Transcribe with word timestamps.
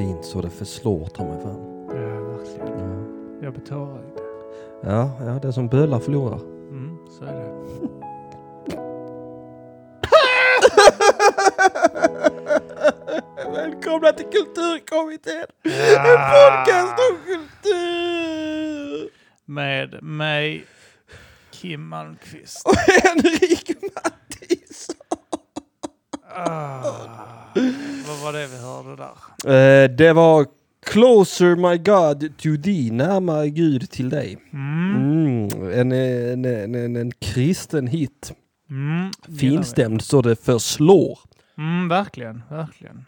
fint 0.00 0.24
så 0.24 0.40
det 0.40 0.50
förslår 0.50 1.06
ta 1.06 1.24
mig 1.24 1.42
fan. 1.42 1.86
Ja, 1.88 2.20
verkligen. 2.20 2.78
Ja. 2.78 3.44
Jag 3.44 3.52
blir 3.52 3.64
tårögd. 3.64 4.18
Ja, 4.82 5.10
ja, 5.20 5.38
det 5.42 5.52
som 5.52 5.68
bölar 5.68 5.98
förlorar. 5.98 6.38
Mm, 6.38 6.98
så 7.18 7.24
är 7.24 7.32
det. 7.32 7.50
Välkomna 13.52 14.12
till 14.12 14.26
Kulturkommittén! 14.26 15.46
Ja. 15.62 16.64
om 17.10 17.16
kultur! 17.26 19.10
Med 19.44 20.02
mig, 20.02 20.64
Kim 21.50 21.88
Malmqvist. 21.88 22.66
Och 22.66 22.76
Henrik 22.76 23.82
Mattisson! 23.82 24.96
Ah, 26.34 26.82
vad 28.08 28.18
var 28.22 28.32
det 28.32 28.46
vi 28.46 28.56
hörde 28.56 28.96
där? 28.96 29.19
Eh, 29.46 29.90
det 29.90 30.12
var 30.12 30.46
Closer 30.86 31.56
My 31.56 31.78
God 31.78 32.36
to 32.38 32.62
Thee, 32.64 32.92
närmare 32.92 33.50
Gud 33.50 33.90
till 33.90 34.08
dig. 34.10 34.38
Mm. 34.52 34.94
Mm, 34.96 35.72
en, 35.72 35.92
en, 35.92 36.44
en, 36.44 36.74
en, 36.74 36.96
en 36.96 37.12
kristen 37.18 37.86
hit. 37.86 38.32
Mm. 38.70 39.10
Finstämd 39.38 40.02
så 40.02 40.22
det 40.22 40.36
förslår. 40.36 41.18
Mm, 41.58 41.88
verkligen, 41.88 42.42
verkligen. 42.50 43.04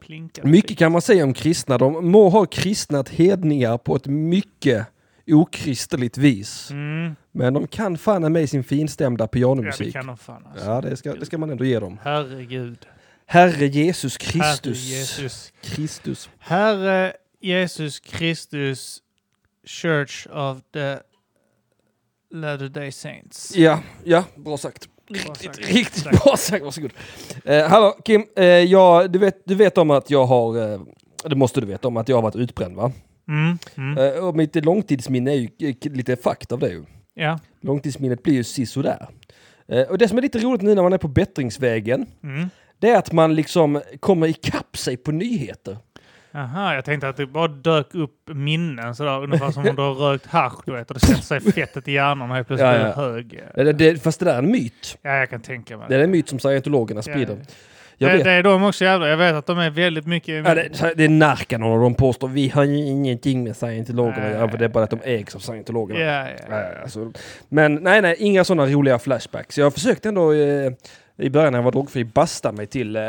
Plinkar. 0.00 0.44
Mycket 0.44 0.78
kan 0.78 0.92
man 0.92 1.02
säga 1.02 1.24
om 1.24 1.34
kristna. 1.34 1.78
De 1.78 2.10
må 2.10 2.28
ha 2.28 2.46
kristnat 2.46 3.08
hedningar 3.08 3.78
på 3.78 3.96
ett 3.96 4.06
mycket 4.06 4.86
okristeligt 5.26 6.18
vis. 6.18 6.70
Mm. 6.70 7.16
Men 7.32 7.54
de 7.54 7.66
kan 7.66 7.98
fan 7.98 8.32
med 8.32 8.50
sin 8.50 8.64
finstämda 8.64 9.22
Ja, 9.22 9.26
det 9.26 9.32
pianomusik. 9.32 9.92
kan 9.92 10.06
de 10.06 10.16
fan 10.16 10.42
alltså. 10.50 10.66
Ja, 10.66 10.80
det 10.80 10.96
ska, 10.96 11.14
det 11.14 11.26
ska 11.26 11.38
man 11.38 11.50
ändå 11.50 11.64
ge 11.64 11.78
dem. 11.80 11.98
Herregud. 12.02 12.86
Herre 13.30 13.66
Jesus 13.68 14.16
Kristus. 14.16 14.90
Herre 14.90 14.98
Jesus. 14.98 15.52
Kristus. 15.62 16.30
Herre 16.38 17.12
Jesus 17.42 18.00
Kristus 18.00 19.02
Church 19.66 20.26
of 20.32 20.58
the 20.72 20.96
Latter 22.30 22.68
Day 22.68 22.90
Saints. 22.92 23.56
Ja, 23.56 23.82
ja, 24.04 24.24
bra 24.36 24.56
sagt. 24.56 24.88
Bra 25.08 25.16
Riktigt, 25.18 25.54
sagt. 25.54 25.68
riktigt 25.68 26.04
Tack. 26.04 26.24
bra 26.24 26.36
sagt. 26.36 26.64
Varsågod. 26.64 26.90
Eh, 27.44 27.68
hallå 27.68 27.96
Kim, 28.04 28.24
eh, 28.36 28.44
jag, 28.44 29.12
du, 29.12 29.18
vet, 29.18 29.42
du 29.44 29.54
vet 29.54 29.78
om 29.78 29.90
att 29.90 30.10
jag 30.10 30.26
har, 30.26 30.72
eh, 30.72 30.80
det 31.24 31.36
måste 31.36 31.60
du 31.60 31.66
veta 31.66 31.88
om 31.88 31.96
att 31.96 32.08
jag 32.08 32.16
har 32.16 32.22
varit 32.22 32.36
utbränd 32.36 32.76
va? 32.76 32.92
Mm. 33.28 33.58
Mm. 33.76 33.98
Eh, 33.98 34.24
och 34.24 34.36
mitt 34.36 34.64
långtidsminne 34.64 35.30
är 35.32 35.36
ju 35.58 35.74
lite 35.82 36.16
fakt 36.16 36.52
av 36.52 36.58
det 36.58 36.68
ju. 36.68 36.84
Ja. 37.14 37.38
Långtidsminnet 37.60 38.22
blir 38.22 38.34
ju 38.34 38.44
sisådär. 38.44 39.08
Eh, 39.68 39.82
och 39.82 39.98
det 39.98 40.08
som 40.08 40.18
är 40.18 40.22
lite 40.22 40.38
roligt 40.38 40.62
nu 40.62 40.74
när 40.74 40.82
man 40.82 40.92
är 40.92 40.98
på 40.98 41.08
bättringsvägen, 41.08 42.06
Mm. 42.22 42.50
Det 42.78 42.90
är 42.90 42.98
att 42.98 43.12
man 43.12 43.34
liksom 43.34 43.80
kommer 44.00 44.26
ikapp 44.26 44.76
sig 44.76 44.96
på 44.96 45.12
nyheter. 45.12 45.76
Aha, 46.34 46.74
jag 46.74 46.84
tänkte 46.84 47.08
att 47.08 47.16
det 47.16 47.26
bara 47.26 47.48
dök 47.48 47.94
upp 47.94 48.14
minnen 48.26 48.94
sådär, 48.94 49.22
ungefär 49.22 49.50
som 49.50 49.68
om 49.68 49.76
du 49.76 49.82
har 49.82 49.94
rökt 49.94 50.26
hasch, 50.26 50.62
du 50.66 50.72
vet, 50.72 50.90
och 50.90 50.94
det 50.94 51.00
sätter 51.00 51.22
sig 51.22 51.40
fettet 51.40 51.88
i 51.88 51.92
hjärnan 51.92 52.30
och 52.30 52.36
helt 52.36 52.48
plötsligt 52.48 52.70
Ja, 52.70 52.76
ja. 52.78 52.92
hög. 52.92 53.42
Det, 53.54 53.72
det, 53.72 54.02
fast 54.02 54.18
det 54.20 54.24
där 54.24 54.34
är 54.34 54.38
en 54.38 54.50
myt. 54.50 54.98
Ja, 55.02 55.16
jag 55.16 55.30
kan 55.30 55.40
tänka 55.40 55.76
mig 55.76 55.86
Det 55.88 55.94
är 55.94 56.00
en 56.00 56.10
myt 56.10 56.28
som 56.28 56.38
scientologerna 56.38 57.02
sprider. 57.02 57.36
ja. 57.40 57.54
Jag 58.00 58.10
det, 58.18 58.24
det 58.24 58.30
är 58.32 58.42
de 58.42 58.64
också 58.64 58.84
jävla. 58.84 59.08
Jag 59.08 59.16
vet 59.16 59.34
att 59.34 59.46
de 59.46 59.58
är 59.58 59.70
väldigt 59.70 60.06
mycket... 60.06 60.46
Ja, 60.46 60.54
det, 60.54 60.94
det 60.96 61.04
är 61.04 61.08
Narcanon 61.08 61.72
och 61.72 61.80
de 61.82 61.94
påstår 61.94 62.28
vi 62.28 62.48
har 62.48 62.64
ingenting 62.64 63.44
med 63.44 63.56
scientologerna 63.56 64.26
att 64.26 64.32
göra 64.32 64.46
det 64.46 64.64
är 64.64 64.68
bara 64.68 64.84
att 64.84 64.90
de 64.90 65.00
ägs 65.04 65.34
av 65.34 65.38
scientologerna. 65.38 66.00
Ja, 66.00 66.28
ja, 66.50 66.82
alltså. 66.82 67.12
Men 67.48 67.74
nej, 67.74 68.02
nej, 68.02 68.16
inga 68.18 68.44
sådana 68.44 68.66
roliga 68.66 68.98
flashbacks. 68.98 69.58
Jag 69.58 69.74
försökte 69.74 70.08
ändå 70.08 70.32
eh, 70.32 70.72
i 71.18 71.30
början 71.30 71.52
när 71.52 71.58
jag 71.58 71.64
var 71.64 71.72
drogfri 71.72 72.04
basta 72.04 72.52
mig 72.52 72.66
till 72.66 72.96
eh, 72.96 73.02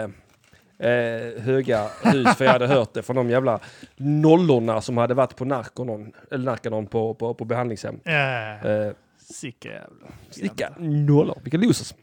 eh, 0.80 1.42
höga 1.42 1.88
hus 2.04 2.36
för 2.38 2.46
jag 2.46 2.52
hade 2.52 2.68
hört 2.68 2.94
det 2.94 3.02
från 3.04 3.16
de 3.16 3.30
jävla 3.30 3.60
nollorna 3.98 4.82
som 4.82 4.98
hade 4.98 5.14
varit 5.14 5.36
på 5.36 5.46
Narcanon, 5.46 6.12
eller 6.32 6.46
Narcanon 6.46 6.88
på, 6.88 7.14
på, 7.14 7.34
på 7.34 7.46
behandlingshem. 7.46 8.00
ja. 8.04 8.56
Eh, 8.70 8.92
Sicka 9.34 9.70
jävla. 9.70 10.08
Vilka 10.42 10.74
nollor, 10.80 11.40
vilka 11.44 11.58
losers. 11.58 11.94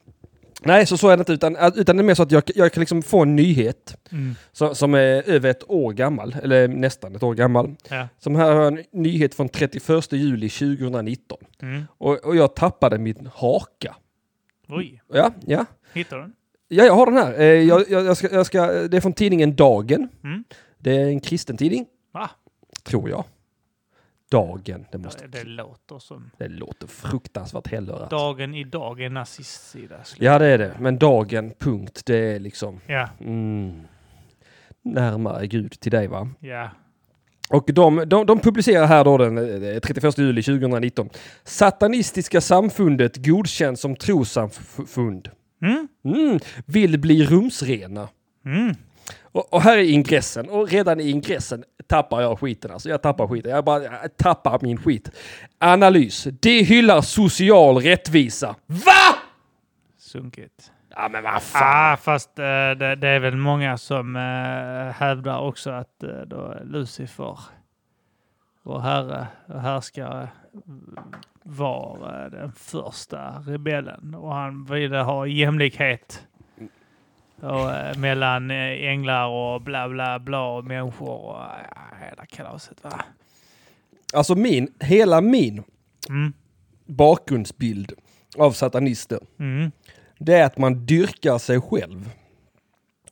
Nej, 0.62 0.86
så 0.86 0.96
så 0.96 1.08
är 1.08 1.16
det 1.16 1.20
inte, 1.20 1.32
utan, 1.32 1.56
utan 1.76 1.96
det 1.96 2.00
är 2.00 2.04
mer 2.04 2.14
så 2.14 2.22
att 2.22 2.30
jag, 2.32 2.42
jag 2.54 2.72
kan 2.72 2.80
liksom 2.80 3.02
få 3.02 3.22
en 3.22 3.36
nyhet 3.36 3.96
Mm. 4.12 4.34
som, 4.52 4.74
som 4.74 4.94
är 4.94 5.28
över 5.30 5.50
ett 5.50 5.70
år 5.70 5.92
gammal, 5.92 6.36
eller 6.42 6.68
nästan 6.68 7.16
ett 7.16 7.22
år 7.22 7.34
gammal. 7.34 7.74
Ja. 7.88 8.08
Som 8.18 8.36
här 8.36 8.52
har 8.54 8.62
jag 8.62 8.78
en 8.78 8.84
nyhet 8.92 9.34
från 9.34 9.48
31 9.48 10.12
juli 10.12 10.48
2019. 10.48 11.38
Mm. 11.62 11.82
Och, 11.98 12.24
och 12.24 12.36
jag 12.36 12.54
tappade 12.56 12.98
min 12.98 13.28
haka. 13.34 13.96
Oj, 14.68 15.02
Ja, 15.08 15.32
ja. 15.46 15.64
hittar 15.92 16.16
du 16.16 16.22
den? 16.22 16.32
Ja, 16.68 16.84
jag 16.84 16.94
har 16.94 17.06
den 17.06 17.16
här. 17.16 17.40
Eh, 17.40 17.44
jag, 17.46 17.84
jag, 17.90 18.04
jag 18.04 18.16
ska, 18.16 18.34
jag 18.34 18.46
ska, 18.46 18.66
det 18.72 18.96
är 18.96 19.00
från 19.00 19.12
tidningen 19.12 19.56
Dagen. 19.56 20.08
Mm. 20.24 20.44
Det 20.78 20.96
är 20.96 21.06
en 21.08 21.20
kristen 21.20 21.56
tidning, 21.56 21.86
Va? 22.12 22.30
tror 22.84 23.10
jag. 23.10 23.24
Dagen, 24.30 24.86
det 24.92 24.98
måste... 24.98 25.26
Det, 25.26 25.38
det 25.38 25.44
låter 25.44 25.98
som... 25.98 26.30
Det 26.38 26.48
låter 26.48 26.86
fruktansvärt 26.86 27.66
hellörat. 27.66 28.10
Dagen 28.10 28.54
idag 28.54 29.00
är 29.00 29.10
nazistsida. 29.10 29.96
Ja, 30.18 30.38
det 30.38 30.46
är 30.46 30.58
det. 30.58 30.76
Men 30.80 30.98
Dagen, 30.98 31.52
punkt, 31.58 32.02
det 32.06 32.16
är 32.16 32.38
liksom... 32.40 32.80
Ja, 32.86 33.08
Mm, 33.20 33.80
närmare 34.82 35.46
Gud 35.46 35.80
till 35.80 35.90
dig 35.92 36.06
va? 36.06 36.28
ja. 36.40 36.70
Och 37.48 37.64
de, 37.72 38.04
de, 38.06 38.26
de 38.26 38.38
publicerar 38.38 38.86
här 38.86 39.04
då 39.04 39.18
den 39.18 39.38
eh, 39.74 39.80
31 39.80 40.18
juli 40.18 40.42
2019. 40.42 41.08
Satanistiska 41.44 42.40
samfundet 42.40 43.16
godkänt 43.16 43.80
som 43.80 43.96
trossamfund. 43.96 45.30
Mm. 45.62 45.88
Mm, 46.04 46.40
vill 46.66 46.98
bli 46.98 47.24
rumsrena. 47.24 48.08
Mm. 48.44 48.74
Och, 49.22 49.54
och 49.54 49.62
här 49.62 49.78
är 49.78 49.82
ingressen. 49.82 50.48
Och 50.48 50.68
redan 50.68 51.00
i 51.00 51.10
ingressen 51.10 51.64
tappar 51.86 52.20
jag 52.20 52.38
skiten. 52.40 52.70
Alltså 52.70 52.88
jag 52.88 53.02
tappar 53.02 53.26
skiten. 53.26 53.50
Jag 53.50 53.64
bara 53.64 53.82
jag 53.82 54.16
tappar 54.16 54.58
min 54.62 54.78
skit. 54.78 55.10
Analys. 55.58 56.26
Det 56.40 56.62
hyllar 56.62 57.00
social 57.00 57.78
rättvisa. 57.78 58.56
VA? 58.66 59.18
Sunkigt. 59.98 60.70
Ja 60.98 61.08
men 61.08 61.22
vad 61.24 61.42
fan. 61.42 61.92
Ah, 61.92 61.96
fast 61.96 62.38
eh, 62.38 62.44
det, 62.44 62.94
det 62.96 63.08
är 63.08 63.20
väl 63.20 63.36
många 63.36 63.78
som 63.78 64.16
eh, 64.16 64.92
hävdar 64.94 65.38
också 65.40 65.70
att 65.70 66.04
uh, 66.04 66.20
då 66.26 66.54
Lucifer, 66.64 67.38
vår 68.62 68.80
herre 68.80 69.26
och 69.46 69.60
härskare, 69.60 70.28
var 71.42 72.22
eh, 72.24 72.30
den 72.30 72.52
första 72.52 73.30
rebellen 73.46 74.14
och 74.14 74.34
han 74.34 74.64
ville 74.64 74.98
ha 74.98 75.26
jämlikhet 75.26 76.26
och, 77.40 77.72
eh, 77.72 77.96
mellan 77.98 78.50
eh, 78.50 78.88
änglar 78.90 79.26
och 79.28 79.60
bla 79.62 79.88
bla 79.88 80.18
bla 80.18 80.40
och 80.48 80.64
människor 80.64 81.08
och 81.08 81.34
uh, 81.40 82.06
hela 82.08 82.26
kalaset. 82.26 82.84
Va? 82.84 83.00
Alltså 84.14 84.34
min, 84.34 84.68
hela 84.80 85.20
min 85.20 85.62
Mm. 86.08 86.32
bakgrundsbild 86.86 87.92
av 88.38 88.50
satanister. 88.52 89.18
Mm. 89.38 89.70
Det 90.18 90.34
är 90.34 90.44
att 90.44 90.58
man 90.58 90.86
dyrkar 90.86 91.38
sig 91.38 91.60
själv. 91.60 92.10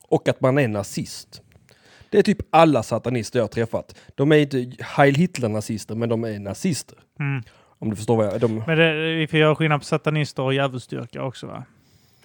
Och 0.07 0.27
att 0.27 0.41
man 0.41 0.57
är 0.57 0.67
nazist. 0.67 1.41
Det 2.09 2.17
är 2.17 2.23
typ 2.23 2.37
alla 2.49 2.83
satanister 2.83 3.39
jag 3.39 3.43
har 3.43 3.47
träffat. 3.47 3.95
De 4.15 4.31
är 4.31 4.37
inte 4.37 4.71
Heil 4.79 5.15
Hitler-nazister, 5.15 5.95
men 5.95 6.09
de 6.09 6.23
är 6.23 6.39
nazister. 6.39 6.97
Mm. 7.19 7.43
Om 7.79 7.89
du 7.89 7.95
förstår 7.95 8.17
vad 8.17 8.25
jag... 8.25 8.41
De, 8.41 8.63
Men 8.67 8.77
det, 8.77 9.15
vi 9.15 9.27
får 9.27 9.39
göra 9.39 9.55
skillnad 9.55 9.79
på 9.79 9.85
satanister 9.85 10.43
och 10.43 10.53
djävulsdyrkare 10.53 11.23
också 11.23 11.47
va? 11.47 11.63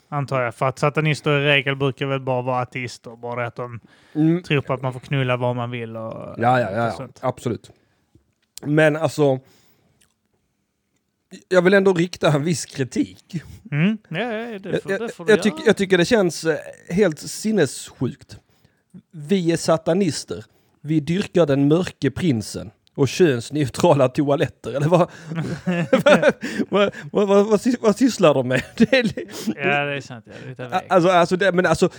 Antar 0.09 0.43
jag. 0.43 0.55
För 0.55 0.67
att 0.67 0.79
satanister 0.79 1.39
i 1.39 1.45
regel 1.45 1.77
brukar 1.77 2.07
väl 2.07 2.21
bara 2.21 2.43
vara 2.43 2.63
ateister. 2.63 3.17
Bara 3.17 3.47
att 3.47 3.57
de 3.57 3.81
mm, 4.15 4.43
tror 4.43 4.61
på 4.61 4.73
att 4.73 4.83
man 4.83 4.93
får 4.93 5.01
knulla 5.01 5.37
vad 5.37 5.57
man 5.57 5.71
vill 5.71 5.97
och, 5.97 6.35
ja, 6.39 6.61
ja, 6.61 6.71
och 6.71 6.77
ja, 6.77 6.91
sånt. 6.91 7.19
absolut. 7.23 7.71
Men 8.63 8.97
alltså... 8.97 9.41
Jag 11.49 11.63
vill 11.63 11.75
ändå 11.75 11.93
rikta 11.95 12.33
en 12.33 12.45
viss 12.45 12.65
kritik. 12.65 13.43
Mm. 13.73 13.99
Det 14.09 14.81
får, 14.83 14.93
Jag, 14.93 15.01
det 15.01 15.09
får 15.09 15.37
tycker, 15.37 15.63
jag 15.67 15.77
tycker 15.77 15.99
det 15.99 16.05
känns 16.05 16.45
eh, 16.45 16.57
helt 16.89 17.19
sinnessjukt. 17.19 18.37
Vi 19.13 19.53
är 19.53 19.57
satanister. 19.57 20.45
Vi 20.81 21.01
dyrkar 21.01 21.47
den 21.47 21.69
mörke 21.69 22.11
prinsen 22.11 22.71
och 22.95 23.09
könsneutrala 23.09 24.09
toaletter. 24.09 24.71
Eller 24.73 24.89
vad, 24.89 25.11
vad, 26.71 26.93
vad, 27.13 27.29
vad, 27.29 27.47
vad, 27.47 27.61
sys- 27.61 27.79
vad 27.81 27.97
sysslar 27.97 28.35
de 28.35 28.49
med? 28.49 28.63
Det 28.77 28.93
är, 28.93 29.13
Ja, 29.47 29.85
det 29.85 29.97
är 29.97 30.01
sant. 30.01 30.25
Ja, 30.57 30.65
det 30.69 30.83
alltså, 30.89 31.09
alltså, 31.11 31.37
det, 31.37 31.53
men 31.53 31.67
alltså, 31.67 31.91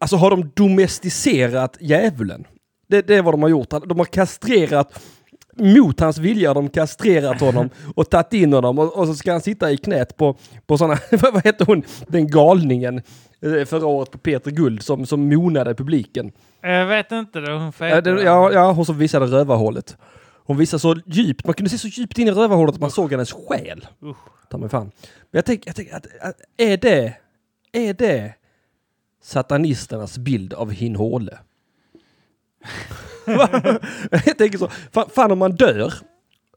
alltså 0.00 0.16
har 0.16 0.30
de 0.30 0.50
domesticerat 0.54 1.76
djävulen? 1.80 2.44
Det, 2.88 3.02
det 3.06 3.14
är 3.14 3.22
vad 3.22 3.34
de 3.34 3.42
har 3.42 3.48
gjort. 3.50 3.70
De 3.70 3.98
har 3.98 4.04
kastrerat 4.04 5.02
mot 5.56 6.00
hans 6.00 6.18
vilja 6.18 6.50
har 6.50 6.54
de 6.54 6.68
kastrerat 6.68 7.40
honom 7.40 7.70
och 7.94 8.10
tagit 8.10 8.32
in 8.32 8.52
honom 8.52 8.78
och, 8.78 8.98
och 8.98 9.06
så 9.06 9.14
ska 9.14 9.32
han 9.32 9.40
sitta 9.40 9.70
i 9.70 9.76
knät 9.76 10.16
på, 10.16 10.36
på 10.66 10.78
sådana, 10.78 10.98
vad 11.10 11.44
hette 11.44 11.64
hon, 11.64 11.82
den 12.08 12.30
galningen 12.30 13.02
eh, 13.42 13.64
förra 13.64 13.86
året 13.86 14.10
på 14.10 14.18
Peter 14.18 14.50
Guld 14.50 14.82
som, 14.82 15.06
som 15.06 15.28
monade 15.28 15.74
publiken. 15.74 16.32
Jag 16.62 16.86
vet 16.86 17.12
inte. 17.12 17.40
Det, 17.40 17.52
hon 17.52 17.72
det, 17.78 18.22
ja, 18.22 18.52
ja, 18.52 18.72
hon 18.72 18.86
som 18.86 18.98
visade 18.98 19.26
rövarhålet. 19.26 19.96
Hon 20.46 20.56
visade 20.56 20.80
så 20.80 20.96
djupt, 21.06 21.46
man 21.46 21.54
kunde 21.54 21.70
se 21.70 21.78
så 21.78 21.88
djupt 21.88 22.18
in 22.18 22.28
i 22.28 22.30
rövarhålet 22.30 22.74
att 22.74 22.80
man 22.80 22.90
såg 22.90 23.10
hennes 23.10 23.32
själ. 23.32 23.86
Usch. 24.02 24.16
Ta 24.50 24.58
mig 24.58 24.68
fan. 24.68 24.90
Men 25.02 25.38
jag 25.38 25.44
tänker, 25.44 25.68
jag 25.68 25.76
tänker 25.76 25.96
att, 25.96 26.06
att, 26.20 26.40
är 26.56 26.76
det, 26.76 27.16
är 27.72 27.94
det 27.94 28.34
satanisternas 29.22 30.18
bild 30.18 30.54
av 30.54 30.70
Hin 30.70 30.96
Håle? 30.96 31.38
jag 34.26 34.38
tänker 34.38 34.58
så, 34.58 34.68
fan, 34.92 35.10
fan 35.14 35.32
om 35.32 35.38
man 35.38 35.52
dör, 35.52 35.92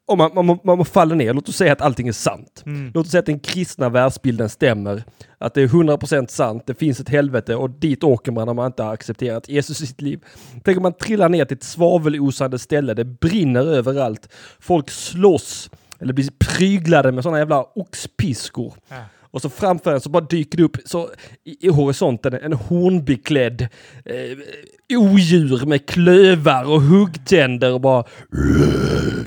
om 0.09 0.17
man, 0.17 0.31
man, 0.33 0.45
man, 0.45 0.59
man 0.63 0.85
faller 0.85 1.15
ner, 1.15 1.33
låt 1.33 1.49
oss 1.49 1.55
säga 1.55 1.73
att 1.73 1.81
allting 1.81 2.07
är 2.07 2.11
sant. 2.11 2.63
Mm. 2.65 2.91
Låt 2.93 3.05
oss 3.05 3.11
säga 3.11 3.19
att 3.19 3.25
den 3.25 3.39
kristna 3.39 3.89
världsbilden 3.89 4.49
stämmer. 4.49 5.03
Att 5.37 5.53
det 5.53 5.61
är 5.61 5.67
100% 5.67 6.27
sant, 6.27 6.63
det 6.65 6.73
finns 6.73 6.99
ett 6.99 7.09
helvete 7.09 7.55
och 7.55 7.69
dit 7.69 8.03
åker 8.03 8.31
man 8.31 8.49
om 8.49 8.55
man 8.55 8.65
inte 8.65 8.83
har 8.83 8.93
accepterat 8.93 9.49
Jesus 9.49 9.81
i 9.81 9.87
sitt 9.87 10.01
liv. 10.01 10.19
Tänk 10.63 10.77
om 10.77 10.83
man 10.83 10.93
trillar 10.93 11.29
ner 11.29 11.45
till 11.45 11.57
ett 11.57 11.63
svavelosande 11.63 12.59
ställe, 12.59 12.93
det 12.93 13.05
brinner 13.05 13.65
överallt. 13.65 14.29
Folk 14.59 14.89
slåss, 14.89 15.69
eller 15.99 16.13
blir 16.13 16.29
pryglade 16.39 17.11
med 17.11 17.23
sådana 17.23 17.39
jävla 17.39 17.63
oxpiskor. 17.75 18.73
Ja. 18.89 18.95
Och 19.31 19.41
så 19.41 19.49
framför 19.49 19.93
en 19.93 20.01
så 20.01 20.09
bara 20.09 20.23
dyker 20.23 20.57
det 20.57 20.63
upp 20.63 20.77
så 20.85 21.09
i, 21.43 21.67
i 21.67 21.69
horisonten 21.69 22.33
en 22.33 22.53
hornbeklädd 22.53 23.61
eh, 24.05 24.97
odjur 24.97 25.65
med 25.65 25.85
klövar 25.85 26.63
och 26.65 26.81
huggtänder 26.81 27.73
och 27.73 27.81
bara... 27.81 28.03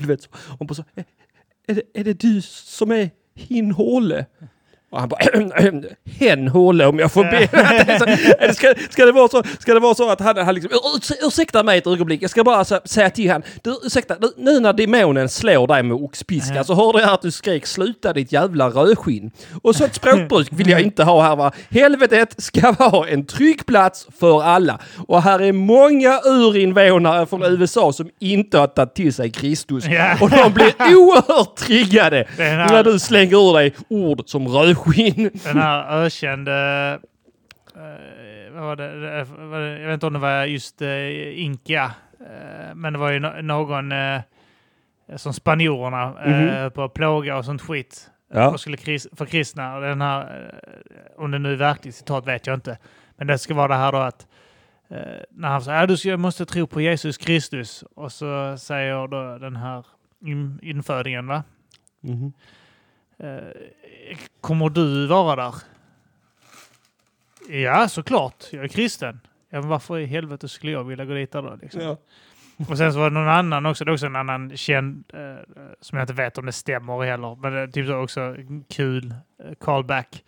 Du 0.01 0.07
vet, 0.07 0.23
så. 0.23 0.29
Och 0.59 0.67
bara 0.67 0.75
så, 0.75 0.85
"Är- 0.95 1.05
är 1.67 1.75
det, 1.75 1.83
är 1.95 2.05
det 2.05 2.21
du 2.21 2.43
som 2.43 2.91
är 2.91 3.11
hin 3.35 3.71
Håle? 3.73 4.27
Och 4.93 5.01
han 5.01 5.09
bara, 5.09 5.21
hen 6.21 6.49
Håle 6.49 6.87
om 6.87 6.99
jag 6.99 7.13
får 7.13 7.25
be. 7.25 7.49
Ska, 8.55 8.75
ska, 8.91 9.05
det 9.07 9.13
vara 9.13 9.29
så, 9.29 9.43
ska 9.59 9.75
det 9.75 9.81
vara 9.81 9.95
så 9.95 10.11
att 10.11 10.21
han, 10.21 10.37
han 10.37 10.55
liksom, 10.55 10.71
"Urs- 10.73 11.13
ursäkta 11.23 11.63
mig 11.63 11.79
ett 11.79 11.87
ögonblick, 11.87 12.23
jag 12.23 12.31
ska 12.31 12.45
bara 12.45 12.65
så, 12.65 12.81
säga 12.85 13.11
till 13.11 13.31
han, 13.31 13.43
du 13.63 13.79
ursäkta, 13.85 14.15
nu, 14.37 14.61
när 14.61 14.73
demonen 14.73 15.29
slår 15.29 15.67
dig 15.67 15.83
med 15.83 15.97
oxpiska 15.97 16.65
så 16.65 16.75
hörde 16.75 17.01
jag 17.01 17.11
att 17.11 17.23
du 17.23 17.31
skrek 17.31 17.67
sluta 17.67 18.13
ditt 18.13 18.33
jävla 18.33 18.69
rödskinn. 18.69 19.31
Och 19.63 19.77
så 19.77 19.85
ett 19.85 19.95
språkbruk 19.95 20.49
vill 20.51 20.69
jag 20.71 20.81
inte 20.81 21.05
ha 21.05 21.23
här 21.23 21.37
va. 21.37 21.53
Helvetet 21.71 22.35
ska 22.43 22.73
vara 22.73 23.09
en 23.09 23.27
trygg 23.27 23.67
plats 23.67 24.07
för 24.21 24.43
alla. 24.43 24.79
Och 25.09 25.23
här 25.23 25.39
är 25.43 25.53
många 25.53 26.21
urinvånare 26.25 27.27
från 27.27 27.43
USA 27.43 27.93
som 27.93 28.11
inte 28.21 28.59
har 28.59 28.67
tagit 28.67 28.95
till 28.95 29.15
sig 29.15 29.31
Kristus. 29.31 29.85
Och 30.21 30.31
de 30.31 30.53
blir 30.53 30.75
oerhört 30.97 31.57
triggade 31.57 32.25
när 32.39 32.85
du 32.85 32.99
slänger 32.99 33.51
ur 33.51 33.55
dig 33.55 33.75
ord 33.89 34.23
som 34.27 34.49
rödskinn. 34.49 34.82
Den 35.45 35.59
här 35.59 36.05
ökände... 36.05 36.99
eh, 37.75 38.53
vad 38.53 38.63
var 38.63 38.77
det? 38.77 39.81
Jag 39.81 39.87
vet 39.87 39.95
inte 39.95 40.07
om 40.07 40.13
det 40.13 40.19
var 40.19 40.45
just 40.45 40.83
uh, 40.83 41.41
Inka. 41.41 41.93
eh, 42.21 42.75
men 42.75 42.93
det 42.93 42.99
var 42.99 43.11
ju 43.11 43.19
no 43.19 43.43
någon 43.43 43.93
som 45.17 45.33
spanjorerna 45.33 46.27
uh, 46.65 46.69
på 46.69 46.83
att 46.83 46.95
plåga 46.95 47.37
och 47.37 47.45
sånt 47.45 47.63
skit. 47.63 48.11
Ja. 48.33 48.51
Och 48.51 48.61
skulle 48.61 48.77
kris, 48.77 49.09
förkristna. 49.13 49.75
Och 49.77 49.83
den 49.83 50.01
här, 50.01 50.51
eh, 50.51 51.23
om 51.23 51.31
det 51.31 51.39
nu 51.39 51.53
är 51.53 51.57
verkligt 51.57 51.95
citat 51.95 52.27
vet 52.27 52.47
jag 52.47 52.55
inte. 52.55 52.79
Men 53.17 53.27
det 53.27 53.39
ska 53.39 53.55
vara 53.55 53.69
det 53.69 53.75
här 53.75 53.93
då 53.93 53.99
att 53.99 54.27
eh, 54.89 55.23
när 55.31 55.49
han 55.49 55.63
säger 55.63 55.83
att 55.83 55.89
du 55.89 55.97
ska, 55.97 56.17
måste 56.17 56.47
tro 56.47 56.67
på 56.67 56.81
Jesus 56.81 57.19
Kristus. 57.19 57.85
Och 57.95 58.13
så 58.13 58.57
säger 58.59 59.09
då 59.09 59.39
den 59.39 59.57
här 59.57 59.87
in, 60.25 60.59
infödingen 60.63 61.27
va? 61.27 61.45
Mhm. 62.01 62.27
Eh, 62.27 62.33
kommer 64.41 64.69
du 64.69 65.07
vara 65.07 65.37
där? 65.37 65.55
Ja, 67.49 67.89
såklart. 67.89 68.45
Jag 68.51 68.65
är 68.65 68.69
kristen. 68.69 69.21
Ja, 69.51 69.61
men 69.61 69.69
varför 69.69 69.99
i 69.99 70.07
helvete 70.07 70.49
skulle 70.49 70.73
jag 70.73 70.85
vilja 70.85 71.05
gå 71.05 71.15
dit 71.15 71.33
där 71.33 71.43
då? 71.43 71.59
Liksom? 71.63 71.81
Ja. 71.81 71.97
Och 72.69 72.79
sen 72.79 72.93
så 72.93 72.99
var 72.99 73.11
det 73.11 73.15
någon 73.15 73.29
annan 73.29 73.67
också. 73.67 73.85
Det 73.85 73.91
är 73.91 73.93
också 73.93 74.07
en 74.07 74.17
annan 74.17 74.57
känd, 74.57 75.05
eh, 75.15 75.37
som 75.81 75.99
jag 75.99 76.03
inte 76.03 76.13
vet 76.13 76.39
om 76.39 76.47
det 76.47 76.53
stämmer 76.53 77.03
heller. 77.03 77.37
Men 77.37 77.53
det 77.53 77.69
typ 77.73 77.87
så 77.87 77.97
också 77.97 78.37
kul 78.69 79.15
eh, 79.45 79.55
callback 79.61 80.25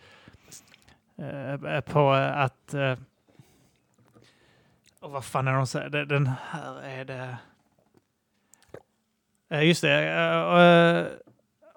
eh, 1.17 1.81
på 1.81 2.15
eh, 2.15 2.37
att... 2.37 2.73
Eh, 2.73 2.95
och 4.99 5.11
vad 5.11 5.25
fan 5.25 5.47
är 5.47 5.51
det 5.51 5.57
de 5.57 5.67
säger? 5.67 5.89
Den 5.89 6.29
här 6.51 6.81
är 6.81 7.05
det... 7.05 7.37
Eh, 9.49 9.67
just 9.67 9.81
det. 9.81 11.15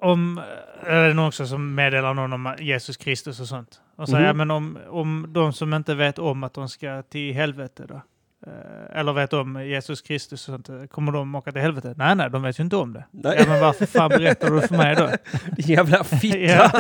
Om, 0.01 0.41
är 0.87 1.09
det 1.09 1.15
någon 1.15 1.27
också 1.29 1.47
som 1.47 1.75
meddelar 1.75 2.15
någon 2.15 2.33
om 2.33 2.55
Jesus 2.59 2.97
Kristus 2.97 3.41
och 3.41 3.47
sånt. 3.49 3.81
Och 3.97 4.09
säger, 4.09 4.19
Mhm. 4.21 4.27
ja, 4.27 4.33
men 4.33 4.51
om, 4.51 4.79
om 4.89 5.27
de 5.29 5.53
som 5.53 5.75
inte 5.75 5.95
vet 5.95 6.19
om 6.19 6.45
att 6.45 6.55
de 6.55 6.69
ska 6.69 7.03
till 7.03 7.35
helvete 7.35 7.85
då? 7.89 8.03
Eh, 8.47 9.01
Eller 9.01 9.13
vet 9.13 9.33
om 9.33 9.67
Jesus 9.67 10.03
Kristus 10.03 10.49
och 10.49 10.55
sånt, 10.67 10.91
kommer 10.91 11.13
de 11.13 11.35
åka 11.35 11.53
till 11.53 11.61
helvete? 11.63 11.95
Nej, 11.97 12.17
nej, 12.17 12.31
de 12.31 12.43
vet 12.43 12.59
ju 12.61 12.65
inte 12.65 12.77
om 12.77 12.93
det. 12.93 13.05
Nej. 13.11 13.37
Ja, 13.39 13.45
men 13.49 13.61
varför 13.61 13.87
fan 13.87 14.09
berättar 14.09 14.51
du 14.51 14.61
för 14.61 14.77
mig 14.77 14.97
då? 14.97 15.11
Jävla 15.57 16.05
fitta. 16.05 16.39
Ja. 16.39 16.71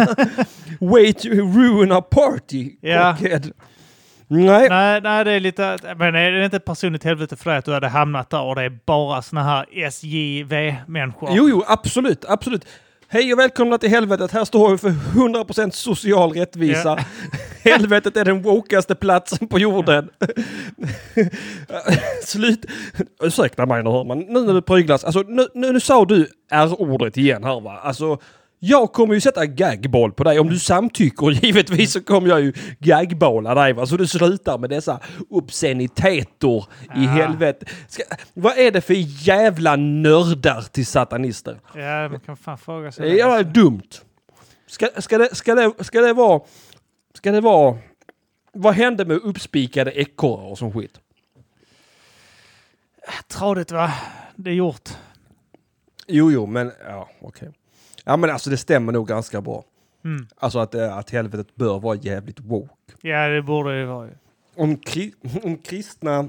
Wait 0.81 1.19
to 1.19 1.29
ruin 1.29 1.93
a 1.93 2.00
party. 2.00 2.71
Ja. 2.81 3.17
cockhead. 3.19 3.41
Nej. 4.31 4.69
nej, 4.69 5.00
nej, 5.00 5.25
det 5.25 5.32
är 5.32 5.41
lite... 5.41 5.79
Men 5.97 6.14
är 6.14 6.31
det 6.32 6.44
inte 6.44 6.56
ett 6.56 6.64
personligt 6.64 7.05
helvete 7.05 7.37
för 7.37 7.50
dig 7.50 7.59
att 7.59 7.64
du 7.64 7.73
hade 7.73 7.88
hamnat 7.88 8.31
där 8.31 8.43
och 8.43 8.55
det 8.55 8.62
är 8.62 8.79
bara 8.87 9.23
såna 9.23 9.43
här 9.43 9.67
SJV-människor? 9.73 11.29
Jo, 11.32 11.49
jo, 11.49 11.62
absolut, 11.67 12.25
absolut. 12.29 12.67
Hej 13.10 13.32
och 13.32 13.38
välkomna 13.38 13.78
till 13.78 13.90
helvetet. 13.90 14.32
Här 14.32 14.44
står 14.44 14.70
vi 14.70 14.78
för 14.78 14.90
100% 14.90 15.70
social 15.70 16.32
rättvisa. 16.32 16.88
Ja. 16.88 16.99
Helvetet 17.70 18.16
är 18.16 18.25
den 18.25 18.43
wokaste 18.43 18.94
platsen 18.94 19.49
på 19.49 19.58
jorden. 19.58 20.08
Slut. 22.25 22.66
Ursäkta 23.22 23.66
mig 23.66 23.82
nu 23.82 23.90
nu 24.14 24.40
när 24.40 24.55
du 24.55 24.62
pryglas. 24.62 25.05
Alltså 25.05 25.20
nu, 25.20 25.46
nu, 25.55 25.72
nu 25.72 25.81
sa 25.81 26.05
du 26.05 26.28
R-ordet 26.50 27.16
igen 27.16 27.44
här 27.44 27.60
va. 27.60 27.78
Alltså 27.82 28.19
jag 28.58 28.93
kommer 28.93 29.14
ju 29.14 29.20
sätta 29.20 29.46
gagball 29.46 30.12
på 30.12 30.25
dig. 30.25 30.38
Om 30.38 30.49
du 30.49 30.58
samtycker 30.58 31.31
givetvis 31.44 31.93
så 31.93 32.02
kommer 32.02 32.28
jag 32.28 32.40
ju 32.40 32.52
gagballa 32.78 33.55
dig 33.55 33.72
va. 33.72 33.87
Så 33.87 33.96
du 33.96 34.06
slutar 34.06 34.58
med 34.58 34.70
dessa 34.70 35.00
obsceniteter 35.31 36.58
i 36.58 36.64
Ja. 37.05 37.10
helvete. 37.10 37.66
Ska, 37.88 38.02
vad 38.34 38.58
är 38.58 38.70
det 38.70 38.81
för 38.81 38.94
jävla 39.28 39.76
nördar 39.76 40.62
till 40.62 40.87
satanister? 40.87 41.60
Ja, 41.75 42.09
man 42.09 42.21
kan 42.21 42.37
fan 42.37 42.59
fråga 42.59 42.92
sig. 42.92 43.02
Det 43.04 43.09
är 43.09 43.12
det, 43.12 43.18
jävla 43.18 43.35
alltså. 43.37 43.52
dumt. 43.52 43.88
Ska, 44.66 44.88
ska, 44.99 45.18
det, 45.18 45.35
ska, 45.35 45.54
det, 45.54 45.85
ska 45.85 46.00
det 46.00 46.12
vara... 46.12 46.40
Ska 47.14 47.33
det 47.33 47.40
vara... 47.40 47.78
Vad 48.52 48.75
hände 48.75 49.04
med 49.04 49.16
uppspikade 49.16 49.90
ekorrar 50.00 50.50
och 50.50 50.59
sån 50.59 50.73
skit? 50.73 51.00
Tradigt 53.28 53.71
va? 53.73 53.92
Det 54.37 54.50
är 54.50 54.54
gjort. 54.54 54.88
Jo, 56.06 56.30
jo, 56.33 56.47
men 56.47 56.73
ja, 56.87 57.09
okej. 57.21 57.49
Ja, 58.09 58.17
men 58.17 58.31
alltså 58.31 58.50
det 58.50 58.57
stämmer 58.57 58.93
nog 58.93 59.09
ganska 59.09 59.41
bra. 59.41 59.65
Mm. 60.05 60.27
Alltså 60.37 60.59
att, 60.59 60.75
eh, 60.75 60.97
att 60.97 61.11
helvetet 61.11 61.57
bör 61.57 61.79
vara 61.79 61.97
jävligt 61.97 62.41
woke. 62.41 62.75
Ja, 63.03 63.29
det 63.29 63.43
borde 63.43 63.81
det 63.81 63.87
vara. 63.87 64.09
Om, 64.57 64.77
kri, 64.77 65.15
om 65.43 65.57
kristna 65.57 66.29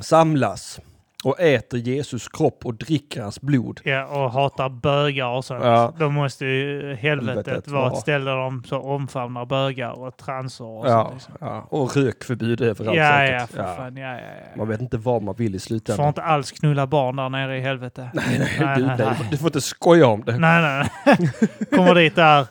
samlas 0.00 0.80
och 1.26 1.40
äter 1.40 1.78
Jesus 1.80 2.28
kropp 2.28 2.66
och 2.66 2.74
dricker 2.74 3.22
hans 3.22 3.40
blod. 3.40 3.80
Ja, 3.84 4.04
och 4.06 4.32
hatar 4.32 4.68
bögar 4.68 5.26
och 5.26 5.44
sånt. 5.44 5.64
Ja. 5.64 5.92
Då 5.98 6.10
måste 6.10 6.44
ju 6.46 6.94
helvetet 6.94 7.46
Helvetet 7.46 7.68
vara 7.72 7.92
ett 7.92 7.98
ställe 7.98 8.30
där 8.30 8.36
de 8.36 8.64
så 8.64 8.78
omfamnar 8.80 9.46
bögar 9.46 9.90
och 9.90 10.16
transer 10.16 10.64
och 10.64 10.86
Ja, 10.88 11.02
sånt. 11.04 11.14
Liksom. 11.14 11.34
ja, 11.40 11.66
och 11.70 11.96
rökförbud 11.96 12.60
överallt 12.60 12.98
Ja, 12.98 13.10
säkert. 13.12 13.40
ja, 13.40 13.46
för 13.64 13.76
fan. 13.76 13.96
Ja, 13.96 14.12
ja, 14.12 14.18
ja. 14.20 14.56
Man 14.58 14.68
vet 14.68 14.80
inte 14.80 14.96
vad 14.96 15.22
man 15.22 15.34
vill 15.34 15.54
i 15.54 15.58
Får 15.58 15.66
slutändan. 15.66 16.08
inte 16.08 16.22
alls 16.22 16.52
knulla 16.52 16.86
barn 16.86 17.16
där 17.16 17.28
nere 17.28 17.58
i 17.58 17.60
helvete. 17.60 18.10
Nej, 18.14 18.24
nej, 18.38 18.56
Nej, 18.60 18.76
du, 18.76 18.86
nej, 18.86 18.96
nej, 18.98 19.28
du 19.30 19.36
får 19.36 19.46
inte 19.48 19.60
skoja 19.60 20.06
om 20.06 20.22
det. 20.26 20.38
Nej, 20.38 20.62
nej, 20.62 20.88
nej. 21.04 21.30
Kommer 21.70 21.94
dit 21.94 22.16
där 22.16 22.46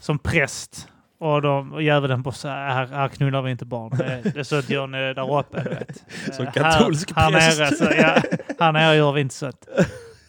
som 0.00 0.18
präst 0.18 0.88
och, 1.20 1.42
de, 1.42 1.72
och 1.72 1.82
djävulen 1.82 2.22
på 2.22 2.32
så 2.32 2.48
här, 2.48 2.68
här, 2.74 2.86
här 2.86 3.08
knullar 3.08 3.42
vi 3.42 3.50
inte 3.50 3.64
barn. 3.64 3.90
Det, 3.98 4.20
det 4.34 4.40
är 4.40 4.42
så 4.42 4.56
att 4.56 4.70
gör 4.70 4.86
ni 4.86 4.98
där 5.14 5.38
uppe, 5.38 5.62
du 5.62 5.70
vet. 5.70 6.04
Som 6.36 6.46
Eh, 6.46 6.52
katolsk 6.52 7.12
här, 7.16 7.30
här 7.30 7.56
präst. 7.56 7.80
Nere, 7.80 7.92
så, 7.92 7.96
ja, 7.96 8.22
här 8.60 8.72
nere 8.72 8.96
gör 8.96 9.12
vi 9.12 9.20
inte 9.20 9.34
sånt. 9.34 9.68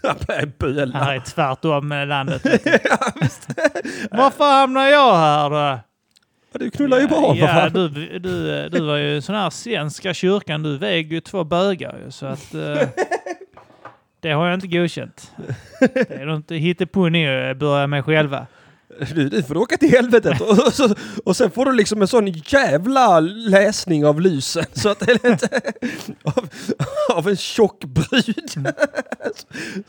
Här 0.03 1.15
är 1.15 1.19
tvärtom 1.19 1.87
med 1.87 2.07
landet. 2.07 2.41
Varför 4.11 4.59
hamnar 4.59 4.87
jag 4.87 5.15
här 5.17 5.49
då? 5.49 5.79
Du 6.59 6.71
knullar 6.71 6.99
ju 6.99 7.07
barn. 7.07 7.37
Ja, 7.37 7.69
du, 7.69 7.89
du, 8.19 8.69
du 8.69 8.81
var 8.81 8.97
ju 8.97 9.21
sån 9.21 9.35
här 9.35 9.49
svenska 9.49 10.13
kyrkan. 10.13 10.63
Du 10.63 10.77
väger 10.77 11.11
ju 11.11 11.21
två 11.21 11.43
bögar 11.43 11.97
ju, 12.05 12.11
så 12.11 12.25
att... 12.25 12.53
eh, 12.53 12.87
det 14.19 14.31
har 14.31 14.45
jag 14.45 14.53
inte 14.53 14.67
godkänt. 14.67 15.31
Det 15.79 16.11
är 16.11 16.25
nog 16.25 16.35
inte 16.35 16.55
hittepå 16.55 17.09
ni 17.09 17.53
börjar 17.55 17.87
med 17.87 18.05
själva. 18.05 18.47
Du, 19.15 19.29
du 19.29 19.43
får 19.43 19.57
åka 19.57 19.77
till 19.77 19.89
helvetet 19.89 20.41
och, 20.41 20.49
och, 20.67 20.73
så, 20.73 20.95
och 21.25 21.35
sen 21.35 21.51
får 21.51 21.65
du 21.65 21.71
liksom 21.71 22.01
en 22.01 22.07
sån 22.07 22.27
jävla 22.27 23.19
läsning 23.19 24.05
av 24.05 24.21
lysen 24.21 24.65
så 24.73 24.89
att 24.89 25.01
av, 26.23 26.47
av 27.15 27.27
en 27.29 27.35
tjock 27.37 27.83
brud 27.83 28.49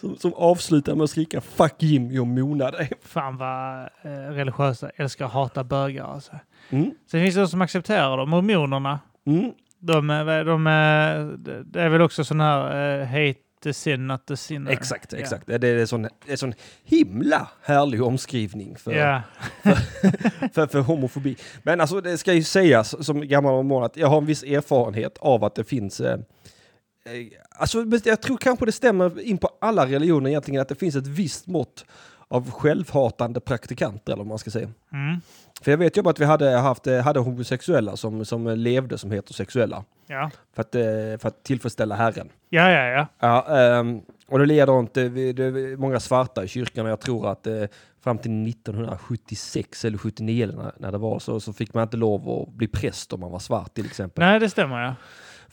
som, 0.00 0.16
som 0.16 0.35
avslutar 0.35 0.94
med 0.94 1.04
att 1.04 1.11
skrika 1.11 1.40
fuck 1.40 1.75
Jimmy 1.78 2.18
och 2.18 2.26
mona 2.26 2.71
dig. 2.71 2.90
Fan 3.02 3.37
vad 3.37 3.80
eh, 3.82 4.11
religiösa 4.35 4.90
älskar 4.97 5.25
att 5.25 5.32
hata 5.32 5.64
bögar 5.64 6.04
alltså. 6.04 6.32
Mm. 6.71 6.90
Sen 7.11 7.23
finns 7.23 7.35
det 7.35 7.40
de 7.40 7.49
som 7.49 7.62
accepterar 7.62 8.16
dem. 8.16 8.30
Mormonerna. 8.30 9.00
Mm. 9.26 9.50
De, 9.78 10.11
är- 10.11 10.44
de, 10.44 10.66
är- 10.66 11.37
det 11.64 11.80
är 11.80 11.88
väl 11.88 12.02
också 12.02 12.25
sån 12.25 12.40
här 12.40 13.00
eh, 13.00 13.06
hate 13.06 13.38
the 13.62 13.73
sin, 13.73 14.07
not 14.07 14.26
the 14.26 14.37
sinner. 14.37 14.71
Exakt, 14.71 15.12
exakt. 15.12 15.47
Det 15.47 15.69
är 15.69 15.78
en 15.78 15.88
sån, 15.88 16.09
en 16.26 16.38
sån 16.38 16.54
himla 16.85 17.49
härlig 17.62 18.02
omskrivning 18.02 18.76
för, 18.76 18.92
Ja, 18.92 19.23
för, 20.52 20.66
för 20.66 20.81
homofobi. 20.81 21.37
Men 21.62 21.81
alltså 21.81 22.00
det 22.00 22.19
ska 22.19 22.33
ju 22.33 22.42
sägas 22.42 23.07
som 23.07 23.28
gammal 23.28 23.52
mormon 23.52 23.85
att 23.85 23.97
jag 23.97 24.09
har 24.09 24.19
en 24.19 24.26
viss 24.26 24.42
erfarenhet 24.42 25.19
av 25.19 25.45
att 25.45 25.54
det 25.54 25.64
finns 25.64 26.00
eh, 26.00 26.12
eh, 26.12 27.26
alltså, 27.50 27.85
jag 28.04 28.23
tror 28.23 28.37
kanske 28.37 28.66
det 28.66 28.73
stämmer 28.73 29.21
in 29.21 29.38
på 29.38 29.50
alla 29.61 29.87
religioner 29.87 30.31
egentligen 30.31 30.61
att 30.61 30.69
det 30.69 30.75
finns 30.75 30.97
ett 30.97 31.07
visst 31.07 31.47
mått 31.47 31.85
av 32.33 32.51
självhatande 32.51 33.41
praktikanter 33.41 34.12
eller 34.12 34.21
vad 34.21 34.27
man 34.27 34.39
ska 34.39 34.51
säga. 34.51 34.69
Mm. 34.93 35.21
För 35.62 35.71
jag 35.71 35.79
vet 35.79 35.97
ju 35.97 36.09
att 36.09 36.21
vi 36.21 36.25
hade, 36.25 36.51
haft, 36.51 36.87
eh, 36.87 37.01
hade 37.01 37.21
homosexuella 37.21 37.97
som, 37.97 38.25
som 38.25 38.47
levde 38.47 38.99
som 38.99 39.11
heterosexuella. 39.11 39.85
Ja. 40.07 40.31
För 40.55 40.61
att, 40.61 40.75
eh, 40.75 40.83
för 41.19 41.27
att 41.27 41.43
tillfredsställa 41.43 41.95
Herren. 41.95 42.29
Ja, 42.49 42.71
ja, 42.71 42.87
ja. 42.87 43.07
Ja, 43.19 43.59
ehm, 43.59 44.01
och 44.29 44.39
det 44.39 44.47
leder 44.47 44.81
inte, 44.81 45.09
det 45.09 45.45
är 45.45 45.77
många 45.77 46.01
svarta 46.01 46.45
i 46.45 46.49
kyrkan 46.49 46.87
och 46.87 46.93
jag 46.93 47.01
tror 47.01 47.31
att 47.31 47.47
eh, 47.47 47.65
fram 48.01 48.19
till 48.19 48.49
1976 48.49 49.85
eller 49.85 49.99
79 49.99 50.45
eller 50.45 50.57
när, 50.57 50.73
när 50.77 50.93
det 50.93 50.99
var 50.99 51.19
så, 51.19 51.41
så 51.41 51.53
fick 51.53 51.75
man 51.75 51.83
inte 51.83 51.97
lov 51.97 52.29
att 52.31 52.55
bli 52.55 52.69
präst 52.69 53.12
om 53.12 53.21
man 53.21 53.31
var 53.31 53.39
svart 53.39 53.75
till 53.75 53.87
exempel. 53.87 54.25
Nej, 54.25 54.41
det 54.41 54.51
stämmer 54.51 54.83
ja. 54.83 54.95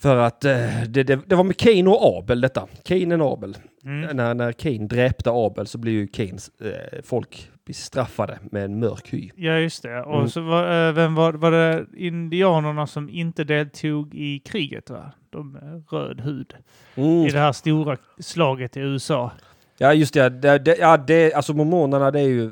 För 0.02 0.18
att 0.18 0.46
eh, 0.46 0.82
det, 0.88 1.04
det, 1.04 1.20
det 1.28 1.36
var 1.36 1.44
med 1.44 1.58
Cain 1.58 1.88
och 1.88 2.18
Abel 2.18 2.42
detta. 2.42 2.68
Cain 2.84 3.22
och 3.22 3.34
Abel. 3.34 3.58
Mm. 3.84 4.16
När, 4.18 4.34
när 4.34 4.52
Cain 4.52 4.88
dräpte 4.88 5.30
Abel 5.34 5.68
så 5.68 5.78
blev 5.78 5.94
ju 5.94 6.08
Cains 6.08 6.52
eh, 6.62 7.02
folk 7.04 7.50
bestraffade 7.66 8.40
med 8.52 8.66
en 8.66 8.80
mörk 8.80 9.14
hy. 9.14 9.30
Ja, 9.36 9.54
just 9.58 9.84
det. 9.84 10.02
Och 10.04 10.16
Mm. 10.18 10.30
så 10.30 10.42
var, 10.42 10.88
eh, 10.88 10.94
vem 10.94 11.16
var, 11.16 11.34
var 11.34 11.52
det 11.52 11.86
indianerna 11.98 12.88
som 12.88 13.10
inte 13.10 13.44
deltog 13.44 14.16
i 14.16 14.40
kriget? 14.40 14.90
Va? 14.90 15.12
De 15.30 15.52
med 15.52 15.84
röd 15.92 16.22
hud. 16.22 16.54
Mm. 16.96 17.10
I 17.26 17.30
det 17.30 17.40
här 17.40 17.52
stora 17.52 17.98
slaget 18.20 18.78
i 18.78 18.80
USA. 18.80 19.32
Ja 19.78 19.94
just 19.94 20.14
det, 20.14 20.30
det, 20.30 20.58
det, 20.60 20.76
ja, 20.80 20.98
det 20.98 21.34
alltså 21.34 21.54
mormonerna 21.54 22.12
det 22.12 22.20
är 22.20 22.28
ju, 22.28 22.52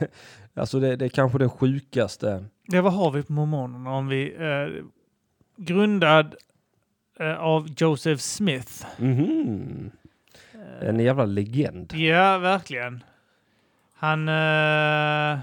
alltså 0.54 0.80
det, 0.80 0.96
det 0.96 1.04
är 1.04 1.08
kanske 1.08 1.38
den 1.38 1.50
sjukaste. 1.50 2.44
Ja, 2.66 2.82
vad 2.82 2.92
har 2.92 3.10
vi 3.10 3.22
på 3.22 3.32
mormonerna? 3.32 3.90
Om 3.90 4.08
vi, 4.08 4.34
eh, 4.38 4.84
grundad 5.56 6.26
eh, 6.26 6.32
av 7.38 7.68
Joseph 7.76 8.20
Smith. 8.20 8.86
Mhm. 8.96 9.90
Eh, 10.80 10.88
En 10.88 11.00
jävla 11.00 11.24
legend. 11.24 11.92
Ja, 11.94 12.38
verkligen. 12.38 13.04
Han... 13.96 14.28
Eh, 14.28 15.38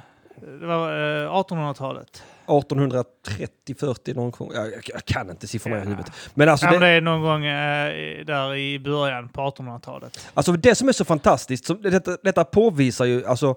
det 0.60 0.66
var 0.66 0.90
eh, 1.24 1.30
1800-talet. 1.34 2.24
1830, 2.48 3.76
40 3.80 4.14
någon 4.14 4.32
gång. 4.32 4.52
Jag, 4.54 4.68
jag, 4.94 5.06
kan 5.06 5.30
inte 5.30 5.48
siffrorna 5.48 5.76
i 5.78 5.80
Ja. 5.80 5.86
huvudet. 5.86 6.12
Men 6.34 6.50
alltså 6.50 6.66
Ja, 6.66 6.72
det, 6.72 6.80
det 6.80 6.88
är 6.88 7.02
någon 7.02 7.22
gång 7.22 7.46
eh, 7.46 7.90
i- 7.94 8.24
där 8.28 8.56
i 8.56 8.80
början 8.80 9.30
på 9.30 9.42
1800-talet. 9.42 10.28
alltså 10.34 10.52
det 10.52 10.76
som 10.76 10.88
är 10.90 10.94
så 10.94 11.06
fantastiskt, 11.06 11.66
som, 11.66 11.82
detta, 11.82 12.18
detta 12.24 12.44
påvisar 12.44 13.06
ju 13.06 13.26
alltså 13.26 13.56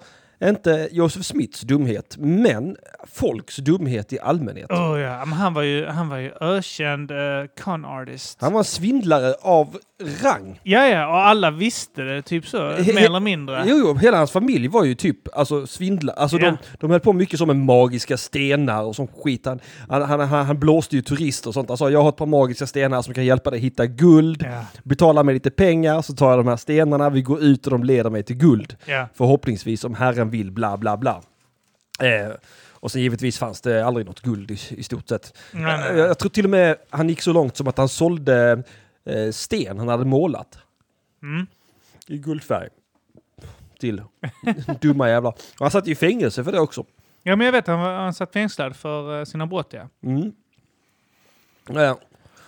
inte 0.48 0.88
Joseph 0.92 1.22
Smiths 1.24 1.60
dumhet, 1.60 2.16
men 2.18 2.76
folks 3.06 3.56
dumhet 3.56 4.12
i 4.12 4.18
allmänhet. 4.20 4.70
Oh, 4.70 5.00
ja. 5.00 5.24
men 5.24 5.32
han 5.32 5.54
var 5.54 5.62
ju, 5.62 5.86
han 5.86 6.08
var 6.08 6.16
ju 6.16 6.32
ökänd 6.40 7.10
eh, 7.10 7.16
con 7.64 7.84
artist. 7.84 8.38
Han 8.40 8.52
var 8.52 8.60
en 8.60 8.64
svindlare 8.64 9.34
av 9.42 9.76
rang. 10.22 10.60
Ja, 10.62 10.86
ja, 10.88 11.06
och 11.08 11.16
alla 11.26 11.50
visste 11.50 12.02
det, 12.02 12.22
typ 12.22 12.46
så, 12.46 12.56
He- 12.56 12.94
mer 12.94 13.04
eller 13.06 13.20
mindre. 13.20 13.64
Jo, 13.66 13.76
jo, 13.78 13.94
hela 13.94 14.16
hans 14.16 14.30
familj 14.30 14.68
var 14.68 14.84
ju 14.84 14.94
typ 14.94 15.36
alltså, 15.36 15.66
svindlare. 15.66 16.16
Alltså, 16.16 16.38
Ja. 16.38 16.46
de, 16.50 16.56
de 16.80 16.90
höll 16.90 17.00
på 17.00 17.12
mycket 17.12 17.38
som 17.38 17.46
med 17.46 17.56
magiska 17.56 18.16
stenar 18.16 18.82
och 18.82 18.96
sån 18.96 19.06
skit. 19.08 19.46
Han, 19.46 19.60
han, 19.88 20.02
han, 20.02 20.20
han, 20.20 20.46
han 20.46 20.58
blåste 20.60 20.96
ju 20.96 21.02
turister 21.02 21.48
och 21.48 21.54
sånt. 21.54 21.68
Han 21.68 21.78
sa 21.78 21.90
jag 21.90 22.02
har 22.02 22.08
ett 22.08 22.16
par 22.16 22.26
magiska 22.26 22.66
stenar 22.66 23.02
som 23.02 23.14
kan 23.14 23.24
hjälpa 23.24 23.50
dig 23.50 23.60
hitta 23.60 23.86
guld. 23.86 24.42
Ja, 24.42 24.64
Betala 24.82 25.22
mig 25.22 25.34
lite 25.34 25.50
pengar 25.50 26.02
så 26.02 26.12
tar 26.14 26.30
jag 26.30 26.38
de 26.38 26.46
här 26.46 26.56
stenarna, 26.56 27.10
vi 27.10 27.22
går 27.22 27.42
ut 27.42 27.66
och 27.66 27.70
de 27.70 27.84
leder 27.84 28.10
mig 28.10 28.22
till 28.22 28.36
guld. 28.36 28.76
ja. 28.86 29.08
Förhoppningsvis 29.14 29.84
om 29.84 29.94
Herren 29.94 30.30
vill 30.32 30.50
bla 30.50 30.76
bla 30.76 30.96
bla. 30.96 31.22
Eh, 32.00 32.32
och 32.70 32.92
sen 32.92 33.02
givetvis 33.02 33.38
fanns 33.38 33.60
det 33.60 33.86
aldrig 33.86 34.06
något 34.06 34.20
guld 34.20 34.50
i, 34.50 34.58
i 34.70 34.82
stort 34.82 35.08
sett. 35.08 35.36
Nej, 35.52 35.62
nej, 35.62 35.98
Jag, 35.98 36.08
jag 36.08 36.18
tror 36.18 36.30
till 36.30 36.44
och 36.44 36.50
med 36.50 36.76
han 36.90 37.08
gick 37.08 37.22
så 37.22 37.32
långt 37.32 37.56
som 37.56 37.68
att 37.68 37.78
han 37.78 37.88
sålde 37.88 38.62
eh, 39.04 39.30
sten 39.30 39.78
han 39.78 39.88
hade 39.88 40.04
målat 40.04 40.58
Mm. 41.22 41.46
i 42.06 42.18
guldfärg. 42.18 42.68
Till 43.80 44.02
dumma 44.80 45.08
jävlar. 45.08 45.30
Och 45.32 45.36
han 45.60 45.70
satt 45.70 45.88
i 45.88 45.94
fängelse 45.94 46.44
för 46.44 46.52
det 46.52 46.60
också. 46.60 46.84
Ja, 47.22 47.36
men 47.36 47.44
jag 47.44 47.52
vet, 47.52 47.66
han, 47.66 47.80
var, 47.80 47.94
han 47.94 48.14
satt 48.14 48.32
fängslad 48.32 48.76
för 48.76 49.18
eh, 49.18 49.24
sina 49.24 49.46
brott, 49.46 49.72
ja. 49.72 49.88
Mm. 50.02 50.32
Ja. 51.66 51.98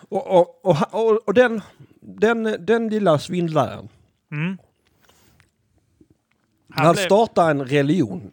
Och, 0.09 0.27
och, 0.41 0.65
och, 0.95 1.29
och 1.29 1.35
den, 1.35 1.61
den, 2.01 2.57
den 2.61 2.89
lilla 2.89 3.19
svindlaren, 3.19 3.89
Mm. 4.33 4.59
Han, 6.83 6.95
blev- 6.95 7.05
startar 7.05 7.51
en 7.51 7.65
religion. 7.65 8.31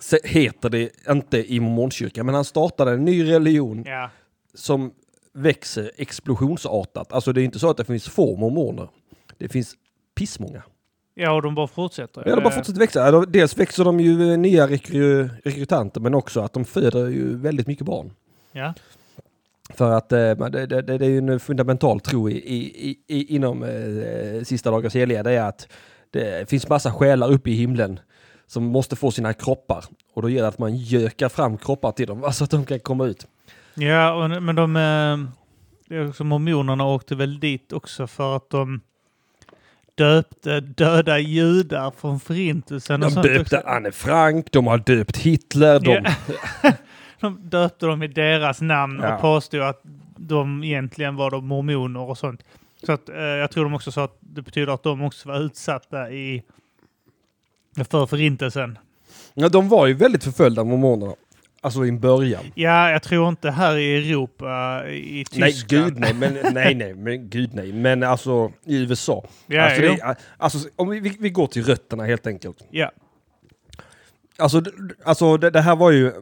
Så 0.00 0.16
heter 0.24 0.68
det 0.70 0.90
inte 1.10 1.52
i 1.54 1.60
mormonkyrkan, 1.60 2.26
men 2.26 2.34
han 2.34 2.44
startade 2.44 2.92
en 2.92 3.04
ny 3.04 3.24
religion 3.30 3.84
Ja, 3.86 4.10
som 4.54 4.92
växer 5.32 5.90
explosionsartat. 5.96 7.12
Alltså 7.12 7.32
det 7.32 7.42
är 7.42 7.44
inte 7.44 7.58
så 7.58 7.70
att 7.70 7.76
det 7.76 7.84
finns 7.84 8.08
få 8.08 8.36
mormoner. 8.36 8.88
Det 9.38 9.48
finns 9.48 9.74
pissmånga. 10.14 10.62
ja, 11.14 11.32
och 11.32 11.42
de 11.42 11.54
bara 11.54 11.66
fortsätter. 11.66 12.22
Ja, 12.26 12.36
de 12.36 12.42
bara 12.42 12.50
Eh, 12.50 12.56
fortsätter 12.56 12.80
växa. 12.80 13.20
Dels 13.26 13.58
växer 13.58 13.84
de 13.84 14.00
ju 14.00 14.32
eh, 14.32 14.38
nya 14.38 14.68
rekry 14.68 15.28
rekrytanter, 15.44 16.00
men 16.00 16.14
också 16.14 16.40
att 16.40 16.52
de 16.52 16.64
föder 16.64 17.08
ju 17.08 17.36
väldigt 17.36 17.66
mycket 17.66 17.86
barn. 17.86 18.12
Ja, 18.52 18.74
För 19.74 19.90
att 19.92 20.12
eh, 20.12 20.18
det, 20.34 20.66
det, 20.66 20.82
det 20.82 20.94
är 21.06 21.08
ju 21.10 21.18
en 21.18 21.40
fundamental 21.40 22.00
tro 22.00 22.30
i, 22.30 22.34
i, 22.36 22.90
i, 22.90 22.98
i, 23.06 23.34
inom 23.36 23.62
eh, 23.62 24.42
sista 24.44 24.70
dagars 24.70 24.94
heliga. 24.94 25.22
Det 25.22 25.32
är 25.32 25.42
att 25.48 25.68
det 26.16 26.50
finns 26.50 26.68
massa 26.68 26.92
själar 26.92 27.30
uppe 27.32 27.50
i 27.50 27.54
himlen 27.54 28.00
som 28.46 28.64
måste 28.64 28.96
få 28.96 29.10
sina 29.10 29.32
kroppar. 29.32 29.84
Och 30.14 30.22
då 30.22 30.28
gäller 30.28 30.42
det 30.42 30.48
att 30.48 30.58
man 30.58 30.76
gökar 30.76 31.28
fram 31.28 31.58
kroppar 31.58 31.92
till 31.92 32.06
dem, 32.06 32.28
så 32.32 32.44
att 32.44 32.50
de 32.50 32.64
kan 32.64 32.80
komma 32.80 33.06
ut. 33.06 33.26
ja 33.74 34.12
och, 34.12 34.42
men 34.42 34.56
de... 34.56 34.76
Eh, 34.76 36.08
också, 36.08 36.24
mormonerna 36.24 36.84
åkte 36.84 37.14
väl 37.14 37.40
dit 37.40 37.72
också 37.72 38.06
för 38.06 38.36
att 38.36 38.50
de 38.50 38.80
döpte 39.94 40.60
döda 40.60 41.18
judar 41.18 41.92
från 42.00 42.20
förintelsen. 42.20 43.00
De 43.00 43.14
döpte 43.14 43.40
också. 43.40 43.62
Anne 43.66 43.92
Frank, 43.92 44.52
de 44.52 44.66
har 44.66 44.78
döpt 44.78 45.16
Hitler, 45.16 45.80
de... 45.80 45.90
Ja. 46.62 46.72
De 47.20 47.38
döpte 47.48 47.86
dem 47.86 48.02
i 48.02 48.06
deras 48.08 48.60
namn 48.60 49.00
Ja. 49.02 49.14
och 49.14 49.20
påstod 49.20 49.60
att 49.60 49.80
de 50.16 50.64
egentligen 50.64 51.16
var 51.16 51.30
de 51.30 51.46
mormoner 51.46 52.00
och 52.00 52.18
sånt. 52.18 52.42
Så 52.86 52.92
att, 52.92 53.08
eh, 53.08 53.16
jag 53.16 53.50
tror 53.50 53.64
de 53.64 53.74
också 53.74 53.92
sa 53.92 54.04
att 54.04 54.18
det 54.36 54.42
betyder 54.42 54.72
att 54.72 54.82
de 54.82 55.02
också 55.02 55.28
var 55.28 55.40
utsatta 55.40 56.10
i 56.10 56.42
för 57.90 58.06
förintelsen. 58.06 58.78
Ja, 59.34 59.48
de 59.48 59.68
var 59.68 59.86
ju 59.86 59.94
väldigt 59.94 60.24
förföljda, 60.24 60.64
mormonerna. 60.64 61.14
Alltså 61.60 61.86
i 61.86 61.92
början. 61.92 62.44
Ja, 62.54 62.90
jag 62.90 63.02
tror 63.02 63.28
inte 63.28 63.50
här 63.50 63.76
i 63.76 63.96
Europa, 63.96 64.82
i 64.88 65.24
Nej, 65.32 65.52
Tyskland. 65.52 65.84
gud 65.84 66.00
nej, 66.00 66.14
men 66.14 66.54
nej, 66.54 66.74
nej, 66.74 66.94
men 66.94 67.28
gud 67.28 67.54
nej. 67.54 67.72
Men 67.72 68.02
alltså 68.02 68.52
i 68.64 68.76
USA. 68.76 69.28
Ja, 69.46 69.62
alltså, 69.62 69.82
det, 69.82 70.16
alltså 70.36 70.58
om 70.76 70.88
vi, 70.88 71.16
vi, 71.20 71.30
går 71.30 71.46
till 71.46 71.64
rötterna 71.64 72.04
helt 72.04 72.26
enkelt. 72.26 72.56
ja. 72.70 72.92
Alltså, 74.38 74.62
alltså 75.04 75.36
det, 75.36 75.50
det 75.50 75.60
här 75.60 75.76
var 75.76 75.90
ju 75.90 76.12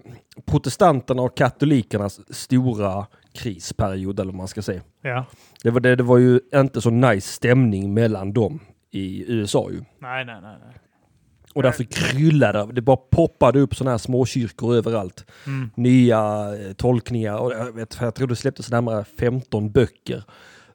protestanterna 0.46 1.22
och 1.22 1.36
katolikernas 1.36 2.34
stora 2.34 3.06
krisperiod, 3.34 4.20
eller 4.20 4.32
vad 4.32 4.38
man 4.38 4.48
ska 4.48 4.62
säga. 4.62 4.82
ja. 5.02 5.26
Det 5.62 5.70
var, 5.70 5.80
det, 5.80 5.96
det 5.96 6.02
var 6.02 6.18
ju 6.18 6.40
inte 6.54 6.80
så 6.80 6.90
nice 6.90 7.28
stämning 7.28 7.94
mellan 7.94 8.32
dem 8.32 8.60
i 8.90 9.32
USA 9.32 9.70
ju. 9.70 9.84
Nej, 9.98 10.24
nej, 10.24 10.38
nej. 10.42 10.56
nej. 10.64 10.74
Och 11.54 11.62
därför 11.62 11.84
kryllade 11.84 12.58
det. 12.58 12.72
Det 12.72 12.82
bara 12.82 12.96
poppade 12.96 13.60
upp 13.60 13.74
sådana 13.74 13.90
här 13.90 13.98
småkyrkor 13.98 14.76
överallt. 14.76 15.26
Mm. 15.46 15.70
nya 15.74 16.50
eh, 16.60 16.72
tolkningar. 16.72 17.38
Och 17.38 17.52
jag, 17.52 17.72
vet, 17.72 17.98
jag 18.00 18.14
tror 18.14 18.28
det 18.28 18.36
släpptes 18.36 18.70
närmare 18.70 19.04
15 19.04 19.70
böcker 19.72 20.22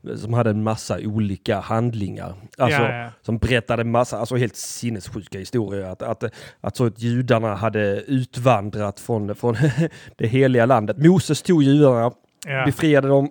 eh, 0.03 0.15
som 0.15 0.33
hade 0.33 0.49
en 0.49 0.63
massa 0.63 0.97
olika 0.99 1.59
handlingar. 1.59 2.33
Alltså, 2.57 2.81
ja, 2.81 3.03
ja. 3.03 3.09
Som 3.21 3.37
berättade 3.37 3.83
massa, 3.83 4.19
alltså 4.19 4.35
helt 4.35 4.55
sinnessjuka 4.55 5.39
historier. 5.39 5.83
Att, 5.83 6.01
att, 6.01 6.23
att 6.61 6.77
så 6.77 6.85
att 6.85 6.99
judarna 7.01 7.55
hade 7.55 8.01
utvandrat 8.01 8.99
från, 8.99 9.35
från 9.35 9.57
det 10.17 10.27
heliga 10.27 10.65
landet. 10.65 10.97
Moses 10.97 11.41
tog 11.41 11.63
judarna, 11.63 12.11
Ja. 12.47 12.65
befriade 12.65 13.07
dem 13.07 13.29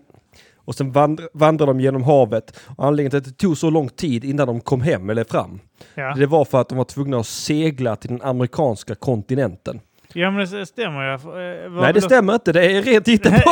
och 0.57 0.75
sen 0.75 0.93
vandr, 0.93 1.23
vandrade 1.35 1.71
de 1.73 1.81
genom 1.81 2.03
havet. 2.03 2.61
Och 2.77 2.87
anledningen 2.87 3.11
till 3.11 3.19
att 3.19 3.25
det 3.25 3.33
tog 3.47 3.59
så 3.59 3.71
lång 3.71 3.89
tid 3.89 4.25
innan 4.25 4.47
de 4.47 4.61
kom 4.61 4.81
hem 4.81 5.11
eller 5.11 5.25
fram, 5.25 5.61
Ja. 5.95 6.15
det 6.15 6.27
var 6.27 6.45
för 6.45 6.61
att 6.61 6.69
de 6.69 6.79
var 6.79 6.85
tvungna 6.85 7.19
att 7.19 7.27
segla 7.27 7.97
till 7.97 8.11
den 8.11 8.23
amerikanska 8.23 8.95
kontinenten. 8.95 9.81
ja, 10.13 10.31
men 10.31 10.51
det 10.51 10.67
stämmer 10.67 11.05
ju. 11.05 11.13
Eh, 11.13 11.19
var 11.21 11.81
Nej, 11.83 11.93
det 11.93 11.93
väl- 11.93 12.03
stämmer 12.03 12.33
inte. 12.35 12.53
Det 12.53 12.73
är 12.73 12.83
rent 12.83 13.09
hittepå. 13.15 13.51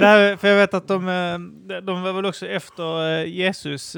Nej, 0.00 0.36
för 0.36 0.48
jag 0.48 0.56
vet 0.56 0.74
att 0.74 0.88
de, 0.88 1.08
eh, 1.08 1.80
de 1.80 2.02
var 2.02 2.12
väl 2.12 2.26
också 2.26 2.46
efter 2.46 3.18
eh, 3.20 3.24
Jesus 3.26 3.96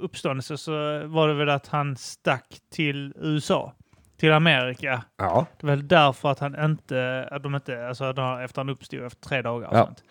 uppståndelse 0.00 0.56
så 0.56 0.72
var 1.06 1.28
det 1.28 1.34
väl 1.34 1.48
att 1.48 1.66
han 1.68 1.96
stack 1.96 2.46
till 2.72 3.12
USA, 3.20 3.72
till 4.18 4.32
Amerika. 4.32 5.02
Ja. 5.16 5.46
Det 5.60 5.66
var 5.66 5.76
väl 5.76 5.88
därför 5.88 6.28
att 6.30 6.38
han 6.38 6.64
inte, 6.64 7.28
att 7.30 7.42
de 7.42 7.54
inte, 7.54 7.88
alltså 7.88 8.04
efter 8.44 8.56
han 8.60 8.68
uppstod 8.68 9.00
efter 9.04 9.20
tre 9.28 9.42
dagar. 9.42 9.68
Ja. 9.72 9.84
sånt. 9.86 10.02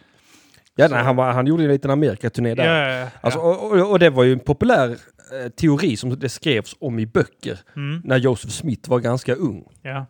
Ja, 0.76 0.88
nej, 0.92 1.04
han, 1.04 1.16
var, 1.16 1.32
han 1.32 1.48
gjorde 1.48 1.64
en 1.64 1.70
liten 1.70 1.92
Amerikaturné 1.92 2.50
Ja, 2.50 2.56
där. 2.56 2.90
ja, 2.90 3.00
ja. 3.00 3.08
Alltså, 3.22 3.40
och, 3.40 3.72
och, 3.72 3.92
och 3.92 4.00
det 4.00 4.10
var 4.10 4.24
ju 4.24 4.34
en 4.34 4.40
populär 4.40 4.90
eh, 4.90 5.50
teori 5.52 5.98
som 5.98 6.20
det 6.20 6.30
skrevs 6.30 6.76
om 6.80 7.00
i 7.00 7.06
böcker 7.06 7.60
Mm, 7.76 8.02
när 8.04 8.18
Joseph 8.18 8.52
Smith 8.54 8.90
var 8.90 9.00
ganska 9.00 9.36
ung. 9.36 9.66
ja. 9.82 10.06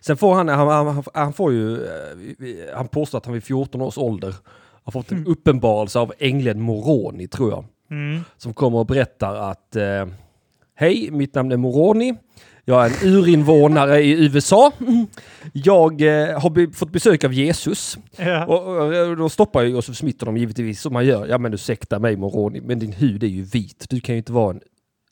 Sen 0.00 0.16
får 0.16 0.34
han, 0.34 0.48
han, 0.48 0.86
han, 0.86 1.04
han 1.14 1.32
får 1.32 1.52
ju, 1.52 1.84
eh, 1.84 2.76
han 2.76 2.88
påstår 2.88 3.18
att 3.18 3.24
han 3.26 3.34
vid 3.34 3.44
14 3.44 3.80
års 3.80 3.98
ålder 3.98 4.34
har 4.84 4.92
fått 4.92 5.12
en 5.12 5.26
uppenbarelse 5.26 5.98
av 5.98 6.12
ängeln 6.18 6.60
Moroni, 6.60 7.28
tror 7.28 7.50
jag. 7.50 7.64
Mm. 7.90 8.20
Som 8.36 8.54
kommer 8.54 8.78
och 8.78 8.86
berättar 8.86 9.34
att 9.50 9.76
eh, 9.76 10.06
Hej, 10.74 11.08
mitt 11.10 11.34
namn 11.34 11.52
är 11.52 11.56
Moroni. 11.56 12.14
Jag 12.64 12.86
är 12.86 12.90
en 12.90 13.08
urinvånare 13.14 14.00
i 14.02 14.24
USA. 14.24 14.72
Jag 15.52 16.02
eh, 16.02 16.40
har 16.40 16.50
be- 16.50 16.72
fått 16.72 16.90
besök 16.92 17.24
av 17.24 17.32
Jesus. 17.32 17.98
Ja. 18.16 18.46
Och, 18.46 18.66
och, 18.66 19.08
och 19.08 19.16
då 19.16 19.28
stoppar 19.28 19.62
ju 19.62 19.68
Josef 19.68 19.96
Smith 19.96 20.18
honom 20.24 20.36
givetvis 20.36 20.80
som 20.80 20.92
man 20.92 21.06
gör. 21.06 21.26
Ja 21.26 21.38
men 21.38 21.54
ursäkta 21.54 21.98
mig 21.98 22.16
Moroni, 22.16 22.60
men 22.60 22.78
din 22.78 22.92
hud 22.92 23.22
är 23.22 23.26
ju 23.28 23.42
vit. 23.42 23.86
Du 23.88 24.00
kan 24.00 24.14
ju 24.14 24.16
inte 24.18 24.32
vara 24.32 24.50
en 24.54 24.60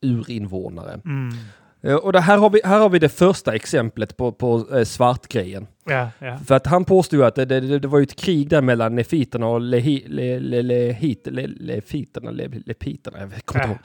urinvånare. 0.02 1.00
Mm. 1.04 1.34
Eh, 1.82 1.94
Och 1.94 2.12
det 2.12 2.20
här, 2.20 2.38
har 2.38 2.50
vi, 2.50 2.60
här 2.64 2.78
har 2.80 2.88
vi 2.88 2.98
det 2.98 3.08
första 3.08 3.54
exemplet 3.54 4.16
på, 4.16 4.32
på 4.32 4.66
eh, 4.76 4.84
svartgrejen. 4.84 5.66
Ja, 5.86 6.08
ja. 6.18 6.38
För 6.46 6.54
att 6.54 6.66
han 6.66 6.84
påstod 6.84 7.18
ju 7.20 7.24
att 7.26 7.34
det, 7.34 7.44
det, 7.44 7.78
det 7.78 7.88
var 7.88 7.98
ju 7.98 8.02
ett 8.02 8.16
krig 8.16 8.48
där 8.48 8.62
mellan 8.62 8.94
nefiterna 8.94 9.46
och 9.46 9.60
lehi, 9.60 10.04
le, 10.08 10.38
le, 10.40 10.62
lehit, 10.62 11.26
le, 11.30 11.46
lefiterna, 11.46 12.30
le, 12.30 12.48
lepiterna, 12.66 13.18
jag 13.20 13.44
kommer 13.44 13.64
inte 13.64 13.72
ihåg. 13.74 13.78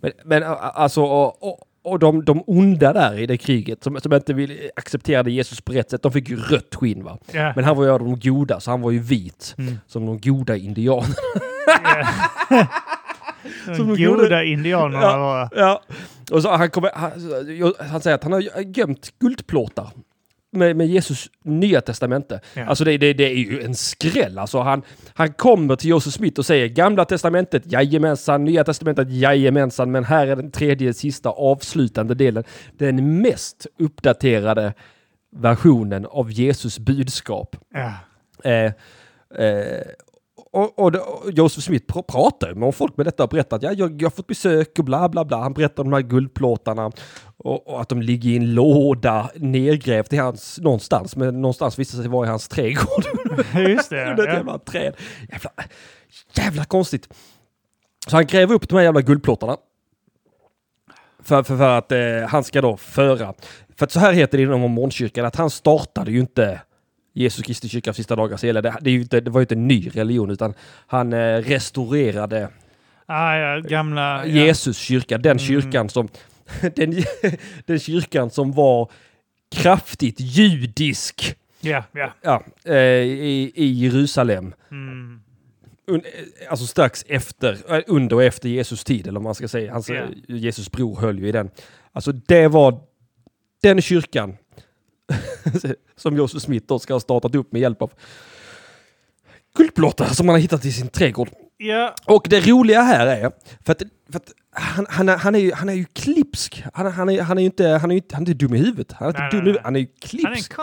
Men, 0.00 0.12
men 0.24 0.42
alltså, 0.58 1.02
och, 1.02 1.58
och, 1.84 1.98
de, 1.98 2.24
de 2.24 2.42
onda 2.46 2.92
där 2.92 3.18
i 3.18 3.26
det 3.26 3.36
kriget 3.36 3.84
som, 3.84 4.00
som 4.00 4.12
inte 4.12 4.32
vill, 4.34 4.70
accepterade 4.76 5.30
Jesus 5.30 5.60
på 5.60 5.72
rätt 5.72 5.90
sätt, 5.90 6.02
de 6.02 6.12
fick 6.12 6.28
ju 6.28 6.36
rött 6.36 6.74
skinn 6.74 7.04
va. 7.04 7.18
ja. 7.32 7.52
Men 7.56 7.64
han 7.64 7.76
var 7.76 7.84
ju 7.84 7.90
av 7.90 7.98
de 7.98 8.20
goda, 8.20 8.60
så 8.60 8.70
han 8.70 8.80
var 8.80 8.90
ju 8.90 8.98
vit. 8.98 9.54
Mm. 9.58 9.78
Som 9.86 10.06
de 10.06 10.20
goda 10.20 10.56
indianerna. 10.56 11.14
Som 13.76 13.88
De 13.94 14.02
gjorde- 14.02 14.22
goda 14.22 14.44
indianerna 14.44 15.02
Ja. 15.02 15.18
var... 15.18 15.48
Ja. 15.56 15.82
Och 16.32 16.42
så 16.42 16.50
han, 16.50 16.70
kommer, 16.70 16.90
han, 16.94 17.10
han 17.90 18.00
säger 18.00 18.14
att 18.14 18.22
han 18.22 18.32
har 18.32 18.40
gömt 18.76 19.10
guldplåtar 19.18 19.90
med, 20.54 20.76
med 20.76 20.86
Jesus 20.86 21.30
nya 21.42 21.80
testamente. 21.80 22.40
Ja. 22.54 22.66
Alltså 22.66 22.84
det, 22.84 22.98
det, 22.98 23.12
det 23.12 23.24
är 23.24 23.36
ju 23.36 23.62
en 23.62 23.74
skräll. 23.74 24.38
Alltså 24.38 24.60
han, 24.60 24.82
han 25.14 25.32
kommer 25.32 25.76
till 25.76 25.90
Josef 25.90 26.12
Smith 26.12 26.38
och 26.38 26.46
säger 26.46 26.68
gamla 26.68 27.04
testamentet, 27.04 27.72
jajamensan, 27.72 28.44
nya 28.44 28.64
testamentet, 28.64 29.10
jajamensan, 29.10 29.90
men 29.90 30.04
här 30.04 30.26
är 30.26 30.36
den 30.36 30.50
tredje, 30.50 30.94
sista, 30.94 31.28
avslutande 31.30 32.14
delen. 32.14 32.44
Den 32.78 33.22
mest 33.22 33.66
uppdaterade 33.78 34.74
versionen 35.36 36.06
av 36.06 36.30
Jesus 36.30 36.78
budskap. 36.78 37.56
Ja. 37.74 37.92
Eh, 38.50 38.72
eh, 39.44 39.82
och, 40.54 40.78
och, 40.78 40.94
och 40.94 41.30
Joseph 41.30 41.66
Smith 41.66 41.92
pr 41.92 42.02
pratar 42.02 42.54
med 42.54 42.74
folk 42.74 42.96
med 42.96 43.06
detta 43.06 43.22
och 43.24 43.28
berättar 43.28 43.56
att 43.56 43.62
ja, 43.62 43.72
jag, 43.72 44.02
jag 44.02 44.06
har 44.06 44.10
fått 44.10 44.26
besök 44.26 44.78
och 44.78 44.84
bla 44.84 45.08
bla 45.08 45.24
bla. 45.24 45.36
Han 45.42 45.52
berättar 45.52 45.82
om 45.82 45.90
de 45.90 45.96
här 45.96 46.02
guldplåtarna 46.02 46.90
och, 47.36 47.68
och 47.68 47.80
att 47.80 47.88
de 47.88 48.02
ligger 48.02 48.30
i 48.30 48.36
en 48.36 48.54
låda 48.54 49.30
nedgrävt 49.36 50.12
i 50.12 50.16
hans, 50.16 50.58
någonstans, 50.58 51.16
men 51.16 51.40
någonstans 51.42 51.78
visade 51.78 52.02
sig 52.02 52.10
vara 52.10 52.26
i 52.26 52.30
hans 52.30 52.48
trädgård. 52.48 53.04
Just 53.68 53.90
det. 53.90 54.06
Under 54.10 54.22
ett 54.22 54.28
Ja. 54.28 54.34
jävla 54.34 54.58
träd. 54.58 54.94
Jävla, 55.30 55.50
jävla 56.32 56.64
konstigt. 56.64 57.08
Så 58.08 58.16
han 58.16 58.26
gräver 58.26 58.54
upp 58.54 58.68
de 58.68 58.76
här 58.76 58.82
jävla 58.84 59.00
guldplåtarna. 59.00 59.56
För, 61.22 61.42
för, 61.42 61.56
för 61.56 61.78
att 61.78 61.92
eh, 61.92 62.28
han 62.28 62.44
ska 62.44 62.60
då 62.60 62.76
föra. 62.76 63.34
För 63.78 63.84
att 63.86 63.92
så 63.92 64.00
här 64.00 64.12
heter 64.12 64.38
det 64.38 64.44
inom 64.44 64.60
mormonkyrkan 64.60 65.24
att 65.26 65.36
han 65.36 65.50
startade 65.50 66.10
ju 66.10 66.20
inte 66.20 66.60
Jesus 67.14 67.42
Kristi 67.46 67.68
kyrka 67.68 67.90
av 67.90 67.94
sista 67.94 68.16
dagar 68.16 68.38
hela. 68.42 68.62
Det, 68.62 68.76
det, 68.80 68.90
inte, 68.90 69.20
det 69.20 69.30
var 69.30 69.40
ju 69.40 69.42
inte 69.42 69.54
en 69.54 69.68
ny 69.68 69.90
religion 69.94 70.30
utan 70.30 70.54
han 70.86 71.12
eh, 71.12 71.36
restaurerade 71.36 72.48
Ah, 73.06 73.36
ja, 73.36 73.60
gamla... 73.60 74.26
Jesus 74.26 74.78
kyrka. 74.78 75.18
Den 75.18 75.30
Mm. 75.30 75.38
kyrkan 75.38 75.88
som 75.88 76.08
den, 76.76 77.02
den 77.66 77.78
kyrkan 77.80 78.30
som 78.30 78.52
var 78.52 78.90
kraftigt 79.56 80.20
judisk 80.20 81.36
Ja, 81.60 81.84
ja. 81.92 82.12
ja, 82.22 82.44
eh, 82.64 82.76
i, 83.02 83.52
i 83.54 83.66
Jerusalem. 83.72 84.54
Mm. 84.70 85.20
Un, 85.86 86.00
eh, 86.04 86.50
alltså 86.50 86.66
strax 86.66 87.04
efter, 87.08 87.52
eh, 87.74 87.82
under 87.86 88.16
och 88.16 88.24
efter 88.24 88.48
Jesus 88.48 88.84
tid, 88.84 89.06
eller 89.06 89.20
vad 89.20 89.24
man 89.24 89.34
ska 89.34 89.48
säga. 89.48 89.72
Hans, 89.72 89.90
eh, 89.90 90.08
Jesus 90.26 90.70
bror 90.70 90.96
höll 91.00 91.18
ju 91.18 91.28
i 91.28 91.32
den. 91.32 91.50
Alltså 91.92 92.12
det 92.12 92.48
var 92.48 92.80
den 93.62 93.82
kyrkan 93.82 94.36
som 95.96 96.16
Josef 96.16 96.42
Smith 96.42 96.66
då 96.66 96.78
ska 96.78 96.92
ha 96.92 97.00
startat 97.00 97.34
upp 97.34 97.52
med 97.52 97.60
hjälp 97.62 97.82
av 97.82 97.92
guldplåtar 99.56 100.06
som 100.06 100.28
han 100.28 100.34
har 100.34 100.40
hittat 100.40 100.64
i 100.64 100.72
sin 100.72 100.88
trädgård. 100.88 101.28
Ja, 101.56 101.94
Och 102.06 102.26
det 102.30 102.40
roliga 102.40 102.82
här 102.82 103.06
är, 103.06 103.30
för 103.64 103.72
att, 103.72 103.82
för 104.10 104.16
att 104.16 104.32
han, 104.50 104.86
han, 104.88 105.08
är, 105.08 105.16
han, 105.16 105.34
är 105.34 105.38
ju, 105.38 105.52
han 105.52 105.68
är 105.68 105.72
ju 105.72 105.84
klipsk. 105.84 106.64
Han, 106.72 106.92
han, 106.92 107.08
är, 107.08 107.22
han 107.22 107.38
är 107.38 107.42
ju 107.42 107.46
inte, 107.46 107.68
han 107.68 107.90
är 107.90 107.94
ju 107.94 107.98
inte, 107.98 108.14
han 108.16 108.26
är 108.26 108.30
inte 108.30 108.44
dum 108.44 108.54
i 108.54 108.58
huvudet. 108.58 108.92
Han 108.92 109.08
är 109.08 109.10
inte 109.24 109.36
Nej, 109.36 109.44
dum 109.44 109.52
nej. 109.52 109.60
Han 109.64 109.76
är 109.76 109.80
ju 109.80 109.86
han 110.02 110.32
är 110.32 110.36
en 110.36 110.36
klipsk. 110.36 110.56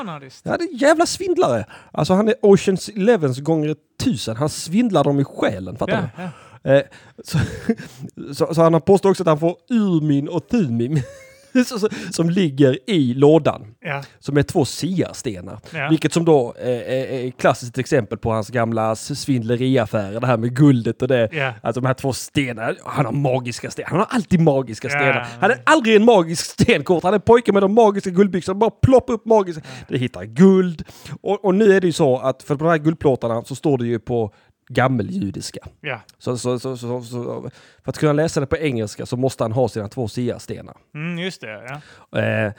det 0.43 0.49
är 0.49 0.71
en 0.71 0.77
jävla 0.77 1.05
svindlare. 1.05 1.65
Alltså 1.91 2.13
han 2.13 2.27
är 2.27 2.35
Oceans 2.41 2.89
Elevens 2.89 3.39
gånger 3.39 3.75
tusen. 4.03 4.35
Han 4.35 4.49
svindlar 4.49 5.03
dem 5.03 5.19
i 5.19 5.23
själen, 5.23 5.77
fattar 5.77 6.09
ja. 6.17 6.29
du? 6.63 6.77
Eh, 6.77 6.83
så, 7.23 7.37
så, 8.33 8.53
så 8.53 8.61
han 8.61 8.81
påstår 8.81 9.09
också 9.09 9.23
att 9.23 9.27
han 9.27 9.39
får 9.39 9.55
Urmin 9.69 10.27
och 10.27 10.45
så- 10.51 10.57
som 12.11 12.29
ligger 12.29 12.79
i 12.89 13.13
lådan. 13.13 13.67
Ja, 13.79 14.03
Som 14.19 14.37
är 14.37 14.43
två 14.43 14.65
siarstenar. 14.65 15.59
ja. 15.73 15.87
Vilket 15.89 16.13
som 16.13 16.25
då 16.25 16.53
eh, 16.59 16.67
är, 16.69 16.81
är 17.05 17.27
ett 17.27 17.37
klassiskt 17.37 17.77
exempel 17.77 18.17
på 18.17 18.31
hans 18.31 18.49
gamla 18.49 18.95
svindleriaffärer. 18.95 20.19
Det 20.19 20.27
här 20.27 20.37
med 20.37 20.55
guldet 20.55 21.01
och 21.01 21.07
det. 21.07 21.29
ja. 21.31 21.53
Alltså 21.63 21.81
de 21.81 21.87
här 21.87 21.93
två 21.93 22.13
stenarna. 22.13 22.73
Han 22.85 23.05
har 23.05 23.11
magiska 23.13 23.71
stenar. 23.71 23.89
Han 23.89 23.99
har 23.99 24.07
alltid 24.09 24.39
magiska 24.39 24.89
stenar. 24.89 25.27
Han 25.39 25.51
är 25.51 25.61
aldrig 25.65 25.95
en 25.95 26.05
magisk 26.05 26.45
stenkort. 26.45 27.03
Han 27.03 27.13
är 27.13 27.19
pojken 27.19 27.53
med 27.53 27.63
de 27.63 27.73
magiska 27.73 28.09
guldbyxorna. 28.09 28.59
Bara 28.59 28.69
ploppa 28.71 29.13
upp 29.13 29.25
magiska. 29.25 29.61
Det 29.87 29.97
hittar 29.97 30.23
guld. 30.23 30.83
Och, 31.21 31.45
och 31.45 31.55
nu 31.55 31.73
är 31.73 31.81
det 31.81 31.87
ju 31.87 31.93
så 31.93 32.17
att 32.17 32.43
för 32.43 32.55
på 32.55 32.63
de 32.63 32.69
här 32.69 32.77
guldplåtarna 32.77 33.43
så 33.43 33.55
står 33.55 33.77
det 33.77 33.85
ju 33.85 33.99
på 33.99 34.33
gammeljudiska. 34.73 35.59
ja. 35.81 35.99
Så, 36.17 36.37
så, 36.37 36.59
så, 36.59 36.77
så, 36.77 37.01
för 37.83 37.89
att 37.89 37.97
kunna 37.97 38.13
läsa 38.13 38.39
det 38.39 38.45
på 38.45 38.57
engelska 38.57 39.05
så 39.05 39.17
måste 39.17 39.43
han 39.43 39.51
ha 39.51 39.69
sina 39.69 39.87
två 39.87 40.07
siarstenar. 40.07 40.77
Mm, 40.95 41.19
just 41.19 41.41
det. 41.41 41.81
Ja. 42.11 42.19
Eh, 42.19 42.53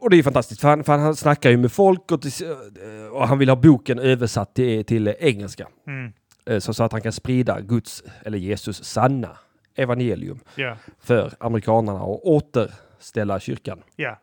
och 0.00 0.10
det 0.10 0.16
är 0.16 0.22
fantastiskt 0.22 0.60
för 0.60 0.68
han, 0.68 0.84
för 0.84 0.98
han 0.98 1.16
snackar 1.16 1.50
ju 1.50 1.56
med 1.56 1.72
folk 1.72 2.12
och, 2.12 2.26
eh, 2.26 3.06
och 3.12 3.28
han 3.28 3.38
vill 3.38 3.48
ha 3.48 3.56
boken 3.56 3.98
översatt 3.98 4.54
till, 4.54 4.84
till 4.84 5.14
engelska. 5.18 5.68
Mm, 5.86 6.12
Eh, 6.46 6.58
så, 6.58 6.74
så 6.74 6.84
att 6.84 6.92
han 6.92 7.00
kan 7.00 7.12
sprida 7.12 7.60
Guds, 7.60 8.04
eller 8.24 8.38
Jesus, 8.38 8.84
sanna 8.84 9.38
evangelium 9.74 10.40
ja. 10.54 10.76
för 11.00 11.32
amerikanerna 11.40 12.02
och 12.02 12.30
återställa 12.30 13.40
kyrkan. 13.40 13.82
Ja. 13.96 14.18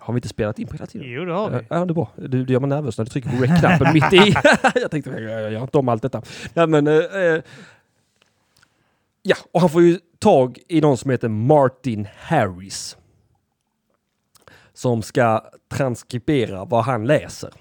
Har 0.00 0.14
vi 0.14 0.18
inte 0.18 0.28
spelat 0.28 0.58
in 0.58 0.66
på 0.66 0.72
hela 0.72 0.86
tiden? 0.86 1.10
Jo, 1.10 1.24
det 1.24 1.32
har 1.32 1.50
vi. 1.50 1.56
Ja, 1.68 1.84
det 1.84 1.92
är 1.92 1.94
bra. 1.94 2.10
Du, 2.16 2.44
du 2.44 2.52
gör 2.52 2.60
mig 2.60 2.68
nervös 2.68 2.98
när 2.98 3.04
du 3.04 3.10
trycker 3.10 3.30
på 3.30 3.36
rec-knappen 3.36 3.92
mitt 3.94 4.12
i. 4.12 4.34
jag 4.74 4.90
tänkte, 4.90 5.10
jag, 5.10 5.52
gör 5.52 5.62
inte 5.62 5.78
om 5.78 5.88
allt 5.88 6.02
detta. 6.02 6.22
Nej, 6.54 6.66
men, 6.66 6.86
eh, 6.86 6.94
eh, 6.94 7.42
ja, 9.22 9.36
och 9.52 9.60
han 9.60 9.70
får 9.70 9.82
ju 9.82 9.98
tag 10.18 10.58
i 10.68 10.80
någon 10.80 10.96
som 10.96 11.10
heter 11.10 11.28
Martin 11.28 12.08
Harris. 12.18 12.96
Som 14.72 15.02
ska 15.02 15.44
transkribera 15.68 16.64
vad 16.64 16.84
han 16.84 17.06
läser. 17.06 17.52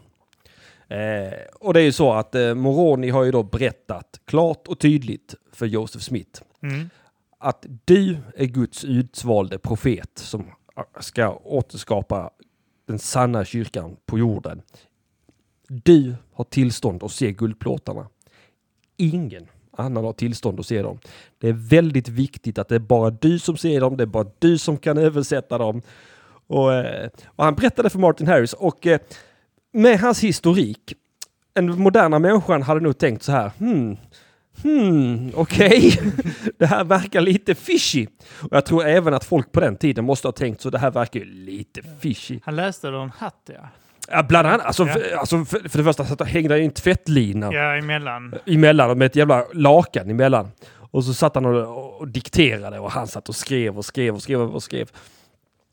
Eh, 0.88 1.34
och 1.60 1.74
det 1.74 1.80
är 1.80 1.84
ju 1.84 1.92
så 1.92 2.14
att 2.14 2.36
eh, 2.36 2.54
Moroni 2.54 3.10
har 3.10 3.24
ju 3.24 3.32
då 3.32 3.44
berättat 3.44 4.20
klart 4.26 4.68
och 4.68 4.80
tydligt 4.80 5.36
för 5.54 5.66
Joseph 5.66 6.04
Smith 6.04 6.42
Mm. 6.62 6.90
att 7.38 7.66
du 7.86 8.18
är 8.36 8.46
Guds 8.46 8.84
utvalde 8.84 9.60
profet 9.60 10.12
som 10.16 10.46
ska 11.00 11.40
återskapa 11.44 12.30
den 12.86 13.00
sanna 13.00 13.46
kyrkan 13.46 13.98
på 14.06 14.20
jorden. 14.20 14.62
Du 15.68 16.16
har 16.34 16.44
tillstånd 16.44 17.04
att 17.04 17.12
se 17.12 17.32
guldplåtarna. 17.32 18.08
Ingen 18.98 19.48
annan 19.72 20.06
har 20.06 20.14
tillstånd 20.14 20.60
att 20.60 20.66
se 20.66 20.82
dem. 20.82 21.00
Det 21.38 21.50
är 21.50 21.54
väldigt 21.54 22.08
viktigt 22.08 22.58
att 22.58 22.68
det 22.68 22.76
är 22.76 22.80
bara 22.80 23.10
du 23.10 23.40
som 23.40 23.58
ser 23.58 23.82
dem, 23.82 23.98
det 23.98 24.04
är 24.04 24.08
bara 24.08 24.28
du 24.40 24.58
som 24.58 24.78
kan 24.78 24.98
översätta 24.98 25.58
dem. 25.58 25.82
Och, 26.48 26.74
eh, 26.74 27.10
och 27.26 27.44
han 27.44 27.56
berättade 27.56 27.90
för 27.90 28.00
Martin 28.00 28.28
Harris 28.28 28.54
och 28.54 28.88
eh, 28.88 29.00
med 29.72 30.00
hans 30.00 30.24
historik, 30.24 30.94
en 31.54 31.82
moderna 31.82 32.20
människan 32.20 32.62
hade 32.62 32.80
nog 32.80 32.98
tänkt 32.98 33.24
så 33.24 33.32
här, 33.32 33.52
hmm, 33.58 33.98
hmm, 34.64 35.32
okej, 35.36 36.00
det 36.60 36.66
här 36.66 36.84
verkar 36.84 37.22
lite 37.22 37.56
fishy. 37.56 38.08
Och 38.42 38.48
jag 38.52 38.66
tror 38.66 38.86
även 38.86 39.14
att 39.14 39.24
folk 39.24 39.52
på 39.52 39.60
den 39.60 39.76
tiden 39.78 40.06
måste 40.06 40.28
ha 40.28 40.32
tänkt 40.34 40.62
så, 40.62 40.70
det 40.70 40.80
här 40.80 40.92
verkar 40.92 41.20
ju 41.20 41.26
lite 41.26 41.82
fishy. 42.00 42.40
Han 42.44 42.56
läste 42.56 42.88
ur 42.88 42.96
en 42.96 43.10
hatt, 43.10 43.50
ja. 43.54 43.70
Ja, 44.12 44.24
bland 44.24 44.48
annat, 44.48 44.66
alltså, 44.66 44.88
Ja. 44.88 44.94
för, 44.94 45.16
alltså 45.18 45.46
för, 45.46 45.70
för 45.70 45.78
det 45.78 45.84
första 45.84 46.06
så 46.06 46.24
hängde 46.24 46.54
han 46.54 46.60
ju 46.60 46.66
en 46.66 46.72
tvättlina 46.72 47.54
Ja, 47.54 47.76
emellan. 47.78 48.34
emellan 48.46 48.98
med 48.98 49.06
ett 49.06 49.16
jävla 49.16 49.46
lakan 49.54 50.10
emellan. 50.10 50.52
Och 50.92 51.04
så 51.06 51.14
satt 51.14 51.36
han 51.36 51.46
och, 51.46 52.00
och 52.02 52.08
dikterade 52.08 52.80
och 52.80 52.92
han 52.92 53.08
satt 53.08 53.30
och 53.30 53.36
skrev 53.36 53.78
och 53.78 53.86
skrev 53.86 54.16
och 54.16 54.22
skrev 54.22 54.42
och 54.42 54.64
skrev. 54.64 54.90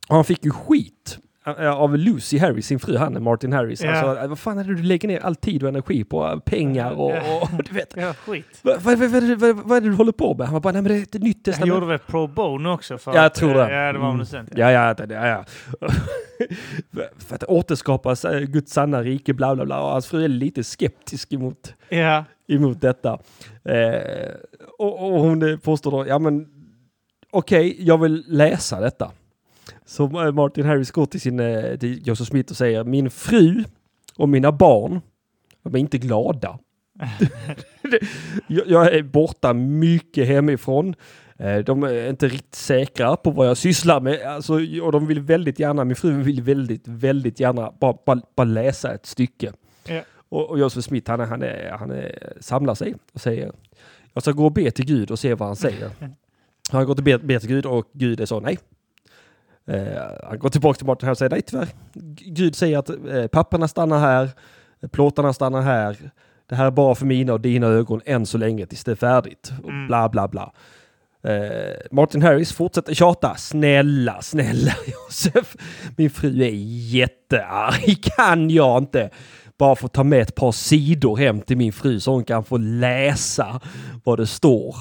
Och 0.09 0.15
han 0.15 0.25
fick 0.25 0.45
ju 0.45 0.51
skit. 0.51 1.19
Eh, 1.47 1.71
av 1.71 1.97
Lucy 1.99 2.39
Harris, 2.39 2.67
sin 2.67 2.79
fru, 2.79 2.97
han 2.97 3.23
Martin 3.23 3.53
Harris. 3.53 3.83
Ja. 3.83 3.91
Alltså, 3.91 4.23
eh, 4.23 4.29
vad 4.29 4.39
fan 4.39 4.59
är 4.59 4.65
det 4.65 4.75
du 4.75 4.83
lägger 4.83 5.09
ner 5.09 5.21
all 5.21 5.37
tid 5.37 5.63
och 5.63 5.69
energi 5.69 6.05
på? 6.05 6.27
Eh, 6.27 6.39
Pengar 6.39 6.91
och, 6.93 7.13
och 7.43 7.65
du 7.69 7.75
vet. 7.75 7.95
Ja, 7.97 8.15
skit. 8.15 8.47
Vad, 8.63 8.81
vad, 8.83 8.99
vad, 8.99 9.23
vad, 9.39 9.57
vad, 9.57 9.77
är 9.77 9.81
det 9.81 9.89
du 9.89 9.95
håller 9.95 10.13
på 10.13 10.35
med? 10.35 10.47
Han 10.49 10.61
bara, 10.61 10.73
nej 10.73 10.83
men 10.83 10.93
det 10.93 10.99
är 10.99 11.03
ett 11.03 11.15
nytt 11.15 11.37
Han 11.37 11.43
testament. 11.43 11.69
gjorde 11.75 11.87
väl 11.87 11.99
pro 11.99 12.27
bono 12.27 12.69
också? 12.73 12.99
För 12.99 13.11
Ja, 13.11 13.17
jag 13.17 13.25
att, 13.27 13.35
tror 13.35 13.51
eh, 13.51 13.57
det. 13.67 13.73
Ja, 13.73 13.93
det 13.93 13.99
var 13.99 14.11
Mm. 14.11 14.27
sånt. 14.27 14.51
Ja, 14.57 14.71
ja, 14.71 14.95
det- 14.95 15.15
ja, 15.15 15.27
ja. 15.29 15.45
För 17.19 17.35
att 17.35 17.45
återskapa 17.45 18.13
eh, 18.25 18.39
Guds 18.41 18.73
sanna 18.73 19.03
rike, 19.03 19.35
bla 19.35 19.55
bla 19.55 19.65
bla. 19.65 19.81
Och 19.83 19.89
hans 19.91 20.07
fru 20.07 20.25
är 20.25 20.29
lite 20.29 20.65
skeptisk 20.65 21.33
emot, 21.33 21.75
Ja. 21.89 22.25
emot 22.49 22.81
detta. 22.81 23.19
Eh, 23.65 24.31
och, 24.79 25.13
och 25.13 25.21
hon 25.21 25.51
eh, 25.51 25.57
påstår 25.57 25.91
då, 25.91 26.07
ja 26.09 26.19
men 26.19 26.47
okej, 27.31 27.77
jag 27.79 27.99
vill 28.01 28.25
läsa 28.29 28.81
detta. 28.81 29.11
Så 29.85 30.05
eh, 30.27 30.33
Martin 30.33 30.65
Harris 30.67 30.91
går 30.91 31.07
till, 31.07 31.21
sin, 31.21 31.41
eh, 31.41 31.77
till 31.77 32.07
Joseph 32.07 32.31
Smith 32.31 32.51
och 32.51 32.57
säger, 32.57 32.85
min 32.85 33.11
fru 33.11 33.65
och 34.17 34.29
mina 34.29 34.53
barn, 34.53 35.01
de 35.63 35.75
är 35.75 35.79
inte 35.79 35.99
glada. 35.99 36.59
jag, 38.47 38.95
är 38.95 39.03
borta 39.03 39.53
mycket 39.55 40.27
hemifrån. 40.27 40.95
Eh, 41.39 41.59
De 41.59 41.83
är 41.83 42.11
inte 42.11 42.29
riktigt 42.29 42.55
säkra 42.55 43.17
på 43.17 43.31
vad 43.31 43.49
jag 43.49 43.57
sysslar 43.57 44.01
med. 44.01 44.23
Alltså, 44.23 44.55
och 44.83 44.93
de 44.93 45.07
vill 45.07 45.21
väldigt 45.21 45.59
gärna, 45.59 45.85
min 45.85 45.97
fru 45.97 46.23
vill 46.23 46.43
väldigt, 46.43 46.89
väldigt 46.89 47.41
gärna 47.41 47.73
bara, 47.81 47.97
bara, 48.07 48.21
bara 48.37 48.45
läsa 48.45 48.95
ett 48.95 49.07
stycke. 49.07 49.53
Ja. 49.89 50.03
Och, 50.29 50.51
och 50.51 50.59
Josef 50.59 50.85
Smith, 50.85 51.11
han, 51.11 51.21
han, 51.21 51.43
är, 51.43 51.71
han 51.71 51.91
är, 51.91 52.33
samlar 52.41 52.75
sig 52.75 52.95
och 53.13 53.21
säger, 53.21 53.53
jag 54.13 54.23
ska 54.23 54.33
gå 54.33 54.45
och 54.45 54.53
be 54.53 54.71
till 54.71 54.87
Gud 54.87 55.11
och 55.11 55.19
se 55.19 55.35
vad 55.35 55.49
han 55.49 55.57
säger. 55.57 55.91
Han 56.71 56.87
går 56.87 56.95
till 56.95 57.05
be, 57.05 57.19
be 57.19 57.41
till 57.41 57.49
Gud 57.49 57.67
och 57.67 57.91
Gud 57.93 58.21
är 58.21 58.27
så, 58.27 58.41
nej. 58.41 58.59
Eh, 59.67 60.03
han 60.29 60.39
går 60.39 60.49
tillbaka 60.49 60.77
till 60.79 60.87
Martin 60.87 61.07
här 61.07 61.11
och 61.11 61.19
säger, 61.19 61.31
nej 61.31 61.43
tyvärr. 61.43 61.69
Gud 62.27 62.57
säger 62.57 62.79
att 62.79 62.91
eh, 62.91 63.27
papperna 63.33 63.69
stannar 63.69 63.99
här, 63.99 64.31
plåtarna 64.93 65.33
stannar 65.33 65.63
här. 65.63 65.97
Det 66.49 66.55
här 66.55 66.67
är 66.67 66.71
bara 66.71 66.95
för 66.95 67.07
mina 67.07 67.33
och 67.33 67.41
dina 67.41 67.67
ögon 67.67 68.01
än 68.05 68.27
så 68.27 68.39
länge 68.39 68.67
tills 68.67 68.85
det 68.85 68.91
är 68.91 68.95
färdigt. 68.97 69.53
Och 69.65 69.71
Mm. 69.71 69.87
bla 69.87 70.09
bla 70.09 70.29
bla. 70.29 70.53
Eh, 71.25 71.77
Martin 71.91 72.23
Harris 72.23 72.53
fortsätter 72.53 72.95
tjata. 72.95 73.35
Snälla, 73.35 74.23
snälla 74.23 74.73
Josef. 74.87 75.57
Min 75.97 76.11
fru 76.11 76.43
är 76.43 76.51
jättearg. 76.95 78.03
Kan 78.17 78.51
jag 78.51 78.79
inte 78.83 79.11
bara 79.59 79.77
få 79.77 79.89
ta 79.89 80.05
med 80.05 80.21
ett 80.21 80.35
par 80.35 80.53
sidor 80.53 81.17
hem 81.17 81.41
till 81.41 81.57
min 81.57 81.73
fru 81.73 82.01
så 82.01 82.13
hon 82.13 82.25
kan 82.25 82.45
få 82.45 82.57
läsa 82.57 83.61
vad 84.05 84.19
det 84.19 84.27
står. 84.27 84.77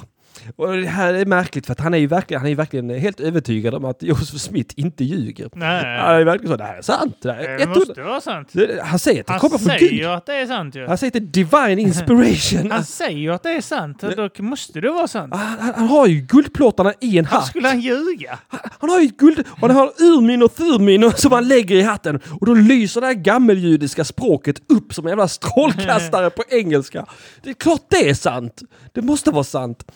Och 0.55 0.77
det 0.77 0.87
här 0.87 1.13
är 1.13 1.25
märkligt 1.25 1.65
för 1.65 1.73
att 1.73 1.79
han 1.79 1.93
är 1.93 1.97
ju 1.97 2.07
verkligen, 2.07 2.41
han 2.41 2.51
är 2.51 2.55
verkligen 2.55 2.89
helt 2.89 3.19
övertygad 3.19 3.73
om 3.75 3.85
att 3.85 4.03
Josef 4.03 4.41
Smith 4.41 4.73
inte 4.77 5.03
ljuger. 5.03 5.49
Nej, 5.53 5.99
Han 5.99 6.15
är 6.15 6.23
verkligen 6.25 6.51
så, 6.53 6.57
det 6.57 6.63
här 6.63 6.77
är 6.77 6.81
sant. 6.81 7.17
Det 7.21 7.31
här 7.33 7.39
är 7.43 7.57
det 7.57 7.63
100 7.63 7.79
måste 7.79 8.01
vara 8.01 8.21
sant. 8.21 8.53
Han 8.83 8.99
säger 8.99 9.19
att 9.21 9.27
det 9.27 9.33
Han 9.33 9.39
kommer 9.39 9.57
från 9.57 9.67
säger 9.67 9.79
Gud. 9.79 9.93
ju 9.93 10.05
att 10.05 10.25
det 10.25 10.33
är 10.35 10.45
sant 10.45 10.75
ju. 10.75 10.87
Han 10.87 10.97
säger 10.97 11.09
att 11.09 11.13
det 11.33 11.41
är 11.41 11.45
divine 11.45 11.79
inspiration. 11.87 12.71
Han 12.71 12.85
säger 12.85 13.17
ju 13.17 13.33
att 13.33 13.43
det 13.43 13.49
är 13.51 13.61
sant. 13.61 14.03
Då 14.37 14.43
måste 14.43 14.81
det 14.81 14.89
vara 14.91 15.07
sant. 15.07 15.33
Han, 15.35 15.59
han, 15.59 15.73
han 15.75 15.87
har 15.87 16.07
ju 16.07 16.21
guldplåtarna 16.21 16.93
i 17.01 17.17
en 17.17 17.23
Varför 17.23 17.37
hatt. 17.37 17.47
skulle 17.47 17.67
han 17.67 17.79
ljuga? 17.81 18.39
Han, 18.47 18.59
han 18.79 18.89
har 18.89 18.99
ju 18.99 19.07
guld, 19.07 19.39
och 19.49 19.67
han 19.67 19.71
har 19.77 19.91
urmin 19.99 20.43
och 20.43 20.55
thurmin 20.55 21.11
som 21.15 21.31
han 21.31 21.47
lägger 21.47 21.75
i 21.75 21.81
hatten. 21.81 22.19
Och 22.39 22.45
då 22.45 22.53
lyser 22.53 23.01
det 23.01 23.07
här 23.07 23.13
gammeljudiska 23.13 24.03
språket 24.03 24.55
upp 24.69 24.93
som 24.93 25.05
en 25.05 25.09
jävla 25.09 25.27
strålkastare 25.27 26.29
på 26.35 26.43
engelska. 26.49 27.05
Det 27.43 27.49
är 27.49 27.53
klart 27.53 27.81
det 27.89 28.09
är 28.09 28.13
sant. 28.13 28.61
Det 28.93 29.01
måste 29.01 29.31
vara 29.31 29.43
sant. 29.43 29.91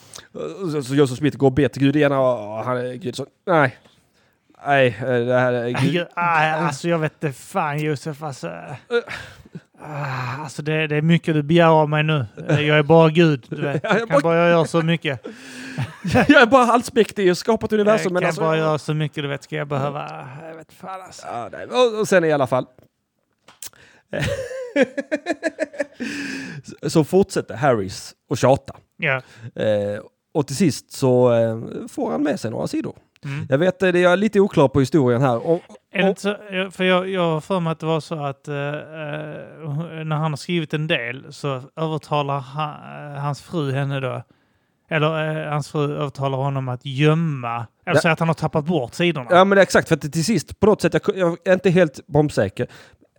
Så, 0.83 0.95
Joseph 0.95 1.19
Smith 1.19 1.37
går 1.37 1.47
och 1.47 1.53
ber 1.53 1.67
till 1.67 1.81
Gud 1.81 1.95
igen 1.95 2.11
och 2.11 2.63
han 2.63 2.99
Gud 2.99 3.15
så, 3.15 3.25
nej. 3.45 3.77
Nej, 4.65 4.97
det 5.01 5.39
här 5.39 5.53
är 5.53 5.69
Gud. 5.69 6.07
Alltså 6.13 6.87
jag 6.89 6.99
vet 6.99 7.13
inte 7.23 7.37
fan 7.37 7.79
Josef 7.79 8.23
alltså. 8.23 8.51
Ah, 9.81 10.43
alltså 10.43 10.61
det, 10.61 10.87
det 10.87 10.95
är 10.95 11.01
mycket 11.01 11.33
du 11.33 11.43
begär 11.43 11.67
av 11.67 11.89
mig 11.89 12.03
nu. 12.03 12.25
Jag 12.47 12.77
är 12.77 12.83
bara 12.83 13.09
Gud. 13.09 13.45
Du 13.49 13.61
vet. 13.61 13.83
Ja, 13.83 13.89
jag 13.89 14.01
Jag 14.01 14.09
kan 14.09 14.21
bara 14.21 14.49
göra 14.49 14.65
så 14.65 14.81
mycket. 14.81 15.25
Jag 16.13 16.41
är 16.41 16.45
bara 16.45 16.63
allsmäktig 16.65 17.31
och 17.31 17.37
skapat 17.37 17.71
Jag 17.71 17.79
universum. 17.79 18.03
kan 18.03 18.13
Men 18.13 18.25
alltså, 18.25 18.41
bara 18.41 18.57
göra 18.57 18.77
så 18.77 18.93
mycket 18.93 19.23
du 19.23 19.27
vet. 19.27 19.43
Ska 19.43 19.55
jag 19.55 19.67
behöva... 19.67 20.27
Jag 20.49 20.55
vet 20.55 20.73
fan 20.73 21.01
alltså. 21.01 21.27
Ja. 21.27 21.49
Och, 21.69 21.99
och 21.99 22.07
sen 22.07 22.23
i 22.25 22.31
alla 22.31 22.47
fall. 22.47 22.65
så 26.87 27.03
fortsätter 27.03 27.55
Harris 27.55 28.15
och 28.29 28.37
tjata. 28.37 28.75
Ja. 28.97 29.21
Eh, 29.55 29.99
och 30.33 30.47
till 30.47 30.55
sist 30.55 30.91
så 30.91 31.33
eh, 31.33 31.57
får 31.87 32.11
han 32.11 32.23
med 32.23 32.39
sig 32.39 32.51
några 32.51 32.67
sidor. 32.67 32.95
Mm. 33.25 33.45
Jag 33.49 33.57
vet, 33.57 33.83
eh, 33.83 33.91
det 33.91 34.03
är 34.03 34.17
lite 34.17 34.39
oklar 34.39 34.67
på 34.67 34.79
historien 34.79 35.21
här. 35.21 35.47
Och, 35.47 35.61
inte 35.95 36.21
så, 36.21 36.35
för 36.71 36.83
jag, 36.83 37.09
jag 37.09 37.21
har 37.31 37.41
för 37.41 37.59
mig 37.59 37.71
att 37.71 37.79
det 37.79 37.85
var 37.85 37.99
så 37.99 38.15
att 38.15 38.47
eh, 38.47 38.55
eh, 38.55 40.05
när 40.05 40.15
han 40.15 40.31
har 40.31 40.37
skrivit 40.37 40.73
en 40.73 40.87
del 40.87 41.33
så 41.33 41.61
övertalar 41.75 42.39
han, 42.39 43.15
hans 43.17 43.41
fru 43.41 43.71
henne 43.71 43.99
då, 43.99 44.23
eller 44.89 45.41
eh, 45.45 45.51
hans 45.51 45.69
fru 45.71 45.95
övertalar 45.97 46.37
honom 46.37 46.69
att 46.69 46.85
gömma, 46.85 47.55
eller 47.85 47.95
Ja. 47.95 48.01
säga 48.01 48.11
att 48.11 48.19
han 48.19 48.27
har 48.29 48.35
tappat 48.35 48.65
bort 48.65 48.93
sidorna. 48.93 49.27
ja 49.31 49.45
men 49.45 49.57
exakt, 49.57 49.87
för 49.87 49.95
att 49.95 50.01
till 50.13 50.25
sist 50.25 50.59
på 50.59 50.65
något 50.65 50.81
sätt, 50.81 50.93
jag, 50.93 51.17
jag 51.17 51.37
är 51.45 51.53
inte 51.53 51.69
helt 51.69 52.07
bombsäker. 52.07 52.67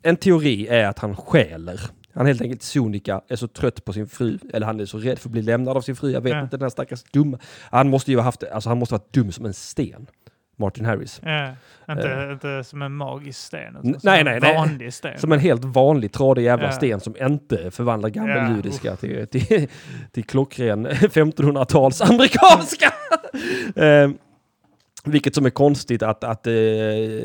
En 0.03 0.17
teori 0.17 0.67
är 0.69 0.87
att 0.89 0.99
han 0.99 1.17
stjäler. 1.17 1.81
Han 2.21 2.27
helt 2.27 2.41
enkelt 2.43 2.63
sonika 2.63 3.21
är 3.29 3.37
så 3.37 3.49
trött 3.49 3.85
på 3.85 3.93
sin 3.93 4.07
fru, 4.09 4.39
eller 4.53 4.67
han 4.67 4.81
är 4.81 4.85
så 4.85 4.99
rädd 4.99 5.19
för 5.19 5.29
att 5.29 5.33
bli 5.33 5.43
lämnad 5.43 5.77
av 5.77 5.81
sin 5.81 5.97
fru. 5.97 6.11
Jag 6.11 6.21
vet 6.21 6.33
Ja. 6.33 6.41
inte, 6.43 6.57
den 6.57 6.63
här 6.63 6.71
stackars 6.71 7.03
dumma. 7.03 7.39
Han 7.71 7.89
måste 7.91 8.11
ju 8.11 8.17
ha 8.17 8.25
haft, 8.25 8.45
alltså 8.53 8.69
han 8.69 8.79
måste 8.79 8.95
ha 8.95 8.99
varit 8.99 9.13
dum 9.15 9.33
som 9.33 9.47
en 9.47 9.55
sten. 9.55 10.07
Martin 10.57 10.85
Harris. 10.85 11.21
Ja, 11.25 11.53
inte, 11.91 12.09
Eh. 12.13 12.33
inte 12.33 12.65
som 12.65 12.83
en 12.83 12.93
magisk 12.93 13.41
sten, 13.41 13.77
utan 13.77 13.83
som 13.83 14.01
nej, 14.05 14.19
en 14.21 14.25
nej, 14.27 14.41
nej. 14.41 14.55
vanlig 14.55 14.95
sten. 14.95 15.19
Som 15.19 15.33
en 15.33 15.39
helt 15.41 15.65
vanlig 15.65 16.13
tradig 16.13 16.43
jävla 16.43 16.65
Ja. 16.67 16.73
sten 16.73 17.01
som 17.01 17.17
inte 17.21 17.71
förvandlar 17.71 18.09
gammeljudiska 18.11 18.89
Ja, 18.89 18.97
till, 18.97 19.27
till, 19.27 19.69
till 20.13 20.25
klockren 20.25 20.87
1500-tals 20.91 22.01
amerikanska. 22.01 22.93
eh, 23.85 24.11
vilket 25.05 25.35
som 25.35 25.47
är 25.47 25.51
konstigt 25.51 26.03
att, 26.03 26.25
att 26.25 26.47
eh, 26.47 26.53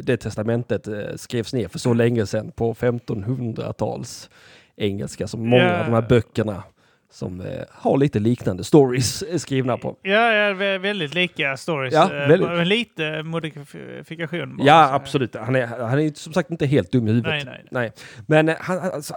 det 0.03 0.17
testamentet 0.21 0.88
skrevs 1.15 1.53
ner 1.53 1.67
för 1.67 1.79
så 1.79 1.93
länge 1.93 2.25
sedan 2.25 2.51
på 2.55 2.73
1500-tals 2.73 4.29
engelska 4.77 5.27
som 5.27 5.49
många 5.49 5.63
Ja. 5.63 5.79
av 5.79 5.85
de 5.85 5.93
här 5.93 6.01
böckerna 6.09 6.63
som 7.11 7.41
eh, 7.41 7.47
har 7.71 7.97
lite 7.97 8.19
liknande 8.19 8.63
stories 8.63 9.23
är 9.29 9.38
skrivna 9.38 9.77
på. 9.77 9.97
Ja, 10.01 10.33
ja, 10.33 10.53
vä- 10.53 10.77
väldigt 10.79 11.13
lika 11.13 11.57
stories. 11.57 11.93
Ja, 11.93 12.03
eh, 12.13 12.27
väldigt. 12.27 12.49
Men 12.49 12.67
lite 12.69 13.23
modifikation. 13.23 14.59
Ja, 14.63 14.93
absolut. 14.93 15.35
Han 15.35 15.55
är, 15.55 15.67
han 15.67 15.99
är 15.99 16.11
som 16.15 16.33
sagt 16.33 16.51
inte 16.51 16.65
helt 16.65 16.91
dum 16.91 17.07
i 17.07 17.11
huvudet. 17.11 17.31
Nej, 17.31 17.43
nej. 17.45 17.65
Nej. 17.71 17.91
Men 18.27 18.49
eh, 18.49 18.55
han, 18.59 18.77
alltså, 18.79 19.13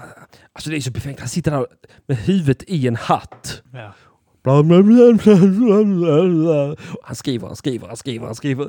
alltså 0.53 0.71
det 0.71 0.77
är 0.77 0.81
så 0.81 0.91
befängt. 0.91 1.21
Han 1.21 1.29
sitter 1.29 1.51
där 1.51 1.67
med 2.07 2.17
huvudet 2.17 2.63
i 2.67 2.89
en 2.89 2.97
hatt. 2.97 3.63
Ja. 3.73 3.93
Han 7.03 7.17
skriver, 7.17 7.47
han 7.47 7.57
skriver, 7.57 7.87
han 7.87 7.97
skriver, 7.97 8.27
han 8.27 8.35
skriver. 8.35 8.65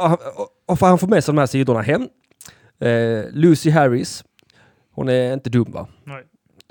Och, 0.00 0.12
och, 0.12 0.48
och 0.66 0.78
han 0.88 0.98
får 0.98 1.08
med 1.08 1.24
sig 1.24 1.34
de 1.34 1.38
här 1.38 1.46
sidorna 1.46 1.82
hem. 1.82 2.08
Eh, 2.80 3.24
Lucy 3.32 3.70
Harris, 3.70 4.24
hon 4.94 5.08
är 5.08 5.32
inte 5.34 5.50
dum 5.50 5.72
va? 5.72 5.86
Nej. 6.04 6.22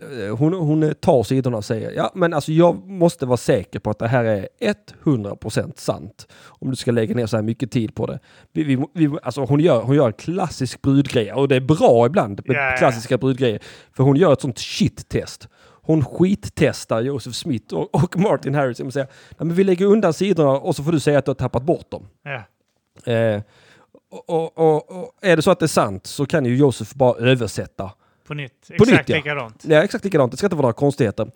Eh, 0.01 0.37
Hon, 0.37 0.53
hon 0.53 0.93
tar 0.95 1.23
sidorna 1.23 1.57
och 1.57 1.65
säger, 1.65 1.91
ja 1.91 2.11
men 2.15 2.33
alltså 2.33 2.51
jag 2.51 2.87
måste 2.87 3.25
vara 3.25 3.37
säker 3.37 3.79
på 3.79 3.89
att 3.89 3.99
det 3.99 4.07
här 4.07 4.25
är 4.25 4.47
100% 5.03 5.71
sant. 5.75 6.27
Om 6.45 6.69
du 6.69 6.75
ska 6.75 6.91
lägga 6.91 7.15
ner 7.15 7.25
så 7.25 7.37
här 7.37 7.43
mycket 7.43 7.71
tid 7.71 7.95
på 7.95 8.05
det. 8.05 8.19
Vi, 8.51 8.63
vi, 8.63 8.85
vi, 8.93 9.17
alltså 9.23 9.41
hon, 9.41 9.59
gör, 9.59 9.81
hon 9.81 9.95
gör 9.95 10.07
en 10.07 10.13
klassisk 10.13 10.81
brudgrej 10.81 11.33
och 11.33 11.47
det 11.47 11.55
är 11.55 11.61
bra 11.61 12.05
ibland 12.05 12.41
med 12.45 12.55
ja. 12.55 12.75
klassiska 12.77 13.17
brudgrejer. 13.17 13.59
För 13.93 14.03
hon 14.03 14.15
gör 14.15 14.33
ett 14.33 14.41
sånt 14.41 14.59
shit-test. 14.59 15.47
Hon 15.85 16.05
skittestar 16.05 17.01
Joseph 17.01 17.33
Smith 17.33 17.73
och, 17.73 17.95
och 18.03 18.17
Martin 18.17 18.55
Harris. 18.55 18.81
att 18.81 18.93
säga, 18.93 19.07
Nej, 19.29 19.37
men 19.47 19.53
vi 19.55 19.63
lägger 19.63 19.85
undan 19.85 20.13
sidorna 20.13 20.51
och 20.51 20.75
så 20.75 20.83
får 20.83 20.91
du 20.91 20.99
säga 20.99 21.19
att 21.19 21.25
du 21.25 21.29
har 21.29 21.35
tappat 21.35 21.63
bort 21.63 21.91
dem. 21.91 22.07
Ja. 22.23 22.43
Eh, 23.13 23.41
och, 24.11 24.29
och, 24.29 24.57
och, 24.57 24.91
och 24.91 25.11
är 25.21 25.35
det 25.35 25.41
så 25.41 25.51
att 25.51 25.59
det 25.59 25.65
är 25.65 25.67
sant 25.67 26.07
så 26.07 26.25
kan 26.25 26.45
ju 26.45 26.55
Josef 26.57 26.93
bara 26.93 27.17
översätta. 27.17 27.91
På 28.23 28.33
nytt. 28.33 28.67
På 28.67 28.83
Exakt 28.83 28.91
nytt, 28.91 29.09
ja. 29.09 29.15
likadant. 29.15 29.65
Ja, 29.67 29.83
exakt 29.83 30.05
likadant. 30.05 30.31
Det 30.31 30.37
ska 30.37 30.45
inte 30.45 30.55
vara 30.55 30.61
några 30.61 30.73
konstigheter. 30.73 31.23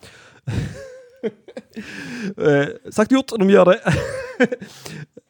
eh, 2.38 2.92
sagt 2.92 3.12
gjort, 3.12 3.30
de 3.40 3.50
gör 3.50 3.66
det. 3.66 3.80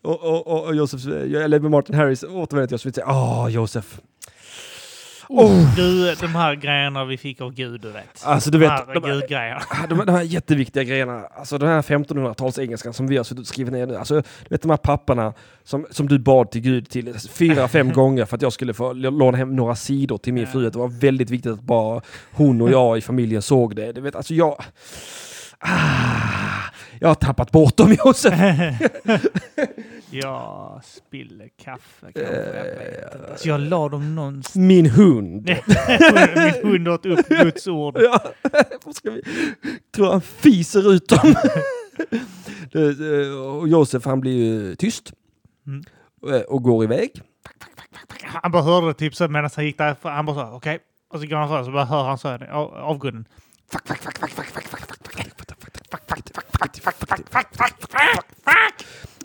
och, 0.03 0.23
och, 0.23 0.47
och, 0.47 0.65
och 0.65 0.75
Josef, 0.75 1.05
eller 1.05 1.59
med 1.59 1.71
Martin 1.71 1.95
Harris 1.95 2.23
återvänder 2.23 2.67
till 2.67 2.73
Josef 2.73 2.85
och 2.89 2.95
säger 2.95 3.09
Åh, 3.09 3.47
Josef. 3.49 3.99
Oh. 5.29 5.75
Du, 5.75 6.15
de 6.15 6.27
här 6.27 6.55
grejerna 6.55 7.05
vi 7.05 7.17
fick 7.17 7.41
av 7.41 7.53
Gud, 7.53 7.81
du 7.81 7.91
vet. 7.91 8.23
Alltså 8.23 8.51
du 8.51 8.57
de 8.59 8.65
vet, 8.65 8.71
här 8.71 8.93
de. 8.93 9.59
Ah, 9.69 9.87
de, 9.87 10.05
de 10.05 10.11
här 10.11 10.21
jätteviktiga 10.21 10.83
grejerna, 10.83 11.27
alltså 11.35 11.57
den 11.57 11.69
här 11.69 11.81
1500-tals 11.81 12.59
engelskan 12.59 12.93
som 12.93 13.07
vi 13.07 13.17
har 13.17 13.23
suttit 13.23 13.41
och 13.41 13.47
skrivit 13.47 13.73
ner 13.73 13.85
nu, 13.85 13.95
alltså 13.95 14.15
du 14.15 14.23
vet 14.49 14.61
de 14.61 14.69
här 14.69 14.77
papperna 14.77 15.33
som, 15.63 15.85
som 15.91 16.07
du 16.07 16.19
bad 16.19 16.51
till 16.51 16.61
Gud 16.61 16.89
till 16.89 17.13
fyra, 17.13 17.67
fem 17.67 17.91
gånger 17.93 18.25
för 18.25 18.35
att 18.35 18.41
jag 18.41 18.53
skulle 18.53 18.73
få 18.73 18.93
låna 18.93 19.37
hem 19.37 19.55
några 19.55 19.75
sidor 19.75 20.17
till 20.17 20.33
min 20.33 20.47
fru. 20.47 20.69
Det 20.69 20.79
var 20.79 20.87
väldigt 20.87 21.29
viktigt 21.29 21.51
att 21.51 21.61
bara 21.61 22.01
hon 22.31 22.61
och 22.61 22.71
jag 22.71 22.97
i 22.97 23.01
familjen 23.01 23.41
såg 23.41 23.75
det. 23.75 23.91
Du 23.91 24.01
vet, 24.01 24.15
alltså 24.15 24.33
jag... 24.33 24.63
Ah, 25.59 26.66
jag 26.99 27.07
har 27.07 27.15
tappat 27.15 27.51
bort 27.51 27.77
dem 27.77 27.95
Josef. 28.05 28.33
Jag 30.11 30.81
spiller 30.85 31.49
kaffe 31.63 32.01
kanske. 32.01 32.21
Inte. 32.21 33.09
Alltså, 33.31 33.47
jag 33.47 33.59
la 33.61 33.89
dem 33.89 34.15
någonstans. 34.15 34.55
Min 34.55 34.85
hund. 34.85 35.49
Min 36.35 36.71
hund 36.71 36.87
åt 36.87 37.05
upp 37.05 37.27
Guds 37.29 37.67
ord. 37.67 37.97
Ja, 38.01 38.23
vi... 39.03 39.21
Tror 39.95 40.11
han 40.11 40.21
fiser 40.21 40.93
ut 40.93 41.09
dem. 41.09 41.35
Eh, 42.73 43.37
och 43.39 43.67
Josef 43.67 44.05
han 44.05 44.19
blir 44.19 44.35
ju 44.45 44.75
tyst. 44.75 45.13
Mm. 45.67 45.83
Eh, 46.35 46.41
Och 46.41 46.63
går 46.63 46.83
iväg. 46.83 47.21
Han 48.23 48.51
bara 48.51 48.63
hörde 48.63 48.93
typ 48.93 49.15
så 49.15 49.27
medan 49.27 49.49
han 49.55 49.65
gick 49.65 49.77
där. 49.77 49.95
Han 50.01 50.25
bara 50.25 50.35
så 50.49 50.55
okej. 50.55 50.79
Och 51.09 51.19
så 51.19 51.27
går 51.27 51.37
han 51.37 51.47
så 51.49 51.65
så 51.65 51.71
bara 51.71 51.85
hör 51.85 52.03
han 52.03 52.17
så 52.17 52.27
här, 52.27 52.49
av- 52.51 52.73
avgrunden. 52.73 53.25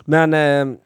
Men 0.05 0.33
eh, 0.33 0.77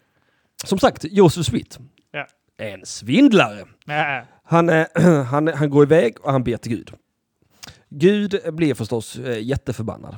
som 0.64 0.80
sagt, 0.80 1.04
Josef 1.04 1.46
Smith. 1.46 1.80
Ja. 2.12 2.28
En 2.58 2.86
svindlare. 2.86 3.66
Ja, 3.86 4.22
Han, 4.44 4.70
eh, 4.70 4.88
han, 5.24 5.48
han 5.48 5.70
går 5.70 5.84
iväg 5.84 6.18
och 6.22 6.32
han 6.32 6.44
ber 6.44 6.58
till 6.58 6.72
Gud. 6.72 6.94
Gud 7.90 8.40
blir 8.54 8.74
förstås 8.74 9.16
eh, 9.16 9.44
jätteförbannad. 9.44 10.18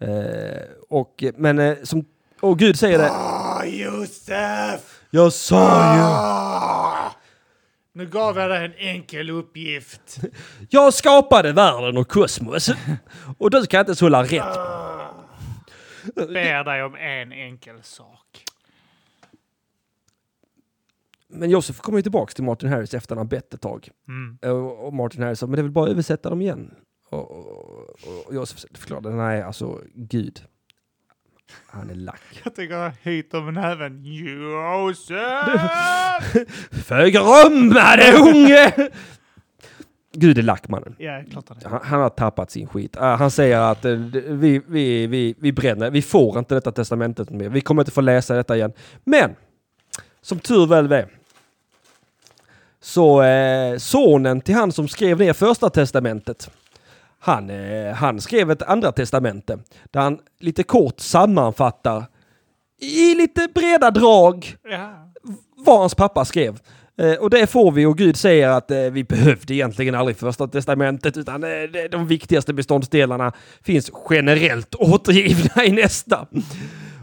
Eh, 0.00 0.62
och, 0.88 1.24
men 1.36 1.58
eh, 1.58 1.76
som, 1.82 2.04
och 2.40 2.58
Gud 2.58 2.78
säger 2.78 2.98
det. 2.98 3.10
Ah, 3.10 3.64
Josef! 3.64 5.00
Jag 5.10 5.32
sa 5.32 5.96
ju. 5.96 6.02
Ah! 6.02 7.12
Nu 8.00 8.06
gav 8.06 8.38
jag 8.38 8.50
dig 8.50 8.64
en 8.64 8.74
enkel 8.74 9.30
uppgift. 9.30 10.18
Jag 10.68 10.94
skapade 10.94 11.52
världen 11.52 11.96
och 11.96 12.08
kosmos. 12.08 12.70
Och 13.38 13.50
du 13.50 13.66
kan 13.66 13.80
inte 13.80 13.94
så 13.94 14.04
hålla 14.04 14.22
rätt. 14.22 14.54
Ber 16.14 16.64
dig 16.64 16.82
om 16.82 16.94
en 16.94 17.32
enkel 17.32 17.82
sak. 17.82 18.44
Men 21.28 21.50
Josef 21.50 21.80
kommer 21.80 21.98
ju 21.98 22.02
tillbaka 22.02 22.32
till 22.32 22.44
Martin 22.44 22.68
Harris 22.68 22.94
efter 22.94 23.14
han 23.16 23.26
har 23.26 23.30
bett 23.30 23.54
ett 23.54 23.60
tag. 23.60 23.88
Mm. 24.08 24.38
Och, 24.56 24.86
och 24.86 24.94
Martin 24.94 25.22
Harris 25.22 25.38
sa, 25.38 25.46
men 25.46 25.56
det 25.56 25.60
är 25.60 25.62
väl 25.62 25.72
bara 25.72 25.84
att 25.84 25.90
översätta 25.90 26.30
dem 26.30 26.40
igen. 26.40 26.74
Och, 27.10 27.30
och, 27.30 27.98
och 28.26 28.34
Josef 28.34 28.64
förklarade, 28.74 29.10
nej 29.10 29.42
alltså 29.42 29.80
Gud. 29.94 30.42
Han 31.66 31.90
är 31.90 31.94
lack. 31.94 32.20
Jag 32.56 32.70
han 32.70 32.92
höjt 33.02 33.34
om 33.34 33.54
näven. 33.54 34.00
Josef! 34.04 35.16
Förgrummade 36.86 38.12
unge! 38.12 38.72
Gud 40.12 40.38
är 40.38 40.42
lack 40.42 40.68
mannen. 40.68 40.94
ja, 40.98 41.22
klart 41.30 41.44
han 41.48 41.58
är. 41.64 41.68
Han, 41.68 41.80
han 41.84 42.00
har 42.00 42.08
tappat 42.08 42.50
sin 42.50 42.66
skit. 42.66 42.96
Ah, 42.98 43.14
han 43.16 43.30
säger 43.30 43.58
att 43.58 43.82
det- 43.82 43.96
vi, 43.96 44.62
vi, 44.66 45.06
vi, 45.06 45.34
vi 45.38 45.52
bränner, 45.52 45.90
vi 45.90 46.02
får 46.02 46.38
inte 46.38 46.54
detta 46.54 46.72
testamentet 46.72 47.30
mer. 47.30 47.48
Vi 47.48 47.60
kommer 47.60 47.82
inte 47.82 47.92
få 47.92 48.00
läsa 48.00 48.34
detta 48.34 48.56
igen. 48.56 48.72
Men, 49.04 49.36
som 50.22 50.38
tur 50.38 50.66
väl 50.66 50.92
är, 50.92 51.08
så 52.80 53.22
eh, 53.22 53.76
sonen 53.78 54.40
till 54.40 54.54
han 54.54 54.72
som 54.72 54.88
skrev 54.88 55.18
ner 55.18 55.32
första 55.32 55.70
testamentet, 55.70 56.50
han, 57.20 57.50
eh, 57.50 57.94
han 57.94 58.20
skrev 58.20 58.50
ett 58.50 58.62
andra 58.62 58.92
testamente 58.92 59.58
där 59.90 60.00
han 60.00 60.18
lite 60.38 60.62
kort 60.62 61.00
sammanfattar 61.00 62.04
i 62.80 63.14
lite 63.14 63.48
breda 63.54 63.90
drag 63.90 64.56
Ja. 64.70 65.12
vad 65.56 65.78
hans 65.78 65.94
pappa 65.94 66.24
skrev. 66.24 66.60
Eh, 66.98 67.12
och 67.14 67.30
det 67.30 67.46
får 67.46 67.72
vi 67.72 67.86
och 67.86 67.98
Gud 67.98 68.16
säger 68.16 68.48
att 68.48 68.70
eh, 68.70 68.78
vi 68.80 69.04
behövde 69.04 69.54
egentligen 69.54 69.94
aldrig 69.94 70.16
första 70.16 70.48
testamentet 70.48 71.16
utan 71.16 71.44
de 71.90 72.06
viktigaste 72.06 72.54
beståndsdelarna 72.54 73.32
finns 73.62 73.90
generellt 74.10 74.74
återgivna 74.74 75.64
i 75.64 75.72
nästa. 75.72 76.26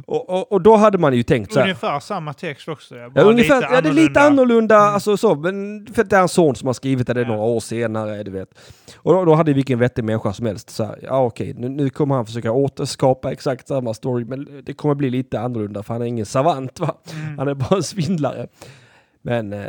Och, 0.10 0.30
och, 0.30 0.52
och 0.52 0.62
då 0.62 0.76
hade 0.76 0.98
man 0.98 1.14
ju 1.14 1.24
tänkt 1.24 1.54
så 1.54 1.60
här. 1.60 1.66
Ungefär 1.66 2.00
samma 2.00 2.34
text 2.34 2.68
också. 2.68 2.96
Ja, 2.96 3.12
Ja, 3.16 3.22
ungefär, 3.22 3.62
ja, 3.62 3.82
det 3.82 3.90
är 3.90 3.94
lite 3.94 4.22
annorlunda, 4.22 4.76
Mm. 4.82 4.94
alltså 4.94 5.18
så, 5.18 5.36
men 5.36 5.88
för 5.94 6.04
det 6.04 6.16
är 6.16 6.22
en 6.22 6.28
son 6.30 6.56
som 6.56 6.66
har 6.68 6.74
skrivit 6.74 7.08
det, 7.08 7.14
det 7.14 7.22
Ja. 7.22 7.28
några 7.28 7.42
år 7.42 7.60
senare, 7.60 8.24
du 8.24 8.32
vet. 8.32 8.60
Och 8.96 9.14
då, 9.14 9.26
då 9.26 9.36
hade 9.36 9.54
vilken 9.54 9.80
vettig 9.80 10.04
människa 10.04 10.34
som 10.34 10.46
helst 10.46 10.70
så 10.70 10.84
här, 10.84 11.00
ja 11.04 11.22
okej, 11.24 11.54
nu, 11.58 11.70
nu 11.70 11.90
kommer 11.90 12.16
han 12.16 12.26
försöka 12.26 12.52
återskapa 12.52 13.32
exakt 13.32 13.68
samma 13.68 13.94
story, 13.94 14.26
men 14.26 14.62
det 14.66 14.74
kommer 14.74 14.96
bli 14.96 15.10
lite 15.10 15.40
annorlunda 15.40 15.84
för 15.84 15.94
han 15.94 16.02
är 16.02 16.06
ingen 16.06 16.26
savant 16.26 16.80
va? 16.80 16.98
Mm. 17.14 17.38
Han 17.38 17.48
är 17.48 17.54
bara 17.54 17.76
en 17.76 17.84
svindlare. 17.84 18.48
Men 19.22 19.54
eh, 19.54 19.60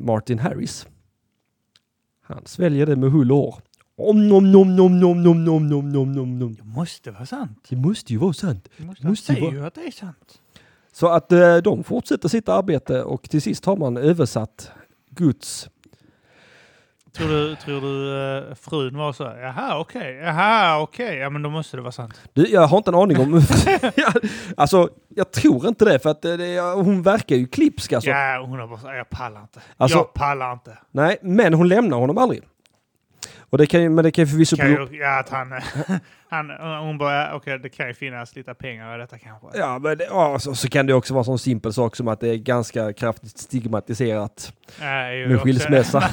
Martin 0.00 0.38
Harris, 0.38 0.86
han 2.22 2.42
sväljer 2.46 2.86
det 2.86 2.96
med 2.96 3.10
hull 3.12 3.32
och 3.32 3.38
hår. 3.38 3.54
Om 4.00 4.28
nom 4.28 4.52
nom 4.52 4.76
nom 4.76 5.00
nom 5.00 5.22
nom 5.22 5.44
nom 5.44 5.68
nom 5.68 5.92
nom 5.92 6.12
nom 6.12 6.38
nom. 6.38 6.54
Det 6.54 6.64
måste 6.64 7.10
vara 7.10 7.26
sant. 7.26 7.66
Det 7.68 7.76
måste 7.76 8.12
ju 8.12 8.18
vara 8.18 8.32
sant. 8.32 8.68
Det 8.76 9.08
måste, 9.08 9.32
ju 9.32 9.40
vara- 9.40 9.52
ju 9.52 9.66
att 9.66 9.74
det 9.74 9.80
är 9.86 9.90
sant. 9.90 10.40
Så 10.92 11.08
att 11.08 11.32
eh, 11.32 11.56
de 11.56 11.84
fortsätter 11.84 12.28
sitt 12.28 12.48
arbete 12.48 13.02
och 13.02 13.22
till 13.22 13.42
sist 13.42 13.64
har 13.64 13.76
man 13.76 13.96
översatt 13.96 14.70
Guds 15.10 15.68
Tror 17.12 17.28
du, 17.28 17.56
tror 17.56 17.80
du 17.80 18.16
eh, 18.48 18.54
frun 18.54 18.96
var 18.96 19.12
så 19.12 19.24
här, 19.24 19.36
jaha 19.38 19.78
okej, 19.80 20.14
jaha 20.16 20.80
okej, 20.82 21.16
ja 21.16 21.30
men 21.30 21.42
då 21.42 21.50
måste 21.50 21.76
det 21.76 21.80
vara 21.82 21.92
sant. 21.92 22.20
Du, 22.32 22.46
jag 22.48 22.66
har 22.66 22.76
inte 22.78 22.90
en 22.90 22.94
aning 22.94 23.20
om... 23.20 23.42
Alltså, 24.56 24.88
jag 25.08 25.30
tror 25.32 25.68
inte 25.68 25.84
det 25.84 25.98
för 25.98 26.10
att 26.10 26.24
eh, 26.24 26.32
det, 26.32 26.60
hon 26.60 27.02
verkar 27.02 27.36
ju 27.36 27.46
klipsk 27.46 27.92
alltså. 27.92 28.10
Ja, 28.10 28.44
hon 28.46 28.58
har 28.58 28.66
bara 28.66 28.96
jag 28.96 29.08
pallar 29.10 29.40
inte. 29.42 29.60
Alltså- 29.76 29.98
jag 29.98 30.12
pallar 30.14 30.52
inte. 30.52 30.78
Nej, 30.90 31.18
men 31.22 31.54
hon 31.54 31.68
lämnar 31.68 31.98
honom 31.98 32.18
aldrig. 32.18 32.42
Och 33.50 33.58
det 33.58 33.66
kan 33.66 33.82
ju, 33.82 33.88
men 33.88 34.04
det 34.04 34.10
kan 34.10 34.24
ju 34.24 34.30
förvisso 34.30 34.56
Kan 34.56 34.70
bero... 34.74 34.88
ju, 34.92 34.98
ja, 34.98 35.18
att 35.20 35.28
han, 35.28 35.52
han, 36.28 36.50
hon 36.86 36.98
bara, 36.98 37.34
okej 37.34 37.58
det 37.58 37.68
kan 37.68 37.88
ju 37.88 37.94
finnas 37.94 38.36
lite 38.36 38.54
pengar 38.54 38.94
i 38.94 38.98
detta 38.98 39.18
kanske. 39.18 39.58
Ja, 39.58 39.78
men 39.78 39.98
det, 39.98 40.04
ja, 40.04 40.38
så, 40.38 40.54
så 40.54 40.68
kan 40.68 40.86
det 40.86 40.94
också 40.94 41.14
vara 41.14 41.20
en 41.20 41.24
sån 41.24 41.38
simpel 41.38 41.72
sak 41.72 41.96
som 41.96 42.08
att 42.08 42.20
det 42.20 42.28
är 42.28 42.36
ganska 42.36 42.92
kraftigt 42.92 43.38
stigmatiserat 43.38 44.52
ju 44.80 45.26
med 45.26 45.36
också- 45.36 45.44
skilsmässa. 45.44 46.00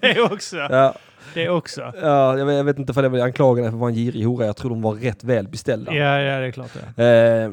det 0.00 0.20
också. 0.20 0.56
ja, 0.70 0.94
Det 1.34 1.48
också. 1.48 1.92
ja, 2.02 2.38
jag, 2.38 2.46
vet, 2.46 2.56
jag 2.56 2.64
vet 2.64 2.78
inte 2.78 2.94
för 2.94 3.02
det 3.02 3.08
var 3.08 3.18
anklagade 3.18 3.68
för 3.68 3.76
att 3.76 3.80
vara 3.80 3.90
en 3.90 3.96
girig 3.96 4.24
hora. 4.24 4.46
Jag 4.46 4.56
tror 4.56 4.70
de 4.70 4.82
var 4.82 4.94
rätt 4.94 5.24
väl 5.24 5.48
beställda. 5.48 5.94
Ja, 5.94 6.20
ja, 6.20 6.40
det 6.40 6.46
är 6.46 6.50
klart 6.50 6.70
det. 6.96 7.04
Eh, 7.04 7.50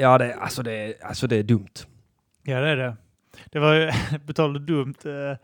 ja, 0.00 0.18
det, 0.18 0.34
alltså, 0.34 0.62
det, 0.62 0.94
alltså 1.02 1.26
det 1.26 1.36
är 1.36 1.42
dumt. 1.42 1.74
Ja, 2.42 2.60
det 2.60 2.68
är 2.68 2.76
det. 2.76 2.96
Det 3.52 3.58
var 3.58 3.74
ju, 3.74 3.90
om 4.38 4.66
dumt, 4.66 4.94
eh, 5.04 5.36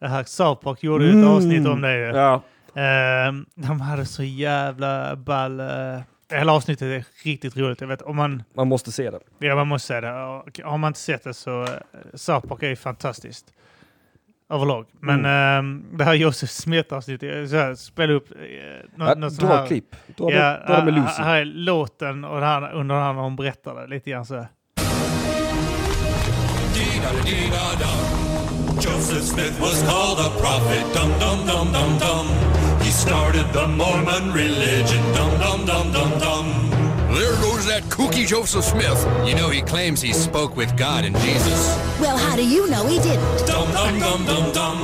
det 0.00 0.08
här 0.08 0.24
South 0.24 0.62
Park 0.62 0.82
gjorde 0.82 1.04
ju 1.04 1.10
ett 1.10 1.14
Mm. 1.16 1.28
avsnitt 1.28 1.66
om 1.66 1.80
det 1.80 1.96
ju. 1.98 2.04
Ja. 2.16 2.42
Ehm, 2.80 3.46
de 3.54 3.80
hade 3.80 4.04
så 4.06 4.22
jävla 4.22 5.16
ball... 5.16 5.60
Uh, 5.60 6.00
hela 6.32 6.52
avsnittet 6.52 6.82
är 6.82 7.04
riktigt 7.24 7.56
roligt. 7.56 7.80
Jag 7.80 7.88
vet, 7.88 8.02
om 8.02 8.16
man, 8.16 8.42
Man 8.56 8.68
måste 8.68 8.92
se 8.92 9.10
det. 9.10 9.18
ja, 9.38 9.54
man 9.54 9.68
måste 9.68 9.86
säga 9.86 10.00
det. 10.00 10.12
Och 10.24 10.60
Har 10.64 10.78
man 10.78 10.88
inte 10.88 11.00
sett 11.00 11.24
det 11.24 11.34
så... 11.34 11.62
Uh, 11.62 11.68
South 12.14 12.46
Park 12.48 12.62
är 12.62 12.68
ju 12.68 12.76
fantastiskt. 12.76 13.46
Överlag. 14.50 14.86
Men 15.00 15.18
Mm. 15.18 15.58
ehm, 15.58 15.84
det 15.98 16.04
här 16.04 16.14
Josef 16.14 16.50
Smith-avsnittet, 16.50 17.50
så 17.50 17.56
här, 17.56 17.74
spela 17.74 18.12
upp 18.12 18.30
uh, 18.30 18.36
något, 18.96 19.08
Ja, 19.08 19.14
något 19.14 19.32
sånt 19.34 19.50
dra 19.50 19.56
här. 19.56 19.66
klipp. 19.66 19.96
Dra, 20.16 20.32
Ja, 20.32 20.38
det, 20.50 20.64
dra 20.66 20.76
det 20.76 20.84
med 20.84 20.94
uh, 20.98 21.02
Lucy. 21.04 21.22
här 21.22 21.40
är 21.40 21.44
låten 21.44 22.24
och 22.24 22.40
det 22.40 22.46
här, 22.46 22.72
under 22.72 22.94
den 22.94 23.04
här 23.04 23.12
när 23.12 23.22
hon 23.22 23.36
berättar 23.36 23.74
det. 23.74 23.86
Lite 23.86 24.10
grann 24.10 24.26
så. 24.26 24.34
här. 24.34 24.48
Dee-da-dee-da-dum. 28.74 28.80
Joseph 28.80 29.24
Smith 29.24 29.60
was 29.60 29.82
called 29.82 30.18
a 30.18 30.30
prophet. 30.40 30.94
Dum 30.94 31.10
dum 31.18 31.46
dum 31.46 31.72
dum 31.72 31.98
dum. 31.98 32.80
He 32.82 32.90
started 32.90 33.46
the 33.52 33.68
Mormon 33.68 34.32
religion. 34.32 35.02
Dum 35.14 35.38
dum 35.38 35.66
dum 35.66 35.92
dum 35.92 36.18
dum. 36.18 36.70
There 37.14 37.34
goes 37.36 37.66
that 37.66 37.84
kooky 37.84 38.26
Joseph 38.26 38.64
Smith. 38.64 39.06
You 39.26 39.36
know, 39.36 39.48
he 39.48 39.62
claims 39.62 40.00
he 40.00 40.12
spoke 40.12 40.56
with 40.56 40.76
God 40.76 41.04
and 41.04 41.16
Jesus. 41.18 41.76
Well, 42.00 42.16
how 42.16 42.34
do 42.34 42.46
you 42.46 42.68
know 42.70 42.86
he 42.86 42.98
didn't? 42.98 43.46
Dum 43.46 43.70
dum 43.72 43.98
dum 44.00 44.24
dum 44.26 44.52
dum. 44.52 44.78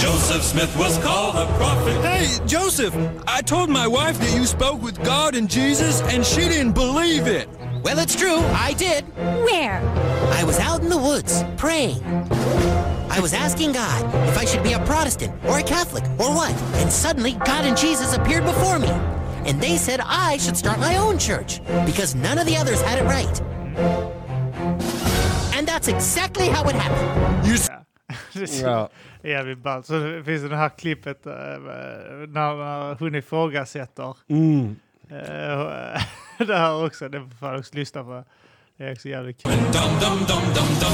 Joseph 0.00 0.42
Smith 0.42 0.76
was 0.76 0.98
called 0.98 1.36
a 1.36 1.46
prophet. 1.56 2.04
Hey, 2.04 2.44
Joseph, 2.46 2.94
I 3.28 3.42
told 3.42 3.70
my 3.70 3.86
wife 3.86 4.18
that 4.18 4.34
you 4.36 4.44
spoke 4.44 4.82
with 4.82 5.02
God 5.04 5.36
and 5.36 5.48
Jesus, 5.48 6.00
and 6.02 6.26
she 6.26 6.48
didn't 6.48 6.72
believe 6.72 7.26
it. 7.28 7.48
Well, 7.84 7.98
it's 7.98 8.14
true. 8.14 8.38
I 8.68 8.74
did. 8.74 9.04
Where? 9.16 9.80
I 10.40 10.44
was 10.44 10.58
out 10.58 10.80
in 10.82 10.88
the 10.88 10.96
woods 10.98 11.44
praying. 11.56 12.00
I 13.10 13.20
was 13.20 13.34
asking 13.34 13.72
God 13.72 14.02
if 14.28 14.38
I 14.38 14.44
should 14.44 14.62
be 14.62 14.72
a 14.72 14.78
Protestant 14.86 15.32
or 15.48 15.58
a 15.58 15.62
Catholic 15.62 16.04
or 16.18 16.30
what. 16.34 16.52
And 16.80 16.90
suddenly, 16.90 17.32
God 17.32 17.64
and 17.64 17.76
Jesus 17.76 18.14
appeared 18.16 18.44
before 18.44 18.78
me. 18.78 18.88
And 19.46 19.60
they 19.60 19.76
said 19.76 20.00
I 20.00 20.38
should 20.38 20.56
start 20.56 20.78
my 20.78 20.96
own 20.96 21.18
church 21.18 21.60
because 21.86 22.14
none 22.14 22.38
of 22.38 22.46
the 22.46 22.56
others 22.56 22.80
had 22.82 22.98
it 22.98 23.04
right. 23.04 23.40
And 25.56 25.66
that's 25.66 25.88
exactly 25.88 26.48
how 26.48 26.64
it 26.68 26.76
happened. 26.76 27.46
You 27.46 27.54
s- 27.58 27.70
Det 28.34 28.42
är 28.42 28.46
så 28.46 28.64
Ja. 28.66 28.88
Jävligt 29.24 29.58
ballt. 29.58 29.86
Så 29.86 29.92
det 29.98 30.24
finns 30.24 30.50
det 30.50 30.56
här 30.56 30.68
klippet 30.68 31.26
eh, 31.26 31.32
när, 31.32 32.28
när 32.28 32.94
hon 32.98 33.14
ifrågasätter. 33.14 34.16
Mm. 34.30 34.76
Uh, 35.12 36.02
det 36.46 36.56
här 36.56 36.84
också, 36.86 37.08
det 37.08 37.20
får 37.20 37.46
man 37.46 37.58
också 37.58 37.74
lyssna 37.74 38.04
på. 38.04 38.24
Det 38.78 38.84
är 38.84 38.92
också 38.92 39.08
jävligt 39.08 39.42
kul. 39.42 39.52
Dum 39.52 40.00
dum 40.00 40.18
dum 40.28 40.54
dum 40.54 40.68
dum. 40.80 40.92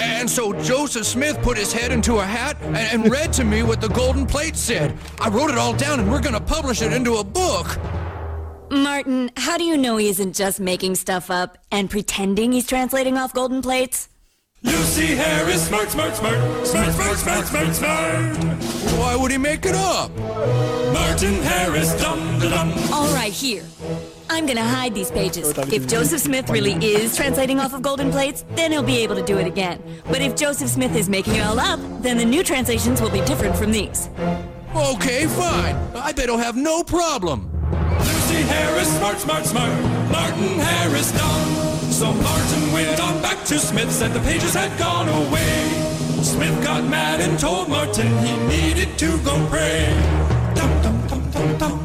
And 0.00 0.30
so 0.30 0.54
Joseph 0.62 1.06
Smith 1.06 1.42
put 1.42 1.56
his 1.58 1.72
head 1.72 1.92
into 1.92 2.18
a 2.18 2.24
hat 2.24 2.56
and, 2.62 2.76
and 2.76 3.12
read 3.12 3.32
to 3.32 3.44
me 3.44 3.62
what 3.62 3.80
the 3.80 3.88
golden 3.88 4.26
plate 4.26 4.56
said. 4.56 4.92
I 5.20 5.28
wrote 5.28 5.50
it 5.50 5.58
all 5.58 5.72
down, 5.74 6.00
and 6.00 6.10
we're 6.10 6.22
gonna 6.22 6.40
publish 6.40 6.82
it 6.82 6.92
into 6.92 7.16
a 7.16 7.24
book. 7.24 7.78
Martin, 8.70 9.30
how 9.36 9.56
do 9.56 9.64
you 9.64 9.76
know 9.76 9.96
he 9.96 10.08
isn't 10.08 10.34
just 10.34 10.60
making 10.60 10.96
stuff 10.96 11.30
up 11.30 11.56
and 11.70 11.88
pretending 11.88 12.52
he's 12.52 12.66
translating 12.66 13.16
off 13.16 13.32
golden 13.32 13.62
plates? 13.62 14.08
Lucy 14.62 15.14
Harris, 15.14 15.68
smart, 15.68 15.88
smart, 15.88 16.16
smart, 16.16 16.66
smart, 16.66 16.92
smart, 16.92 17.16
smart, 17.16 17.46
smart, 17.46 17.74
smart. 17.74 18.36
Why 18.98 19.14
would 19.14 19.30
he 19.30 19.38
make 19.38 19.64
it 19.64 19.76
up? 19.76 20.10
Martin 20.92 21.34
Harris, 21.42 21.94
dum 22.00 22.40
da 22.40 22.48
dum. 22.48 22.72
All 22.92 23.06
right, 23.14 23.32
here. 23.32 23.62
I'm 24.28 24.46
gonna 24.46 24.64
hide 24.64 24.94
these 24.94 25.12
pages. 25.12 25.56
If 25.72 25.86
Joseph 25.86 26.20
Smith 26.20 26.50
really 26.50 26.72
is 26.84 27.16
translating 27.16 27.60
off 27.60 27.72
of 27.72 27.82
golden 27.82 28.10
plates, 28.10 28.44
then 28.56 28.72
he'll 28.72 28.82
be 28.82 28.98
able 28.98 29.14
to 29.14 29.22
do 29.22 29.38
it 29.38 29.46
again. 29.46 29.80
But 30.06 30.22
if 30.22 30.34
Joseph 30.34 30.70
Smith 30.70 30.96
is 30.96 31.08
making 31.08 31.36
it 31.36 31.46
all 31.46 31.60
up, 31.60 31.78
then 32.02 32.16
the 32.16 32.24
new 32.24 32.42
translations 32.42 33.00
will 33.00 33.10
be 33.10 33.20
different 33.22 33.56
from 33.56 33.70
these. 33.70 34.10
Okay, 34.74 35.26
fine. 35.28 35.76
I 35.94 36.12
bet 36.12 36.26
he'll 36.26 36.36
have 36.36 36.56
no 36.56 36.82
problem. 36.82 37.48
Lucy 38.00 38.42
Harris, 38.42 38.88
smart, 38.98 39.18
smart, 39.18 39.46
smart. 39.46 39.70
Martin 40.10 40.58
Harris, 40.58 41.12
dumb. 41.12 41.77
So 41.98 42.06
Martin 42.12 42.72
went 42.72 43.00
on 43.00 43.20
back 43.20 43.44
to 43.46 43.58
Smith, 43.58 43.90
said 43.90 44.12
the 44.12 44.20
pages 44.20 44.54
had 44.54 44.70
gone 44.78 45.08
away. 45.08 45.54
Smith 46.22 46.64
got 46.64 46.84
mad 46.84 47.20
and 47.20 47.36
told 47.40 47.68
Martin 47.68 48.06
he 48.18 48.36
needed 48.46 48.96
to 48.98 49.06
go 49.24 49.34
pray. 49.50 49.90
Dum, 50.54 50.70
dum, 50.82 50.96
dum, 51.08 51.30
dum, 51.32 51.58
dum. 51.58 51.78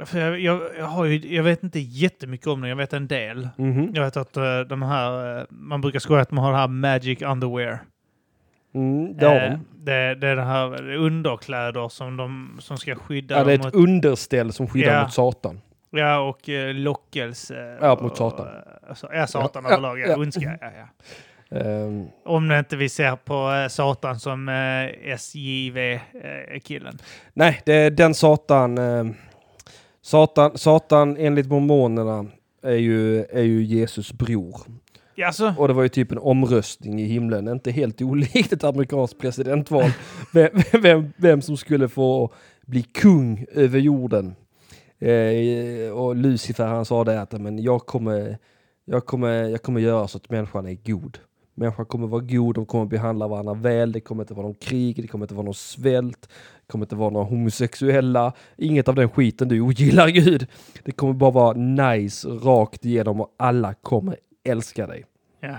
eh, 0.00 0.04
För 0.06 0.18
jag, 0.20 0.40
jag, 0.40 0.60
jag, 0.78 0.86
har 0.86 1.04
ju, 1.04 1.34
jag 1.34 1.42
vet 1.42 1.62
inte 1.62 1.78
jättemycket 1.80 2.46
om 2.46 2.60
det, 2.60 2.68
jag 2.68 2.76
vet 2.76 2.92
en 2.92 3.06
del. 3.08 3.48
Mhm. 3.56 3.90
Jag 3.94 4.04
vet 4.04 4.16
att 4.16 4.36
eh, 4.36 4.60
de 4.60 4.82
här... 4.82 5.38
eh, 5.38 5.44
Man 5.50 5.80
brukar 5.80 5.98
skoja 5.98 6.20
att 6.22 6.28
de 6.28 6.38
har 6.38 6.52
det 6.52 6.58
här 6.58 6.68
magic 6.68 7.22
underwear. 7.22 7.78
Mm, 8.74 9.16
det 9.16 9.26
har 9.26 9.34
Eh, 9.36 9.50
de. 9.50 9.66
det, 9.84 10.14
det 10.14 10.28
är 10.28 10.36
det 10.36 10.42
här 10.44 10.94
underkläder 10.94 11.88
som, 11.88 12.16
de, 12.16 12.56
som 12.60 12.76
ska 12.78 12.94
skydda 12.94 13.38
Ja, 13.38 13.44
det 13.44 13.52
är 13.52 13.54
ett 13.54 13.64
mot... 13.64 13.74
underställ 13.74 14.52
som 14.52 14.68
skyddar 14.68 14.94
Ja. 14.94 15.02
mot 15.02 15.12
Satan. 15.12 15.60
Ja, 15.90 16.18
och 16.18 16.48
eh, 16.48 16.74
lockelse. 16.74 17.78
Ja, 17.80 17.92
och- 17.92 18.02
mot 18.02 18.16
Satan. 18.16 18.46
Alltså, 18.88 19.08
ja, 19.12 19.26
Satan 19.26 19.64
Ja, 19.64 19.70
överlag. 19.70 19.98
Ja, 20.00 20.06
ja. 20.08 20.16
ondska. 20.16 20.58
Ja, 20.60 20.66
ja. 20.78 20.88
Ehm, 21.56 22.06
Om 22.24 22.48
det 22.48 22.58
inte 22.58 22.76
vi 22.76 22.88
ser 22.88 23.16
på 23.16 23.52
eh, 23.52 23.68
Satan 23.68 24.20
som 24.20 24.48
eh, 24.48 25.14
SJV-killen. 25.14 26.98
nej, 27.32 27.60
det 27.66 27.72
är 27.74 27.90
den 27.90 28.14
Satan. 28.14 28.78
Satan, 30.02 30.58
Satan 30.58 31.16
enligt 31.16 31.48
mormonerna 31.48 32.26
är 32.62 32.74
ju, 32.76 33.24
är 33.24 33.42
ju 33.42 33.62
Jesus 33.62 34.12
bror. 34.12 34.60
Ja, 35.14 35.26
alltså, 35.26 35.54
Och 35.58 35.68
det 35.68 35.74
var 35.74 35.82
ju 35.82 35.88
typ 35.88 36.12
en 36.12 36.18
omröstning 36.18 37.00
i 37.00 37.04
himlen, 37.04 37.48
inte 37.48 37.70
helt 37.70 38.02
olikt 38.02 38.52
ett 38.52 38.64
amerikanskt 38.64 39.18
presidentval, 39.18 39.90
vem, 40.32 40.50
vem, 40.82 41.12
vem 41.16 41.42
som 41.42 41.56
skulle 41.56 41.88
få 41.88 42.32
bli 42.66 42.82
kung 42.82 43.46
över 43.52 43.78
jorden. 43.78 44.34
Eh, 44.98 45.92
och 45.92 46.16
Lucifer 46.16 46.66
han 46.66 46.84
sa 46.84 47.04
det 47.04 47.20
att 47.20 47.32
men 47.32 47.58
jag, 47.58 47.86
kommer, 47.86 48.38
jag, 48.84 49.06
kommer, 49.06 49.32
jag 49.32 49.62
kommer 49.62 49.80
göra 49.80 50.08
så 50.08 50.18
att 50.18 50.30
människan 50.30 50.66
är 50.66 50.74
god. 50.74 51.18
Människan 51.60 51.86
kommer 51.86 52.06
vara 52.06 52.20
god, 52.20 52.54
de 52.54 52.66
kommer 52.66 52.86
behandla 52.86 53.28
varandra 53.28 53.54
väl, 53.54 53.92
det 53.92 54.00
kommer 54.00 54.22
inte 54.22 54.34
vara 54.34 54.46
någon 54.46 54.54
krig, 54.54 55.02
det 55.02 55.06
kommer 55.06 55.24
inte 55.24 55.34
vara 55.34 55.44
någon 55.44 55.54
svält, 55.54 56.22
det 56.66 56.72
kommer 56.72 56.84
inte 56.84 56.96
vara 56.96 57.10
några 57.10 57.26
homosexuella, 57.26 58.32
inget 58.56 58.88
av 58.88 58.94
den 58.94 59.10
skiten 59.10 59.48
du 59.48 59.60
ogillar 59.60 60.08
Gud. 60.20 60.46
Det 60.84 60.92
kommer 60.92 61.12
bara 61.12 61.30
vara 61.30 61.52
nice 61.52 62.28
rakt 62.28 62.84
igenom 62.84 63.20
och 63.20 63.34
alla 63.36 63.74
kommer 63.74 64.16
älska 64.44 64.86
dig. 64.86 65.04
ja. 65.40 65.56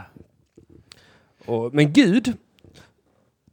Och, 1.45 1.73
men 1.73 1.93
Gud, 1.93 2.33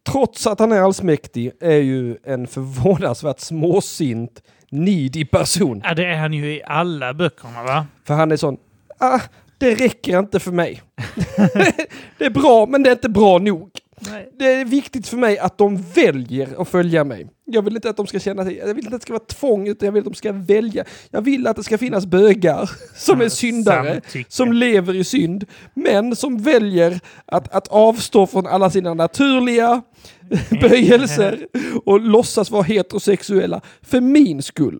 trots 0.03 0.47
att 0.47 0.59
han 0.61 0.73
är 0.73 0.81
allsmäktig, 0.81 1.53
är 1.61 1.77
ju 1.77 2.17
en 2.25 2.47
förvånansvärt 2.47 3.41
småsint, 3.41 4.43
needy 4.71 5.25
person. 5.25 5.83
ja, 5.85 5.95
det 5.95 6.05
är 6.05 6.17
han 6.17 6.33
ju 6.33 6.55
i 6.55 6.63
alla 6.65 7.15
böckerna, 7.15 7.63
va? 7.63 7.87
För 8.05 8.15
han 8.15 8.33
är 8.33 8.37
sån, 8.37 8.57
ah, 8.99 9.21
det 9.59 9.75
räcker 9.75 10.19
inte 10.19 10.41
för 10.41 10.53
mig. 10.53 10.83
det 12.19 12.25
är 12.25 12.31
bra, 12.31 12.67
men 12.67 12.83
det 12.83 12.91
är 12.91 12.93
inte 12.93 13.09
bra 13.09 13.39
nog. 13.39 13.71
Nej. 14.01 14.33
Det 14.39 14.53
är 14.55 14.65
viktigt 14.65 15.09
för 15.09 15.17
mig 15.17 15.39
att 15.39 15.59
de 15.59 15.83
väljer 15.95 16.61
att 16.61 16.69
följa 16.69 17.05
mig. 17.05 17.29
Jag 17.45 17.63
vill 17.63 17.75
inte 17.75 17.91
att 17.91 17.97
de 17.97 18.07
ska 18.07 18.19
känna 18.19 18.45
sig, 18.45 18.57
jag 18.57 18.75
vill 18.75 18.85
inte 18.85 18.97
att 18.97 19.01
det 19.01 19.05
ska 19.05 19.13
vara 19.13 19.25
tvång, 19.25 19.69
utan 19.69 19.87
jag 19.87 19.93
vill 19.93 20.01
att 20.01 20.05
de 20.05 20.15
ska 20.15 20.33
välja. 20.33 20.85
Jag 21.11 21.21
vill 21.21 21.47
att 21.47 21.57
det 21.57 21.65
ska 21.65 21.79
finnas 21.79 22.07
bögar 22.07 22.71
som 22.95 23.21
är 23.21 23.29
syndare, 23.29 23.93
samtycke. 23.93 24.31
som 24.31 24.53
lever 24.53 24.95
i 24.95 25.05
synd, 25.05 25.45
men 25.75 26.17
som 26.17 26.39
väljer 26.39 27.01
att, 27.27 27.55
att 27.55 27.69
avstå 27.69 28.27
från 28.27 28.47
alla 28.47 28.71
sina 28.71 28.95
naturliga 28.95 29.83
böjelser 30.61 31.47
och 31.85 32.01
låtsas 32.01 32.51
vara 32.51 32.63
heterosexuella 32.63 33.61
för 33.83 34.01
min 34.01 34.43
skull. 34.43 34.79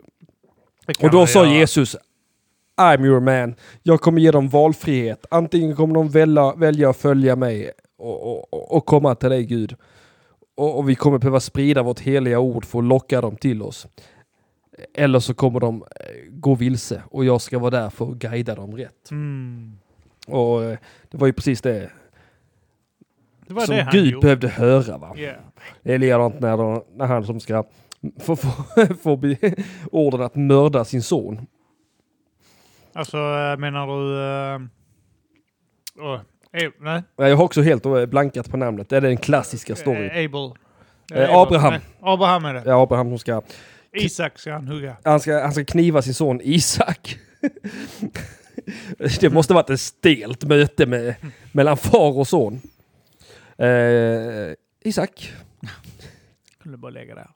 Och 0.99 1.11
då 1.11 1.27
sa. 1.27 1.45
Jesus, 1.45 1.95
I'm 2.79 3.05
your 3.05 3.19
man. 3.19 3.55
Jag 3.83 4.01
kommer 4.01 4.21
ge 4.21 4.31
dem 4.31 4.47
valfrihet. 4.49 5.25
Antingen 5.31 5.75
kommer 5.75 5.93
de 5.93 6.09
välja, 6.09 6.53
välja 6.55 6.89
att 6.89 6.97
följa 6.97 7.35
mig 7.35 7.71
och, 7.97 8.31
och- 8.53 8.75
och, 8.77 8.85
komma 8.85 9.15
till 9.15 9.29
dig 9.29 9.45
Gud. 9.45 9.75
Och, 10.55 10.77
och 10.77 10.89
vi 10.89 10.95
kommer 10.95 11.17
behöva 11.17 11.39
sprida 11.39 11.83
vårt 11.83 11.99
heliga 11.99 12.39
ord 12.39 12.65
för 12.65 12.79
att 12.79 12.85
locka 12.85 13.21
dem 13.21 13.35
till 13.35 13.61
oss. 13.61 13.87
Eller 14.93 15.19
så 15.19 15.33
kommer 15.33 15.59
de 15.59 15.75
eh, 15.75 16.31
gå 16.31 16.55
vilse 16.55 17.03
och 17.11 17.25
jag 17.25 17.41
ska 17.41 17.59
vara 17.59 17.69
där 17.71 17.89
för 17.89 18.05
att 18.11 18.15
guida 18.17 18.55
dem 18.55 18.77
rätt. 18.77 19.11
Mm. 19.11 19.77
Och 20.27 20.63
eh, 20.63 20.77
det 21.11 21.17
var 21.17 21.27
ju 21.27 21.33
precis 21.33 21.61
det, 21.61 21.89
Det 23.47 23.53
var 23.53 23.65
som 23.65 23.75
det 23.75 23.89
Gud 23.91 24.05
gjorde. 24.05 24.21
behövde 24.25 24.47
höra. 24.47 24.97
Va? 24.97 25.13
Ja. 25.15 25.31
Det 25.83 25.93
är 25.93 25.97
likadant 25.97 26.39
när, 26.39 26.57
de, 26.57 26.83
när 26.95 27.05
han 27.05 27.25
som 27.25 27.39
ska 27.39 27.63
få, 28.19 28.35
få, 28.35 28.51
få 29.03 29.19
orden 29.91 30.21
att 30.21 30.35
mörda 30.35 30.85
sin 30.85 31.03
son. 31.03 31.47
Alltså, 32.99 33.17
eh, 33.17 33.57
menar 33.57 33.87
du... 33.87 33.93
Uh, 34.63 36.05
oh, 36.05 36.19
nej. 36.79 37.03
Jag 37.15 37.37
har 37.37 37.43
också 37.43 37.61
helt 37.61 38.09
blankat 38.09 38.49
på 38.49 38.57
namnet. 38.57 38.89
Det 38.89 38.97
är 38.97 39.01
den 39.01 39.17
klassiska 39.17 39.75
storyn. 39.75 40.11
Abel. 40.11 40.51
Eh, 41.13 41.35
Abraham. 41.35 41.73
Nej, 41.73 41.81
Abraham 42.01 42.45
är 42.45 42.53
det. 42.53 42.63
Ja, 42.65 42.83
Abraham 42.83 43.09
som 43.09 43.19
ska, 43.19 43.41
Isak 43.93 44.39
ska 44.39 44.53
han 44.53 44.67
hugga. 44.67 44.97
han 45.03 45.19
ska, 45.19 45.41
han 45.41 45.53
ska 45.53 45.65
kniva 45.65 46.01
sin 46.01 46.13
son 46.13 46.41
Isak. 46.43 47.19
det 49.19 49.29
måste 49.29 49.53
varit 49.53 49.69
ett 49.69 49.79
stelt 49.79 50.43
möte 50.43 50.85
med, 50.85 51.15
mellan 51.51 51.77
far 51.77 52.17
och 52.17 52.27
son. 52.27 52.61
Eh, 53.57 54.53
Isak, 54.83 55.33
Kunde 56.63 56.77
bara 56.77 56.91
lägga 56.91 57.15
där. 57.15 57.29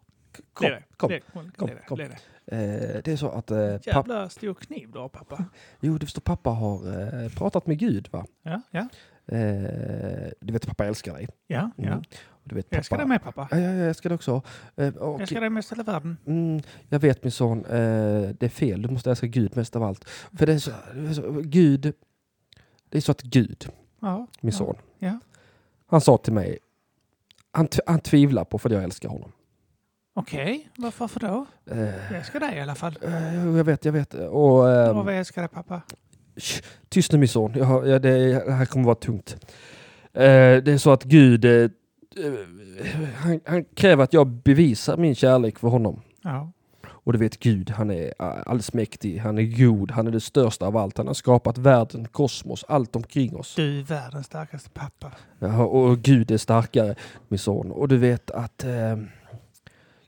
kom, 0.54 0.70
kom. 0.98 1.20
Kom, 1.58 1.68
det. 1.68 1.86
kom. 1.88 2.00
Det 2.46 2.56
är 2.56 2.68
det. 2.88 2.94
Eh, 2.98 3.02
det 3.04 3.12
är 3.12 3.16
så 3.18 3.30
att 3.30 3.52
eh, 3.52 3.72
papp, 3.74 3.88
Jävla 3.88 4.30
stor 4.30 4.54
kniv 4.54 4.92
du 4.92 5.00
har 5.00 5.10
pappa. 5.10 5.46
jo, 5.80 5.98
du 5.98 6.06
förstår, 6.06 6.22
pappa 6.22 6.50
har 6.50 6.76
eh, 7.24 7.30
pratat 7.30 7.68
med 7.68 7.78
Gud 7.80 8.08
va? 8.12 8.26
Ja, 8.44 8.62
ja, 8.72 8.88
Eh, 9.26 10.32
du 10.42 10.54
vet 10.54 10.68
pappa 10.68 10.86
älskar 10.86 11.14
dig. 11.14 11.28
ja. 11.48 11.72
ja. 11.78 11.88
Mm. 11.88 12.04
Du 12.44 12.56
vet, 12.56 12.68
Jag 12.70 12.78
älskar 12.78 12.96
pappa, 12.98 13.04
dig 13.04 13.10
med 13.10 13.24
pappa. 13.24 13.48
Ja, 13.52 13.58
ja, 13.60 13.70
ja, 13.70 13.74
jag 13.76 13.88
älskar 13.88 14.10
dig 14.10 14.16
också. 14.16 14.42
Eh, 14.76 14.94
och, 14.96 15.14
Jag 15.14 15.22
älskar 15.22 15.42
dig 15.42 15.50
mest 15.50 15.72
hela 15.72 15.84
världen. 15.84 16.18
Mm, 16.26 16.62
jag 16.90 17.00
vet 17.00 17.24
min 17.24 17.32
son, 17.32 17.62
det 17.62 18.44
är 18.44 18.50
fel. 18.50 18.82
Du 18.82 18.90
måste 18.90 19.10
älska 19.10 19.28
Gud 19.28 19.58
mest 19.58 19.76
av 19.76 19.84
allt. 19.84 20.10
För 20.10 20.46
det 20.46 20.54
är 20.54 20.60
så, 20.60 20.72
Gud, 21.44 21.94
det 22.90 22.98
är 22.98 23.02
så 23.02 23.12
att 23.12 23.22
Gud, 23.22 23.70
Ja. 24.02 24.28
min 24.42 24.52
son, 24.54 24.76
Ja. 25.00 25.20
han 25.88 26.02
sa 26.02 26.18
till 26.18 26.34
mig, 26.34 26.58
han, 27.52 27.68
han 27.86 28.00
tvivlar 28.00 28.44
på 28.44 28.58
för 28.58 28.70
jag 28.70 28.84
älskar 28.84 29.10
honom. 29.10 29.32
Okej, 30.14 30.70
varför 30.78 31.08
för 31.08 31.20
då? 31.20 31.46
Eh, 31.72 31.80
Jag 31.80 32.18
älskar 32.18 32.40
dig 32.40 32.58
i 32.58 32.62
alla 32.62 32.76
fall. 32.76 32.98
eh, 33.02 33.46
jag 33.58 33.64
vet, 33.64 33.86
jag 33.86 33.92
vet. 33.92 34.14
Och, 34.14 34.72
ehm, 34.72 34.98
Och 34.98 35.06
vad 35.06 35.14
älskar 35.14 35.42
dig 35.42 35.50
pappa? 35.50 35.82
Shh, 36.38 36.64
tyst 36.90 37.12
nu 37.12 37.18
min 37.18 37.28
son, 37.30 37.54
jag 37.56 37.66
har, 37.66 37.86
ja, 37.86 38.00
det, 38.00 38.46
det 38.46 38.52
här 38.52 38.66
kommer 38.66 38.86
vara 38.86 38.96
tungt. 38.96 39.36
Eh, 40.14 40.22
det 40.64 40.68
är 40.68 40.78
så 40.78 40.92
att 40.92 41.04
Gud, 41.04 41.46
eh, 41.46 41.70
han, 43.16 43.40
han 43.46 43.64
kräver 43.76 44.04
att 44.04 44.14
jag 44.14 44.28
bevisar 44.28 44.98
min 44.98 45.16
kärlek 45.16 45.60
för 45.60 45.68
honom. 45.68 46.02
Ja. 46.24 46.52
Och 46.86 47.14
du 47.14 47.20
vet 47.20 47.40
Gud, 47.40 47.70
han 47.70 47.92
är 47.92 48.14
allsmäktig, 48.50 49.18
han 49.18 49.38
är 49.38 49.44
god, 49.66 49.92
han 49.92 50.08
är 50.08 50.12
det 50.12 50.20
största 50.22 50.66
av 50.66 50.78
allt. 50.78 50.98
Han 50.98 51.08
har 51.08 51.14
skapat 51.14 51.58
världen, 51.58 52.08
kosmos, 52.12 52.66
allt 52.68 52.96
omkring 52.96 53.36
oss. 53.36 53.56
Du 53.56 53.80
är 53.80 53.84
världens 53.84 54.26
starkaste 54.26 54.70
pappa. 54.70 55.12
Ja, 55.40 55.64
och 55.66 55.98
Gud 56.00 56.32
är 56.32 56.38
starkare, 56.38 56.96
min 57.28 57.40
son. 57.40 57.72
Och 57.72 57.88
du 57.88 57.98
vet 57.98 58.32
att 58.32 58.64
eh, 58.64 58.98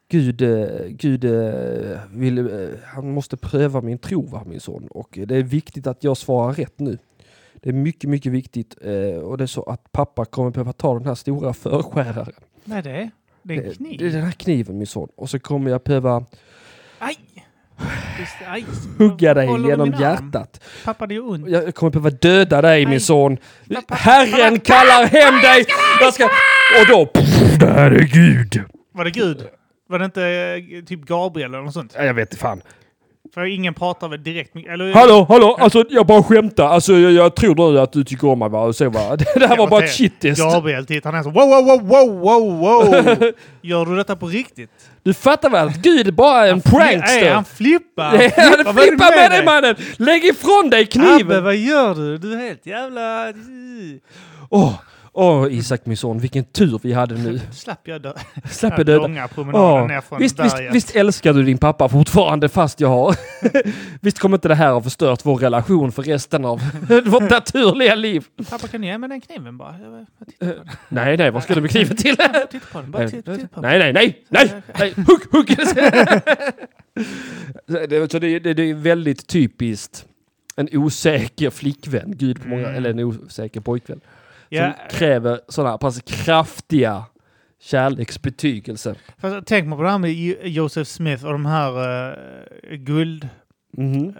Gud, 0.08 0.41
eh, 0.41 0.68
Gud 0.88 1.26
eh, 1.26 1.99
vill, 2.12 2.38
eh, 2.38 2.70
han 2.86 3.12
måste 3.12 3.38
pröva 3.38 3.82
min 3.82 3.97
tro, 3.97 4.22
va, 4.28 4.43
min 4.45 4.60
son. 4.60 4.88
Och 4.91 5.20
det 5.28 5.36
är 5.36 5.43
viktigt 5.43 5.88
att 5.88 6.03
jag 6.03 6.18
svarar 6.18 6.53
rätt 6.53 6.80
nu. 6.80 6.97
Det 7.53 7.70
är 7.70 7.74
mycket, 7.74 8.10
mycket 8.10 8.32
viktigt. 8.32 8.74
Och 9.24 9.38
det 9.38 9.43
är 9.43 9.47
så 9.47 9.64
att 9.64 9.91
pappa 9.91 10.26
kommer 10.26 10.51
behöva 10.51 10.74
ta 10.74 10.93
den 10.93 11.06
här 11.08 11.16
stora 11.16 11.53
förskäraren. 11.53 12.34
Nej, 12.64 12.84
det 12.84 12.89
är, 12.89 13.12
det 13.43 13.53
är 13.53 13.58
en 13.58 13.64
Det, 13.70 13.76
kniv. 13.76 13.99
det 13.99 14.06
är 14.06 14.10
den 14.12 14.22
här 14.24 14.32
kniven, 14.32 14.78
min 14.78 14.88
son. 14.88 15.10
Och 15.16 15.30
så 15.30 15.39
kommer 15.39 15.72
jag 15.72 15.82
behöva 15.82 16.26
Aj! 16.99 17.18
Just, 18.20 18.36
aj. 18.47 18.66
hugga 18.97 19.34
dig 19.34 19.47
Håller 19.47 19.70
genom 19.70 19.91
hjärtat. 19.91 20.64
Pappa, 20.86 21.08
det 21.08 21.14
gör 21.14 21.30
ont. 21.30 21.49
Jag 21.49 21.76
kommer 21.76 21.91
behöva 21.91 22.10
döda 22.10 22.62
dig, 22.62 22.84
Nej. 22.84 22.89
min 22.91 23.01
son. 23.01 23.38
Pappa, 23.74 23.95
Herren 23.95 24.53
pappa, 24.53 24.66
kallar 24.66 25.06
hem 25.08 25.34
dig! 25.41 25.66
Jag 26.01 26.14
ska... 26.14 26.24
Och 26.82 26.88
då... 26.89 27.06
Pff, 27.06 27.60
det 27.60 27.66
här 27.74 27.91
är 27.91 28.03
Gud! 28.03 28.64
Var 28.91 29.03
det 29.06 29.12
Gud? 29.12 29.47
Var 29.90 30.00
det 30.00 30.06
inte 30.06 30.24
eh, 30.24 30.84
typ 30.86 31.02
Gabriel 31.06 31.54
eller 31.54 31.64
något 31.64 31.74
sånt? 31.74 31.94
Ja, 31.98 32.04
Jag 32.04 32.14
vet 32.14 32.30
inte 32.32 32.38
fan. 32.42 32.62
För 33.34 33.46
ingen 33.46 33.74
pratar 33.74 34.08
väl 34.08 34.24
direkt 34.24 34.54
med... 34.54 34.66
Eller, 34.66 34.94
Hallå, 34.94 35.26
hallå, 35.30 35.58
alltså 35.60 35.86
jag 35.90 36.06
bara 36.06 36.24
skämtar. 36.24 36.66
Alltså 36.66 36.94
jag, 36.94 37.12
jag 37.12 37.36
tror 37.36 37.72
nu 37.72 37.80
att 37.80 37.92
du 37.92 38.04
tycker 38.04 38.28
om 38.28 38.40
mig 38.40 38.50
va? 38.50 38.60
Och 38.62 38.76
så 38.76 38.90
va? 38.90 39.16
Det 39.36 39.48
här 39.48 39.58
var 39.58 39.68
bara 39.68 39.84
ett 39.84 39.92
shittest. 39.92 40.42
Gabriel 40.42 40.86
tittar 40.86 41.12
ner 41.12 41.24
så 41.24 41.30
wow, 41.30 41.50
wow, 41.50 41.66
wow, 41.66 42.20
wow, 42.20 42.60
wow, 42.60 43.04
wow. 43.06 43.32
Gör 43.62 43.86
du 43.86 43.96
detta 43.96 44.16
på 44.16 44.28
riktigt? 44.28 44.70
Du 45.04 45.14
fattar 45.14 45.50
väl 45.50 45.68
att 45.68 45.76
Gud 45.76 46.08
är 46.08 46.12
bara 46.12 46.48
en 46.48 46.62
prankster? 46.62 47.22
Nej, 47.22 47.30
han 47.30 47.46
flippar. 47.46 48.04
Han 48.04 48.18
Vad 48.18 48.24
är 48.24 48.58
det 48.58 48.88
Flippa 48.88 49.10
med 49.16 49.32
dig 49.32 49.46
mannen! 49.46 49.76
Lägg 49.98 50.26
ifrån 50.26 50.70
dig 50.70 50.82
Abbe, 50.82 50.92
kniven! 50.92 51.44
vad 51.44 51.56
gör 51.56 51.96
du? 51.96 52.18
Du 52.18 52.34
är 52.34 52.38
helt 52.38 52.66
jävla... 52.66 53.34
Åh, 54.50 54.74
åh 55.16 55.47
Isak 55.53 55.86
min 55.86 55.97
son, 55.97 56.20
vilken 56.20 56.43
tur 56.43 56.80
vi 56.84 56.93
hade 56.93 57.16
nu. 57.16 57.39
Slapp 57.51 57.88
jag 57.88 58.01
dö. 58.01 58.13
Slapp 58.49 58.78
jag 58.78 58.86
döda. 58.86 59.01
långa 59.01 59.28
promenaden 59.28 59.82
Åh, 59.82 59.88
ner 59.88 60.01
från 60.01 60.20
visst, 60.20 60.39
visst, 60.39 60.55
berget. 60.55 60.76
visst 60.76 60.95
älskar 60.95 61.34
du 61.34 61.43
din 61.43 61.57
pappa 61.57 61.89
fortfarande 61.89 62.49
fast 62.49 62.80
jag 62.80 62.88
har... 62.88 63.16
visst 64.01 64.20
kommer 64.20 64.38
inte 64.38 64.47
det 64.47 64.55
här 64.55 64.72
ha 64.72 64.82
förstört 64.82 65.20
vår 65.26 65.36
relation 65.38 65.91
för 65.91 66.03
resten 66.03 66.45
av 66.45 66.61
vårt 67.05 67.30
naturliga 67.30 67.95
liv? 67.95 68.26
Pappa, 68.49 68.68
kan 68.68 68.82
du 68.82 68.88
ge 68.88 68.97
mig 68.97 69.09
den 69.09 69.22
kniven 69.22 69.57
bara? 69.57 69.76
Jag, 69.84 70.05
jag 70.39 70.47
den. 70.57 70.70
Nej, 70.89 71.18
nej, 71.18 71.32
vad 71.32 71.43
ska 71.43 71.55
du 71.55 71.61
med 71.61 71.72
kniven 71.72 71.97
till? 71.97 72.16
Jag 72.18 72.49
tittar 72.51 72.68
på 72.72 72.82
den. 72.82 72.91
Bara 72.91 73.09
titta, 73.09 73.36
titta 73.36 73.47
på 73.47 73.61
den. 73.61 73.70
Nej, 73.80 73.93
nej, 73.93 73.93
nej, 73.93 74.26
nej, 74.30 74.61
nej, 74.80 74.93
hugg, 75.07 75.22
hugg! 75.32 75.57
det, 77.89 78.11
så 78.11 78.20
det, 78.20 78.39
det, 78.39 78.53
det 78.53 78.70
är 78.70 78.74
väldigt 78.74 79.28
typiskt 79.28 80.05
en 80.55 80.70
osäker 80.72 81.49
flickvän, 81.49 82.13
gud 82.18 82.41
på 82.41 82.47
många, 82.47 82.61
Mm. 82.63 82.76
eller 82.76 82.89
en 82.89 82.99
osäker 82.99 83.61
pojkvän, 83.61 83.99
Ja, 84.56 84.74
som 84.89 84.97
kräver 84.99 85.39
sådana 85.47 85.78
pass 85.78 86.01
kraftiga 86.06 87.03
kärleksbetygelser. 87.64 88.95
fast 89.22 89.36
tänk 89.47 89.68
mig 89.68 89.78
på 89.78 89.84
det 89.84 89.89
här 89.91 89.97
med 89.97 90.12
Jo- 90.14 90.36
Joseph 90.43 90.89
Smith 90.89 91.26
och 91.26 91.32
de 91.32 91.45
här 91.45 91.72
uh, 91.72 92.76
guld... 92.78 93.28
Mhm. 93.78 94.10
eh, 94.10 94.14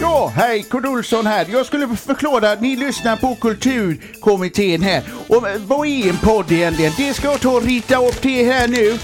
Ja, 0.00 0.32
hej, 0.36 0.62
Kurt 0.70 0.84
Olsson 0.86 1.26
här. 1.26 1.46
Jag 1.50 1.66
skulle 1.66 1.88
förklara 1.96 2.50
att 2.52 2.60
ni 2.60 2.76
lyssnar 2.76 3.16
på 3.16 3.34
Kulturkommittén 3.34 4.82
här. 4.82 5.02
Och 5.28 5.48
eh, 5.48 5.60
vad 5.60 5.86
är 5.86 6.08
en 6.08 6.16
podd 6.16 6.52
egentligen? 6.52 6.92
Det 6.96 7.14
ska 7.14 7.26
jag 7.28 7.40
ta 7.40 7.50
och 7.56 7.62
rita 7.62 7.96
upp 7.96 8.22
det 8.22 8.44
här 8.44 8.68
nu. 8.68 8.98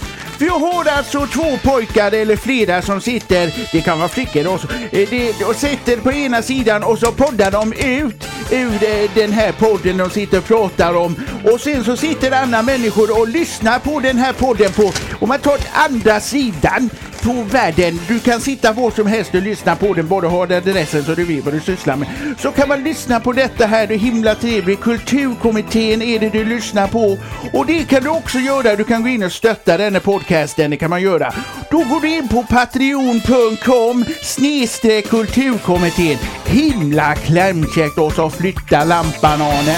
För 0.45 0.49
jag 0.49 0.59
har 0.59 0.85
alltså 0.85 1.27
två 1.27 1.57
pojkar 1.63 2.13
eller 2.13 2.37
flera 2.37 2.83
som 2.83 3.01
sitter, 3.01 3.69
det 3.73 3.81
kan 3.81 3.99
vara 3.99 4.09
flickor 4.09 4.47
också, 4.47 4.69
eh, 4.93 5.09
de, 5.11 5.45
och 5.45 5.57
sitter 5.57 5.97
på 5.97 6.13
ena 6.13 6.43
sidan 6.43 6.83
och 6.83 6.99
så 6.99 7.13
poddar 7.13 7.51
de 7.51 7.73
ut 7.73 8.29
ur 8.51 8.75
eh, 8.75 9.11
den 9.15 9.33
här 9.33 9.53
podden 9.53 9.97
de 9.97 10.11
sitter 10.11 10.39
och 10.39 10.45
pratar 10.45 10.97
om. 10.97 11.17
Och 11.45 11.61
sen 11.61 11.85
så 11.85 11.97
sitter 11.97 12.33
andra 12.33 12.63
människor 12.63 13.21
och 13.21 13.29
lyssnar 13.29 13.79
på 13.79 14.01
den 14.01 14.19
här 14.19 14.33
podden 14.33 14.73
på, 14.73 14.93
om 15.21 15.29
man 15.29 15.39
tar 15.39 15.59
andra 15.73 16.21
sidan 16.21 16.91
på 17.25 17.33
världen. 17.33 18.01
Du 18.09 18.21
kan 18.21 18.41
sitta 18.41 18.73
var 18.73 18.91
som 18.91 19.07
helst 19.07 19.35
och 19.35 19.43
lyssna 19.43 19.77
på 19.77 19.95
den, 19.95 20.09
bara 20.09 20.29
ha 20.29 20.43
adressen 20.43 21.05
så 21.05 21.15
du 21.15 21.25
vet 21.25 21.45
vad 21.45 21.55
du 21.55 21.61
sysslar 21.61 21.97
med. 21.97 22.09
Så 22.39 22.51
kan 22.51 22.69
man 22.69 22.85
lyssna 22.85 23.21
på 23.21 23.33
detta 23.33 23.67
här, 23.67 23.87
det 23.87 23.95
är 23.95 23.99
himla 23.99 24.35
trevligt. 24.35 24.81
Kulturkommittén 24.81 26.03
är 26.03 26.19
det 26.19 26.29
du 26.29 26.45
lyssnar 26.45 26.89
på. 26.89 27.19
Och 27.53 27.67
det 27.67 27.85
kan 27.85 28.03
du 28.03 28.09
också 28.09 28.39
göra, 28.39 28.77
du 28.77 28.85
kan 28.85 29.03
gå 29.03 29.09
in 29.09 29.23
och 29.23 29.33
stötta 29.33 29.77
denna 29.77 30.01
podcasten, 30.01 30.71
det 30.71 30.77
kan 30.77 30.91
man 30.91 31.03
göra. 31.03 31.35
Då 31.71 31.79
går 31.79 32.01
du 32.01 32.17
in 32.17 32.29
på 32.29 32.43
patreon.com 32.43 34.05
snedstreck 34.23 35.09
kulturkommittén. 35.09 36.19
Himla 36.47 37.15
klämkäckt 37.15 37.99
och 37.99 38.13
så 38.13 38.31
flytta 38.31 38.85
lampan 38.85 39.43
Arne. 39.43 39.77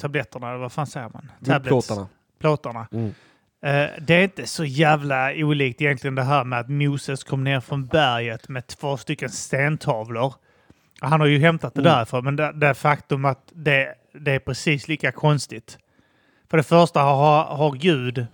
Tabletterna, 0.00 0.48
eller 0.48 0.58
vad 0.58 0.72
fan 0.72 0.86
säger 0.86 1.10
man? 1.12 1.62
Plåtarna. 1.62 2.08
Plåtarna. 2.40 2.86
Mm. 2.92 3.14
Eh, 3.62 3.90
det 4.00 4.14
är 4.14 4.22
inte 4.22 4.46
så 4.46 4.64
jävla 4.64 5.32
olikt 5.36 5.80
egentligen 5.80 6.14
det 6.14 6.22
här 6.22 6.44
med 6.44 6.58
att 6.60 6.68
Moses 6.68 7.24
kom 7.24 7.44
ner 7.44 7.60
från 7.60 7.86
berget 7.86 8.48
med 8.48 8.66
två 8.66 8.96
stycken 8.96 9.30
stentavlor. 9.30 10.34
Han 11.00 11.20
har 11.20 11.26
ju 11.26 11.38
hämtat 11.38 11.74
det 11.74 11.80
Mm. 11.80 11.92
därifrån, 11.92 12.24
men 12.24 12.36
det, 12.36 12.52
det 12.52 12.74
faktum 12.74 13.24
att 13.24 13.52
det, 13.52 13.94
det 14.12 14.32
är 14.32 14.38
precis 14.38 14.88
lika 14.88 15.12
konstigt. 15.12 15.78
För 16.50 16.56
det 16.56 16.62
första 16.62 17.00
har, 17.00 17.44
har 17.44 17.72
Gud 17.72 18.26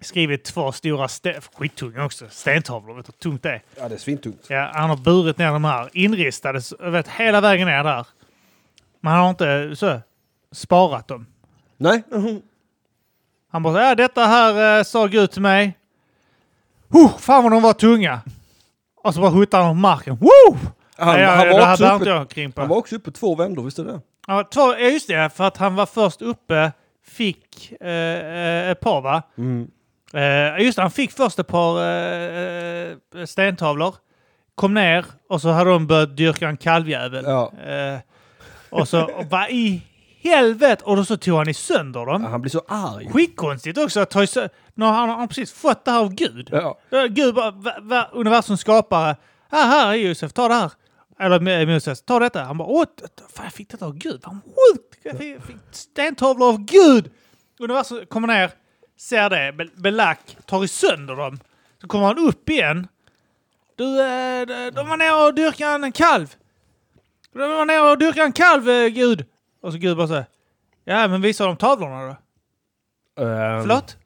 skrivit 0.00 0.44
två 0.44 0.72
stora 0.72 1.08
skittunga 1.54 2.04
också, 2.04 2.24
stentavlor, 2.30 2.94
vet 2.94 3.06
du 3.06 3.12
hur 3.12 3.30
tungt 3.30 3.42
det 3.42 3.50
är? 3.50 3.62
Ja, 3.76 3.88
det 3.88 3.94
är 3.94 3.98
svintungt. 3.98 4.46
Ja, 4.48 4.70
han 4.74 4.90
har 4.90 4.96
burit 4.96 5.38
ner 5.38 5.52
de 5.52 5.64
här, 5.64 5.88
inristade 5.92 6.60
vet, 6.80 7.08
hela 7.08 7.40
vägen 7.40 7.68
ner 7.68 7.84
där. 7.84 8.06
Men 9.00 9.12
han 9.12 9.22
har 9.22 9.30
inte 9.30 9.76
så, 9.76 10.00
sparat 10.52 11.08
dem. 11.08 11.26
Nej. 11.76 12.02
Han 13.50 13.62
bara, 13.62 13.82
ja 13.82 13.94
detta 13.94 14.24
här 14.24 14.78
eh, 14.78 14.84
sa 14.84 15.06
Gud 15.06 15.30
till 15.30 15.42
mig. 15.42 15.78
Huh, 16.88 17.18
fan 17.18 17.42
vad 17.42 17.52
de 17.52 17.62
var 17.62 17.72
tunga! 17.72 18.20
Och 18.96 19.14
så 19.14 19.20
bara 19.20 19.30
huttar 19.30 19.62
han 19.62 19.70
på 19.70 19.74
marken. 19.74 20.16
Woo! 20.16 20.58
Han, 20.96 21.20
ja, 21.20 21.30
han, 21.30 21.48
var 21.48 21.72
också 21.72 21.86
uppe, 21.86 22.60
han 22.60 22.68
var 22.68 22.76
också 22.76 22.96
uppe 22.96 23.10
två 23.10 23.34
vändor, 23.34 23.62
visste 23.62 23.82
du 23.82 23.88
det? 23.88 24.00
Ja, 24.26 24.44
två, 24.44 24.60
ja, 24.60 24.78
just 24.78 25.08
det, 25.08 25.30
för 25.34 25.44
att 25.44 25.56
han 25.56 25.74
var 25.74 25.86
först 25.86 26.22
uppe, 26.22 26.72
fick 27.06 27.72
eh, 27.80 27.88
eh, 27.88 28.70
ett 28.70 28.80
par 28.80 29.00
va? 29.00 29.22
Mm. 29.38 29.70
Eh, 30.14 30.64
just 30.64 30.76
det, 30.76 30.82
han 30.82 30.90
fick 30.90 31.12
först 31.12 31.38
ett 31.38 31.46
par 31.46 31.82
eh, 31.82 32.92
eh, 33.16 33.24
stentavlor. 33.24 33.94
Kom 34.54 34.74
ner 34.74 35.04
och 35.28 35.40
så 35.40 35.48
hade 35.48 35.70
de 35.70 35.86
börjat 35.86 36.16
dyrka 36.16 36.48
en 36.48 36.56
kalvjävel. 36.56 37.24
Ja. 37.24 37.52
Eh, 37.66 37.98
och 38.70 38.88
så, 38.88 39.02
och 39.02 39.24
vad 39.30 39.50
i 39.50 39.82
helvete! 40.22 40.84
Och 40.84 40.96
då 40.96 41.04
så 41.04 41.16
tog 41.16 41.36
han 41.38 41.48
i 41.48 41.54
sönder 41.54 42.06
dem. 42.06 42.24
Han 42.24 42.40
blir 42.40 42.50
så 42.50 42.62
arg. 42.68 43.10
Skitkonstigt 43.12 43.78
också 43.78 44.00
att 44.00 44.10
ta 44.10 44.22
i 44.22 44.26
sö- 44.26 44.48
när 44.74 44.86
han 44.92 45.08
har 45.08 45.26
precis 45.26 45.52
fått 45.52 45.84
det 45.84 45.90
här 45.90 45.98
av 46.00 46.14
Gud. 46.14 46.48
Ja. 46.52 46.78
Eh, 46.90 47.04
Gud 47.04 47.34
bara, 47.34 47.50
va, 47.50 47.72
va, 47.80 48.08
universums 48.12 48.60
skapare. 48.60 49.16
Ah, 49.50 49.62
här 49.62 49.88
är 49.88 49.94
Josef, 49.94 50.32
ta 50.32 50.48
det 50.48 50.54
här. 50.54 50.72
Eller 51.20 51.38
Mo- 51.40 51.66
Moses, 51.74 52.02
ta 52.02 52.18
detta. 52.18 52.42
Han 52.42 52.58
bara, 52.58 52.68
åh, 52.68 52.84
fan 53.34 53.44
jag 53.44 53.52
fick 53.52 53.68
detta 53.70 53.86
av 53.86 53.94
Gud. 53.94 54.20
Vad 54.24 54.34
sjukt! 54.34 54.98
Jag 55.02 55.18
fick, 55.18 55.42
fick 55.46 55.56
stentavlor 55.70 56.48
av 56.48 56.58
Gud! 56.64 57.10
Universum 57.60 58.06
kommer 58.06 58.28
ner, 58.28 58.50
ser 59.00 59.30
det, 59.30 59.52
be- 59.52 59.68
belack, 59.82 60.36
tar 60.46 60.64
i 60.64 60.68
sönder 60.68 61.16
dem. 61.16 61.38
Så 61.80 61.86
kommer 61.88 62.06
han 62.06 62.18
upp 62.18 62.48
igen. 62.48 62.88
Du, 63.76 63.84
eh, 64.00 64.46
de- 64.46 64.70
de 64.70 64.88
var 64.88 64.96
nere 64.96 65.26
och 65.26 65.34
dyrkade 65.34 65.86
en 65.86 65.92
kalv. 65.92 66.34
De 67.32 67.38
var 67.50 67.64
nere 67.64 67.90
och 67.90 67.98
dyrkade 67.98 68.26
en 68.26 68.32
kalv, 68.32 68.70
eh, 68.70 68.86
Gud. 68.88 69.24
Och 69.62 69.72
så 69.72 69.78
Gud 69.78 69.96
bara 69.96 70.08
säger, 70.08 70.26
ja 70.84 71.08
men 71.08 71.20
visa 71.20 71.46
dem 71.46 71.56
tavlorna 71.56 72.02
då. 72.06 72.10
Ehm, 73.24 73.60
Förlåt? 73.60 73.96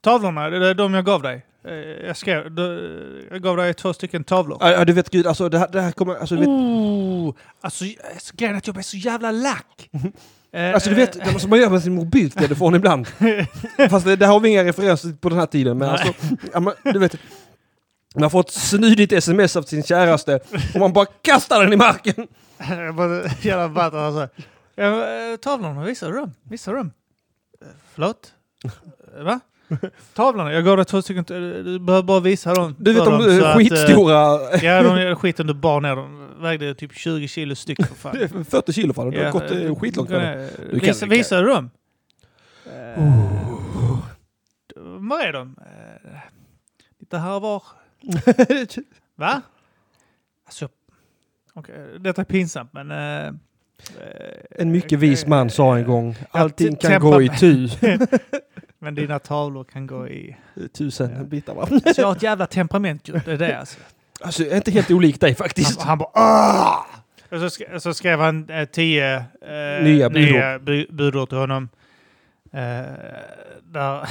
Tavlorna, 0.00 0.50
det 0.50 0.68
är 0.68 0.74
de 0.74 0.94
jag 0.94 1.04
gav 1.04 1.22
dig. 1.22 1.44
Eh, 1.64 1.72
Jag, 2.06 2.16
skrev, 2.16 2.58
jag 3.30 3.42
gav 3.42 3.56
dig 3.56 3.74
två 3.74 3.92
stycken 3.92 4.24
tavlor. 4.24 4.58
Ja, 4.60 4.84
du 4.84 4.92
vet 4.92 5.10
Gud, 5.10 5.26
alltså 5.26 5.48
det 5.48 5.58
här, 5.58 5.68
det 5.72 5.80
här 5.80 5.92
kommer... 5.92 6.14
Alltså, 6.14 6.34
du 6.34 6.40
vet, 6.40 6.48
Oh, 6.48 7.34
alltså, 7.60 7.84
grejen 8.32 8.54
är 8.54 8.58
att 8.58 8.66
jag 8.66 8.74
blir 8.74 8.82
så 8.84 8.96
jävla 8.96 9.30
lack. 9.30 9.90
Eh, 10.52 10.74
alltså 10.74 10.90
du 10.90 10.96
vet, 10.96 11.12
det 11.12 11.40
som 11.40 11.50
man 11.50 11.58
gör 11.58 11.70
med 11.70 11.82
sin 11.82 11.94
mobiltelefon 11.94 12.74
ibland. 12.74 13.06
Fast 13.90 14.06
det, 14.06 14.16
det 14.16 14.26
har 14.26 14.40
vi 14.40 14.48
inga 14.48 14.64
referenser 14.64 15.12
på 15.20 15.28
den 15.28 15.38
här 15.38 15.46
tiden. 15.46 15.78
Men 15.78 15.88
alltså, 15.88 16.12
du 16.92 16.98
vet, 16.98 17.16
man 18.16 18.30
får 18.30 18.40
ett 18.40 18.50
snydigt 18.50 19.12
sms 19.12 19.56
av 19.56 19.62
sin 19.62 19.82
käraste 19.82 20.40
och 20.74 20.80
man 20.80 20.92
bara 20.92 21.06
kastar 21.22 21.62
den 21.62 21.72
i 21.72 21.76
marken. 21.76 22.26
Jag 22.68 22.94
bara 22.94 23.22
jävla 23.40 23.68
batt 23.68 23.94
alltså. 23.94 24.28
Eh, 24.78 25.36
tavlorna, 25.36 25.84
visar 25.84 26.10
du 26.12 26.16
dem? 26.18 26.32
Visar 26.42 26.72
du 26.72 26.78
dem? 26.78 26.90
Eh, 27.60 27.66
Förlåt? 27.94 28.34
Eh, 29.16 29.22
Va? 29.24 29.40
Tavlorna, 30.14 30.52
jag 30.52 30.64
gav 30.64 30.76
dig 30.76 30.86
två 30.86 31.02
stycken, 31.02 31.24
eh, 31.30 31.64
du 31.64 31.78
behöver 31.78 32.02
bara 32.02 32.20
visa 32.20 32.54
dem. 32.54 32.76
Du 32.78 32.92
vet 32.92 33.04
för 33.04 33.10
de 33.10 33.22
så 33.22 33.30
eh, 33.30 33.36
att, 33.38 33.54
eh, 33.54 33.56
skitstora... 33.58 34.38
Ja, 34.62 34.82
de 34.82 35.16
skiten 35.16 35.46
du 35.46 35.54
bar 35.54 35.80
ner 35.80 35.96
dem. 35.96 36.28
vägde 36.40 36.74
typ 36.74 36.92
20 36.94 37.28
kilo 37.28 37.54
styck 37.54 37.86
för 37.86 37.94
fan. 37.94 38.14
Det 38.18 38.24
är 38.24 38.44
40 38.44 38.72
kilo 38.72 38.94
fan. 38.94 39.10
Det 39.10 39.24
har 39.24 39.32
gått 39.32 39.50
eh, 39.50 39.76
skitlångt. 39.76 40.10
med 40.10 40.38
det. 40.38 40.44
Eh, 40.44 40.50
Du 40.70 40.80
kan- 40.80 40.88
Visa, 40.88 41.06
du 41.06 41.26
kan- 41.30 41.44
du 41.44 41.52
dem? 41.54 41.70
Var 45.08 45.20
är 45.20 45.32
de? 45.32 45.56
Lite 47.00 47.18
här 47.18 47.32
och 47.32 47.42
var. 47.42 47.62
Va? 49.16 49.42
Alltså, 50.46 50.68
okej, 51.54 51.98
detta 51.98 52.20
är 52.20 52.24
pinsamt 52.24 52.72
men... 52.72 52.90
eh, 52.90 53.32
En 54.50 54.72
mycket 54.72 54.98
vis 54.98 55.26
man 55.26 55.50
sa 55.50 55.76
en 55.78 55.84
gång, 55.84 56.16
allting 56.30 56.76
kan 56.76 57.00
gå 57.00 57.22
i 57.22 57.28
tu. 57.28 57.68
men 58.78 58.94
dina 58.94 59.18
tavlor 59.18 59.64
kan 59.64 59.86
gå 59.86 60.08
i... 60.08 60.36
Tusen 60.78 61.28
bitar 61.28 61.54
va? 61.54 61.68
Alltså 61.70 62.00
jag 62.00 62.06
har 62.08 62.16
ett 62.16 62.22
jävla 62.22 62.46
temperament 62.46 63.04
det 63.24 63.32
är 63.32 63.36
det 63.36 63.58
alltså. 63.58 63.78
Alltså, 64.20 64.42
jag 64.42 64.52
är 64.52 64.56
inte 64.56 64.70
helt 64.70 64.90
olik 64.90 65.20
dig 65.20 65.34
faktiskt. 65.34 65.78
Han, 65.80 65.88
han 65.88 65.98
bara 65.98 66.08
"Åh!" 66.14 66.84
och 67.30 67.38
så, 67.38 67.46
sk- 67.62 67.78
så 67.78 67.94
skrev 67.94 68.18
han 68.20 68.50
eh, 68.50 68.64
tio 68.64 69.16
eh, 69.16 69.22
Nya 69.84 70.10
budord. 70.10 70.32
nya 70.32 70.58
bu- 70.58 70.92
budord 70.92 71.28
till 71.28 71.38
honom. 71.38 71.68
Eh, 72.52 72.60
där 73.62 74.08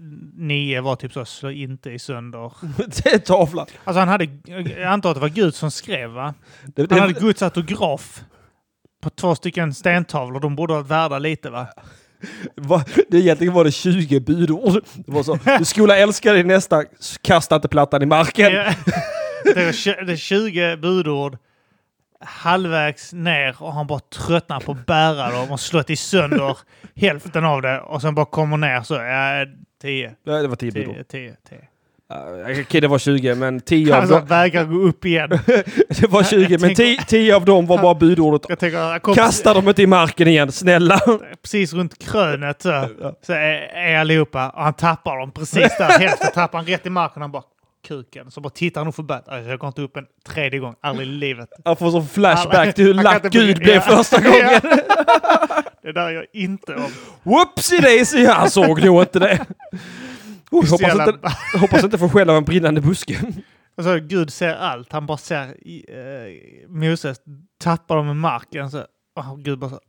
nio 0.36 0.80
var 0.80 0.96
typ 0.96 1.12
så, 1.12 1.24
slå 1.24 1.50
inte 1.50 1.90
i 1.90 1.98
sönder. 1.98 2.52
Det 2.76 3.06
är 3.06 3.18
tavlan. 3.18 3.66
Alltså 3.84 3.98
han 3.98 4.08
hade, 4.08 4.28
jag 4.46 4.82
antar 4.82 5.10
att 5.10 5.16
det 5.16 5.20
var 5.20 5.28
Gud 5.28 5.54
som 5.54 5.70
skrev 5.70 6.10
va? 6.10 6.34
Det, 6.64 6.90
Han 6.90 7.00
hade 7.00 7.12
det, 7.12 7.20
Guds 7.20 7.42
autograf 7.42 8.24
på 9.00 9.10
två 9.10 9.34
stycken 9.34 9.74
stentavlor. 9.74 10.40
De 10.40 10.56
borde 10.56 10.74
varit 10.74 10.86
värda 10.86 11.18
lite 11.18 11.50
va? 11.50 11.66
var, 12.54 12.82
det 13.08 13.18
egentligen 13.18 13.54
var 13.54 13.64
det 13.64 13.70
20 13.72 14.20
budord. 14.20 14.84
Det 14.94 15.12
var 15.12 15.22
så, 15.22 15.38
du 15.58 15.64
skola 15.64 15.96
älska 15.96 16.32
dig 16.32 16.44
nästa, 16.44 16.84
kasta 17.22 17.56
inte 17.56 17.68
plattan 17.68 18.02
i 18.02 18.06
marken. 18.06 18.52
Det, 19.44 19.60
är, 19.62 19.72
tj- 19.72 20.04
det 20.04 20.12
är 20.12 20.16
20 20.16 20.76
budord 20.76 21.38
halvvägs 22.20 23.12
ner 23.12 23.62
och 23.62 23.72
han 23.72 23.86
bara 23.86 23.98
tröttnar 23.98 24.60
på 24.60 24.72
att 24.72 24.86
bära 24.86 25.30
dem 25.30 25.50
och 25.50 25.60
slått 25.60 25.90
i 25.90 25.96
sönder 25.96 26.58
hälften 26.96 27.44
av 27.44 27.62
det 27.62 27.80
och 27.80 28.02
sen 28.02 28.14
bara 28.14 28.26
kommer 28.26 28.56
ner 28.56 28.82
så, 28.82 28.94
ja, 28.94 29.46
10, 29.82 30.14
Nej, 30.26 30.42
det 30.42 30.48
var 30.48 30.56
10 30.56 30.72
10, 30.72 30.86
budord. 30.86 31.08
10, 31.08 31.36
10. 31.48 31.58
Uh, 31.58 31.64
Okej, 32.10 32.80
det 32.80 32.88
var 32.88 32.98
20, 32.98 33.34
men 33.34 33.60
10 33.60 33.94
av 33.94 34.00
Alltså 34.00 34.14
dem... 34.18 34.26
vägrar 34.26 34.64
gå 34.64 34.74
upp 34.78 35.04
igen. 35.04 35.28
Det 35.88 36.06
var 36.08 36.22
20, 36.22 36.42
jag 36.42 36.50
men 36.60 36.74
tänker- 36.74 37.04
10, 37.04 37.04
10 37.06 37.36
av 37.36 37.44
dem 37.44 37.66
var 37.66 37.78
bara 37.78 37.94
budordet. 37.94 38.42
Jag 38.48 38.58
tänker, 38.58 38.78
jag 38.78 39.02
kom 39.02 39.14
Kasta 39.14 39.54
dem 39.54 39.68
inte 39.68 39.82
i 39.82 39.86
marken 39.86 40.28
igen, 40.28 40.52
snälla. 40.52 41.00
precis 41.42 41.72
runt 41.72 41.98
krönet 42.04 42.62
så, 42.62 42.88
så 43.26 43.32
är, 43.32 43.52
är 43.76 43.98
allihopa 43.98 44.48
och 44.50 44.62
han 44.62 44.72
tappar 44.74 45.18
dem 45.18 45.30
precis 45.32 45.76
där. 45.78 45.98
Hälften 45.98 46.30
tappar 46.34 46.58
han 46.58 46.66
rätt 46.66 46.86
i 46.86 46.90
marken. 46.90 47.22
Han 47.22 47.30
bara 47.32 47.42
kuken. 47.88 48.30
Så 48.30 48.40
bara 48.40 48.50
tittar 48.50 48.80
han 48.80 48.88
upp 48.88 48.94
förbannat. 48.94 49.28
Alltså, 49.28 49.50
jag 49.50 49.58
går 49.58 49.68
inte 49.68 49.82
upp 49.82 49.96
en 49.96 50.06
tredje 50.28 50.58
gång. 50.60 50.74
Aldrig 50.80 51.08
i 51.08 51.10
livet. 51.10 51.48
Han 51.64 51.76
får 51.76 51.90
sån 51.90 52.08
flashback 52.08 52.74
till 52.74 52.84
hur 52.84 52.94
lack 52.94 53.22
Gud 53.22 53.58
blev 53.58 53.80
första 53.80 54.20
gången. 54.20 54.60
Det 55.82 55.92
där 55.92 56.10
gör 56.10 56.26
jag 56.32 56.42
inte 56.42 56.74
om. 56.74 56.90
Whoopsie 57.22 57.80
daisy, 57.80 58.26
han 58.26 58.50
såg 58.50 58.84
nog 58.84 59.02
inte 59.02 59.18
det. 59.18 59.46
Oh, 60.50 60.64
hoppas, 60.64 60.80
jävla- 60.80 61.04
inte, 61.08 61.28
hoppas 61.58 61.84
inte 61.84 61.98
få 61.98 62.08
skäll 62.08 62.30
av 62.30 62.36
en 62.36 62.44
brinnande 62.44 62.80
buske. 62.80 63.18
Alltså, 63.78 63.98
Gud 63.98 64.32
ser 64.32 64.54
allt. 64.54 64.92
Han 64.92 65.06
bara 65.06 65.18
ser 65.18 65.42
eh, 65.44 66.68
Moses 66.68 67.20
tappa 67.58 67.94
dem 67.94 68.10
i 68.10 68.14
marken. 68.14 68.70
Så, 68.70 68.78
och 69.14 69.38
Gud 69.38 69.58
bara 69.58 69.70
så... 69.70 69.80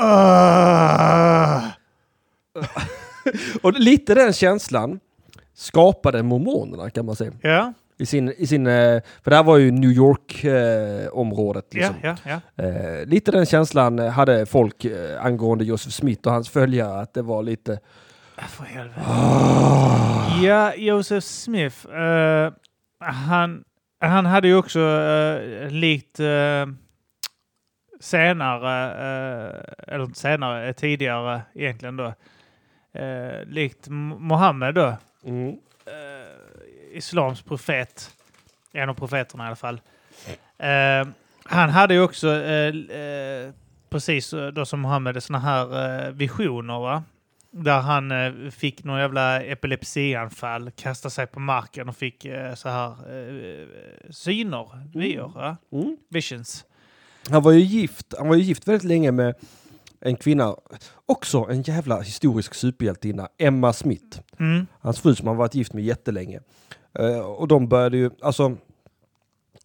"Åh!" 0.00 1.64
Och 3.62 3.72
lite 3.72 4.14
den 4.14 4.32
känslan 4.32 5.00
skapade 5.54 6.22
mormonerna 6.22 6.90
kan 6.90 7.06
man 7.06 7.16
säga. 7.16 7.32
Ja, 7.42 7.72
I 7.98 8.06
sin, 8.06 8.32
i 8.38 8.46
sin, 8.46 8.66
eh, 8.66 9.00
för 9.22 9.30
det 9.30 9.36
här 9.36 9.42
var 9.44 9.56
ju 9.56 9.70
New 9.70 9.90
York-området. 9.90 11.64
ja, 11.70 11.78
Liksom. 11.78 11.96
ja, 12.02 12.40
ja. 12.56 12.64
Eh, 12.64 13.06
lite 13.06 13.30
den 13.30 13.46
känslan 13.46 13.98
eh, 13.98 14.08
hade 14.10 14.46
folk 14.46 14.84
eh, 14.84 15.24
angående 15.24 15.64
Joseph 15.64 15.92
Smith 15.94 16.26
och 16.28 16.32
hans 16.32 16.48
följare. 16.48 17.00
Att 17.00 17.14
det 17.14 17.22
var 17.22 17.42
lite... 17.42 17.80
Ah, 18.40 18.46
För 18.46 18.64
helvete. 18.64 19.00
Ja, 20.42 20.74
Joseph 20.74 21.24
Smith. 21.26 21.86
eh, 21.90 22.52
han, 22.98 23.64
han 24.00 24.26
hade 24.26 24.48
ju 24.48 24.56
också 24.56 24.80
uh, 24.80 25.70
likt 25.70 26.20
eh, 26.20 26.66
senare, 28.00 28.84
eh, 28.90 29.94
eller 29.94 30.14
senare, 30.14 30.72
tidigare 30.72 31.42
egentligen 31.54 31.96
då. 31.96 32.14
likt 33.46 33.88
Mohammed 33.88 34.74
då. 34.74 34.96
Mm. 35.24 35.56
islams 36.92 37.42
profet. 37.42 38.10
En 38.72 38.88
av 38.88 38.94
profeterna 38.94 39.44
i 39.44 39.46
alla 39.46 39.56
fall. 39.56 39.80
Han 41.44 41.70
hade 41.70 41.94
ju 41.94 42.02
också, 42.02 42.26
precis 43.90 44.34
då 44.52 44.64
som 44.64 44.80
Mohammed, 44.80 45.22
såna 45.22 45.38
här 45.38 46.10
visioner 46.10 46.78
va? 46.78 47.02
Där 47.50 47.80
han 47.80 48.10
eh, 48.10 48.50
fick 48.50 48.84
någon 48.84 48.98
jävla 48.98 49.42
epilepsianfall, 49.42 50.70
kastade 50.70 51.12
sig 51.12 51.26
på 51.26 51.40
marken 51.40 51.88
och 51.88 51.96
fick 51.96 52.24
eh, 52.24 52.54
så 52.54 52.68
här 52.68 52.90
eh, 52.90 53.66
syner, 54.10 54.98
vyer, 54.98 55.32
va? 55.34 55.56
Mm. 55.72 55.96
visions. 56.08 56.64
Han 57.30 57.42
var 57.42 57.52
ju 57.52 57.60
gift, 57.60 58.14
han 58.18 58.28
var 58.28 58.36
ju 58.36 58.42
gift 58.42 58.68
väldigt 58.68 58.84
länge 58.84 59.12
med 59.12 59.34
en 60.00 60.16
kvinna, 60.16 60.56
också 61.06 61.46
en 61.50 61.62
jävla 61.62 62.00
historisk 62.00 62.54
superhjältinna, 62.54 63.28
Emma 63.38 63.72
Smith. 63.72 64.20
Mm. 64.38 64.66
Hans 64.80 65.00
fru 65.00 65.14
som 65.14 65.28
han 65.28 65.36
varit 65.36 65.54
gift 65.54 65.72
med 65.72 65.84
jättelänge. 65.84 66.40
Eh, 66.98 67.18
och 67.18 67.48
de 67.48 67.68
började 67.68 67.96
ju, 67.96 68.10
alltså, 68.22 68.56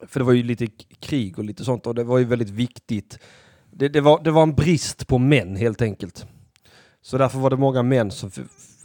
för 0.08 0.20
det 0.20 0.24
var 0.24 0.34
ju 0.34 0.44
lite 0.44 0.68
krig 1.00 1.40
och 1.40 1.46
lite 1.46 1.66
sånt 1.66 1.88
och 1.88 1.96
det 1.96 2.04
var 2.04 2.18
ju 2.18 2.26
väldigt 2.26 2.50
viktigt. 2.50 3.20
Det, 3.72 3.90
det, 3.90 4.02
var, 4.02 4.24
det 4.24 4.32
var 4.32 4.44
en 4.44 4.56
brist 4.56 5.08
på 5.08 5.18
män 5.18 5.56
helt 5.56 5.82
enkelt. 5.82 6.28
Så 7.06 7.18
därför 7.18 7.40
var 7.40 7.50
det 7.50 7.58
många 7.58 7.84
män 7.84 8.12
som, 8.12 8.32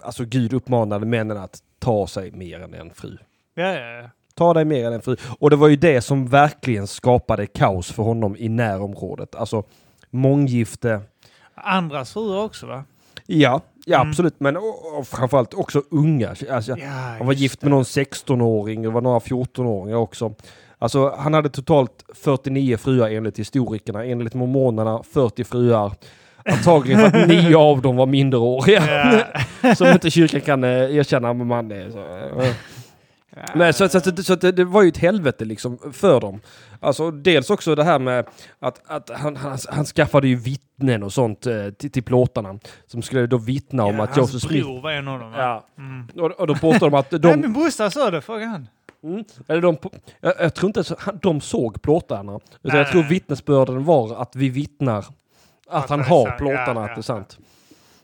alltså 0.02 0.24
Gud 0.24 0.52
uppmanade 0.52 1.06
männen 1.06 1.36
att 1.36 1.58
ta 1.78 2.06
sig 2.06 2.30
mer 2.30 2.60
än 2.60 2.74
en 2.74 2.90
fru. 2.94 3.16
Ja, 3.54 3.62
ja, 3.74 3.90
ja. 4.02 4.10
Ta 4.34 4.54
dig 4.54 4.64
mer 4.64 4.86
än 4.86 4.92
en 4.92 5.02
fru. 5.02 5.16
Och 5.38 5.50
det 5.50 5.56
var 5.56 5.68
ju 5.68 5.76
det 5.76 6.00
som 6.00 6.26
verkligen 6.26 6.86
skapade 6.86 7.46
kaos 7.46 7.92
för 7.92 8.02
honom 8.02 8.36
i 8.38 8.48
närområdet. 8.48 9.34
Alltså 9.34 9.62
månggifte. 10.10 11.00
Andras 11.54 12.12
fruar 12.12 12.44
också 12.44 12.66
va? 12.66 12.84
Ja, 13.26 13.60
ja 13.86 13.96
Mm. 14.00 14.10
absolut. 14.10 14.40
Men 14.40 14.56
och, 14.56 14.98
och 14.98 15.06
framförallt 15.06 15.54
också 15.54 15.82
unga. 15.90 16.28
Alltså, 16.50 16.76
Ja, 16.78 16.86
han 16.88 17.26
var 17.26 17.32
gift 17.34 17.60
det. 17.60 17.66
med 17.66 17.70
någon 17.70 17.82
16-åring, 17.84 18.82
det 18.82 18.90
var 18.90 19.00
några 19.00 19.18
14-åringar 19.18 19.96
också. 19.96 20.34
Alltså 20.78 21.14
han 21.18 21.34
hade 21.34 21.48
totalt 21.48 22.04
49 22.14 22.76
fruar 22.76 23.10
enligt 23.10 23.38
historikerna, 23.38 24.04
enligt 24.04 24.34
mormonerna 24.34 25.02
40 25.02 25.44
fruar. 25.44 25.92
Antagligen 26.52 27.10
för 27.10 27.20
att 27.22 27.28
nio 27.28 27.56
av 27.56 27.82
dem 27.82 27.96
var 27.96 28.06
minderåriga. 28.06 29.22
Ja. 29.62 29.74
som 29.74 29.86
inte 29.88 30.10
kyrkan 30.10 30.40
kan 30.40 30.64
eh, 30.64 30.70
erkänna 30.96 31.32
men 31.32 31.46
man 31.46 31.72
är. 31.72 31.90
Så, 31.90 31.98
eh. 32.42 32.54
Nej, 33.54 33.72
så, 33.72 33.88
så, 33.88 34.00
så, 34.00 34.22
så 34.22 34.32
att 34.32 34.40
det, 34.40 34.52
det 34.52 34.64
var 34.64 34.82
ju 34.82 34.88
ett 34.88 34.96
helvete 34.98 35.44
liksom 35.44 35.78
för 35.92 36.20
dem. 36.20 36.40
Alltså 36.80 37.10
dels 37.10 37.50
också 37.50 37.74
det 37.74 37.84
här 37.84 37.98
med 37.98 38.26
att, 38.58 38.80
att 38.86 39.10
han, 39.14 39.36
han, 39.36 39.58
han 39.68 39.84
skaffade 39.84 40.28
ju 40.28 40.36
vittnen 40.36 41.02
och 41.02 41.12
sånt 41.12 41.46
eh, 41.46 41.68
till, 41.70 41.90
till 41.90 42.02
plåtarna. 42.02 42.58
Som 42.86 43.02
skulle 43.02 43.26
då 43.26 43.36
vittna 43.38 43.84
om 43.84 43.96
Ja, 43.96 44.02
att 44.04 44.16
hans 44.16 44.32
Joseph 44.34 44.50
Smith... 44.52 44.66
bror 44.66 44.80
var 44.80 44.92
en 44.92 45.08
av 45.08 45.20
dem? 45.20 45.32
Ja. 45.32 45.66
Mm. 45.78 46.08
Och, 46.16 46.40
och 46.40 46.46
då 46.46 46.54
påstår 46.54 46.90
de 46.90 46.94
att 46.98 47.10
Nej, 47.12 47.20
de... 47.20 47.40
min 47.40 47.52
brorsa 47.52 47.90
sa 47.90 48.10
det, 48.10 48.20
fråga 48.20 48.46
han. 48.46 48.68
Mm, 49.04 49.24
eller 49.48 49.62
de 49.62 49.76
jag, 50.20 50.34
jag 50.40 50.54
tror 50.54 50.68
inte 50.68 50.94
han- 50.98 51.18
de 51.22 51.40
såg 51.40 51.82
plåtarna. 51.82 52.32
Utan 52.34 52.50
Nej, 52.62 52.76
jag 52.76 52.88
tror 52.90 53.00
nej. 53.00 53.10
vittnesbörden 53.10 53.84
var 53.84 54.22
att 54.22 54.36
vi 54.36 54.48
vittnar 54.48 55.04
att, 55.68 55.84
Att 55.84 55.90
han 55.90 56.00
har 56.00 56.26
sant. 56.26 56.38
plåtarna, 56.38 56.80
Ja, 56.80 56.84
att 56.84 56.88
ja, 56.88 56.94
det 56.94 57.00
är 57.00 57.02
sant. 57.02 57.38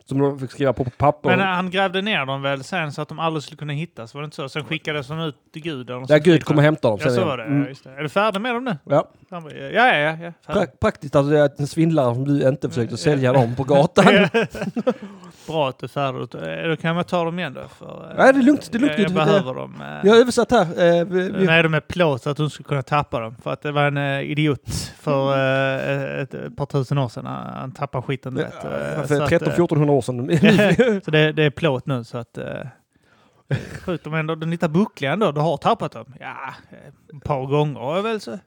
Som 0.07 0.19
de 0.19 0.39
fick 0.39 0.51
skriva 0.51 0.73
på 0.73 0.85
papper. 0.85 1.29
Men 1.37 1.41
han 1.41 1.71
grävde 1.71 2.03
ner 2.03 2.27
dem 2.27 2.43
väl 2.43 2.65
sen 2.65 2.93
så 2.93 3.03
att 3.03 3.09
de 3.09 3.19
aldrig 3.19 3.43
skulle 3.43 3.57
kunna 3.59 3.73
hittas? 3.73 4.15
Var 4.15 4.23
det 4.23 4.25
inte 4.25 4.37
så? 4.37 4.49
Sen 4.49 4.65
skickades 4.65 5.07
de 5.09 5.21
ut 5.21 5.37
till 5.53 5.63
Gud? 5.63 5.91
Eller 5.91 6.07
sånt 6.07 6.25
Gud 6.25 6.35
skit, 6.35 6.45
kommer 6.45 6.63
va? 6.63 6.65
hämta 6.65 6.89
dem 6.89 6.99
Ja, 7.03 7.11
så 7.11 7.25
var 7.25 7.37
det. 7.39 7.45
Mm. 7.45 7.63
Ja, 7.63 7.69
just 7.69 7.85
det. 7.85 7.91
Är 7.91 8.03
du 8.03 8.09
färdig 8.09 8.41
med 8.41 8.55
dem 8.55 8.65
nu? 8.65 8.77
Ja. 8.85 9.09
Ja, 9.31 9.43
ja, 9.51 9.95
ja. 9.99 10.17
ja. 10.47 10.55
Pra- 10.55 10.77
praktiskt 10.81 11.15
att 11.17 11.31
det 11.31 11.39
är 11.41 11.51
en 11.57 11.67
svindlare 11.67 12.15
som 12.15 12.25
du 12.25 12.49
inte 12.49 12.69
försökte 12.69 12.97
sälja 12.97 13.33
dem 13.33 13.55
på 13.57 13.65
gatan. 13.65 14.05
Bra 15.47 15.69
att 15.69 15.79
du 15.79 15.85
är 15.87 15.89
färdig. 15.89 16.29
Då- 16.71 16.77
kan 16.77 16.95
man 16.95 17.05
ta 17.05 17.25
dem 17.25 17.39
igen 17.39 17.55
då. 17.55 17.61
För, 17.69 18.11
eh, 18.11 18.17
Nej, 18.19 18.33
det 18.33 18.39
är 18.39 18.43
lugnt, 18.43 18.73
det 18.73 18.79
är 18.79 18.81
lugnt. 18.81 18.93
Jag, 18.99 19.05
jag 19.09 19.13
behöver 19.15 19.55
dem. 19.55 19.75
eh, 19.81 19.87
Jag 20.05 20.13
har 20.15 20.21
översatt 20.21 20.51
här. 20.51 20.61
Eh, 20.63 21.07
Nej, 21.47 21.63
de 21.63 21.75
är 21.75 21.81
plåt 21.81 22.23
så 22.23 22.31
att 22.31 22.37
du 22.37 22.51
skulle 22.51 22.69
kunna 22.69 22.83
tappa 22.83 23.21
dem. 23.21 23.35
För 23.43 23.53
att 23.53 23.63
det 23.63 23.73
var 23.73 23.83
en 23.83 23.97
eh, 23.97 24.21
idiot 24.31 24.71
för 25.01 25.33
eh, 25.33 26.23
ett, 26.23 26.57
par 26.57 26.67
tusen 26.67 26.99
år 26.99 27.09
sedan. 27.09 27.27
Han, 27.27 27.73
tappade 27.73 28.03
skiten. 28.03 28.39
Eh, 28.39 28.45
så 28.51 28.61
för 29.09 29.23
att, 29.23 29.31
13-1400 29.31 29.91
år 29.91 30.01
sedan. 30.03 30.31
eh, 30.31 31.01
Så 31.05 31.11
det, 31.11 31.33
det 31.33 31.43
är 31.43 31.51
plåt 31.51 31.87
nu 31.87 32.05
så 32.05 32.19
att... 32.19 32.39
Sjukt 33.85 34.07
om 34.07 34.15
ändå 34.15 34.35
den 34.35 34.51
lite 34.51 34.69
buckliga 34.69 35.13
ändå. 35.13 35.33
Du 35.33 35.41
har 35.41 35.57
tappat 35.57 35.93
dem. 35.93 36.15
Ja, 36.21 36.35
eh, 36.71 37.17
ett 37.17 37.25
par 37.25 37.47
gånger 37.47 38.03
väl 38.03 38.21
så. 38.21 38.39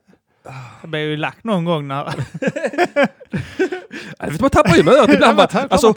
Jag 0.82 0.90
blev 0.90 1.02
ju 1.02 1.18
lack 1.18 1.44
någon 1.44 1.66
gång 1.66 1.88
när... 1.88 2.14
Man 4.42 4.50
tappar 4.50 4.76
ju 4.76 4.84
möret 4.84 5.14
ibland. 5.14 5.38
Man 5.38 5.48
alltså, 5.70 5.94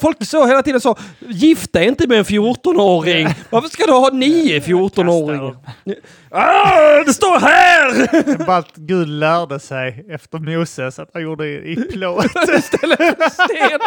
folk 0.00 0.24
så 0.26 0.46
hela 0.46 0.62
tiden 0.62 0.80
så, 0.80 0.96
gifta 1.18 1.82
inte 1.82 2.06
med 2.08 2.18
en 2.18 2.24
14-åring. 2.24 3.28
Varför 3.50 3.68
ska 3.68 3.86
du 3.86 3.92
ha 3.92 4.10
nio 4.12 4.60
14-åringar? 4.60 5.56
Ah, 6.30 7.02
det 7.06 7.12
står 7.12 7.40
här! 7.40 8.46
Bara 8.46 8.56
att 8.56 8.76
Gud 8.76 9.08
lärde 9.08 9.60
sig 9.60 10.06
efter 10.08 10.38
Moses 10.38 10.98
att 10.98 11.10
han 11.12 11.22
gjorde 11.22 11.46
i, 11.48 11.76
plåt. 11.92 12.24
Istället 12.58 12.98
för 12.98 13.30
sten. 13.30 13.80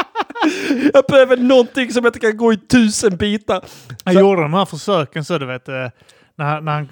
Jag 0.94 1.04
behöver 1.08 1.38
någonting 1.38 1.94
som 1.94 2.06
inte 2.06 2.20
kan 2.20 2.38
gå 2.38 2.54
i 2.54 2.58
tusen 2.58 3.18
bitar. 3.18 3.62
Han 4.04 4.14
Så- 4.14 4.20
gjorde 4.20 4.42
de 4.42 4.54
här 4.54 4.66
försöken 4.66 5.26
så 5.26 5.38
du 5.38 5.46
vet, 5.46 5.68
eh, 5.70 5.88
när, 6.36 6.46
han- 6.46 6.66
när 6.66 6.72
han 6.72 6.84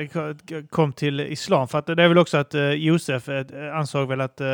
eh, 0.00 0.08
ko- 0.08 0.66
kom 0.70 0.92
till 0.92 1.20
islam. 1.20 1.68
För 1.68 1.78
att 1.78 1.86
det 1.86 2.02
är 2.02 2.08
väl 2.08 2.18
också 2.18 2.38
att 2.38 2.54
eh, 2.54 2.70
Josef 2.70 3.28
eh, 3.28 3.76
ansåg 3.76 4.08
väl 4.08 4.20
att 4.20 4.40
eh, 4.40 4.46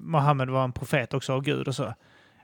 Mohammed 0.00 0.48
var 0.50 0.64
en 0.64 0.72
profet 0.72 1.14
också 1.14 1.32
av 1.32 1.42
Gud 1.42 1.68
och 1.68 1.74
så. 1.74 1.94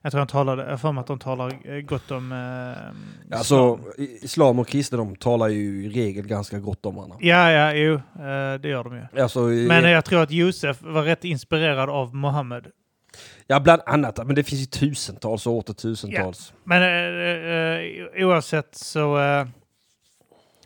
Jag 0.03 0.13
tror 0.13 0.19
han 0.19 0.29
talade, 0.29 0.71
jag 0.71 0.81
för 0.81 0.93
mig 0.93 1.01
att 1.01 1.07
de 1.07 1.19
talar 1.19 1.53
eh, 1.65 1.81
gott 1.81 2.11
om 2.11 2.33
eh, 2.33 3.37
Alltså, 3.39 3.79
islam. 3.99 4.17
islam 4.23 4.59
och 4.59 4.69
kristendom 4.69 5.17
talar 5.17 5.49
ju 5.49 5.85
i 5.85 5.89
regel 5.89 6.27
ganska 6.27 6.59
gott 6.59 6.87
om 6.87 6.95
varandra. 6.95 7.17
Ja, 7.21 7.51
ja, 7.51 7.73
jo, 7.75 7.95
eh, 7.95 8.61
det 8.61 8.69
gör 8.69 8.85
de 8.85 8.97
ju. 9.15 9.23
Alltså, 9.23 9.41
Men 9.41 9.91
jag 9.91 10.05
tror 10.05 10.23
att 10.23 10.31
Josef 10.31 10.83
var 10.83 11.03
rätt 11.03 11.25
inspirerad 11.25 11.91
av 11.91 12.15
Mohammed. 12.15 12.67
ja, 13.47 13.61
bland 13.61 13.83
annat. 13.87 14.27
Men 14.27 14.35
det 14.35 14.43
finns 14.45 14.61
ju 14.63 14.67
tusentals 14.67 15.47
och 15.47 15.53
åter 15.53 15.75
tusentals. 15.75 16.53
Men 16.65 16.83
eh, 16.83 18.21
eh, 18.21 18.27
oavsett 18.27 18.75
så... 18.75 19.19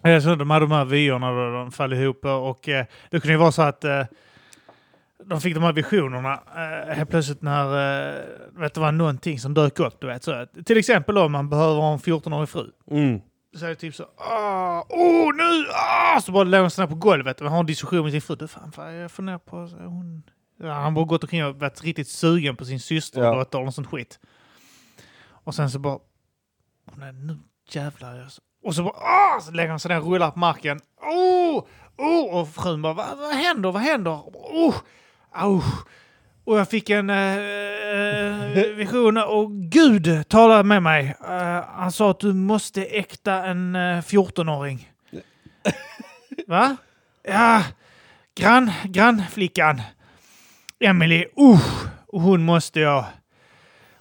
Eh, 0.05 0.11
eh, 0.11 0.21
så 0.21 0.35
de 0.35 0.51
hade 0.51 0.65
de 0.67 0.73
här 0.73 0.85
vyerna 0.85 1.31
då 1.33 1.51
de 1.53 1.73
föll 1.73 1.93
ihop 1.93 2.25
och 2.25 2.69
eh, 2.69 2.87
det 3.11 3.21
kunde 3.21 3.33
ju 3.33 3.39
vara 3.39 3.53
så 3.53 3.63
att 3.63 3.85
eh, 3.85 4.03
de 5.25 5.41
fick 5.41 5.55
de 5.55 5.63
här 5.63 5.73
visionerna 5.73 6.33
eh, 6.57 6.95
helt 6.97 7.11
plötsligt 7.11 7.43
när 7.43 7.65
eh, 8.17 8.23
vet, 8.61 8.75
det 8.75 8.81
var 8.81 8.93
någonting 8.93 9.39
som 9.39 9.55
dök 9.55 9.81
upp. 9.81 10.01
Du 10.01 10.07
vet, 10.07 10.25
så 10.25 10.33
att, 10.33 10.67
till 10.67 10.79
exempel 10.79 11.19
om 11.19 11.33
man 11.33 11.49
behöver 11.49 11.81
ha 11.81 11.93
en 11.93 11.99
14-årig 11.99 12.49
fru. 12.49 12.71
Mm. 12.91 13.21
Så 13.57 13.65
är 13.65 13.69
det 13.69 13.75
typ 13.75 13.95
så, 13.95 14.05
ah, 14.17 14.81
oh 14.89 15.35
nu, 15.37 15.67
ah! 15.73 16.21
Så 16.21 16.33
bara 16.33 16.45
låg 16.45 16.61
han 16.61 16.71
sådär 16.71 16.89
på 16.89 16.95
golvet 16.95 17.41
och 17.41 17.51
har 17.51 17.61
en 17.61 17.67
diskussion 17.67 18.03
med 18.03 18.13
sin 18.13 18.21
fru. 18.21 18.37
Du 18.37 18.49
fan, 18.49 18.73
fan 18.73 18.95
jag 18.95 19.11
funderar 19.11 19.39
på, 19.39 19.69
så 19.69 19.77
hon... 19.77 20.23
Ja, 20.63 20.73
han 20.73 20.95
bara 20.95 21.05
gått 21.05 21.23
omkring 21.25 21.45
och 21.45 21.57
varit 21.61 21.83
riktigt 21.85 22.09
sugen 22.09 22.57
på 22.57 22.65
sin 22.65 22.81
syster 22.81 23.21
Ja. 23.23 23.31
och 23.31 23.37
dotter 23.37 23.67
och 23.67 23.75
sånt 23.75 23.87
skit. 23.87 24.19
Och 25.27 25.55
sen 25.55 25.71
så 25.71 25.79
bara, 25.79 25.99
nej, 26.97 27.13
nu 27.13 27.39
jävlar. 27.71 28.17
jag- 28.19 28.31
Och 28.65 28.75
så 28.75 28.83
bara, 28.83 28.95
ah! 28.95 29.41
Så 29.41 29.53
lägger 29.53 29.71
han 29.71 29.81
sig 29.81 29.89
ner 29.89 30.01
och 30.01 30.13
rullar 30.13 30.31
på 30.31 30.39
marken. 30.39 30.81
Oh! 31.03 31.65
Oh! 31.97 32.41
Och 32.41 32.49
frun 32.49 32.83
bara, 32.83 32.93
vad, 32.93 33.19
vad 33.19 33.33
händer, 33.35 33.73
vad 33.73 33.83
händer? 33.83 34.21
Oh! 34.35 34.75
Au! 35.33 35.63
Och 36.45 36.59
jag 36.59 36.69
fick 36.69 36.91
en 36.91 37.11
eh, 37.11 37.39
eh, 38.59 38.67
vision 38.77 39.17
och 39.17 39.51
Gud 39.53 40.29
talade 40.29 40.63
med 40.63 40.83
mig. 40.83 41.15
Eh, 41.29 41.65
han 41.69 41.93
sa 41.93 42.11
att 42.11 42.21
du 42.21 42.33
måste 42.33 42.85
äkta 42.85 43.45
en 43.45 43.77
eh, 43.77 43.81
14-åring. 43.81 44.91
Va? 46.47 46.77
Ja, 47.23 47.63
grann, 48.35 48.71
grannflickan. 48.85 49.83
Emily, 50.81 51.25
uh, 51.41 51.61
hon 52.07 52.45
måste 52.45 52.81
jag. 52.81 53.05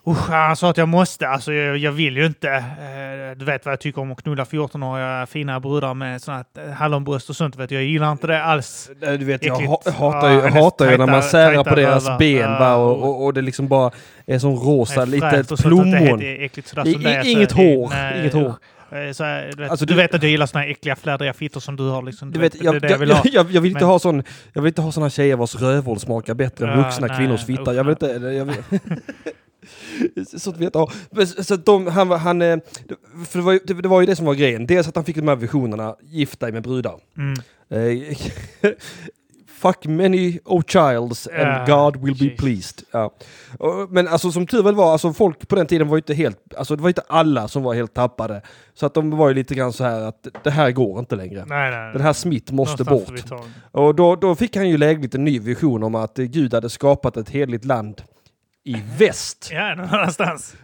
Uh, 0.08 0.14
han 0.30 0.56
sa 0.56 0.70
att 0.70 0.78
jag 0.78 0.88
måste, 0.88 1.28
alltså 1.28 1.54
jag, 1.54 1.78
jag 1.78 1.92
vill 1.92 2.18
ju 2.18 2.26
inte. 2.26 2.50
Eh, 2.50 3.38
du 3.38 3.46
vet 3.46 3.66
vad 3.66 3.72
jag 3.72 3.80
tycker 3.80 4.02
om 4.02 4.12
att 4.12 4.22
knulla 4.24 4.44
14-åriga 4.44 5.26
fina 5.26 5.60
brudar 5.60 5.94
med 5.94 6.22
såna 6.22 6.38
här 6.38 6.68
eh, 6.68 6.72
hallonbröst 6.74 7.30
och 7.30 7.36
sånt. 7.36 7.56
Vet 7.56 7.70
du. 7.70 7.76
Jag 7.76 7.84
gillar 7.84 8.12
inte 8.12 8.28
det 8.28 8.44
alls. 8.44 8.90
Eh, 9.02 9.12
Du 9.14 9.26
vet, 9.26 9.46
jag 9.46 9.56
Äckligt. 9.64 9.98
hatar 9.98 10.30
Ja, 10.30 10.34
ju, 10.36 10.40
hennes 10.42 10.54
hatar 10.64 10.92
ju 10.92 10.98
när 10.98 11.08
man 11.08 11.24
särar 11.24 11.64
på 11.64 11.76
deras 11.76 12.06
rövar. 12.06 12.20
ben 12.20 12.38
Ja, 12.52 12.60
va? 12.60 12.76
Och, 12.76 13.04
och- 13.04 13.24
och, 13.26 13.34
det 13.34 13.42
liksom 13.42 13.68
bara 13.68 13.92
är 14.26 14.40
som 14.40 14.56
rosa, 14.56 15.02
är 15.02 15.62
plommon. 15.62 16.22
inget 17.26 17.52
hår, 17.52 17.90
nej, 17.90 18.20
inget 18.22 18.34
hår. 18.34 18.56
Så, 19.14 19.24
här, 19.24 19.52
du, 19.56 19.62
vet, 19.64 19.72
Alltså, 19.72 19.86
du 19.86 19.94
du- 19.94 19.98
vet 20.02 20.14
att 20.14 20.24
jag 20.24 20.32
gillar 20.32 20.46
såna 20.46 20.64
här 20.64 20.72
äckliga 20.72 20.96
fläddriga 20.96 21.34
fittor 21.34 21.60
som 21.60 21.76
du 21.76 21.90
har. 21.90 22.02
Liksom. 22.04 22.32
Du 22.32 22.40
vet, 22.40 22.62
jag, 22.64 22.82
det 22.82 22.90
jag, 22.90 22.98
vill 22.98 23.10
jag, 23.10 23.52
jag, 23.52 23.62
vill 23.62 23.72
inte 23.72 23.80
Men- 23.80 23.90
ha 23.90 24.00
sån, 24.00 24.24
jag 24.54 24.62
vill 24.62 24.68
inte 24.70 24.82
ha 24.82 24.92
såna 24.92 25.10
tjejer 25.10 25.36
vars 25.36 25.56
rövhål 25.56 26.00
smakar 26.00 26.34
bättre 26.34 26.72
än 26.72 26.78
Ja, 26.80 26.84
vuxna 26.86 27.08
nej, 27.08 27.18
kvinnors 27.18 27.46
fitta. 27.46 27.62
usch, 27.62 27.78
Jag 27.78 27.84
vill 27.84 27.92
inte... 27.92 28.06
Jag 28.08 28.46
vill, 28.46 28.56
Sånt 30.38 30.58
vet 30.58 30.76
jag. 30.76 30.92
Men 31.12 31.28
Så 31.28 31.54
att 31.54 31.66
de, 31.66 31.88
han, 31.88 32.12
han, 32.12 32.42
eh, 32.42 32.58
för 33.28 33.40
det 33.40 33.46
var, 33.46 33.54
ju, 33.54 33.60
det, 33.66 33.74
det 33.74 33.88
var 33.88 34.02
ju 34.02 34.06
det 34.08 34.16
som 34.16 34.26
var 34.26 34.34
grejen. 34.34 34.68
Dels 34.68 34.88
att 34.88 34.96
han 34.96 35.06
fick 35.06 35.16
de 35.16 35.28
här 35.28 35.36
visionerna, 35.36 35.96
gift 36.02 36.40
dig 36.40 36.52
med 36.52 36.64
brudar. 36.64 36.96
Mm. 37.18 37.34
Eh, 37.70 38.18
Fuck 39.64 39.86
many 39.86 40.40
oh 40.46 40.62
childs 40.68 41.28
and 41.28 41.70
Ja, 41.70 41.92
God 41.92 42.04
will 42.04 42.18
be 42.18 42.26
jeez. 42.26 42.38
pleased. 42.38 42.84
Ja. 42.92 43.14
Men 43.90 44.08
alltså 44.08 44.32
som 44.32 44.48
tur 44.48 44.64
väl 44.64 44.76
var, 44.76 44.92
alltså 44.92 45.14
folk 45.14 45.48
på 45.48 45.56
den 45.56 45.68
tiden 45.68 45.88
var 45.88 45.96
ju 45.96 46.00
inte 46.00 46.14
helt, 46.14 46.54
alltså 46.58 46.76
det 46.76 46.82
var 46.82 46.90
inte 46.90 47.04
alla 47.08 47.48
som 47.48 47.64
var 47.64 47.74
helt 47.74 47.94
tappade. 47.94 48.42
Så 48.74 48.86
att 48.86 48.94
de 48.94 49.10
var 49.10 49.28
ju 49.28 49.34
lite 49.34 49.56
grann 49.56 49.74
så 49.74 49.84
här 49.84 50.02
att 50.02 50.28
det 50.44 50.52
här 50.52 50.72
går 50.72 51.00
inte 51.00 51.16
längre. 51.16 51.46
Nej, 51.48 51.72
nej. 51.72 51.94
Den 51.94 52.02
här 52.02 52.14
Smith 52.14 52.54
måste 52.54 52.84
bort. 52.84 53.24
Och 53.72 53.96
då, 53.96 54.16
då 54.16 54.36
fick 54.36 54.56
han 54.56 54.70
ju 54.70 54.78
lägligt 54.78 55.16
en 55.16 55.24
ny 55.26 55.40
vision 55.40 55.84
om 55.84 55.96
att 55.96 56.20
eh, 56.20 56.26
Gud 56.26 56.54
hade 56.54 56.70
skapat 56.70 57.18
ett 57.18 57.30
heligt 57.30 57.66
land 57.66 58.02
i 58.64 58.76
väst. 58.98 59.50
Ja, 59.52 59.76
någon 59.76 59.90
annanstans. 59.90 60.56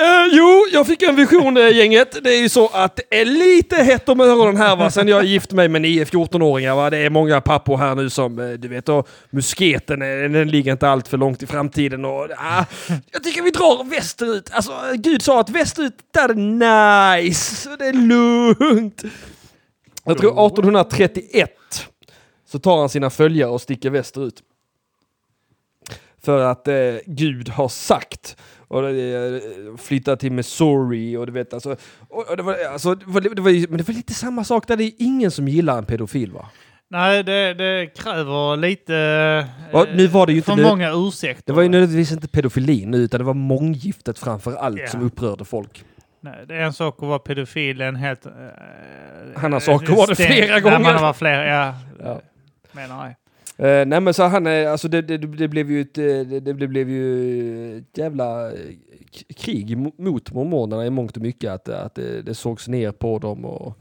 Eh, 0.00 0.26
jo, 0.32 0.66
jag 0.72 0.86
fick 0.86 1.02
en 1.02 1.16
vision 1.16 1.56
eh, 1.56 1.76
gänget. 1.76 2.24
Det 2.24 2.34
är 2.34 2.40
ju 2.40 2.48
så 2.48 2.68
att 2.68 2.96
det 2.96 3.20
är 3.20 3.24
lite 3.24 3.76
hett 3.76 4.08
om 4.08 4.20
öronen 4.20 4.56
här 4.56 4.76
va, 4.76 4.90
sen 4.90 5.08
jag 5.08 5.24
gift 5.24 5.52
mig 5.52 5.68
med 5.68 5.82
nio 5.82 6.04
14-åringar 6.04 6.74
va. 6.74 6.90
Det 6.90 6.98
är 6.98 7.10
många 7.10 7.40
pappor 7.40 7.76
här 7.76 7.94
nu 7.94 8.10
som, 8.10 8.38
eh, 8.38 8.48
du 8.48 8.68
vet, 8.68 8.88
och 8.88 9.08
musketen 9.30 10.02
eh, 10.02 10.08
den 10.08 10.50
ligger 10.50 10.72
inte 10.72 10.88
allt 10.88 11.08
för 11.08 11.18
långt 11.18 11.42
i 11.42 11.46
framtiden 11.46 12.04
och 12.04 12.28
ah, 12.36 12.64
jag 13.10 13.24
tycker 13.24 13.42
vi 13.42 13.50
drar 13.50 13.84
västerut. 13.84 14.50
Alltså, 14.52 14.72
Gud 14.94 15.22
sa 15.22 15.40
att 15.40 15.50
västerut, 15.50 15.94
där 16.14 16.28
är 16.28 16.34
det 16.34 17.22
nice, 17.22 17.76
det 17.78 17.86
är 17.86 17.92
lugnt. 17.92 19.02
Jag 20.04 20.18
tror 20.18 20.46
1831 20.46 21.50
så 22.48 22.58
tar 22.58 22.78
han 22.78 22.88
sina 22.88 23.10
följare 23.10 23.50
och 23.50 23.60
sticker 23.60 23.90
västerut. 23.90 24.42
För 26.24 26.40
att 26.50 26.68
eh, 26.68 26.74
Gud 27.06 27.48
har 27.48 27.68
sagt. 27.68 28.36
Och 28.68 28.90
eh, 28.90 29.40
flytta 29.78 30.16
till 30.16 30.32
Missouri 30.32 31.16
och 31.16 31.26
du 31.26 31.32
vet 31.32 31.54
alltså. 31.54 31.76
Och, 32.08 32.30
och 32.30 32.36
det 32.36 32.42
var, 32.42 32.56
alltså 32.72 32.94
det 32.94 33.04
var, 33.06 33.20
det 33.20 33.40
var, 33.42 33.68
men 33.68 33.78
det 33.78 33.88
var 33.88 33.94
lite 33.94 34.14
samma 34.14 34.44
sak 34.44 34.68
där. 34.68 34.76
Det 34.76 34.84
är 34.84 34.92
ingen 34.98 35.30
som 35.30 35.48
gillar 35.48 35.78
en 35.78 35.84
pedofil 35.84 36.32
va? 36.32 36.48
Nej, 36.90 37.22
det, 37.22 37.54
det 37.54 37.86
kräver 37.86 38.56
lite... 38.56 39.46
Och 39.72 39.86
nu 39.94 40.06
var 40.06 40.26
det 40.26 40.32
ju 40.32 40.38
inte 40.38 40.50
för 40.50 40.56
nu- 40.56 40.62
många 40.62 40.92
ursäkter. 40.94 41.42
Det 41.46 41.52
var 41.52 41.62
ju 41.62 41.68
nödvändigtvis 41.68 42.12
inte 42.12 42.28
pedofilin 42.28 42.90
nu 42.90 42.96
utan 42.98 43.18
det 43.20 43.24
var 43.24 43.34
månggiftet 43.34 44.18
framför 44.18 44.54
allt 44.56 44.80
Ja. 44.80 44.86
som 44.86 45.02
upprörde 45.02 45.44
folk. 45.44 45.84
Nej, 46.20 46.44
det 46.48 46.54
är 46.54 46.60
en 46.60 46.72
sak 46.72 46.94
att 47.02 47.08
vara 47.08 47.18
pedofil, 47.18 47.80
en 47.80 47.96
helt... 47.96 48.26
Uh, 48.26 48.32
Han 49.36 49.52
har 49.52 49.60
sak 49.60 49.88
vara 49.88 50.06
det 50.06 50.14
flera 50.14 50.60
gånger. 50.60 50.78
Nej, 50.78 50.92
man 50.92 51.02
varit 51.02 51.16
flera, 51.16 51.46
ja. 51.46 51.74
Ja. 52.04 52.20
Menar 52.72 53.04
jag. 53.06 53.14
Eh, 53.56 53.86
nej 53.86 54.00
men 54.00 54.14
så 54.14 54.22
han 54.22 54.46
är, 54.46 54.66
alltså 54.66 54.88
det, 54.88 55.02
det, 55.02 55.18
det 55.18 55.48
blev 55.48 55.70
ju 55.70 55.80
ett, 55.80 55.98
eh, 55.98 56.04
det, 56.04 56.40
det 56.40 56.54
blev 56.68 56.90
ju 56.90 57.78
ett 57.78 57.98
jävla 57.98 58.52
eh, 58.52 58.58
krig 59.36 59.76
mo- 59.76 59.92
mot 60.02 60.32
mormonerna 60.32 60.86
i 60.86 60.90
mångt 60.90 61.16
och 61.16 61.22
mycket. 61.22 61.50
Att, 61.50 61.68
att 61.68 61.94
det, 61.94 62.22
det 62.22 62.34
sågs 62.34 62.68
ner 62.68 62.92
på 62.92 63.18
dem 63.18 63.44
och 63.44 63.78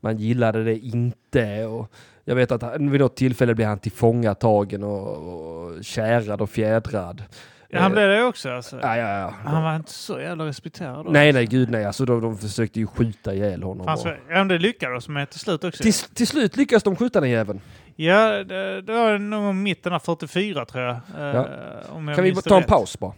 man 0.00 0.16
gillade 0.18 0.64
det 0.64 0.78
inte. 0.78 1.64
Och 1.66 1.92
jag 2.24 2.34
vet 2.34 2.52
att 2.52 2.62
han, 2.62 2.90
vid 2.90 3.00
något 3.00 3.16
tillfälle 3.16 3.54
blev 3.54 3.68
han 3.68 3.78
tillfångatagen 3.78 4.82
och, 4.84 5.16
och 5.16 5.84
kärad 5.84 6.40
och 6.40 6.50
fjädrad. 6.50 7.22
Ja, 7.68 7.80
han 7.80 7.90
Eh, 7.90 7.94
blev 7.94 8.08
det 8.08 8.24
också 8.24 8.50
alltså. 8.50 8.78
Ja, 8.82 8.96
ja, 8.96 9.18
ja. 9.20 9.34
Han 9.44 9.62
var 9.62 9.76
inte 9.76 9.92
så 9.92 10.20
jävla 10.20 10.46
respekterad 10.46 11.04
då. 11.06 11.10
Nej, 11.10 11.32
nej, 11.32 11.46
gud 11.46 11.70
nej. 11.70 11.84
Alltså 11.84 12.04
de, 12.04 12.20
de 12.20 12.38
försökte 12.38 12.80
ju 12.80 12.86
skjuta 12.86 13.34
ihjäl 13.34 13.62
honom. 13.62 13.86
Fanns, 13.86 14.04
Och, 14.04 14.10
ja, 14.10 14.34
men 14.34 14.48
det 14.48 14.58
lyckades 14.58 15.08
med 15.08 15.30
till 15.30 15.40
slut 15.40 15.64
också. 15.64 15.82
till, 15.82 15.92
till 15.92 16.26
slut 16.26 16.56
lyckas 16.56 16.82
de 16.82 16.96
skjuta 16.96 17.20
den 17.20 17.30
jäveln. 17.30 17.60
Ja, 17.96 18.44
det, 18.44 18.82
det 18.82 18.92
var 18.92 19.18
nog 19.18 19.54
mitten 19.54 19.92
av 19.92 19.98
44 19.98 20.64
tror 20.64 20.84
jag. 20.84 20.92
eh, 20.94 21.00
Ja. 21.34 21.46
Om 21.90 22.08
jag 22.08 22.16
Kan 22.16 22.24
vi 22.24 22.34
ta 22.34 22.54
en 22.54 22.60
rätt. 22.60 22.68
paus 22.70 22.98
bara? 22.98 23.12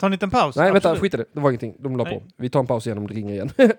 Ta 0.00 0.06
en 0.06 0.12
liten 0.12 0.30
paus? 0.30 0.56
Nej, 0.56 0.72
vänta, 0.72 0.90
Absolut. 0.90 1.00
skit 1.12 1.14
i 1.14 1.16
det. 1.16 1.24
Det 1.32 1.40
var 1.40 1.50
ingenting. 1.50 1.74
De 1.78 1.96
la 1.96 2.04
Nej. 2.04 2.14
på. 2.14 2.22
Vi 2.36 2.50
tar 2.50 2.60
en 2.60 2.66
paus 2.66 2.86
igen 2.86 2.98
om 2.98 3.06
det 3.06 3.14
ringer 3.14 3.34
igen. 3.34 3.50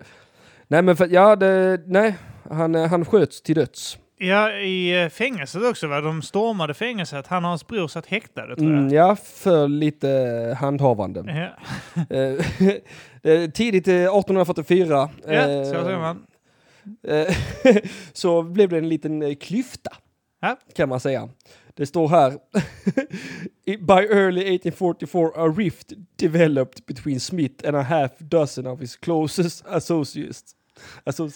nej, 0.67 0.81
men 0.81 0.95
för, 0.95 1.07
ja, 1.11 1.35
det, 1.35 1.81
nej. 1.87 2.15
Han, 2.51 2.75
eh, 2.75 2.87
han 2.87 3.05
sköts 3.05 3.41
till 3.41 3.55
döds. 3.55 3.97
Ja, 4.17 4.51
i 4.51 5.03
eh, 5.03 5.09
fängelset 5.09 5.63
också 5.63 5.87
va? 5.87 6.01
De 6.01 6.21
stormade 6.21 6.73
fängelset. 6.73 7.27
Han 7.27 7.43
och 7.45 7.49
hans 7.49 7.67
bror 7.67 7.87
satt 7.87 8.05
häktade 8.05 8.55
tror 8.55 8.71
jag. 8.71 8.79
Mm, 8.79 8.93
ja, 8.93 9.15
för 9.15 9.67
lite 9.67 10.07
handhavande. 10.59 11.49
Ja, 12.05 12.07
tidigt 13.53 13.87
eh, 13.87 13.93
1844 13.93 15.09
ja 15.27 15.65
så 15.65 15.73
man. 15.99 16.23
så 18.13 18.43
blev 18.43 18.69
det 18.69 18.77
en 18.77 18.89
liten 18.89 19.35
klyfta, 19.35 19.91
Ja. 20.43 20.57
kan 20.75 20.89
man 20.89 20.99
säga. 20.99 21.29
Det 21.75 21.85
står 21.85 22.07
här, 22.09 22.31
"I- 23.65 23.77
by 23.77 23.93
early 23.93 24.41
1844 24.41 25.31
a 25.35 25.47
rift 25.57 25.93
developed 26.15 26.85
between 26.85 27.19
Smith 27.19 27.67
and 27.67 27.75
a 27.77 27.81
half 27.81 28.11
dozen 28.19 28.67
of 28.67 28.79
his 28.81 28.95
closest 28.95 29.65
associates. 29.67 30.55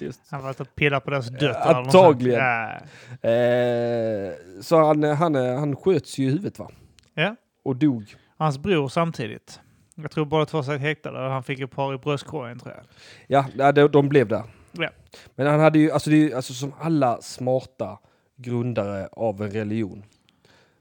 Just. 0.01 0.21
Han 0.31 0.43
var 0.43 0.49
att 0.49 0.75
pilla 0.75 0.99
på 0.99 1.09
deras 1.11 1.27
döttrar. 1.27 1.49
eller 1.49 1.73
något 1.73 1.95
Antagligen. 1.95 2.39
Ja. 2.39 3.29
Eh, 3.29 4.33
så 4.61 4.85
han, 4.85 5.03
han, 5.03 5.35
han 5.35 5.75
sköts 5.75 6.17
ju 6.17 6.27
i 6.27 6.29
huvudet 6.29 6.59
va? 6.59 6.71
Ja. 7.13 7.35
Och 7.63 7.75
dog. 7.75 8.15
Hans 8.37 8.57
bror 8.57 8.87
samtidigt. 8.89 9.59
Jag 9.95 10.11
tror 10.11 10.25
båda 10.25 10.45
två 10.45 10.63
satt 10.63 10.79
häktade 10.81 11.25
och 11.25 11.31
han 11.31 11.43
fick 11.43 11.59
ett 11.59 11.71
par 11.71 11.93
i 11.93 11.97
bröstkorgen 11.97 12.59
tror 12.59 12.73
jag. 12.75 12.83
Ja, 13.27 13.45
ja, 13.57 13.71
de, 13.71 13.87
de 13.87 14.09
blev 14.09 14.27
där. 14.27 14.43
Ja. 14.71 14.89
Men 15.35 15.47
han 15.47 15.59
hade 15.59 15.79
ju, 15.79 15.91
alltså, 15.91 16.09
det 16.09 16.15
är 16.15 16.19
ju 16.29 16.33
alltså 16.33 16.53
som 16.53 16.73
alla 16.79 17.21
smarta 17.21 17.99
grundare 18.37 19.07
av 19.11 19.41
en 19.43 19.51
religion. 19.51 20.03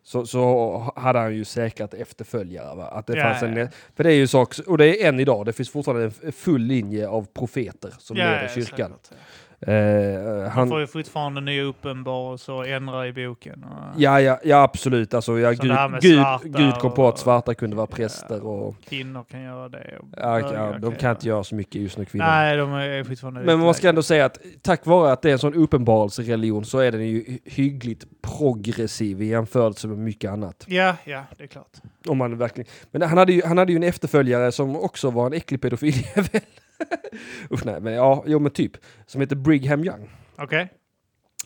Så, 0.03 0.27
så 0.27 0.93
hade 0.97 1.19
han 1.19 1.35
ju 1.35 1.45
säkrat 1.45 1.95
efterföljare. 1.95 2.77
Va? 2.77 2.85
Att 2.89 3.07
det 3.07 3.17
Ja, 3.17 3.23
fanns 3.23 3.43
en, 3.43 3.57
ja. 3.57 3.69
För 3.97 4.05
det 4.05 4.11
är 4.11 4.15
ju 4.17 4.27
sak, 4.27 4.55
och 4.67 4.79
det 4.79 5.03
är 5.05 5.09
än 5.09 5.21
idag, 5.21 5.47
det 5.47 5.53
finns 5.53 5.71
fortfarande 5.71 6.11
en 6.23 6.33
full 6.33 6.63
linje 6.63 7.09
av 7.09 7.27
profeter 7.35 7.95
som 7.99 8.17
leder 8.17 8.49
kyrkan. 8.55 8.93
säkert. 9.05 9.19
Eh, 9.61 10.49
Han 10.51 10.69
får 10.69 10.81
ju 10.81 10.87
fortfarande 10.87 11.41
nya 11.41 11.63
uppenbarelser 11.63 12.53
och 12.53 12.69
ändra 12.69 13.07
i 13.07 13.13
boken. 13.13 13.65
Och, 13.65 14.01
ja, 14.01 14.21
ja, 14.21 14.39
ja, 14.45 14.63
absolut. 14.63 15.15
Alltså, 15.15 15.39
ja, 15.39 15.51
Gud, 15.51 15.77
Gud, 16.01 16.25
Gud 16.57 16.75
kom 16.75 16.95
på 16.95 17.09
att 17.09 17.19
svarta 17.19 17.55
kunde 17.55 17.77
vara 17.77 17.87
präster. 17.87 18.47
Och, 18.47 18.77
Kvinnor 18.89 19.25
kan 19.31 19.43
göra 19.43 19.69
det. 19.69 19.99
Och 20.01 20.09
ja, 20.17 20.41
ja, 20.55 20.79
de 20.79 20.95
kan 20.95 21.11
inte 21.11 21.29
göra 21.29 21.45
så 21.45 21.55
mycket 21.55 21.75
just 21.83 21.99
nu, 21.99 22.05
kvinnor. 22.05 22.25
Nej, 22.27 22.57
de 22.57 22.73
är 22.73 23.05
fortfarande 23.05 23.41
Men 23.41 23.59
man 23.59 23.75
ska 23.75 23.89
ändå 23.89 24.03
säga 24.03 24.25
att 24.25 24.39
tack 24.63 24.87
vare 24.87 25.13
att 25.13 25.23
det 25.23 25.29
är 25.29 25.33
en 25.33 25.39
sån 25.39 25.55
uppenbarelsereligion 25.55 26.65
så 26.65 26.79
är 26.79 26.93
den 26.93 27.07
ju 27.09 27.23
hy- 27.25 27.39
hyggligt 27.45 28.05
progressiv 28.23 29.23
i 29.23 29.27
jämförelse 29.27 29.89
med 29.89 29.99
mycket 29.99 30.31
annat. 30.31 30.65
Ja, 30.69 30.97
ja, 31.05 31.25
det 31.39 31.45
är 31.45 31.49
klart. 31.49 31.73
Om 32.09 32.19
man 32.19 32.39
verkligen... 32.39 32.71
Men 32.91 33.03
han 33.03 33.19
hade, 33.19 33.33
ju, 33.33 33.43
han 33.45 33.59
hade 33.59 33.73
ju 33.73 33.77
en 33.77 33.83
efterföljare 33.83 34.53
som 34.53 34.77
också 34.77 35.11
var 35.11 35.27
en 35.27 35.33
äcklig 35.33 35.61
pedofiljävel. 35.61 36.41
Usch 37.51 37.65
nej, 37.65 37.81
men 37.81 37.93
ja, 37.93 38.25
jo 38.27 38.39
men 38.39 38.53
typ. 38.53 38.73
Som 39.07 39.21
heter 39.21 39.37
Brigham 39.37 39.85
Young. 39.85 40.11
Okej. 40.39 40.73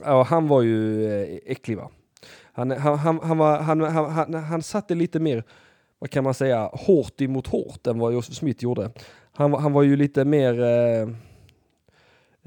Ja, 0.04 0.22
han 0.22 0.48
var 0.48 0.62
ju 0.62 1.06
eh, 1.22 1.38
äcklig 1.46 1.76
va. 1.76 1.90
Han, 2.52 2.70
han, 2.70 2.98
han, 2.98 3.20
han, 3.22 3.38
var, 3.38 3.58
han, 3.58 3.80
han, 3.80 4.10
han, 4.10 4.34
han 4.34 4.62
satte 4.62 4.94
lite 4.94 5.20
mer, 5.20 5.44
vad 5.98 6.10
kan 6.10 6.24
man 6.24 6.34
säga, 6.34 6.70
hårt 6.72 7.20
emot 7.20 7.46
hårt 7.46 7.86
än 7.86 7.98
vad 7.98 8.12
Joseph 8.12 8.38
Smith 8.38 8.62
gjorde. 8.64 8.90
Han, 9.32 9.50
var- 9.50 9.60
han 9.60 9.72
var 9.72 9.82
ju 9.82 9.96
lite 9.96 10.24
mer, 10.24 10.60
eh, 10.62 11.08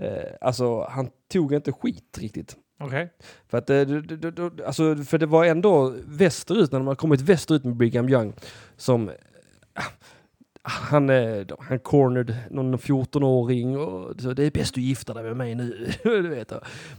eh, 0.06 0.24
alltså 0.42 0.88
han 0.90 1.10
tog 1.32 1.54
inte 1.54 1.72
skit 1.72 2.18
riktigt. 2.20 2.56
Okej. 2.80 3.10
För 3.48 3.58
att 3.58 3.68
det, 3.68 3.86
det, 3.86 4.02
det, 4.18 4.32
det, 4.32 4.66
alltså, 4.66 4.96
för 4.96 5.18
det 5.18 5.26
var 5.26 5.46
ändå 5.46 5.94
västerut, 6.06 6.72
när 6.72 6.80
man 6.80 6.96
kommit 6.96 7.22
västerut 7.22 7.64
med 7.64 7.76
Brigham 7.76 8.10
Young, 8.10 8.34
som 8.78 9.12
ah, 9.74 9.82
han, 10.66 11.10
eh, 11.10 11.46
han 11.60 11.80
cornered 11.80 12.36
någon 12.52 12.78
14-åring 12.78 13.78
och 13.78 14.22
så 14.22 14.34
det 14.34 14.44
är 14.44 14.52
bäst 14.52 14.76
du 14.76 14.82
gifter 14.82 15.14
dig 15.14 15.24
med 15.24 15.38
mig 15.38 15.56
nu. 15.56 15.90
du 16.04 16.28
vet. 16.28 16.54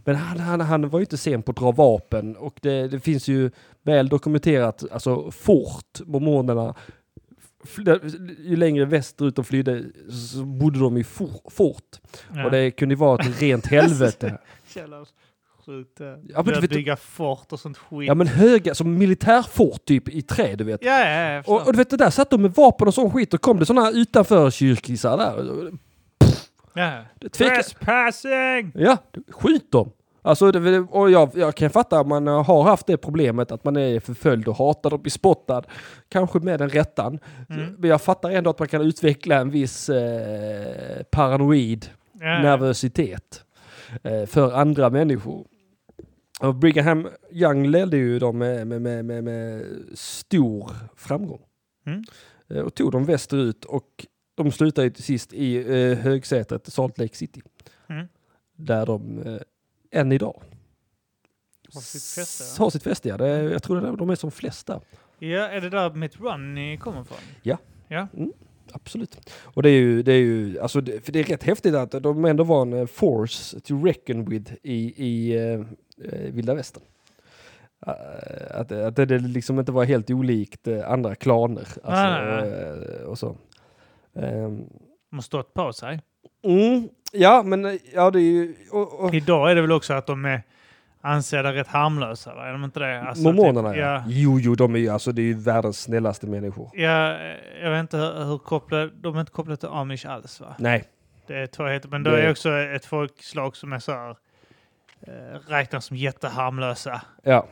Men 0.05 0.17
han, 0.17 0.41
han, 0.41 0.61
han 0.61 0.89
var 0.89 0.99
ju 0.99 1.03
inte 1.03 1.17
sen 1.17 1.43
på 1.43 1.51
att 1.51 1.57
dra 1.57 1.73
vapen 1.73 2.37
och 2.37 2.59
det, 2.63 2.89
det 2.89 3.01
finns 3.01 3.29
ju 3.29 3.51
väl 3.83 4.09
dokumenterat, 4.09 4.85
alltså 4.93 5.31
fort, 5.31 6.01
mormonerna, 6.07 6.75
ju 8.39 8.57
längre 8.57 8.85
västerut 8.85 9.37
de 9.37 9.45
flydde 9.45 9.85
så 10.33 10.45
bodde 10.45 10.79
de 10.79 10.97
i 10.97 11.05
for, 11.05 11.51
fort. 11.51 12.01
Ja. 12.35 12.45
Och 12.45 12.51
det 12.51 12.71
kunde 12.71 12.93
ju 12.93 12.99
vara 12.99 13.23
ett 13.23 13.43
rent 13.43 13.67
helvete. 13.67 14.39
Sjukt. 15.67 16.01
Ja, 16.01 16.17
Ja, 16.29 16.43
men 16.43 16.61
vet- 16.61 16.71
bygga 16.71 16.97
fort 16.97 17.53
och 17.53 17.61
sånt 17.61 17.79
skit. 17.79 18.09
Ja 18.09 18.15
men 18.15 18.27
höga, 18.27 18.75
som 18.75 18.99
militärfort 18.99 19.85
typ 19.85 20.09
i 20.09 20.23
trä 20.23 20.55
du 20.57 20.65
vet. 20.65 20.85
ja, 20.85 20.99
ja, 21.01 21.09
ja, 21.09 21.31
jag 21.33 21.49
Och, 21.49 21.67
och 21.67 21.73
du 21.73 21.77
vet 21.79 21.91
det 21.91 21.97
där 21.97 22.11
satt 22.11 22.31
de 22.31 22.43
med 22.43 22.51
vapen 22.55 22.89
och 22.89 22.95
sån 22.95 23.11
skit 23.11 23.35
och 23.35 23.41
kom 23.41 23.59
det 23.59 23.67
såna 23.67 23.91
utanför 23.91 24.51
kyrkisar 24.51 25.17
där. 25.17 25.71
ja. 26.75 27.03
Tveka, 27.33 27.55
Trespassing! 27.55 28.73
ja, 28.75 28.97
skjut 29.31 29.73
dem. 29.73 29.91
Alltså, 30.27 30.47
och 30.91 31.11
jag, 31.11 31.31
jag 31.35 31.55
kan 31.55 31.71
fatta 31.71 32.01
att 32.01 32.07
man 32.07 32.27
har 32.27 32.63
haft 32.63 32.87
det 32.87 32.97
problemet 32.97 33.53
att 33.53 33.65
man 33.65 33.77
är 33.77 34.01
förföljd 34.01 34.49
och 34.49 34.57
hatad 34.57 34.93
och 34.93 35.01
bespottad. 35.01 35.63
Kanske 36.09 36.39
med 36.39 36.61
den 36.61 36.69
rättan. 36.69 37.19
Mm. 37.51 37.75
Men 37.79 37.91
jag 37.91 38.03
fattar 38.03 38.31
ändå 38.31 38.51
att 38.51 38.59
man 38.59 38.69
kan 38.69 38.81
utveckla 38.83 39.37
en 39.37 39.51
viss 39.51 39.89
eh, 39.89 41.03
paranoid 41.11 41.87
Ja, 42.21 42.27
ja. 42.27 42.43
nervositet 42.43 43.45
eh, 44.03 44.27
för 44.27 44.53
andra 44.53 44.91
människor. 44.91 45.47
Och 46.41 46.55
Brigham 46.55 47.09
Young 47.31 47.67
ledde 47.67 47.97
ju 47.97 48.19
dem 48.19 48.39
med, 48.39 48.67
med, 48.67 49.05
med, 49.05 49.25
med, 49.25 49.65
stor 49.95 50.71
framgång. 50.97 51.41
Mm. 51.87 52.03
Eh, 52.49 52.59
och 52.59 52.75
tog 52.75 52.93
dem 52.93 53.05
västerut 53.05 53.65
och 53.65 54.07
de 54.35 54.53
slutade 54.53 54.87
ju 54.87 54.91
till 54.93 55.05
sist 55.05 55.33
i 55.33 55.57
eh, 55.57 55.99
högsätet 55.99 56.73
Salt 56.73 56.99
Lake 56.99 57.17
City. 57.17 57.41
Mm. 57.89 58.07
Där 58.57 58.87
de 58.87 59.23
eh, 59.23 59.39
än 60.01 60.13
idag 60.13 60.43
Har 61.75 61.81
sitt 61.81 62.03
fäste, 62.03 62.45
ja. 62.59 62.65
har 62.65 62.71
sitt 62.71 62.83
fäste. 62.83 63.09
Ja. 63.09 63.17
Det, 63.17 63.29
är- 63.29 63.51
jag 63.51 63.63
tror 63.63 63.81
det 63.81 63.89
är, 63.89 63.97
de 63.97 64.11
är 64.11 64.15
som 64.15 64.31
flest 64.31 64.67
där. 64.67 64.81
Ja, 65.19 65.49
är 65.49 65.61
det 65.61 65.71
där 65.71 65.91
Mitt 65.95 66.21
Romney 66.21 66.77
kommer 66.77 67.03
ifrån? 67.03 67.19
Ja. 67.43 67.59
Ja. 67.89 68.09
Absolut. 68.73 69.31
Och 69.41 69.63
det 69.63 69.69
är 69.71 69.79
ju, 69.81 70.03
det 70.03 70.13
är 70.13 70.19
ju 70.19 70.59
alltså 70.61 70.81
det, 70.81 71.05
för 71.05 71.13
det 71.13 71.21
är 71.21 71.25
rätt 71.25 71.43
häftigt 71.43 71.75
att 71.75 71.91
de 71.91 72.25
ändå 72.25 72.45
var 72.45 72.63
en 72.63 72.73
eh, 72.73 72.87
force 72.87 73.61
to 73.61 73.85
reckon 73.85 74.25
with 74.25 74.53
i, 74.63 74.77
i 75.07 75.35
eh, 76.05 76.33
vilda 76.33 76.55
västern. 76.55 76.83
Eh, 77.87 78.61
att, 78.61 78.73
att 78.73 78.97
det 78.97 79.07
liksom 79.19 79.59
inte 79.59 79.73
var 79.73 79.85
helt 79.85 80.11
olikt 80.11 80.69
eh, 80.69 80.91
andra 80.91 81.15
klaner. 81.15 81.61
Alltså, 81.85 82.03
Nej, 82.03 82.25
nej, 82.27 82.99
eh, 83.01 83.07
och 83.07 83.19
så. 83.19 83.37
Ehm, 84.17 84.65
De 85.11 85.17
har 85.17 85.21
stått 85.23 85.55
på 85.55 85.73
sig. 85.73 86.01
mm, 86.45 86.89
ja, 87.13 87.43
men 87.43 87.79
ja, 87.95 88.11
det 88.11 88.19
är 88.19 88.23
ju... 88.23 88.55
Och, 88.73 89.05
och, 89.05 89.15
Idag 89.15 89.51
är 89.51 89.55
det 89.55 89.61
väl 89.61 89.73
också 89.73 89.95
att 89.95 90.07
de 90.07 90.25
är 90.25 90.43
ansedda 91.01 91.53
rätt 91.53 91.67
harmlösa, 91.67 92.35
va? 92.35 92.47
Är 92.47 92.53
de 92.53 92.65
inte 92.65 92.81
det? 92.81 93.01
Alltså, 93.03 93.23
mormonerna 93.25 93.71
typ, 93.73 93.81
ja. 93.81 94.05
Jo, 94.07 94.39
jo, 94.41 94.55
de 94.55 94.75
är 94.75 94.79
ju 94.79 94.89
alltså, 94.89 95.13
det 95.13 95.23
är 95.23 95.27
ju 95.27 95.35
världens 95.35 95.81
snällaste 95.81 96.27
människor. 96.27 96.71
Ja, 96.73 97.19
jag 97.63 97.71
vet 97.71 97.81
inte 97.81 97.97
hur, 97.97 98.25
hur 98.25 98.39
kopplade, 98.39 98.91
de 98.95 99.17
är 99.17 99.21
inte 99.21 99.33
kopplade 99.33 99.57
till 99.57 99.69
amish 99.69 100.07
alls 100.07 100.41
va? 100.41 100.55
Nej, 100.59 100.85
Det 101.27 101.35
är 101.37 101.47
två 101.47 101.67
heter, 101.67 101.89
men 101.89 102.03
det 102.03 102.23
är 102.23 102.31
också 102.31 102.51
ett 102.51 102.85
folkslag 102.85 103.57
som 103.57 103.73
är 103.73 103.79
så 103.79 103.93
här, 103.93 104.17
räknas 105.49 105.85
som 105.85 105.97
jätteharmlösa. 105.97 107.01
ja, 107.23 107.47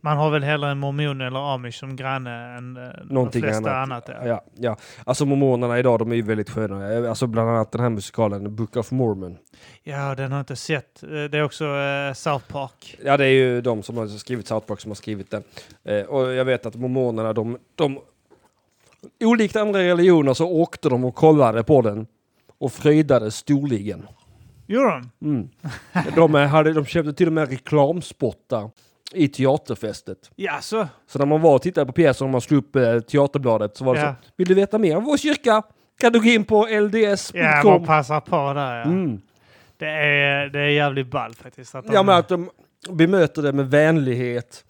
Man 0.00 0.16
har 0.16 0.30
väl 0.30 0.42
hellre 0.42 0.70
en 0.70 0.78
mormon 0.78 1.20
eller 1.20 1.54
amish 1.54 1.78
som 1.78 1.96
granne 1.96 2.56
än 2.56 2.76
eh, 2.76 2.82
någonting 3.10 3.42
de 3.42 3.48
flesta 3.48 3.76
annat. 3.76 4.08
annat. 4.08 4.20
ja. 4.24 4.28
Ja, 4.28 4.44
ja. 4.54 4.76
Alltså 5.04 5.24
mormonerna 5.26 5.78
idag, 5.78 5.98
de 5.98 6.12
är 6.12 6.16
ju 6.16 6.22
väldigt 6.22 6.50
sköna. 6.50 6.92
Eh, 6.92 7.08
Alltså 7.08 7.26
bland 7.26 7.50
annat 7.50 7.72
den 7.72 7.80
här 7.80 7.90
musikalen, 7.90 8.56
Book 8.56 8.76
of 8.76 8.90
Mormon. 8.90 9.38
ja, 9.82 10.14
den 10.14 10.32
har 10.32 10.38
jag 10.38 10.42
inte 10.42 10.56
sett. 10.56 11.02
Eh, 11.02 11.08
Det 11.08 11.38
är 11.38 11.42
också 11.42 11.64
eh, 11.64 12.12
South 12.12 12.46
Park. 12.52 12.96
Ja, 13.04 13.16
det 13.16 13.24
är 13.24 13.30
ju 13.30 13.60
de 13.60 13.82
som 13.82 13.96
har 13.96 14.06
skrivit 14.06 14.46
South 14.46 14.66
Park 14.66 14.80
som 14.80 14.90
har 14.90 14.96
skrivit 14.96 15.30
den. 15.30 15.42
Eh, 15.84 16.02
och 16.02 16.32
jag 16.34 16.44
vet 16.44 16.66
att 16.66 16.74
mormonerna, 16.74 17.32
de, 17.32 17.58
de... 17.74 17.98
Olikt 19.24 19.56
andra 19.56 19.78
religioner 19.80 20.34
så 20.34 20.46
åkte 20.48 20.88
de 20.88 21.04
och 21.04 21.14
kollade 21.14 21.64
på 21.64 21.82
den 21.82 22.06
och 22.58 22.72
fröjdade 22.72 23.30
storligen. 23.30 24.06
Gjorde 24.66 24.90
de? 24.90 25.26
Mm. 25.26 25.48
De, 26.14 26.34
hade, 26.34 26.72
de 26.72 26.84
köpte 26.86 27.12
till 27.12 27.26
och 27.26 27.32
med 27.32 27.48
reklamspottar 27.50 28.70
i 29.12 29.28
teaterfestet. 29.28 30.30
Ja, 30.36 30.58
så. 30.60 30.88
Så 31.06 31.18
när 31.18 31.26
man 31.26 31.40
var 31.40 31.54
och 31.54 31.62
tittade 31.62 31.86
på 31.86 31.92
pjäsen 31.92 32.24
och 32.24 32.30
man 32.30 32.40
slog 32.40 32.58
upp 32.64 32.76
eh, 32.76 33.00
teaterbladet 33.00 33.76
så 33.76 33.84
var 33.84 33.94
det 33.94 34.00
Ja. 34.00 34.14
så. 34.22 34.30
Vill 34.36 34.48
du 34.48 34.54
veta 34.54 34.78
mer 34.78 34.96
om 34.96 35.04
vår 35.04 35.16
kyrka? 35.16 35.62
Kan 36.00 36.12
du 36.12 36.20
gå 36.20 36.26
in 36.26 36.44
på 36.44 36.66
lds.com. 36.66 37.40
Ja, 37.40 37.62
man 37.64 37.84
passar 37.84 38.20
på 38.20 38.36
där 38.52 38.76
ja. 38.78 38.82
Mm. 38.84 39.20
Det, 39.78 39.86
är, 39.86 40.46
det 40.48 40.60
är 40.60 40.68
jävligt 40.68 41.10
ball 41.10 41.34
faktiskt. 41.34 41.74
Att 41.74 41.86
de, 41.86 41.92
Ja, 41.94 42.02
men 42.02 42.14
att 42.16 42.28
de 42.28 42.50
bemöter 42.90 43.42
det 43.42 43.52
med 43.52 43.70
vänlighet, 43.70 44.64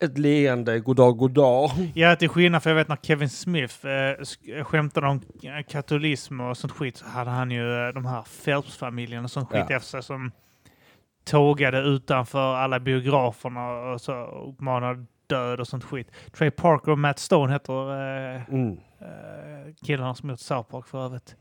ett 0.00 0.18
leende, 0.18 0.80
god 0.80 0.96
dag, 0.96 1.16
god 1.16 1.30
dag. 1.30 1.70
Ja, 1.94 2.16
till 2.16 2.28
skillnad 2.28 2.62
för 2.62 2.70
jag 2.70 2.74
vet 2.76 2.88
när 2.88 2.96
Kevin 3.02 3.28
Smith 3.30 3.86
eh, 3.86 3.88
sk- 4.18 4.62
skämtade 4.64 5.06
om 5.06 5.20
katolism 5.68 6.40
och 6.40 6.56
sånt 6.56 6.72
skit 6.72 6.96
så 6.96 7.06
hade 7.06 7.30
han 7.30 7.50
ju 7.50 7.86
eh, 7.86 7.94
de 7.94 8.06
här 8.06 8.24
Phelps-familjen 8.44 9.24
och 9.24 9.30
sånt 9.30 9.48
skit 9.48 9.64
Ja. 9.68 9.76
efter 9.76 9.88
sig 9.90 10.02
som 10.02 10.32
tågade 11.24 11.78
utanför 11.78 12.54
alla 12.54 12.80
biograferna 12.80 13.70
och 13.70 14.00
så 14.00 14.12
uppmanade 14.26 15.04
död 15.26 15.60
och 15.60 15.68
sånt 15.68 15.84
skit. 15.84 16.10
Trey 16.32 16.50
Parker 16.50 16.92
och 16.92 16.98
Matt 16.98 17.18
Stone 17.18 17.52
heter 17.52 17.90
eh, 17.90 18.42
Mm. 18.48 18.72
eh, 19.00 19.74
killarna 19.86 20.14
som 20.14 20.30
gjort 20.30 20.40
South 20.40 20.70
Park 20.70 20.86
för 20.86 21.04
övrigt. 21.04 21.36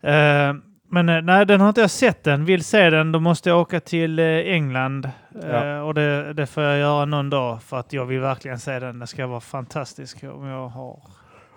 Eh, 0.00 0.54
men 0.88 1.08
eh, 1.08 1.22
nej, 1.22 1.46
den 1.46 1.60
har 1.60 1.68
inte 1.68 1.80
jag 1.80 1.90
sett 1.90 2.24
den. 2.24 2.44
Vill 2.44 2.64
se 2.64 2.90
den, 2.90 3.12
då 3.12 3.20
måste 3.20 3.48
jag 3.48 3.60
åka 3.60 3.80
till 3.80 4.18
eh, 4.18 4.24
England. 4.26 5.04
Eh, 5.04 5.48
Ja. 5.50 5.82
och 5.82 5.94
det, 5.94 6.32
det 6.32 6.46
får 6.46 6.62
jag 6.62 6.78
göra 6.78 7.04
någon 7.04 7.30
dag 7.30 7.62
för 7.62 7.76
att 7.76 7.92
jag 7.92 8.06
vill 8.06 8.20
verkligen 8.20 8.58
se 8.58 8.78
den. 8.78 8.98
Det 8.98 9.06
ska 9.06 9.26
vara 9.26 9.40
fantastisk 9.40 10.24
om 10.24 10.44
jag 10.46 10.68
har 10.68 11.02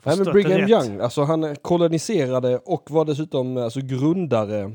Nej, 0.04 0.16
förstått 0.18 0.26
det 0.26 0.32
Brigham 0.44 0.62
rätt. 0.62 0.70
Young, 0.70 1.00
alltså 1.02 1.24
han 1.24 1.56
koloniserade 1.56 2.58
och 2.58 2.92
var 2.92 3.06
dessutom 3.06 3.58
alltså, 3.58 3.80
grundare 3.84 4.72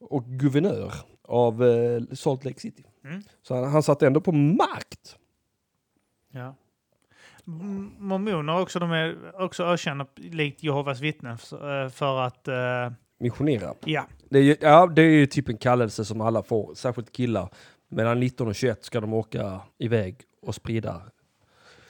och 0.00 0.24
guvernör 0.24 0.92
av 1.28 1.64
eh, 1.64 2.02
Salt 2.12 2.44
Lake 2.44 2.60
City. 2.60 2.84
Mm. 3.04 3.22
Så 3.42 3.54
han, 3.54 3.64
han 3.72 3.82
satt 3.82 4.02
ändå 4.02 4.20
på 4.20 4.32
makt. 4.32 5.16
Ja. 6.32 6.54
Mormoner 7.98 8.60
också, 8.60 8.78
de 8.78 8.92
är 8.92 9.16
också 9.42 9.64
ökända 9.64 10.06
likt 10.16 10.62
Jehovas 10.62 11.00
vittnen 11.00 11.38
för, 11.38 11.88
för 11.88 12.20
att 12.20 12.48
eh, 12.48 12.92
missionera. 13.18 13.74
Ja. 13.84 14.06
Det 14.30 14.38
är, 14.38 14.42
ju, 14.42 14.56
ja, 14.60 14.86
det 14.86 15.02
är 15.02 15.10
ju 15.10 15.26
typ 15.26 15.48
en 15.48 15.58
kallelse 15.58 16.04
som 16.04 16.20
alla 16.20 16.42
får, 16.42 16.74
särskilt 16.74 17.12
killar. 17.12 17.48
Mellan 17.88 18.20
19 18.20 18.48
och 18.48 18.54
21 18.54 18.84
ska 18.84 19.00
de 19.00 19.14
åka 19.14 19.60
iväg 19.78 20.16
och 20.42 20.54
sprida. 20.54 21.02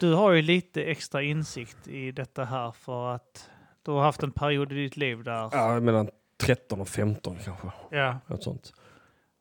Du 0.01 0.15
har 0.15 0.33
ju 0.33 0.43
lite 0.43 0.83
extra 0.85 1.23
insikt 1.23 1.89
i 1.89 2.13
detta 2.13 2.45
här 2.45 2.71
för 2.71 3.15
att 3.15 3.51
du 3.83 3.91
har 3.91 4.03
haft 4.03 4.23
en 4.23 4.31
period 4.33 4.73
i 4.73 4.75
ditt 4.75 4.97
liv 4.97 5.25
där, 5.25 5.49
Ja, 5.53 5.81
mellan 5.81 6.09
13 6.41 6.81
och 6.81 6.89
15 6.89 7.37
kanske. 7.45 7.69
ja, 7.91 8.19
Något 8.27 8.43
sånt. 8.43 8.73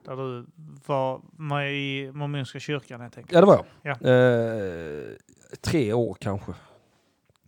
där 0.05 0.15
du 0.15 0.45
var 0.85 1.21
med 1.37 1.73
i 1.73 2.11
mormonska 2.13 2.59
kyrkan 2.59 3.01
helt 3.01 3.17
enkelt. 3.17 3.33
Ja, 3.33 3.39
det 3.41 3.47
var 3.47 3.65
jag. 3.81 3.97
Ja. 4.01 4.09
Eh, 4.09 5.03
tre 5.61 5.93
år 5.93 6.17
kanske. 6.19 6.53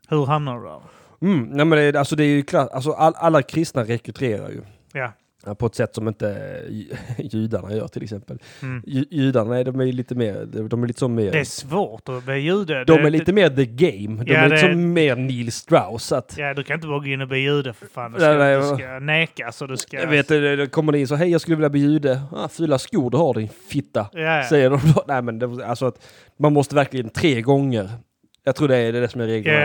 Hur 0.09 0.25
hamnade 0.25 0.59
du 0.59 0.65
där? 0.65 0.81
Mm, 1.21 1.43
nej 1.49 1.65
men 1.65 1.77
det, 1.77 1.83
är- 1.83 1.95
alltså 1.95 2.15
det 2.15 2.23
är 2.23 2.27
ju 2.27 2.43
klart, 2.43 2.69
alltså 2.71 2.91
all, 2.91 3.13
alla 3.17 3.41
kristna 3.41 3.83
rekryterar 3.83 4.49
ju. 4.49 4.61
Ja. 4.93 5.13
På 5.55 5.65
ett 5.65 5.75
sätt 5.75 5.95
som 5.95 6.07
inte 6.07 6.61
ju- 6.69 6.85
judarna 7.17 7.73
gör 7.73 7.87
till 7.87 8.03
exempel. 8.03 8.37
Mm. 8.61 8.83
Ju- 8.87 9.05
Judarna 9.11 9.63
de 9.63 9.79
är 9.79 9.85
lite 9.85 10.15
mer, 10.15 10.45
de 10.69 10.83
är 10.83 10.87
lite 10.87 10.99
som 10.99 11.15
mer... 11.15 11.31
Det 11.31 11.39
är 11.39 11.43
svårt 11.43 12.09
att 12.09 12.23
bli 12.25 12.35
jude. 12.39 12.83
de 12.83 12.97
Det- 13.01 13.07
är 13.07 13.09
lite 13.09 13.33
mer 13.33 13.49
the 13.49 13.65
game. 13.65 14.23
De 14.23 14.33
Ja, 14.33 14.39
är 14.39 14.49
det- 14.49 14.55
liksom 14.55 14.93
mer 14.93 15.15
Neil 15.15 15.51
Strauss. 15.51 16.11
Att, 16.11 16.35
Ja, 16.37 16.53
du 16.53 16.63
kan 16.63 16.75
inte 16.75 16.87
bara 16.87 16.99
gå 16.99 17.05
in 17.05 17.21
och 17.21 17.27
bli 17.27 17.39
jude 17.39 17.73
för 17.73 17.85
fan. 17.87 18.11
Du 18.11 18.19
ska, 18.19 18.33
nej, 18.33 18.57
du 18.57 18.63
ska 18.77 18.99
nekas 18.99 19.61
och 19.61 19.67
du 19.67 19.77
ska... 19.77 19.97
Jag 19.99 20.07
vet, 20.07 20.27
det 20.27 20.71
kommer 20.71 20.91
det 20.91 20.99
in 20.99 21.07
så 21.07 21.15
hej 21.15 21.29
jag 21.31 21.41
skulle 21.41 21.55
vilja 21.55 21.69
bli 21.69 21.81
jude. 21.81 22.21
Ah, 22.35 22.47
fula 22.47 22.79
skor 22.79 23.09
du 23.11 23.17
har 23.17 23.33
din 23.33 23.49
fitta. 23.69 24.07
Ja, 24.13 24.19
ja. 24.19 24.43
Säger 24.49 24.69
de 24.69 24.79
då. 24.95 25.03
Nej 25.07 25.21
men 25.21 25.39
det, 25.39 25.65
alltså 25.65 25.85
att 25.85 26.05
man 26.39 26.53
måste 26.53 26.75
verkligen 26.75 27.09
tre 27.09 27.41
gånger. 27.41 27.89
Jag 28.43 28.55
tror 28.55 28.67
det 28.67 28.77
är 28.77 28.91
det, 28.91 28.97
är 28.97 29.01
det 29.01 29.07
som 29.09 29.21
är 29.21 29.25
regeln. 29.25 29.55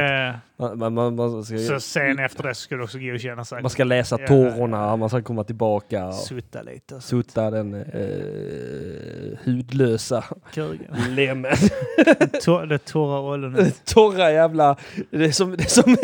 Ja, 0.56 0.74
Man, 0.74 0.94
man, 0.94 1.14
man, 1.16 1.44
ska, 1.44 1.58
så 1.58 1.80
sen 1.80 2.18
efter 2.18 2.42
det 2.42 2.54
ska 2.54 2.76
du 2.76 2.82
också 2.82 2.98
godkänna 2.98 3.44
sig. 3.44 3.62
man 3.62 3.70
ska 3.70 3.84
läsa 3.84 4.18
Ja. 4.20 4.26
tårorna, 4.26 4.96
man 4.96 5.08
ska 5.08 5.22
komma 5.22 5.44
tillbaka. 5.44 6.06
Och 6.06 6.14
Sutta 6.14 6.62
lite. 6.62 7.00
sutta 7.00 7.50
den 7.50 7.74
eh, 7.74 9.38
hudlösa 9.44 10.24
Kugen. 10.52 10.96
lemmen. 11.14 11.52
Tor- 12.44 12.66
Det 12.66 12.78
torra 12.78 13.20
ollonet. 13.20 13.84
Torra 13.84 14.32
jävla... 14.32 14.76
Det 15.10 15.24
är 15.24 15.30
som, 15.32 15.56
det 15.56 15.64
är 15.64 15.68
som 15.68 15.96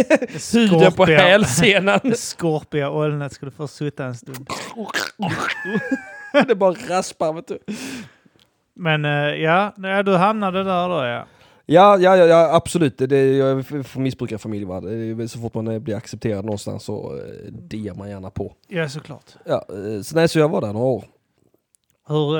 huden 0.61 0.93
på 0.93 1.05
hälsenan. 1.05 2.01
Skorpiga 2.15 2.91
ollonet 2.91 3.33
ska 3.33 3.47
du 3.47 3.53
få 3.53 3.69
sutta 3.69 4.05
en 4.05 4.15
stund. 4.15 4.47
det 6.49 6.55
bara 6.55 6.75
raspar 6.89 7.33
vet 7.33 7.49
du. 7.49 7.59
Men 8.75 9.05
eh, 9.05 9.11
ja, 9.35 9.73
du 10.05 10.17
hamnade 10.17 10.65
där 10.65 10.89
då 10.89 11.05
ja. 11.07 11.27
Ja, 11.73 11.99
ja, 11.99 12.17
ja, 12.17 12.55
absolut. 12.55 12.99
Det, 12.99 13.07
det, 13.07 13.37
jag? 13.37 13.57
Det 13.57 15.23
är, 15.23 15.27
så 15.27 15.39
fort 15.39 15.55
man 15.55 15.69
eh, 15.69 15.79
blir 15.79 15.97
accepterad 15.97 16.45
någonstans 16.45 16.85
så 16.85 17.17
eh, 17.17 17.53
diar 17.53 17.95
man 17.95 18.09
gärna 18.11 18.31
på. 18.31 18.53
Ja, 18.69 18.89
såklart. 18.89 19.25
Ja, 19.45 19.65
eh, 19.69 20.03
så, 20.03 20.17
nej, 20.17 20.29
så 20.29 20.39
jag 20.39 20.49
var 20.49 20.61
där 20.61 20.73
några 20.73 20.87
år. 20.87 21.05
Hur, 22.09 22.33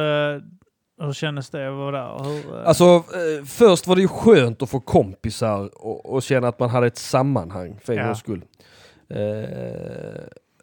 hur 1.07 1.13
kändes 1.13 1.51
det 1.51 1.69
att 1.69 1.75
vara 1.75 1.91
där? 1.91 2.25
Hur, 2.25 2.63
Alltså, 2.65 3.05
först 3.47 3.87
var 3.87 3.97
det 3.97 4.03
ju 4.03 4.09
skönt 4.09 4.63
att 4.63 4.71
få 4.71 4.81
kompisar 4.81 5.85
och, 5.87 6.07
och 6.15 6.23
känna 6.23 6.49
att 6.49 6.59
man 6.59 6.71
hade 6.71 6.87
ett 6.87 6.99
sammanhang 6.99 7.79
för 7.85 7.93
en 7.93 7.99
Ja. 7.99 8.05
gångs 8.07 8.19
skull. 8.19 8.45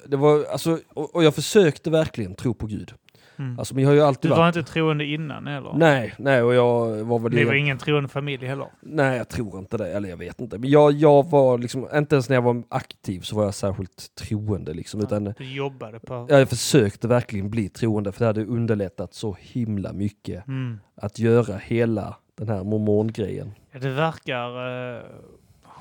Det 0.06 0.18
var, 0.18 0.46
alltså, 0.52 0.80
och, 0.94 1.16
och 1.16 1.24
jag 1.24 1.36
försökte 1.36 1.90
verkligen 1.90 2.36
tro 2.36 2.54
på 2.54 2.66
Gud. 2.68 2.94
Mm. 3.40 3.60
Alltså, 3.60 3.76
men 3.76 3.84
jag 3.84 3.90
har 3.90 3.96
ju 3.96 4.02
alltid 4.02 4.32
du 4.32 4.36
var 4.36 4.38
varit... 4.44 4.56
inte 4.56 4.72
troende 4.72 5.06
innan 5.06 5.48
heller? 5.48 5.74
Nej, 5.76 6.14
nej, 6.18 6.42
och 6.44 6.54
jag 6.54 7.04
var 7.04 7.20
väl... 7.20 7.34
Ni 7.34 7.44
var 7.44 7.54
ingen 7.54 7.78
troende 7.78 8.10
familj 8.10 8.46
heller? 8.46 8.68
Nej, 8.82 9.18
jag 9.18 9.30
tror 9.30 9.60
inte 9.60 9.78
det. 9.78 9.88
Eller 9.94 10.10
jag 10.10 10.18
vet 10.18 10.42
inte. 10.42 10.58
Men 10.58 10.70
jag, 10.70 10.92
jag 10.92 11.30
var 11.30 11.58
liksom, 11.58 11.88
inte 11.94 12.16
ens 12.16 12.30
när 12.30 12.36
jag 12.36 12.42
var 12.42 12.64
aktiv 12.70 13.22
så 13.22 13.36
var 13.36 13.44
jag 13.44 13.54
särskilt 13.54 14.16
troende 14.16 14.74
liksom. 14.74 15.02
Utan 15.02 15.34
Du 15.38 15.54
jobbade 15.56 16.00
på... 16.00 16.26
jag 16.30 16.50
försökte 16.50 17.08
verkligen 17.08 17.50
bli 17.50 17.70
troende 17.70 18.12
för 18.12 18.20
det 18.20 18.26
hade 18.26 18.46
underlättat 18.46 19.14
så 19.14 19.38
himla 19.40 19.94
mycket 19.94 20.48
Mm. 20.48 20.80
att 20.96 21.20
göra 21.20 21.58
hela 21.58 22.16
den 22.38 22.50
här 22.50 22.64
mormongrejen. 22.64 23.52
Ja, 23.72 23.80
det 23.80 23.90
verkar 23.90 24.48
eh, 24.96 25.02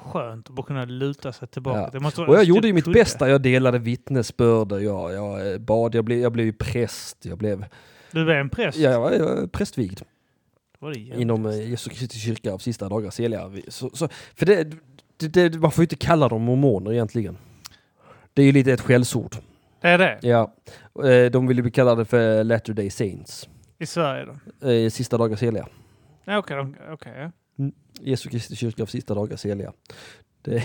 skönt 0.06 0.48
att 0.48 0.54
bara 0.54 0.66
kunna 0.66 0.84
luta 0.84 1.32
sig 1.32 1.48
tillbaka. 1.48 1.90
Ja. 2.16 2.24
Och 2.26 2.34
jag 2.36 2.44
gjorde 2.44 2.66
ju 2.66 2.72
mitt 2.72 2.84
kudde. 2.84 2.98
bästa. 3.00 3.28
Jag 3.28 3.42
delade 3.42 3.78
vittnesbörd, 3.78 4.72
jag, 4.72 5.12
jag 5.12 5.52
eh, 5.52 5.58
bad, 5.58 5.94
jag 5.94 6.04
blev, 6.04 6.18
jag 6.18 6.32
blev 6.32 6.52
präst. 6.52 7.24
Jag 7.24 7.38
blev, 7.38 7.64
Du 8.10 8.24
blev 8.24 8.36
en 8.36 8.50
präst? 8.50 8.78
ja, 8.78 8.90
jag 8.90 9.00
var, 9.00 9.12
jag 9.12 9.24
var 9.36 9.46
prästvigd 9.46 10.00
inom 11.14 11.46
eh, 11.46 11.70
Jesu 11.70 11.90
Kristi 11.90 12.18
kyrka 12.18 12.52
av 12.52 12.58
sista 12.58 12.88
dagar 12.88 13.10
Celia. 13.10 13.48
Vi- 13.48 13.64
Så, 13.68 13.90
så, 13.90 14.08
för 14.34 14.46
det, 14.46 14.64
det, 15.16 15.28
det, 15.28 15.58
man 15.58 15.70
får 15.70 15.82
ju 15.82 15.84
inte 15.84 15.96
kalla 15.96 16.28
dem 16.28 16.42
mormoner 16.42 16.92
egentligen. 16.92 17.36
Det 18.34 18.42
är 18.42 18.46
ju 18.46 18.52
lite 18.52 18.72
ett 18.72 18.80
skällsord. 18.80 19.36
Det 19.80 19.88
är 19.88 19.98
det? 19.98 20.18
Ja, 20.22 20.54
eh, 21.04 21.30
de 21.30 21.46
vill 21.46 21.56
ju 21.56 21.62
bli 21.62 21.70
kallade 21.72 22.04
för 22.04 22.44
Latter 22.44 22.72
Day 22.72 22.90
Saints. 22.90 23.48
I 23.78 23.86
Sverige 23.86 24.24
då? 24.24 24.90
Sista 24.90 25.18
dagar 25.18 25.36
Celia. 25.36 25.66
Ja, 26.24 26.38
Okej, 26.38 26.56
de- 26.56 26.76
okej. 26.90 27.30
Ja. 27.56 27.70
Jesu 28.00 28.28
Kristi 28.28 28.56
kyrka 28.56 28.82
av 28.82 28.86
sista 28.86 29.14
dagar 29.14 29.36
Celia. 29.36 29.72
Det, 30.42 30.62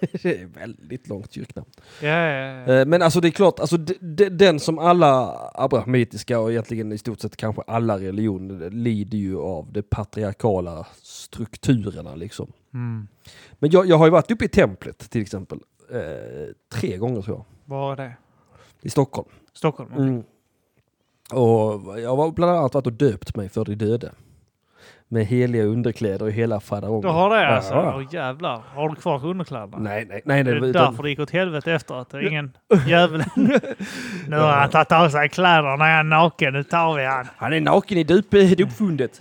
det 0.22 0.40
är 0.40 0.46
väldigt 0.46 1.08
långt 1.08 1.32
kyrknamn. 1.32 1.68
Ja, 2.02 2.08
ja, 2.08 2.64
ja. 2.66 2.72
Eh, 2.72 2.86
Men 2.86 3.02
alltså 3.02 3.20
det 3.20 3.28
är 3.28 3.32
klart, 3.32 3.60
alltså 3.60 3.76
de, 3.76 3.94
de, 4.00 4.28
den 4.28 4.60
som 4.60 4.78
alla 4.78 5.40
abrahamitiska 5.54 6.40
och 6.40 6.50
egentligen 6.50 6.92
i 6.92 6.98
stort 6.98 7.20
sett 7.20 7.36
kanske 7.36 7.62
alla 7.66 7.98
religioner 7.98 8.70
lider 8.70 9.18
ju 9.18 9.38
av 9.38 9.72
de 9.72 9.82
patriarkala 9.82 10.86
strukturerna 11.02 12.14
liksom. 12.14 12.52
Mm. 12.74 13.08
Men 13.58 13.70
jag, 13.70 13.86
jag 13.86 13.98
har 13.98 14.06
ju 14.06 14.10
varit 14.10 14.30
uppe 14.30 14.44
i 14.44 14.48
templet 14.48 14.98
till 14.98 15.22
exempel. 15.22 15.60
Eh, 15.92 16.54
tre 16.72 16.96
gånger 16.96 17.22
tror 17.22 17.36
jag. 17.36 17.44
Var 17.64 17.92
är 17.92 17.96
det? 17.96 18.16
I 18.82 18.90
Stockholm. 18.90 19.28
Stockholm? 19.52 19.92
Mm. 19.92 20.22
Och 21.32 22.00
jag 22.00 22.16
har 22.16 22.30
bland 22.32 22.52
annat 22.52 22.74
varit 22.74 22.86
och 22.86 22.92
döpt 22.92 23.36
mig 23.36 23.48
för 23.48 23.64
de 23.64 23.74
döde. 23.74 24.12
Med 25.10 25.26
heliga 25.26 25.62
underkläder 25.64 26.24
och 26.26 26.32
hela 26.32 26.60
faderongen. 26.60 27.00
Du 27.02 27.08
har 27.08 27.30
det 27.30 27.48
alltså? 27.56 27.74
ja. 27.74 27.94
Åh 27.96 28.04
jävlar. 28.14 28.62
Har 28.74 28.88
du 28.88 28.94
kvar 28.94 29.26
underkläderna? 29.26 29.78
Nej, 29.78 30.06
nej, 30.08 30.22
nej. 30.24 30.44
Det 30.44 30.50
är 30.50 30.64
utan- 30.64 30.72
därför 30.90 31.02
det 31.02 31.10
gick 31.10 31.18
åt 31.20 31.30
helvete 31.30 31.72
efteråt. 31.72 32.10
Det 32.10 32.16
är 32.16 32.28
ingen 32.28 32.52
jävel. 32.86 33.24
nu 34.28 34.36
har 34.36 34.48
han 34.52 34.70
tagit 34.70 34.92
av 34.92 35.08
sig 35.08 35.28
kläderna, 35.28 35.86
är 35.88 35.96
han 35.96 36.08
naken. 36.08 36.52
Nu 36.52 36.62
tar 36.64 36.94
vi 36.96 37.04
han. 37.06 37.26
Han 37.36 37.52
är 37.52 37.60
naken 37.60 37.98
i 37.98 38.04
dop, 38.04 38.30
dopfundet. 38.58 39.20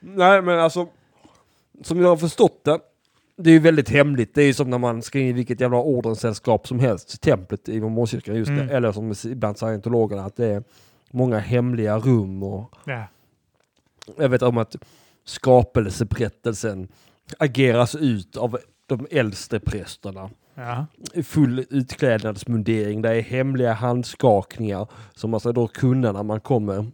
Nej, 0.00 0.42
men 0.42 0.58
alltså. 0.60 0.86
Som 1.82 2.00
jag 2.00 2.08
har 2.08 2.16
förstått 2.16 2.64
det. 2.64 2.78
Det 3.36 3.50
är 3.50 3.54
ju 3.54 3.58
väldigt 3.60 3.88
hemligt. 3.90 4.34
Det 4.34 4.42
är 4.42 4.46
ju 4.46 4.54
som 4.54 4.70
när 4.70 4.78
man 4.78 5.02
ska 5.02 5.18
in 5.18 5.26
i 5.26 5.32
vilket 5.32 5.60
jävla 5.60 5.78
ordenssällskap 5.78 6.66
som 6.66 6.78
helst. 6.80 7.20
Templet 7.22 7.68
i 7.68 7.80
mormonkyrkan 7.80 8.34
just 8.36 8.48
Mm. 8.50 8.66
det. 8.66 8.74
Eller 8.76 8.92
som 8.92 9.14
ibland 9.32 9.58
scientologerna. 9.58 10.24
Att 10.24 10.36
det 10.36 10.46
är 10.46 10.62
många 11.10 11.38
hemliga 11.38 11.98
rum 11.98 12.42
och 12.42 12.70
Ja. 12.84 13.02
Jag 14.18 14.28
vet 14.28 14.42
om 14.42 14.58
att 14.58 14.76
skapelseberättelsen 15.24 16.88
ageras 17.38 17.94
ut 17.94 18.36
av 18.36 18.58
de 18.86 19.06
äldste 19.10 19.60
prästerna. 19.60 20.30
Ja. 20.54 20.86
Full 21.24 21.64
utklädnadsmundering. 21.70 23.02
Det 23.02 23.08
är 23.10 23.20
hemliga 23.20 23.72
handskakningar 23.72 24.86
som 25.14 25.30
man 25.30 25.40
ska 25.40 25.52
då 25.52 25.68
kunna 25.68 26.12
när 26.12 26.22
man 26.22 26.40
kommer 26.40 26.86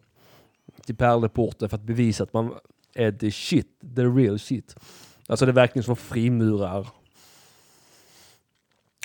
till 0.87 0.97
pärleporten 0.97 1.69
för 1.69 1.77
att 1.77 1.83
bevisa 1.83 2.23
att 2.23 2.33
man 2.33 2.55
är 2.95 3.13
the 3.13 3.31
shit, 3.31 3.67
the 3.97 4.03
real 4.05 4.39
shit. 4.39 4.77
Alltså 5.27 5.47
det 5.47 5.51
är 5.51 5.55
verkligen 5.55 5.85
som 5.85 5.97
frimurar 5.97 6.87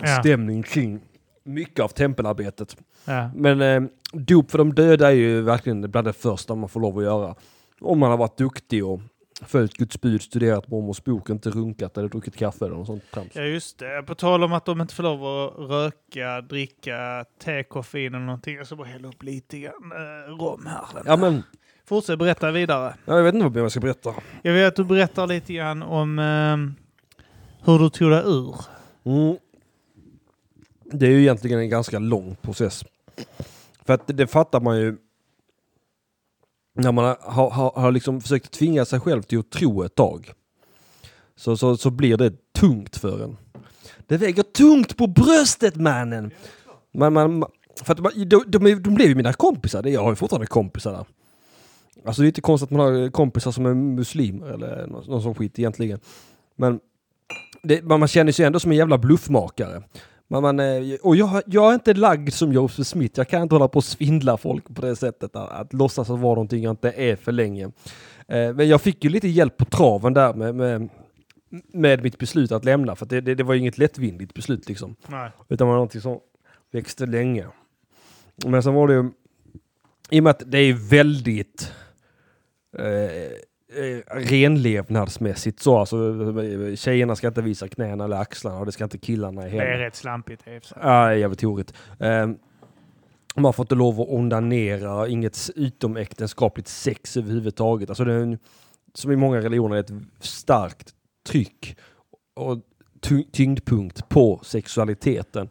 Ja. 0.01 0.19
stämning 0.19 0.63
kring 0.63 0.99
mycket 1.43 1.79
av 1.79 1.87
tempelarbetet. 1.87 2.77
Ja. 3.05 3.29
Men 3.35 3.61
eh, 3.61 3.83
dop 4.13 4.51
för 4.51 4.57
de 4.57 4.73
döda 4.73 5.07
är 5.07 5.15
ju 5.15 5.41
verkligen 5.41 5.91
bland 5.91 6.07
det 6.07 6.13
första 6.13 6.55
man 6.55 6.69
får 6.69 6.79
lov 6.79 6.97
att 6.97 7.03
göra. 7.03 7.35
Om 7.81 7.99
man 7.99 8.11
har 8.11 8.17
varit 8.17 8.37
duktig 8.37 8.85
och 8.85 9.01
följt 9.41 9.73
Guds 9.73 10.01
bud, 10.01 10.21
studerat 10.21 10.67
mormors 10.67 11.03
bok, 11.03 11.29
inte 11.29 11.49
runkat 11.49 11.97
eller 11.97 12.09
druckit 12.09 12.37
kaffe 12.37 12.65
eller 12.65 12.75
något 12.75 12.87
sånt 12.87 13.03
trams. 13.13 13.35
ja, 13.35 13.41
just 13.41 13.79
det. 13.79 14.03
På 14.07 14.15
tal 14.15 14.43
om 14.43 14.53
att 14.53 14.65
de 14.65 14.81
inte 14.81 14.95
får 14.95 15.03
lov 15.03 15.25
att 15.25 15.69
röka, 15.69 16.41
dricka 16.41 17.25
te, 17.43 17.63
koffein 17.63 18.15
eller 18.15 18.25
någonting. 18.25 18.55
Jag 18.55 18.65
ska 18.65 18.75
bara 18.75 18.87
hälla 18.87 19.07
upp 19.07 19.23
lite 19.23 19.59
grann 19.59 19.91
eh, 19.91 20.31
rom 20.31 20.65
här. 20.65 21.01
Ja 21.05 21.17
men, 21.17 21.43
Fortsätt 21.85 22.19
berätta 22.19 22.51
vidare. 22.51 22.95
ja, 23.05 23.15
jag 23.15 23.23
vet 23.23 23.35
inte 23.35 23.47
vad 23.47 23.57
jag 23.57 23.71
ska 23.71 23.79
berätta. 23.79 24.13
Jag 24.41 24.53
vill 24.53 24.65
att 24.65 24.75
du 24.75 24.83
berättar 24.83 25.27
lite 25.27 25.53
grann 25.53 25.83
om 25.83 26.19
eh, 26.19 26.57
hur 27.65 27.79
du 27.79 27.89
tog 27.89 28.11
dig 28.11 28.23
ur. 28.25 28.55
Mm. 29.03 29.37
Det 30.83 31.05
är 31.05 31.09
ju 31.09 31.21
egentligen 31.21 31.59
en 31.59 31.69
ganska 31.69 31.99
lång 31.99 32.35
process. 32.41 32.85
För 33.85 33.93
att 33.93 34.01
det 34.07 34.27
fattar 34.27 34.59
man 34.61 34.77
ju 34.77 34.97
när 36.75 36.91
man 36.91 37.15
har, 37.21 37.49
har, 37.49 37.71
har 37.75 37.91
liksom 37.91 38.21
försökt 38.21 38.51
tvinga 38.51 38.85
sig 38.85 38.99
själv 38.99 39.21
till 39.21 39.39
att 39.39 39.49
tro 39.49 39.83
ett 39.83 39.95
tag. 39.95 40.31
Så, 41.35 41.57
så, 41.57 41.77
så 41.77 41.89
blir 41.89 42.17
det 42.17 42.53
tungt 42.53 42.95
för 42.95 43.23
en. 43.23 43.37
Det 44.07 44.17
väger 44.17 44.43
tungt 44.43 44.97
på 44.97 45.07
bröstet 45.07 45.75
mannen! 45.75 46.31
Man, 46.93 47.13
man, 47.13 47.45
för 47.83 47.93
att 47.93 47.99
man, 47.99 48.11
de, 48.15 48.43
de, 48.47 48.75
de 48.75 48.95
blev 48.95 49.07
ju 49.07 49.15
mina 49.15 49.33
kompisar, 49.33 49.87
jag 49.87 50.03
har 50.03 50.09
ju 50.09 50.15
fortfarande 50.15 50.47
kompisar 50.47 50.91
där. 50.91 51.05
Alltså 52.05 52.21
det 52.21 52.25
är 52.25 52.27
inte 52.27 52.41
konstigt 52.41 52.67
att 52.67 52.77
man 52.77 52.95
har 52.95 53.09
kompisar 53.09 53.51
som 53.51 53.65
är 53.65 53.73
muslimer 53.73 54.47
eller 54.47 54.87
någon, 54.87 55.05
någon 55.05 55.21
sån 55.21 55.35
skit 55.35 55.59
egentligen. 55.59 55.99
Men 56.55 56.79
det, 57.63 57.83
man 57.83 57.99
man 57.99 58.07
känner 58.07 58.31
sig 58.31 58.45
ändå 58.45 58.59
som 58.59 58.71
en 58.71 58.77
jävla 58.77 58.97
bluffmakare. 58.97 59.83
Man, 60.27 60.41
man, 60.41 60.59
eh, 60.59 60.95
och 61.03 61.15
jag, 61.15 61.41
jag 61.45 61.69
är 61.69 61.73
inte 61.73 61.93
lagd 61.93 62.33
som 62.33 62.53
Joseph 62.53 62.87
Smith. 62.87 63.13
Jag 63.19 63.27
kan 63.27 63.41
inte 63.41 63.55
hålla 63.55 63.67
på 63.67 63.77
och 63.77 63.83
svindla 63.83 64.37
folk 64.37 64.75
på 64.75 64.81
det 64.81 64.95
sättet. 64.95 65.35
Att, 65.35 65.51
att 65.51 65.73
låtsas 65.73 66.09
att 66.09 66.19
vara 66.19 66.35
någonting 66.35 66.63
jag 66.63 66.71
inte 66.71 66.91
är 66.91 67.15
för 67.15 67.31
länge. 67.31 67.65
Eh, 68.27 68.53
men 68.53 68.67
jag 68.67 68.81
fick 68.81 69.03
ju 69.03 69.09
lite 69.09 69.27
hjälp 69.27 69.57
på 69.57 69.65
traven 69.65 70.13
där 70.13 70.33
med, 70.33 70.55
med, 70.55 70.89
med 71.73 72.03
mitt 72.03 72.17
beslut 72.17 72.51
att 72.51 72.65
lämna. 72.65 72.95
För 72.95 73.05
det, 73.05 73.21
det, 73.21 73.35
det 73.35 73.43
var 73.43 73.53
ju 73.53 73.59
inget 73.59 73.77
lättvindigt 73.77 74.33
beslut 74.33 74.69
liksom. 74.69 74.95
Nej. 75.07 75.31
Utan 75.49 75.67
det 75.67 75.69
var 75.69 75.73
någonting 75.73 76.01
som 76.01 76.19
växte 76.71 77.05
länge. 77.05 77.45
Men 78.45 78.63
sen 78.63 78.73
var 78.73 78.87
det 78.87 78.93
ju, 78.93 79.11
i 80.09 80.19
och 80.19 80.23
med 80.23 80.31
att 80.31 80.43
det 80.45 80.57
är 80.57 80.73
väldigt 80.73 81.71
eh, 82.77 83.31
eh, 83.75 84.15
renlevnadsmässigt 84.21 85.59
så, 85.59 85.77
alltså 85.77 85.97
eh, 86.43 86.75
tjejerna 86.75 87.15
ska 87.15 87.27
inte 87.27 87.41
visa 87.41 87.67
knäna 87.67 88.03
eller 88.03 88.17
axlarna 88.17 88.59
och 88.59 88.65
det 88.65 88.71
ska 88.71 88.83
inte 88.83 88.97
killarna 88.97 89.41
Det 89.41 89.49
heller. 89.49 89.65
är 89.65 89.77
rätt 89.77 89.95
slampigt 89.95 90.47
i. 90.47 90.59
Ja, 90.75 90.81
det 90.81 90.87
är 90.87 91.11
jävligt 91.11 91.41
horigt. 91.41 91.73
Um, 91.99 92.37
man 93.35 93.53
får 93.53 93.63
inte 93.63 93.75
lov 93.75 94.01
att 94.01 94.07
onanera, 94.09 95.07
inget 95.07 95.49
utomäktenskapligt 95.55 96.67
sex 96.67 97.17
överhuvudtaget. 97.17 97.89
Alltså 97.89 98.03
det 98.05 98.13
är 98.13 98.19
en, 98.19 98.37
som 98.93 99.11
i 99.11 99.15
många 99.15 99.37
religioner 99.37 99.77
ett 99.77 99.91
starkt 100.19 100.93
tryck 101.29 101.75
och 102.35 102.57
ty- 103.01 103.23
tyngdpunkt 103.31 104.09
på 104.09 104.39
sexualiteten. 104.43 105.49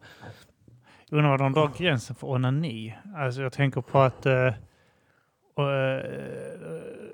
Undrar 1.10 1.30
var 1.30 1.38
de 1.38 1.52
drar 1.52 1.70
gränsen 1.78 2.16
för 2.16 2.26
onani. 2.30 2.94
Alltså 3.16 3.42
jag 3.42 3.52
tänker 3.52 3.80
på 3.80 3.98
att 4.00 4.26
uh, 5.62 5.98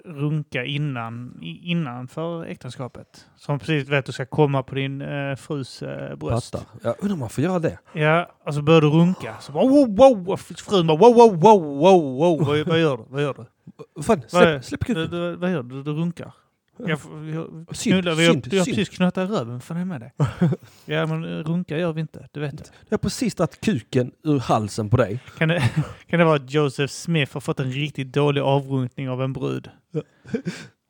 runka 0.04 0.64
innan, 0.64 1.38
i- 1.42 1.70
innan 1.70 2.08
för 2.08 2.44
äktenskapet. 2.44 3.26
Som 3.36 3.58
precis 3.58 3.88
vet 3.88 4.06
du 4.06 4.12
ska 4.12 4.26
komma 4.26 4.62
på 4.62 4.74
din 4.74 5.02
uh, 5.02 5.36
frus 5.36 5.82
uh, 5.82 5.88
bröst. 6.16 6.50
Fattar. 6.52 6.66
Jag 6.82 6.94
undrar 6.98 7.12
om 7.14 7.18
man 7.20 7.28
får 7.30 7.44
göra 7.44 7.58
det. 7.58 7.78
Ja, 7.92 8.30
och 8.46 8.54
så 8.54 8.62
börjar 8.62 8.80
du 8.80 8.88
runka. 8.90 9.34
Så 9.40 9.52
bara, 9.52 9.68
wow, 9.68 9.96
wow. 10.24 10.36
Frun 10.36 10.86
bara 10.86 10.98
wow, 10.98 11.14
wow, 11.14 11.40
wow, 11.40 11.62
wow, 11.62 12.16
wow. 12.18 12.46
Vad, 12.46 12.66
vad 12.68 12.80
gör 12.80 12.96
du? 12.96 13.04
Vad 13.08 13.22
gör 13.22 13.34
du? 13.34 13.44
Fan, 14.02 14.22
släpp, 14.28 14.64
släpp 14.64 14.84
kuken. 14.84 15.40
vad 15.40 15.50
gör 15.52 15.62
du? 15.62 15.82
Du 15.82 15.92
runkar. 15.92 16.32
Jag, 16.86 16.98
jag, 17.34 17.66
knullar, 17.68 17.74
synd, 17.74 18.06
har 18.06 18.14
synd. 18.32 18.50
precis 18.50 18.88
knötat 18.88 19.30
röven. 19.30 19.60
Fan 19.60 19.76
är 19.76 19.84
med 19.84 20.00
dig? 20.00 20.12
ja, 20.84 21.06
men 21.06 21.24
eh, 21.24 21.44
runka 21.44 21.78
gör 21.78 21.92
vi 21.92 22.00
inte. 22.00 22.28
Du 22.32 22.40
vet 22.40 22.58
det. 22.58 22.64
Jag 22.88 22.92
har 22.98 22.98
precis 22.98 23.34
tagit 23.34 23.60
kuken 23.60 24.12
ur 24.24 24.38
halsen 24.38 24.90
på 24.90 24.96
dig. 24.96 25.20
Kan 25.38 25.48
det, 25.48 25.62
kan 26.06 26.18
det 26.18 26.24
vara 26.24 26.36
att 26.36 26.52
Joseph 26.52 26.92
Smith 26.92 27.32
har 27.34 27.40
fått 27.40 27.60
en 27.60 27.72
riktigt 27.72 28.12
dålig 28.12 28.40
avrunkning 28.40 29.10
av 29.10 29.22
en 29.22 29.32
brud? 29.32 29.70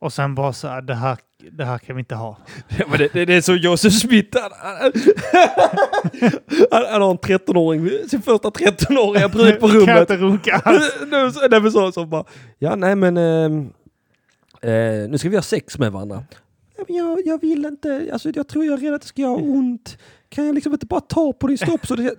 Och 0.02 0.12
sen 0.12 0.34
bara 0.34 0.52
så 0.52 0.68
här, 0.68 0.82
det 0.82 0.94
här, 0.94 1.18
det 1.52 1.64
här 1.64 1.78
kan 1.78 1.96
vi 1.96 2.00
inte 2.00 2.14
ha. 2.14 2.38
Ja, 2.78 2.84
men 2.88 2.98
det, 2.98 3.08
det, 3.12 3.24
det 3.24 3.34
är 3.34 3.40
så 3.40 3.54
Joseph 3.54 3.96
Smith. 3.96 4.38
Han, 4.40 4.50
han, 4.62 4.92
han, 6.70 6.84
han 6.90 7.02
har 7.02 7.10
en 7.10 7.18
13-åring, 7.18 7.90
sin 8.08 8.22
första 8.22 8.48
13-åriga 8.48 9.28
brud 9.28 9.60
på 9.60 9.68
Kan 9.68 9.76
rummet. 9.76 10.00
inte 10.00 10.16
runka 10.16 10.56
alls. 10.64 10.94
nej, 11.50 11.60
men 11.60 11.72
så, 11.72 11.92
så 11.92 12.06
bara, 12.06 12.24
ja 12.58 12.74
nej 12.76 12.96
men 12.96 13.16
ehm, 13.16 13.70
eh, 14.62 14.70
nu 15.08 15.18
ska 15.18 15.28
vi 15.28 15.36
ha 15.36 15.42
sex 15.42 15.78
med 15.78 15.92
varandra. 15.92 16.24
Jag, 16.88 17.20
jag 17.24 17.40
vill 17.40 17.66
inte, 17.66 18.08
alltså 18.12 18.30
jag 18.34 18.48
tror 18.48 18.64
jag 18.64 18.82
redan 18.82 18.94
att 18.94 19.02
det 19.02 19.08
ska 19.08 19.22
göra 19.22 19.36
ont. 19.36 19.98
Kan 20.28 20.46
jag 20.46 20.54
liksom 20.54 20.72
inte 20.72 20.86
bara 20.86 21.00
ta 21.00 21.32
på 21.32 21.46
din 21.46 21.58
snopp 21.58 21.86
så 21.86 21.96
det... 21.96 22.14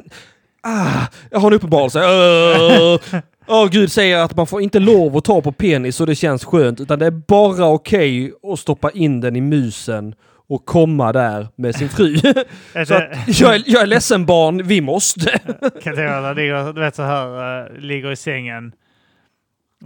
Ah, 0.64 1.08
jag 1.32 1.40
har 1.40 1.52
en 1.52 1.54
uppenbarelse. 1.54 2.00
Åh 2.00 3.22
Åh, 3.48 3.70
Gud 3.72 3.92
säger 3.92 4.18
att 4.18 4.36
man 4.36 4.48
får 4.48 4.62
inte 4.62 4.80
lov 4.80 5.18
att 5.18 5.24
ta 5.24 5.42
på 5.42 5.52
penis 5.52 5.96
så 5.96 6.06
det 6.06 6.16
känns 6.16 6.46
skönt, 6.46 6.80
utan 6.80 7.00
det 7.00 7.06
är 7.06 7.12
bara 7.12 7.68
okej 7.68 8.34
att 8.44 8.60
stoppa 8.60 8.92
in 8.92 9.22
den 9.22 9.36
i 9.36 9.42
musen 9.42 10.16
och 10.48 10.66
komma 10.66 11.12
där 11.12 11.48
med 11.56 11.76
sin 11.76 11.90
fru. 11.90 12.14
Är 12.74 12.86
så 12.86 12.94
att, 12.94 13.40
jag, 13.40 13.56
är, 13.56 13.64
jag 13.66 13.82
är 13.82 13.86
ledsen 13.86 14.26
barn, 14.26 14.68
vi 14.68 14.82
måste. 14.82 15.40
Kan 15.84 15.96
det 15.96 16.22
vara, 16.22 16.34
ligger, 16.34 16.74
du 16.74 16.82
vet 16.82 16.96
så 16.96 17.02
här, 17.04 17.66
eh, 17.66 17.80
ligger 17.80 18.12
i 18.12 18.16
sängen 18.16 18.72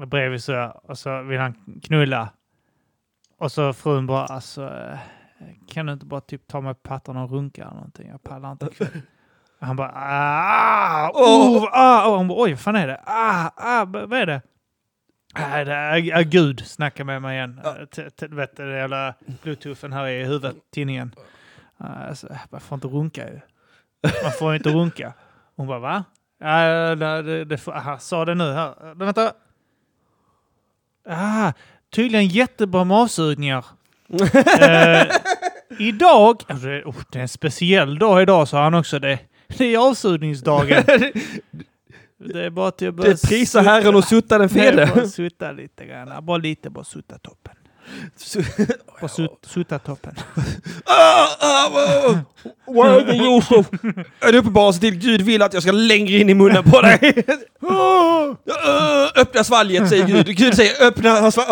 bredvid 0.08 0.43
så 0.43 0.82
och 0.84 0.97
så 0.97 1.22
vill 1.22 1.39
han 1.39 1.53
knulla. 1.84 2.30
Och 3.38 3.52
så 3.52 3.74
frun 3.74 4.08
bara, 4.08 4.26
alltså, 4.26 4.64
eh, 4.64 4.98
kan 5.68 5.86
du 5.86 5.94
inte 5.94 6.06
bara 6.06 6.22
typ 6.22 6.48
ta 6.48 6.62
mig 6.62 6.74
på 6.74 6.80
pattarna 6.80 7.24
och 7.24 7.32
runka 7.32 7.62
eller 7.62 7.74
någonting? 7.74 8.10
Jag 8.10 8.24
pallar 8.24 8.52
inte 8.52 8.66
ikväll. 8.66 9.02
Han 9.60 9.76
bara, 9.76 9.92
ah, 9.96 11.10
oh, 11.14 11.70
ah, 11.72 12.08
och 12.10 12.18
hon 12.18 12.28
bara, 12.28 12.42
oj, 12.42 12.52
vad 12.52 12.60
fan 12.60 12.76
är 12.76 12.88
det? 12.88 13.02
Ah, 13.06 13.50
ah, 13.56 13.86
vad 13.86 14.14
är 14.14 14.26
det? 14.26 14.42
Ah, 15.34 15.64
det 15.64 15.74
är, 15.74 16.20
ah, 16.20 16.22
Gud 16.22 16.60
snackar 16.68 17.04
med 17.04 17.22
mig 17.22 17.38
igen. 17.38 17.62
Ja. 17.64 17.76
Du 18.28 18.36
vet, 18.36 18.58
det 18.58 18.78
jävla 18.78 19.14
bluetoothen 19.44 19.94
här 19.94 20.08
i 20.08 20.24
huvudet, 20.24 20.56
tinningen. 20.72 21.16
Ah, 21.78 21.88
Alltså, 21.88 22.28
man 22.50 22.62
får 22.62 22.76
inte 22.76 22.88
runka 22.88 23.30
ju. 23.30 23.40
Man 24.24 24.32
får 24.32 24.52
ju 24.52 24.58
inte 24.58 24.70
runka. 24.70 25.14
Hon 25.56 25.68
bara, 25.68 25.80
va? 25.80 26.04
Ja, 26.40 26.96
det, 26.96 27.22
det, 27.22 27.46
det, 27.46 27.68
aha, 27.68 27.98
sa 27.98 28.26
det 28.26 28.36
nu 28.36 28.54
här. 28.54 28.88
Eh, 28.90 28.96
Vänta. 28.96 29.34
Ah, 31.10 31.52
tydligen 31.96 32.28
jättebra 32.28 32.84
med 32.84 32.98
avsugningar. 32.98 33.66
eh, 34.62 35.16
idag, 35.80 36.41
alltså, 36.48 36.68
det, 36.68 36.84
oh, 36.84 36.96
det 37.12 37.20
är 37.20 37.22
en 37.22 37.28
speciell 37.28 38.00
dag 38.00 38.22
idag, 38.22 38.48
sa 38.48 38.64
han 38.64 38.74
också. 38.74 39.00
Det, 39.00 39.20
det 39.58 39.76
är 39.76 39.89
avsugningsdagen. 39.89 40.84
det 42.18 42.46
är 42.46 42.50
bara 42.50 42.68
att 42.68 42.78
börja 42.78 43.12
Det 43.12 43.28
prisar 43.28 43.64
Herren 43.64 43.96
och 43.96 44.04
sutta 44.04 44.38
den 44.38 44.50
fede. 44.50 44.91
bara 44.96 45.08
sutta 45.08 45.52
lite 45.52 45.86
grann. 45.86 46.26
Bara 46.26 46.38
lite, 46.38 46.70
bara 46.70 46.84
sutta 46.84 47.18
toppen. 47.18 47.56
Bara 49.02 49.08
sut, 49.10 49.32
sutta 49.48 49.80
toppen. 49.80 50.16
Ah, 50.86 51.28
ah. 51.40 52.18
Vad 52.66 52.88
är 52.88 53.06
det 53.06 53.16
Josef? 53.16 53.66
Är 54.20 54.32
det 54.32 54.38
uppenbarelse 54.38 54.80
till 54.80 54.96
Gud 54.96 55.22
vill 55.22 55.42
att 55.42 55.54
jag 55.54 55.64
ska 55.64 55.72
längre 55.72 56.18
in 56.18 56.30
i 56.30 56.34
munnen 56.34 56.64
på 56.64 56.82
dig? 56.82 57.24
Ah, 57.68 59.08
öppna 59.16 59.44
svalget 59.44 59.90
säger 59.90 60.06
Gud. 60.08 60.38
Gud 60.38 60.56
säger 60.56 60.88
öppna 60.88 61.10
hans 61.10 61.34
svalg. 61.36 61.50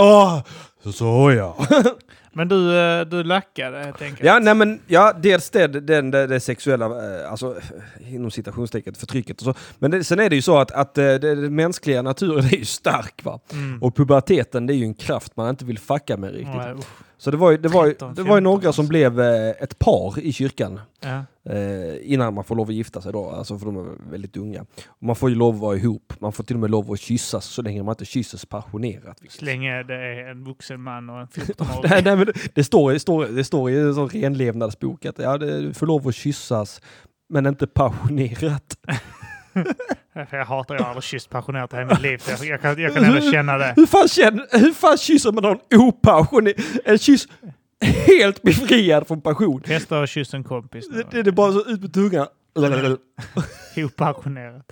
Men 2.33 2.47
du, 2.47 2.77
eh, 2.77 3.01
du 3.05 3.23
lackade 3.23 3.83
helt 3.83 4.01
enkelt. 4.01 4.23
Ja, 4.23 4.39
nej 4.39 4.55
men 4.55 4.79
ja, 4.87 5.13
dels 5.19 5.49
det, 5.49 5.67
den, 5.67 6.11
det, 6.11 6.27
det 6.27 6.39
sexuella, 6.39 6.85
eh, 6.85 7.31
alltså 7.31 7.55
eh, 7.99 8.15
inom 8.15 8.31
citationstecken 8.31 8.93
förtrycket 8.93 9.41
och 9.41 9.45
så. 9.45 9.61
Men 9.79 9.91
det, 9.91 10.03
sen 10.03 10.19
är 10.19 10.29
det 10.29 10.35
ju 10.35 10.41
så 10.41 10.57
att, 10.57 10.71
att 10.71 10.97
eh, 10.97 11.03
det, 11.03 11.17
den 11.17 11.55
mänskliga 11.55 12.01
naturen 12.01 12.45
är 12.51 12.57
ju 12.57 12.65
stark 12.65 13.23
va. 13.23 13.39
Mm. 13.51 13.83
Och 13.83 13.95
puberteten 13.95 14.67
det 14.67 14.73
är 14.73 14.75
ju 14.75 14.85
en 14.85 14.93
kraft 14.93 15.35
man 15.35 15.49
inte 15.49 15.65
vill 15.65 15.79
fucka 15.79 16.17
med 16.17 16.31
riktigt. 16.31 16.55
Nej. 16.55 16.75
Så 17.23 17.31
det 17.31 17.37
var 17.37 17.51
ju, 17.51 17.57
det 17.57 17.69
var 17.69 17.85
ju, 17.85 17.91
13, 17.91 18.13
det 18.15 18.21
var 18.23 18.27
ju 18.29 18.35
15 18.37 18.43
några 18.43 18.61
som 18.61 18.67
alltså. 18.67 18.83
blev 18.83 19.19
eh, 19.19 19.49
ett 19.49 19.79
par 19.79 20.19
i 20.19 20.33
kyrkan. 20.33 20.79
Ja. 21.01 21.23
Eh, 21.53 22.13
innan 22.13 22.33
man 22.33 22.43
får 22.43 22.55
lov 22.55 22.67
att 22.69 22.73
gifta 22.75 23.01
sig 23.01 23.11
då, 23.13 23.29
alltså 23.29 23.59
för 23.59 23.65
de 23.65 23.77
är 23.77 24.11
väldigt 24.11 24.37
unga. 24.37 24.65
Man 25.01 25.15
får 25.15 25.29
ju 25.29 25.35
lov 25.35 25.55
att 25.55 25.61
vara 25.61 25.75
ihop, 25.77 26.13
man 26.19 26.31
får 26.31 26.43
till 26.43 26.55
och 26.55 26.59
med 26.59 26.71
lov 26.71 26.91
att 26.91 26.99
kyssas 26.99 27.45
så 27.45 27.61
länge 27.61 27.83
man 27.83 27.91
inte 27.93 28.05
kysses 28.05 28.45
passionerat. 28.45 29.17
vilket- 29.21 29.39
Så 29.39 29.45
länge 29.45 29.83
det 29.83 29.93
är 29.95 30.29
en 30.31 30.43
vuxen 30.43 30.81
man 30.81 31.09
och 31.09 31.19
en 31.19 31.27
14 31.27 31.67
Nej, 31.69 31.77
åring 31.79 32.03
nej, 32.05 32.15
men 32.15 32.25
det, 32.25 32.33
det, 32.55 32.63
står, 32.63 32.93
det, 32.93 32.99
står, 32.99 33.25
det 33.25 33.43
står 33.43 33.71
i 33.71 33.79
en 33.79 33.95
sån 33.95 34.09
renlevnadsbok 34.09 35.05
att 35.05 35.19
ja, 35.19 35.37
du 35.37 35.73
får 35.73 35.87
lov 35.87 36.07
att 36.07 36.15
kyssas, 36.15 36.81
men 37.29 37.45
inte 37.45 37.67
passionerat. 37.67 38.77
Jag 40.13 40.45
hatar, 40.45 40.75
jag 40.75 40.81
har 40.81 40.89
aldrig 40.89 41.03
kysst 41.03 41.29
passionerat 41.29 41.73
i 41.73 41.75
hela 41.75 41.87
mitt 41.87 42.01
liv. 42.01 42.17
så 42.17 42.31
Jag, 42.31 42.45
jag, 42.45 42.61
kan, 42.61 42.81
jag 42.81 42.93
kan 42.93 43.03
ändå 43.03 43.31
känna 43.31 43.57
det. 43.57 43.73
Hur 43.75 43.85
fan, 43.85 44.07
känner, 44.07 44.59
hur 44.59 44.73
fan 44.73 44.97
kysser 44.97 45.31
man 45.31 45.43
någon 45.43 45.59
opassionerad? 45.79 46.61
En 46.85 46.97
kyss 46.97 47.27
helt 47.81 48.41
befriad 48.41 49.07
från 49.07 49.21
passion. 49.21 49.61
Testa 49.61 50.01
att 50.01 50.09
kyssa 50.09 50.37
en 50.37 50.43
kompis. 50.43 50.87
Det, 50.89 51.23
det 51.23 51.29
är 51.29 51.31
bara 51.31 51.51
så 51.51 51.65
ut 51.69 51.81
med 51.81 51.93
tungan. 51.93 52.27
Opassionerat. 53.77 54.71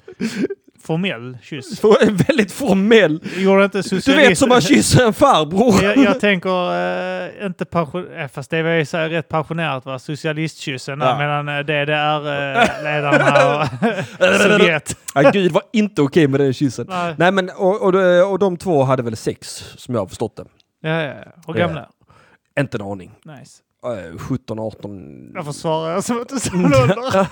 Formell 0.84 1.38
kyss. 1.42 1.80
För 1.82 2.04
En 2.08 2.16
väldigt 2.16 2.52
formell. 2.52 3.20
Gjorde 3.38 3.64
inte 3.64 3.82
Du 4.06 4.16
vet 4.16 4.38
som 4.38 4.50
man 4.50 4.62
kysser 4.62 5.06
en 5.06 5.14
farbror. 5.14 5.84
jag, 5.84 5.98
jag 5.98 6.20
tänker 6.20 6.50
eh, 7.40 7.46
inte 7.46 7.66
passion... 7.66 8.14
eh, 8.18 8.28
Fast 8.28 8.50
det 8.52 8.64
var 8.64 8.70
ju 8.70 8.86
så 8.86 8.98
här 8.98 9.10
rätt 9.10 9.30
passionerat 9.30 9.86
va? 9.86 10.00
Socialistkyssen 10.00 11.02
Ja. 11.02 11.18
mellan 11.18 11.50
uh, 11.50 11.60
DDR-ledaren 11.66 13.22
här 13.22 13.62
och 13.62 14.42
Sovjet. 14.42 14.98
Ja, 15.16 15.32
Gud 15.32 15.52
var 15.52 15.64
inte 15.74 16.02
okej 16.02 16.28
med 16.28 16.40
den 16.40 16.54
kyssen. 16.54 16.86
Nej. 16.90 17.16
Nej 17.18 17.32
men 17.32 17.50
och, 17.58 17.82
och, 17.82 17.92
de- 17.92 18.22
och 18.24 18.40
de 18.40 18.58
två 18.58 18.84
hade 18.84 19.04
väl 19.04 19.16
sex 19.18 19.64
som 19.78 19.94
jag 19.96 20.02
har 20.02 20.08
förstått 20.08 20.36
det. 20.38 20.46
Ja, 20.90 21.02
ja, 21.04 21.14
ja. 21.26 21.32
Hur 21.48 21.54
gamla? 21.54 21.90
Inte 22.60 22.78
en 22.78 22.82
aning. 22.82 23.12
Nice. 23.26 23.58
Eh, 24.14 24.18
17, 24.20 24.60
18... 24.60 25.32
Jag 25.36 25.46
försvarar 25.46 26.02
som 26.02 26.22
att 26.22 26.30
du 26.30 26.40
sa 26.40 26.52
ålder. 26.56 27.28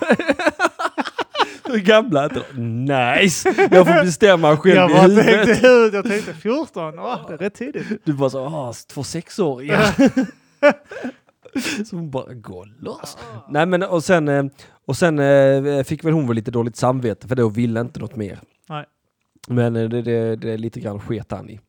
Hur 1.70 1.80
gamla 1.80 2.24
är 2.24 2.30
de? 2.30 2.86
Nice! 3.22 3.50
Jag 3.72 3.88
får 3.88 4.04
bestämma 4.04 4.58
själv 4.58 4.76
Jag 4.76 4.90
i 4.90 4.94
bara 4.94 5.02
huvudet. 5.02 5.46
tänkte, 5.46 5.68
jag 5.94 6.06
tänkte 6.06 6.34
14, 6.34 7.00
Åh, 7.00 7.28
det 7.28 7.34
är 7.34 7.38
rätt 7.38 7.54
tidigt. 7.54 7.88
Du 8.06 8.14
bara 8.14 8.30
så, 8.30 8.46
ah, 8.46 8.74
två 8.94 9.04
sexåringar. 9.04 9.96
Som 11.86 12.10
bara 12.12 12.34
går 12.34 12.74
loss. 12.80 13.18
Nej 13.50 13.66
men 13.66 13.84
och 13.84 14.04
sen, 14.04 14.28
eh, 14.28 14.44
och 14.86 14.96
sen 14.98 15.20
eh, 15.20 15.84
fick 15.84 16.04
väl 16.04 16.14
hon 16.14 16.28
väl 16.28 16.36
lite 16.36 16.52
dåligt 16.52 16.76
samvete 16.76 17.28
för 17.28 17.36
då 17.36 17.50
ville 17.50 17.82
inte 17.82 18.00
något 18.00 18.16
mer. 18.16 18.40
Nej. 18.70 18.86
Men 19.48 19.76
eh, 19.76 19.90
det, 19.90 20.02
det, 20.02 20.36
det 20.36 20.52
är 20.52 20.58
lite 20.58 20.80
grann 20.80 21.00
sket 21.00 21.32
han 21.32 21.50
i. 21.50 21.60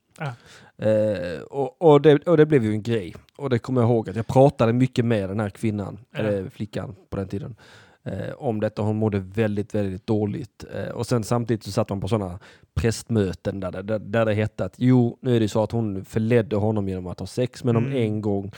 Eh, 0.78 1.40
och, 1.42 1.82
och, 1.82 2.00
det, 2.00 2.26
och 2.28 2.36
det 2.36 2.46
blev 2.46 2.64
ju 2.64 2.70
en 2.72 2.82
grej. 2.82 3.14
Och 3.36 3.50
det 3.50 3.58
kommer 3.58 3.80
jag 3.80 3.90
ihåg 3.90 4.10
att 4.10 4.16
jag 4.16 4.26
pratade 4.26 4.72
mycket 4.72 5.04
med 5.04 5.28
den 5.28 5.40
här 5.40 5.50
kvinnan, 5.50 5.98
eller 6.14 6.48
flickan 6.48 6.94
på 7.10 7.16
den 7.16 7.28
tiden. 7.28 7.56
Eh, 8.04 8.34
om 8.38 8.60
detta. 8.60 8.82
Hon 8.82 8.96
mådde 8.96 9.18
väldigt, 9.18 9.74
väldigt 9.74 10.06
dåligt. 10.06 10.64
Eh, 10.74 10.88
och 10.90 11.06
sen 11.06 11.24
samtidigt 11.24 11.62
så 11.64 11.72
satt 11.72 11.88
man 11.88 12.00
på 12.00 12.08
sådana 12.08 12.38
prästmöten 12.74 13.60
där, 13.60 13.70
det- 13.72 13.82
där, 13.82 13.98
där 13.98 14.26
det 14.26 14.34
hette 14.34 14.64
att 14.64 14.74
jo, 14.76 15.18
nu 15.22 15.36
är 15.36 15.40
det 15.40 15.48
så 15.48 15.62
att 15.62 15.72
hon 15.72 16.04
förledde 16.04 16.56
honom 16.56 16.88
genom 16.88 17.06
att 17.06 17.20
ha 17.20 17.26
sex 17.26 17.64
med 17.64 17.76
Mm. 17.76 17.92
en 17.92 18.20
gång. 18.20 18.52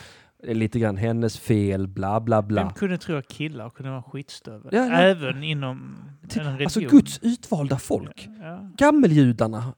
Lite 0.44 0.78
grann 0.78 0.96
hennes 0.96 1.38
fel, 1.38 1.86
bla 1.88 2.20
bla 2.20 2.42
bla. 2.42 2.62
Vem 2.64 2.72
kunde 2.72 2.98
tro 2.98 3.16
att 3.16 3.28
killar 3.28 3.70
kunde 3.70 3.90
vara 3.90 4.02
skitstövel? 4.02 4.68
Ja, 4.72 4.86
ja. 4.86 4.92
Även 4.96 5.42
inom 5.42 5.94
en 6.22 6.28
religion. 6.44 6.62
Alltså 6.64 6.80
Guds 6.80 7.18
utvalda 7.22 7.78
folk. 7.78 8.28
Ja. 8.42 8.70
Gammeljudarna. 8.76 9.72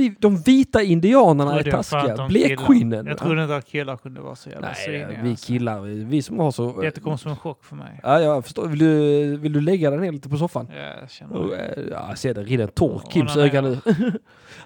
Vi, 0.00 0.14
de 0.18 0.36
vita 0.36 0.82
indianerna 0.82 1.58
är 1.60 1.70
taskiga. 1.70 2.26
Blekskinnen. 2.28 3.06
Jag 3.06 3.18
trodde 3.18 3.42
inte 3.42 3.56
att 3.56 3.66
killar 3.66 3.96
kunde 3.96 4.20
vara 4.20 4.36
så 4.36 4.50
jävla 4.50 4.66
Nej, 4.66 4.76
sviniga. 4.76 5.22
vi 5.22 5.30
alltså. 5.30 5.46
killar, 5.46 5.80
vi 6.04 6.22
som 6.22 6.38
har 6.38 6.50
så... 6.50 6.80
Det 6.80 7.00
kom 7.02 7.18
som 7.18 7.30
en 7.30 7.36
chock 7.36 7.64
för 7.64 7.76
mig. 7.76 8.00
Ja, 8.02 8.20
jag 8.20 8.44
förstår. 8.44 8.66
Vill 8.68 8.78
du, 8.78 9.36
vill 9.36 9.52
du 9.52 9.60
lägga 9.60 9.90
den 9.90 10.00
ner 10.00 10.12
lite 10.12 10.28
på 10.28 10.36
soffan? 10.36 10.68
Ja, 10.76 11.00
jag 11.00 11.10
känner 11.10 11.48
det. 11.48 11.56
eh, 11.56 11.84
Ja, 11.90 12.04
jag 12.08 12.18
ser 12.18 12.34
det 12.34 12.42
rinner 12.42 12.64
en 12.64 12.70
tår 12.70 13.02
i 13.08 13.12
Kims 13.12 13.36
öga 13.36 13.60
nu. 13.60 13.78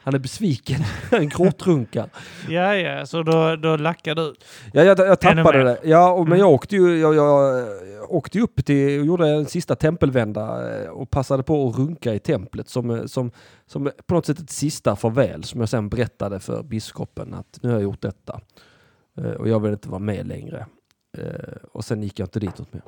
Han 0.05 0.15
är 0.15 0.19
besviken. 0.19 0.81
Han 1.11 1.29
gråtrunkar. 1.29 2.09
Ja, 2.49 2.75
ja, 2.77 3.07
så 3.07 3.23
då, 3.23 3.57
då 3.57 3.77
lackar 3.77 4.15
du. 4.15 4.35
Ja, 4.73 4.83
jag, 4.83 4.99
jag 4.99 5.21
tappade 5.21 5.65
det. 5.65 5.79
Ja, 5.85 6.13
och, 6.13 6.19
men 6.25 6.27
Mm. 6.33 6.39
jag 6.39 6.51
åkte 6.51 6.77
ju 6.77 6.99
jag, 6.99 7.15
jag, 7.15 7.67
åkte 8.09 8.41
upp 8.41 8.65
till 8.65 9.01
och 9.01 9.07
gjorde 9.07 9.29
en 9.29 9.47
sista 9.47 9.77
tempelvända 9.77 10.75
eh, 10.83 10.89
och 10.89 11.11
passade 11.11 11.43
på 11.43 11.69
att 11.69 11.79
runka 11.79 12.15
i 12.15 12.19
templet 12.19 12.69
som, 12.69 12.91
eh, 12.91 13.05
som, 13.07 13.31
som 13.67 13.91
på 14.07 14.15
något 14.15 14.27
sätt 14.27 14.39
ett 14.39 14.51
sista 14.51 14.97
farväl 14.97 15.45
som 15.45 15.61
jag 15.61 15.69
sen 15.69 15.89
berättade 15.89 16.41
för 16.41 16.63
biskopen 16.63 17.35
att 17.35 17.59
nu 17.63 17.69
har 17.69 17.77
jag 17.77 17.83
gjort 17.83 18.03
detta. 18.03 18.41
Eh, 19.19 19.25
Och 19.31 19.49
jag 19.49 19.61
vill 19.61 19.73
inte 19.73 19.89
vara 19.89 19.99
med 19.99 20.27
längre. 20.27 20.67
Och 21.73 21.85
sen 21.85 22.03
gick 22.03 22.19
jag 22.19 22.27
inte 22.27 22.41
ditåt 22.41 22.73
mer. 22.73 22.83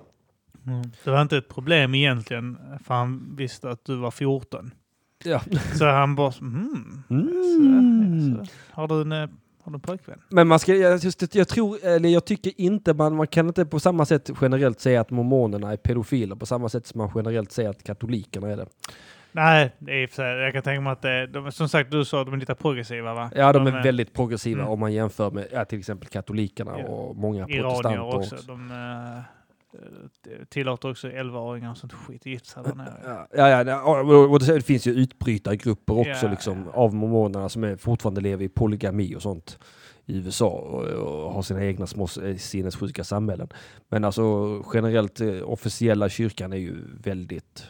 Det 1.05 1.11
var 1.11 1.23
inte 1.23 1.37
ett 1.37 1.49
problem 1.49 1.95
egentligen, 1.95 2.59
för 2.85 2.95
han 2.95 3.35
visste 3.37 3.71
att 3.71 3.85
du 3.85 3.97
var 3.97 4.11
14. 4.11 4.71
Ja. 5.25 5.41
Så 5.79 5.85
han 5.87 6.15
bara, 6.15 6.31
hmm. 6.31 7.03
Mm. 7.11 8.37
Så, 8.39 8.45
så. 8.45 8.53
Har, 8.71 8.89
du 8.89 9.01
en, 9.03 9.13
eh, 9.13 9.19
har 9.63 9.73
du 9.73 9.75
en 9.75 9.81
pojkvän? 9.81 10.19
Men 10.29 10.49
man 10.49 10.59
ska, 10.59 10.75
jag, 10.75 10.99
just, 11.05 11.35
jag 11.35 11.49
tror, 11.49 11.79
eller 11.85 12.09
jag 12.09 12.25
tycker 12.25 12.53
inte 12.57 12.95
man, 12.95 13.17
man 13.17 13.27
kan 13.27 13.47
inte 13.47 13.67
på 13.67 13.81
samma 13.81 14.05
sätt 14.07 14.31
generellt 14.41 14.81
säga 14.81 15.01
att 15.01 15.11
mormonerna 15.11 15.73
är 15.73 15.77
pedofiler 15.77 16.37
på 16.37 16.47
samma 16.47 16.69
sätt 16.69 16.87
som 16.87 16.99
man 16.99 17.11
generellt 17.15 17.53
säger 17.53 17.71
att 17.71 17.83
katolikerna 17.85 18.49
är 18.51 18.57
det. 18.57 18.67
Nej, 19.33 19.73
det 19.79 19.93
är 19.93 20.03
i 20.03 20.07
och 20.07 20.11
för 20.11 20.17
sig, 20.17 20.37
jag 20.37 20.53
kan 20.53 20.63
tänka 20.63 20.81
mig 20.81 20.93
att 20.93 21.03
det, 21.03 21.27
de, 21.27 21.53
som 21.53 21.69
sagt, 21.69 21.91
du 21.91 22.05
sa 22.05 22.21
att 22.21 22.27
de 22.27 22.35
är 22.35 22.39
lite 22.39 22.55
progressiva 22.55 23.15
va? 23.15 23.31
Ja, 23.35 23.53
de 23.53 23.67
är 23.67 23.83
väldigt 23.83 24.13
progressiva 24.15 24.61
Mm. 24.61 24.73
om 24.73 24.81
man 24.81 24.93
jämför 24.93 25.31
med 25.31 25.47
ja, 25.53 25.65
till 25.65 25.79
exempel 25.79 26.09
katolikerna 26.09 26.75
Ja. 26.79 26.85
och 26.87 27.17
många 27.17 27.39
Iranier 27.49 27.63
protestanter 27.63 28.01
också. 28.17 28.35
också. 28.35 28.47
De 28.47 28.71
eh, 28.71 29.17
eh, 29.19 29.23
tillåter 30.49 30.91
också 30.91 31.09
11-åringar 31.09 31.71
och 31.71 31.77
sånt 31.77 31.93
skit 31.93 32.27
gifta 32.27 32.63
där 32.63 32.75
nere. 32.75 32.95
Ja, 33.05 33.49
ja, 33.49 33.65
ja, 33.65 33.83
och, 33.83 34.31
och 34.31 34.41
det 34.41 34.63
finns 34.63 34.87
ju 34.87 34.93
utbrytargrupper 34.93 35.99
också 35.99 36.27
Ja, 36.27 36.31
liksom, 36.31 36.65
ja. 36.67 36.73
av 36.73 36.95
mormonerna 36.95 37.49
som 37.49 37.65
är, 37.65 37.77
fortfarande 37.77 38.21
lever 38.21 38.45
i 38.45 38.49
polygami 38.49 39.17
och 39.17 39.23
sånt 39.23 39.59
i 40.07 40.17
USA 40.17 40.49
och, 40.49 40.83
och 40.85 41.33
har 41.33 41.43
sina 41.43 41.65
egna 41.65 41.87
små 41.87 42.09
eh, 42.23 42.37
sinnessjuka 42.37 43.05
samhällen. 43.05 43.49
Men 43.89 44.05
alltså 44.05 44.65
generellt, 44.75 45.21
eh, 45.21 45.51
officiella 45.51 46.09
kyrkan 46.09 46.53
är 46.53 46.57
ju 46.57 46.75
väldigt 47.03 47.65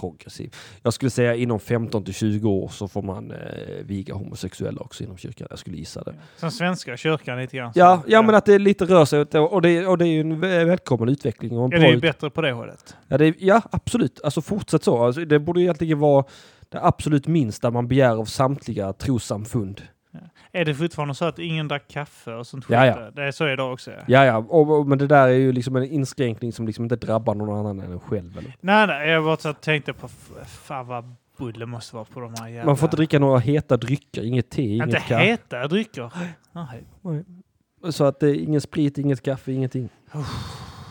progressiv. 0.00 0.54
Jag 0.82 0.92
skulle 0.92 1.10
säga 1.10 1.34
inom 1.34 1.60
15 1.60 2.04
till 2.04 2.14
20 2.14 2.50
år 2.50 2.68
så 2.68 2.88
får 2.88 3.02
man 3.02 3.30
eh, 3.30 3.38
viga 3.84 4.14
homosexuella 4.14 4.80
också 4.80 5.04
inom 5.04 5.16
kyrkan. 5.16 5.46
Jag 5.50 5.58
skulle 5.58 5.76
gissa 5.76 6.02
det. 6.02 6.14
Som 6.36 6.50
svenska 6.50 6.96
kyrkan 6.96 7.38
lite 7.38 7.56
grann. 7.56 7.72
Ja, 7.74 8.02
ja 8.06 8.22
men 8.22 8.34
att 8.34 8.44
det 8.46 8.58
lite 8.58 8.84
rör 8.84 9.04
sig 9.04 9.20
åt 9.20 9.30
det 9.30 9.40
och 9.40 9.62
det, 9.62 9.86
och 9.86 9.98
det 9.98 10.04
är 10.04 10.12
ju 10.12 10.20
en 10.20 10.44
vä- 10.44 10.64
välkommen 10.64 11.08
utveckling. 11.08 11.54
Ja, 11.54 11.68
det 11.68 11.76
är 11.76 11.90
ju 11.90 12.00
bättre 12.00 12.30
på 12.30 12.40
det 12.40 12.52
hållet. 12.52 12.96
Ja, 13.08 13.18
det, 13.18 13.34
ja, 13.38 13.62
absolut. 13.70 14.20
Alltså 14.24 14.40
fortsätt 14.42 14.84
så. 14.84 15.04
Alltså, 15.04 15.24
det 15.24 15.38
borde 15.38 15.60
egentligen 15.60 15.98
vara 15.98 16.24
det 16.68 16.78
absolut 16.84 17.26
minsta 17.26 17.70
man 17.70 17.88
begär 17.88 18.16
av 18.16 18.24
samtliga 18.24 18.92
trossamfund. 18.92 19.82
Är 20.52 20.64
det 20.64 20.74
fortfarande 20.74 21.14
så 21.14 21.24
att 21.24 21.38
ingen 21.38 21.68
drack 21.68 21.88
kaffe 21.88 22.34
och 22.34 22.46
sånt? 22.46 22.64
Ja, 22.68 22.86
ja. 22.86 23.10
Det 23.10 23.22
är 23.22 23.30
så 23.30 23.48
idag 23.48 23.72
också. 23.72 23.90
Ja. 23.90 23.96
Ja, 24.06 24.24
ja, 24.24 24.36
och, 24.36 24.78
och, 24.78 24.86
men 24.86 24.98
det 24.98 25.06
där 25.06 25.28
är 25.28 25.32
ju 25.32 25.52
liksom 25.52 25.76
en 25.76 25.84
inskränkning 25.84 26.52
som 26.52 26.66
liksom 26.66 26.84
inte 26.84 26.96
drabbar 26.96 27.34
någon 27.34 27.58
annan 27.58 27.80
än 27.80 27.92
en 27.92 28.00
själv. 28.00 28.38
Eller? 28.38 28.56
Nej, 28.60 28.86
nej, 28.86 29.08
jag 29.08 29.24
bara 29.24 29.52
tänkte 29.52 29.92
på 29.92 30.08
fan 30.46 30.86
vad 30.86 31.14
bulle 31.38 31.66
måste 31.66 31.94
vara 31.94 32.04
på 32.04 32.20
de 32.20 32.34
här 32.38 32.48
jävla... 32.48 32.66
Man 32.66 32.76
får 32.76 32.86
inte 32.86 32.96
dricka 32.96 33.18
några 33.18 33.38
heta 33.38 33.76
drycker, 33.76 34.22
inget 34.22 34.50
te, 34.50 34.62
inget 34.62 34.86
Inte 34.86 35.00
kaffe. 35.00 35.24
heta 35.24 35.68
drycker. 35.68 36.12
Nej. 36.52 36.84
Så 37.90 38.04
att 38.04 38.20
det 38.20 38.30
är 38.30 38.34
ingen 38.34 38.60
sprit, 38.60 38.98
inget 38.98 39.22
kaffe, 39.22 39.52
ingenting. 39.52 39.88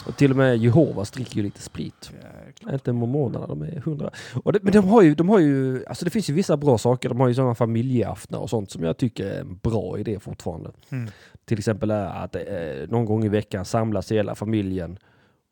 Och 0.07 0.15
till 0.17 0.31
och 0.31 0.37
med 0.37 0.57
Jehovas 0.57 1.11
dricker 1.11 1.35
ju 1.35 1.43
lite 1.43 1.61
sprit. 1.61 2.11
Jäklar. 2.13 2.46
Inte 2.73 2.93
mormonerna, 2.93 3.47
de 3.47 3.61
är 3.61 3.81
hundra. 3.85 4.09
Och 4.43 4.53
det, 4.53 4.59
men 4.63 4.73
de 4.73 4.87
har 4.87 5.01
ju, 5.01 5.15
de 5.15 5.29
har 5.29 5.39
ju, 5.39 5.85
alltså 5.85 6.05
det 6.05 6.11
finns 6.11 6.29
ju 6.29 6.33
vissa 6.33 6.57
bra 6.57 6.77
saker. 6.77 7.09
De 7.09 7.19
har 7.19 7.27
ju 7.27 7.33
sådana 7.33 7.55
familjeaftnar 7.55 8.39
och 8.39 8.49
sånt 8.49 8.71
som 8.71 8.83
jag 8.83 8.97
tycker 8.97 9.25
är 9.25 9.39
en 9.39 9.57
bra 9.57 9.99
idé 9.99 10.19
fortfarande. 10.19 10.71
Mm. 10.91 11.09
Till 11.45 11.57
exempel 11.59 11.91
att 11.91 12.35
eh, 12.35 12.41
någon 12.89 13.05
gång 13.05 13.25
i 13.25 13.29
veckan 13.29 13.65
samlas 13.65 14.11
hela 14.11 14.35
familjen 14.35 14.97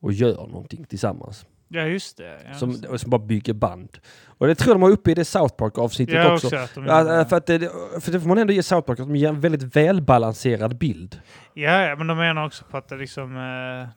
och 0.01 0.13
gör 0.13 0.47
någonting 0.47 0.85
tillsammans. 0.85 1.45
Ja, 1.67 1.81
just 1.81 2.17
det. 2.17 2.39
Ja, 2.49 2.53
Som, 2.53 2.69
just 2.69 2.83
det. 2.91 2.99
som 2.99 3.09
bara 3.09 3.21
bygger 3.21 3.53
band. 3.53 3.97
Och 4.37 4.47
det 4.47 4.55
tror 4.55 4.69
jag 4.69 4.75
de 4.75 4.81
har 4.83 4.89
uppe 4.91 5.11
i 5.11 5.13
det 5.13 5.25
South 5.25 5.55
Park-avsnittet 5.55 6.15
Ja, 6.15 6.33
också. 6.33 6.47
också 6.47 6.57
att 6.57 6.75
de 6.75 6.85
Ja, 6.85 7.25
för, 7.25 7.37
att 7.37 7.45
det, 7.45 7.59
för 8.01 8.11
det 8.11 8.19
får 8.19 8.27
man 8.27 8.37
ändå 8.37 8.53
ge 8.53 8.63
South 8.63 8.87
Park, 8.87 8.99
att 8.99 9.07
de 9.07 9.15
ger 9.15 9.29
en 9.29 9.39
väldigt 9.39 9.75
välbalanserad 9.75 10.77
bild. 10.77 11.19
Ja, 11.53 11.95
men 11.97 12.07
de 12.07 12.17
menar 12.17 12.45
också 12.45 12.65
på 12.71 12.77
att 12.77 12.87
det 12.89 12.95
liksom... 12.97 13.37
Eh, 13.37 13.87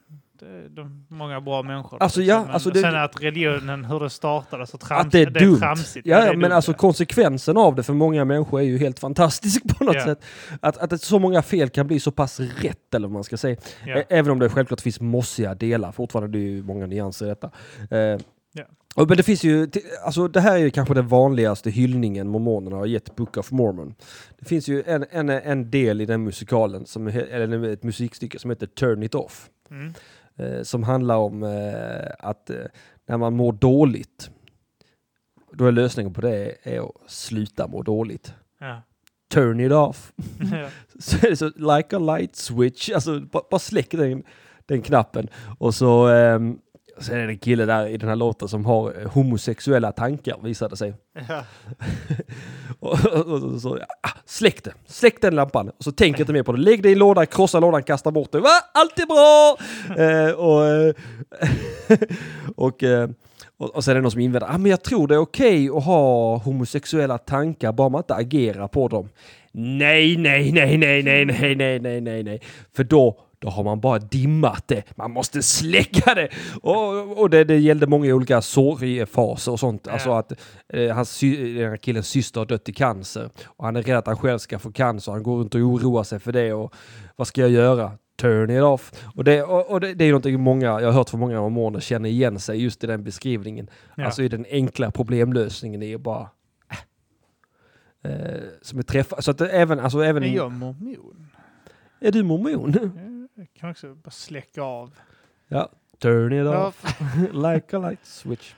de, 0.71 1.07
många 1.09 1.41
bra 1.41 1.63
människor. 1.63 2.03
Alltså, 2.03 2.21
liksom. 2.21 2.37
ja, 2.37 2.43
Men 2.45 2.51
alltså 2.55 2.71
det- 2.71 2.81
sen 2.81 2.97
att 2.97 3.23
religionen, 3.23 3.85
hur 3.85 4.01
det 4.01 4.11
startades 4.11 4.75
och 4.75 4.81
trams, 4.81 5.07
att 5.07 5.13
det 5.13 5.21
är 5.21 5.31
dumt. 5.31 5.59
tramsigt. 5.59 6.07
ja, 6.07 6.17
det 6.17 6.23
ja, 6.27 6.29
är 6.33 6.37
men 6.37 6.41
dumt, 6.41 6.53
alltså 6.53 6.71
ja. 6.73 6.77
konsekvensen 6.77 7.57
av 7.57 7.75
det 7.75 7.83
för 7.83 7.93
många 7.93 8.25
människor 8.25 8.61
är 8.61 8.65
ju 8.65 8.79
helt 8.79 8.99
fantastisk 8.99 9.63
på 9.79 9.85
något 9.85 9.95
Ja. 9.95 10.05
sätt. 10.05 10.25
Att, 10.61 10.79
att 10.79 10.91
det- 10.91 10.99
så 10.99 11.19
många 11.19 11.43
fel 11.43 11.69
kan 11.69 11.87
bli 11.87 12.01
så 12.01 12.11
pass 12.11 12.41
rätt, 12.41 12.95
eller 12.95 13.09
vad 13.09 13.15
man 13.15 13.25
ska 13.25 13.37
säga. 13.37 13.57
Även 14.09 14.33
om 14.33 14.39
det 14.39 14.49
självklart 14.49 14.81
finns 14.81 15.01
mossiga 15.01 15.55
delar, 15.55 15.93
fortfarande 15.93 16.39
det 16.39 16.45
är 16.45 16.49
ju 16.51 16.63
många 16.63 16.87
nyanser 16.87 17.27
i 17.27 17.29
detta. 17.29 17.51
Eh, 17.97 18.21
men 19.09 19.17
det 19.17 19.23
finns 19.23 19.45
ju, 19.45 19.69
alltså 20.05 20.29
det 20.29 20.41
här 20.41 20.53
är 20.53 20.59
ju 20.59 20.71
kanske 20.71 20.95
den 20.95 21.09
vanligaste 21.09 21.71
hyllningen 21.71 22.29
mormonerna 22.29 22.77
har 22.77 22.87
gett 22.87 23.17
Book 23.17 23.37
of 23.37 23.51
Mormon. 23.51 23.95
Det 24.39 24.45
finns 24.49 24.69
ju 24.69 24.83
en, 24.87 25.05
en, 25.11 25.29
en 25.29 25.71
del 25.71 26.01
i 26.01 26.07
den 26.07 26.25
musikalen, 26.25 26.87
som, 26.87 27.07
eller 27.09 27.65
ett 27.69 27.83
musikstycke 27.83 28.39
som 28.39 28.51
heter 28.51 28.67
Turn 28.67 29.03
It 29.03 29.15
Off. 29.15 29.47
Mm. 29.71 29.93
Eh, 30.39 30.63
som 30.63 30.83
handlar 30.83 31.17
om 31.17 31.43
eh, 31.43 32.11
att 32.19 32.51
eh, 32.51 32.57
när 33.07 33.17
man 33.17 33.37
mår 33.37 33.53
dåligt, 33.53 34.31
då 35.53 35.67
är 35.67 35.73
lösningen 35.73 36.15
på 36.15 36.21
det 36.21 36.57
är 36.63 36.81
att 36.81 36.95
sluta 37.07 37.69
må 37.69 37.83
dåligt. 37.83 38.35
Ja. 38.61 38.83
Turn 39.31 39.61
it 39.61 39.73
off. 39.73 40.13
Ja. 40.53 40.69
så 40.99 41.27
är 41.27 41.31
det 41.31 41.37
så, 41.37 41.49
like 41.49 41.97
a 41.97 41.99
light 41.99 42.37
switch, 42.37 42.91
alltså 42.91 43.21
bara, 43.21 43.43
bara 43.51 43.59
släck 43.59 43.91
den, 43.91 44.23
den 44.67 44.83
knappen. 44.83 45.29
Och 45.59 45.75
så, 45.75 46.07
ehm, 46.09 46.59
så 47.01 47.13
är 47.13 47.17
det 47.17 47.33
en 47.33 47.39
kille 47.39 47.65
där 47.65 47.87
i 47.87 47.97
den 47.97 48.09
här 48.09 48.17
låten 48.17 48.49
som 48.49 48.65
har 48.65 49.01
eh, 49.01 49.09
homosexuella 49.11 49.93
tankar 49.93 50.37
visade 50.43 50.77
sig. 50.77 50.95
Ja. 51.29 51.45
Och, 52.81 53.07
och, 53.07 53.43
och, 53.43 53.61
så, 53.61 53.79
ah, 54.03 54.11
släck 54.27 54.65
det, 54.65 54.73
släck 54.87 55.21
den 55.21 55.35
lampan. 55.35 55.69
Och 55.69 55.85
så 55.85 55.93
tänk 55.93 56.21
inte 56.21 56.33
mer 56.33 56.43
på 56.43 56.53
det. 56.53 56.59
Lägg 56.59 56.83
det 56.83 56.89
i 56.89 56.93
en 56.93 56.99
låda, 56.99 57.27
krossa 57.27 57.61
lådan, 57.61 57.83
kasta 57.83 58.11
bort 58.11 58.33
det. 58.33 58.41
Va? 58.41 58.49
Allt 58.75 58.99
är 58.99 59.07
bra! 59.07 59.57
eh, 60.05 60.31
och, 60.33 60.67
eh, 60.67 60.95
och, 62.57 62.83
eh, 62.83 63.11
och, 63.57 63.77
och 63.77 63.85
sen 63.85 63.91
är 63.93 63.95
det 63.95 64.01
någon 64.03 64.11
som 64.11 64.21
invänder, 64.21 64.55
ah, 64.55 64.59
men 64.59 64.71
jag 64.71 64.83
tror 64.83 65.09
det 65.09 65.15
är 65.15 65.19
okej 65.19 65.69
att 65.69 65.85
ha 65.85 66.37
homosexuella 66.37 67.19
tankar 67.19 67.73
bara 67.73 67.89
man 67.89 68.01
inte 68.01 68.15
agerar 68.15 68.69
på 68.69 68.89
dem. 68.89 69.09
Nej, 69.53 70.17
nej, 70.17 70.53
nej, 70.53 70.79
nej, 70.79 71.03
nej, 71.03 71.25
nej, 71.25 71.55
nej, 71.57 71.81
nej, 71.81 72.01
nej, 72.01 72.23
nej. 72.23 72.41
För 72.77 72.85
då, 72.85 73.21
då 73.39 73.49
har 73.49 73.65
man 73.65 73.81
bara 73.81 73.99
dimmat 73.99 74.69
det. 74.69 74.97
Man 74.97 75.11
måste 75.11 75.43
släcka 75.43 76.15
det. 76.15 76.29
Och, 76.63 77.19
och 77.21 77.31
det, 77.31 77.45
det 77.45 77.59
gällde 77.59 77.87
många 77.87 78.15
olika 78.15 78.43
sorgfaser 78.43 79.53
och 79.53 79.61
sånt. 79.61 79.89
Alltså 79.89 80.11
att 80.11 80.33
eh, 80.69 80.95
hans, 80.95 81.21
den 81.21 81.71
här 81.71 81.77
killens 81.77 82.09
syster 82.09 82.41
har 82.41 82.47
dött 82.47 82.69
i 82.69 82.73
cancer. 82.73 83.31
Och 83.47 83.65
han 83.65 83.77
är 83.77 83.83
rädd 83.83 83.99
att 83.99 84.07
han 84.07 84.17
själv 84.17 84.39
ska 84.39 84.59
få 84.59 84.73
cancer. 84.73 85.13
Han 85.13 85.23
går 85.23 85.39
runt 85.39 85.55
och 85.55 85.61
oroar 85.61 86.03
sig 86.03 86.19
för 86.19 86.33
det. 86.33 86.53
Och 86.53 86.75
vad 87.17 87.27
ska 87.27 87.41
jag 87.41 87.51
göra? 87.51 87.93
Turn 88.17 88.51
it 88.51 88.63
off. 88.63 88.93
Och 89.15 89.25
det, 89.25 89.43
och, 89.43 89.71
och 89.71 89.81
det, 89.81 89.95
det 89.95 90.05
är 90.05 90.09
någonting 90.09 90.41
många, 90.41 90.67
jag 90.67 90.87
har 90.87 90.93
hört 90.93 91.11
från 91.11 91.21
många 91.21 91.41
mormoner 91.41 91.81
känner 91.81 92.09
igen 92.09 92.41
sig 92.41 92.63
just 92.63 92.85
i 92.85 92.87
den 92.87 93.05
beskrivningen. 93.05 93.71
Ja. 93.97 94.05
Alltså 94.05 94.23
i 94.23 94.29
den 94.29 94.47
enkla 94.51 94.91
problemlösningen 94.91 95.83
är 95.83 95.99
bara 95.99 96.31
äh, 98.05 98.11
som 98.63 98.79
är 98.79 98.83
träffad. 98.83 99.25
Så 99.25 99.31
att 99.31 99.41
även, 99.41 99.81
alltså 99.81 100.05
även... 100.05 100.23
Är 100.23 100.37
jag 100.37 100.53
mormon? 100.53 101.29
Är 102.01 102.13
du 102.13 102.23
mormon? 102.23 102.75
Jag 103.39 103.49
kan 103.55 103.71
också 103.71 103.95
bara 103.95 104.11
släcka 104.11 104.63
av. 104.63 104.95
ja. 105.49 105.71
Turn 105.99 106.33
it 106.33 106.45
Ja, 106.45 106.67
off. 106.67 106.85
like 107.33 107.77
a 107.77 107.81
light 107.81 108.07
switch. 108.07 108.55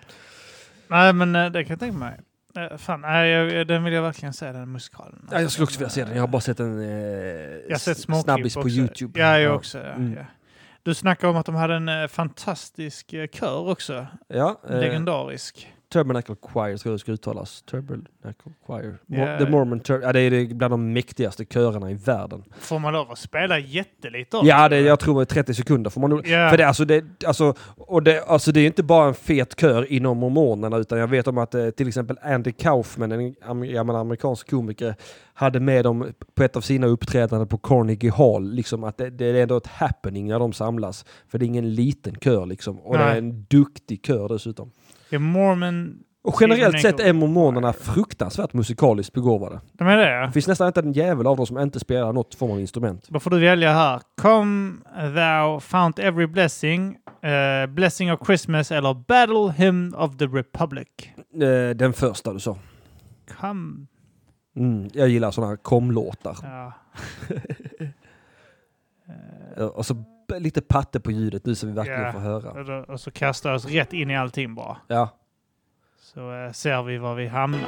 Nej, 0.89 1.12
men 1.12 1.36
eh, 1.36 1.51
det 1.51 1.65
kan 1.65 1.70
jag 1.73 1.81
tänka 1.81 1.98
mig. 1.98 2.20
Eh, 2.57 2.77
Fan, 2.77 3.01
nej, 3.01 3.65
den 3.65 3.85
vill 3.85 3.93
jag 3.93 4.02
verkligen 4.02 4.32
se, 4.32 4.52
den 4.52 4.73
musikalen. 4.73 5.28
Ja, 5.31 5.40
jag 5.40 5.51
skulle 5.52 5.65
också 5.65 5.78
vilja 5.78 5.90
se 5.90 6.05
den. 6.05 6.15
Jag 6.15 6.23
har 6.23 6.28
bara 6.28 6.40
sett 6.40 6.61
en 6.61 6.81
eh, 6.82 6.89
Jag 6.89 7.70
har 7.70 7.78
sett 7.78 7.98
snabbis 7.98 8.55
på 8.55 8.61
också. 8.61 8.70
Youtube. 8.70 9.20
Ja, 9.20 9.39
jag 9.39 9.55
också. 9.57 9.78
Ja, 9.78 9.85
Mm. 9.85 10.15
ja. 10.16 10.24
Du 10.82 10.94
snackade 10.94 11.31
om 11.31 11.36
att 11.36 11.47
de 11.47 11.55
hade 11.55 11.74
en 11.74 11.89
eh, 11.89 12.07
fantastisk 12.07 13.15
kör 13.32 13.69
också. 13.69 14.07
Ja, 14.28 14.61
Legendarisk. 14.69 15.73
Tabernacle 15.92 16.36
Choir 16.42 16.76
tror 16.76 16.90
jag 16.90 16.94
det 16.94 16.98
ska 16.98 17.12
uttalas. 17.12 17.62
Tabernacle 17.62 18.52
Choir. 18.66 18.98
Ja. 19.06 19.38
The 19.38 19.50
Mormon 19.50 19.80
Tur- 19.80 20.02
ja, 20.02 20.12
det 20.12 20.20
är 20.20 20.30
det 20.30 20.54
bland 20.54 20.72
de 20.72 20.92
mäktigaste 20.92 21.44
körerna 21.44 21.90
i 21.90 21.94
världen. 21.94 22.44
Får 22.58 22.78
man 22.78 22.92
lov 22.92 23.10
att 23.10 23.18
spela 23.18 23.58
jättelite 23.58 24.36
också? 24.36 24.48
Ja, 24.48 24.68
det, 24.68 24.80
jag 24.80 25.00
tror 25.00 25.24
30 25.24 25.54
sekunder 25.54 25.90
får 25.90 26.00
man 26.00 26.10
nog. 26.10 26.26
Ja. 26.28 26.50
För 26.50 26.56
det, 26.56 26.64
alltså, 26.68 26.84
det, 26.84 27.04
alltså, 27.26 27.54
och 27.76 28.02
det, 28.02 28.24
alltså, 28.24 28.52
det 28.52 28.60
är 28.60 28.66
inte 28.66 28.82
bara 28.82 29.08
en 29.08 29.14
fet 29.14 29.60
kör 29.60 29.92
inom 29.92 30.18
mormonerna 30.18 30.76
utan 30.76 30.98
jag 30.98 31.08
vet 31.08 31.26
om 31.28 31.38
att 31.38 31.54
eh, 31.54 31.70
till 31.70 31.88
exempel 31.88 32.18
Andy 32.22 32.52
Kaufman, 32.52 33.12
en 33.12 33.34
am- 33.42 33.72
gammal 33.72 33.96
amerikansk 33.96 34.50
komiker, 34.50 34.94
hade 35.34 35.60
med 35.60 35.84
dem 35.84 36.12
på 36.34 36.42
ett 36.42 36.56
av 36.56 36.60
sina 36.60 36.86
uppträdanden 36.86 37.48
på 37.48 37.58
Carnegie 37.58 38.10
Hall. 38.12 38.50
Liksom 38.52 38.84
att 38.84 38.96
det, 38.98 39.10
det 39.10 39.24
är 39.26 39.34
ändå 39.34 39.56
ett 39.56 39.66
happening 39.66 40.28
när 40.28 40.38
de 40.38 40.52
samlas. 40.52 41.04
För 41.28 41.38
det 41.38 41.44
är 41.44 41.46
ingen 41.46 41.74
liten 41.74 42.14
kör 42.20 42.46
liksom. 42.46 42.80
Och 42.80 42.98
det 42.98 43.02
är 43.04 43.08
Nej. 43.08 43.18
en 43.18 43.44
duktig 43.48 44.06
kör 44.06 44.28
dessutom. 44.28 44.70
Ja, 45.10 45.18
Mormon... 45.18 45.98
Och 46.22 46.34
generellt 46.40 46.80
sett 46.80 47.00
är 47.00 47.12
mormonerna 47.12 47.72
fruktansvärt 47.72 48.52
musikaliskt 48.52 49.12
begåvade. 49.14 49.60
De 49.72 49.88
är 49.88 49.96
det? 49.96 50.26
Det 50.26 50.32
finns 50.32 50.46
nästan 50.48 50.66
inte 50.66 50.80
en 50.80 50.92
jävel 50.92 51.26
av 51.26 51.36
dem 51.36 51.46
som 51.46 51.58
inte 51.58 51.80
spelar 51.80 52.12
något 52.12 52.34
form 52.34 52.50
av 52.50 52.60
instrument. 52.60 53.06
Då 53.08 53.20
får 53.20 53.30
du 53.30 53.38
välja 53.40 53.72
här. 53.72 54.00
Come 54.22 54.72
thou 55.14 55.60
found 55.60 55.98
every 55.98 56.26
blessing, 56.26 56.96
eh, 57.22 57.66
blessing 57.68 58.12
of 58.12 58.26
Christmas 58.26 58.72
eller 58.72 58.94
battle 58.94 59.52
hymn 59.64 59.94
of 59.94 60.16
the 60.16 60.26
republic. 60.26 60.88
Eh, 61.42 61.76
Den 61.76 61.92
första 61.92 62.32
du 62.32 62.40
sa. 62.40 62.56
Come... 63.40 63.86
Mm, 64.56 64.88
jag 64.92 65.08
gillar 65.08 65.30
sådana 65.30 65.50
här 65.50 65.56
komlåtar. 65.56 66.36
Ja. 66.42 66.72
Och 69.74 69.86
så 69.86 69.94
b- 69.94 70.04
lite 70.39 70.61
patte 70.61 71.01
på 71.01 71.11
ljudet 71.11 71.47
nu 71.47 71.55
så 71.55 71.66
vi 71.66 71.73
verkligen 71.73 72.02
Ja. 72.02 72.12
får 72.12 72.19
höra. 72.20 72.82
Och, 72.85 73.01
så 73.01 73.11
kastar 73.11 73.55
oss 73.55 73.66
rätt 73.66 73.93
in 73.93 74.11
i 74.11 74.16
allting 74.16 74.55
bara. 74.55 74.77
Ja, 74.89 75.09
Så 76.01 76.32
eh, 76.44 76.52
ser 76.52 76.82
vi 76.82 76.98
var 76.98 77.15
vi 77.15 77.27
hamnar. 77.27 77.61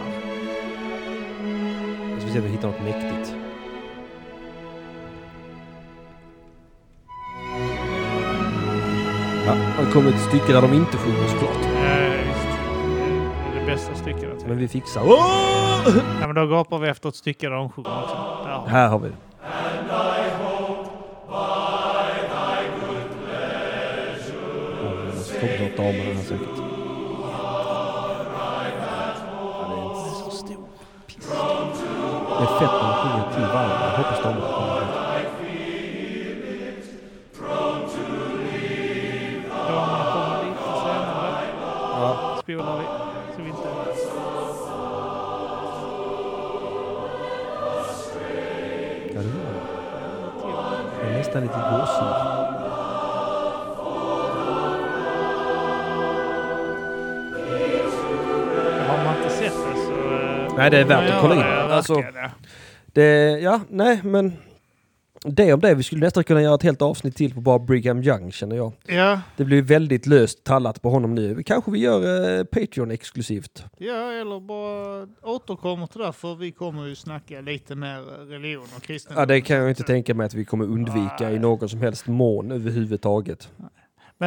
jag 2.12 2.22
ska 2.22 2.30
se 2.32 2.38
om 2.38 2.44
vi 2.44 2.50
hittar 2.50 2.68
något 2.68 2.82
mäktigt. 2.82 3.34
Ja, 9.46 9.54
det 9.84 9.92
kommer 9.92 10.10
ett 10.10 10.20
stycke 10.20 10.52
där 10.52 10.62
de 10.62 10.72
inte 10.72 10.96
sjunger 10.96 11.28
såklart. 11.28 11.64
Eh, 11.64 12.26
visst. 12.28 12.58
Det 13.54 13.66
bästa 13.66 13.94
stycket. 13.94 14.46
Men 14.46 14.56
vi 14.58 14.68
fixar. 14.68 15.02
Åh! 15.04 15.88
Ja, 16.20 16.26
men 16.26 16.34
då 16.34 16.46
gapar 16.46 16.78
vi 16.78 16.88
efter 16.88 17.08
ett 17.08 17.14
stycke 17.16 17.48
där 17.48 17.54
de 17.56 17.70
sjunger 17.70 18.02
också. 18.02 18.16
Där. 18.44 18.70
Här 18.70 18.88
har 18.88 18.98
vi 18.98 19.08
det. 19.08 19.14
Måste 25.82 25.88
komma 25.88 25.88
av 25.88 25.94
med 25.94 26.06
den 26.06 26.16
här 26.16 26.22
säkert. 26.22 26.56
Så 30.24 30.30
stor. 30.30 30.66
Det 32.38 32.44
är 32.44 32.58
fett 32.58 32.72
när 32.72 32.88
de 32.88 32.94
sjunger 32.94 33.26
till 33.34 33.42
varandra. 33.42 33.76
Jag 33.82 33.96
hoppas 33.96 34.18
de 34.22 34.22
kommer 34.22 34.42
senare. 40.82 41.32
Ja. 42.00 42.36
Spolar 42.42 42.78
vi. 42.78 42.84
Så 43.36 43.42
vi 43.42 43.48
inte... 43.48 43.68
Ja, 49.14 49.20
det 49.20 49.28
gör 49.28 49.42
det. 49.42 49.60
Det 51.00 51.06
är 51.08 51.12
nästan 51.18 51.42
lite 51.42 51.54
gåshud. 51.54 52.51
Nej, 60.62 60.70
det 60.70 60.78
är 60.78 60.84
värt 60.84 61.10
att 61.10 61.20
kolla 61.20 61.34
in. 61.34 61.70
Alltså-. 61.70 62.02
Det, 62.86 63.38
ja, 63.40 63.60
nej, 63.68 64.00
men 64.04 64.32
det 65.24 65.52
om 65.52 65.60
det. 65.60 65.74
Vi 65.74 65.82
skulle 65.82 66.00
nästan 66.00 66.24
kunna 66.24 66.42
göra 66.42 66.54
ett 66.54 66.62
helt 66.62 66.82
avsnitt 66.82 67.16
till 67.16 67.34
på 67.34 67.40
bara 67.40 67.58
Brigham 67.58 68.02
Young 68.02 68.32
känner 68.32 68.56
jag. 68.56 68.72
Ja, 68.86 69.20
Det 69.36 69.44
blir 69.44 69.62
väldigt 69.62 70.06
löst 70.06 70.44
tallat 70.44 70.82
på 70.82 70.90
honom 70.90 71.14
nu. 71.14 71.42
Kanske 71.42 71.70
vi 71.70 71.78
gör 71.78 72.38
eh, 72.38 72.44
Patreon 72.44 72.90
exklusivt. 72.90 73.64
ja, 73.78 74.12
eller 74.12 74.40
bara 74.40 75.08
återkommer 75.34 75.86
till 75.86 76.00
det 76.00 76.12
för 76.12 76.34
vi 76.34 76.52
kommer 76.52 76.86
ju 76.86 76.94
snacka 76.94 77.40
lite 77.40 77.74
mer 77.74 78.26
religion 78.30 78.66
och 78.76 78.82
kristendom. 78.82 79.20
Ja, 79.20 79.26
det 79.26 79.40
kan 79.40 79.56
jag 79.56 79.68
inte 79.68 79.82
tänka 79.82 80.14
mig 80.14 80.26
att 80.26 80.34
vi 80.34 80.44
kommer 80.44 80.64
undvika 80.64 81.30
i 81.30 81.38
någon 81.38 81.68
som 81.68 81.80
helst 81.80 82.06
mån 82.06 82.52
överhuvudtaget. 82.52 83.48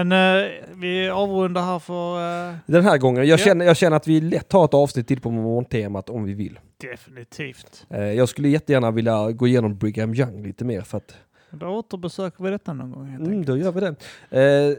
Men 0.03 0.11
eh, 0.11 0.51
vi 0.75 1.09
avrundar 1.09 1.61
här 1.61 1.79
för 1.79 2.17
eh, 2.49 2.55
Den 2.65 2.83
här 2.83 2.97
gången, 2.97 3.27
jag, 3.27 3.39
Ja. 3.39 3.43
känner, 3.45 3.65
jag 3.65 3.77
känner 3.77 3.97
att 3.97 4.07
vi 4.07 4.21
lätt 4.21 4.51
har 4.53 4.65
ett 4.65 4.73
avsnitt 4.73 5.07
till 5.07 5.21
på 5.21 5.31
morgontemat 5.31 6.09
om 6.09 6.23
vi 6.23 6.33
vill. 6.33 6.59
definitivt. 6.77 7.85
Eh, 7.89 7.99
jag 8.03 8.29
skulle 8.29 8.49
jättegärna 8.49 8.91
vilja 8.91 9.31
gå 9.31 9.47
igenom 9.47 9.77
Brigham 9.77 10.13
Young 10.13 10.43
lite 10.43 10.65
mer 10.65 10.81
för 10.81 10.97
att 10.97 11.15
Då 11.49 11.67
återbesöker 11.67 12.43
vi 12.43 12.49
detta 12.49 12.73
någon 12.73 12.91
gång 12.91 13.05
helt 13.07 13.27
Mm, 13.27 13.45
då 13.45 13.57
gör 13.57 13.71
vi 13.71 13.81
det. 13.81 13.95
Eh, 14.41 14.77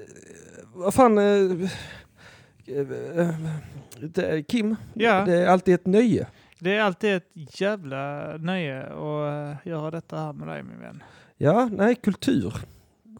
vad 0.74 0.94
fan... 0.94 1.18
Eh, 1.18 1.24
eh, 2.66 3.28
det, 4.01 4.43
Kim, 4.43 4.76
Ja. 4.94 5.24
det 5.24 5.32
är 5.34 5.47
alltid 5.47 5.74
ett 5.74 5.86
nöje. 5.86 6.26
Det 6.59 6.76
är 6.76 6.80
alltid 6.80 7.14
ett 7.16 7.60
jävla 7.60 8.32
nöje 8.36 8.82
att 8.82 9.56
eh, 9.64 9.68
göra 9.72 9.90
detta 9.90 10.16
här 10.16 10.32
med 10.32 10.48
dig 10.48 10.62
min 10.62 10.80
vän. 10.80 11.02
Ja, 11.36 11.68
nej, 11.72 11.94
kultur. 11.94 12.55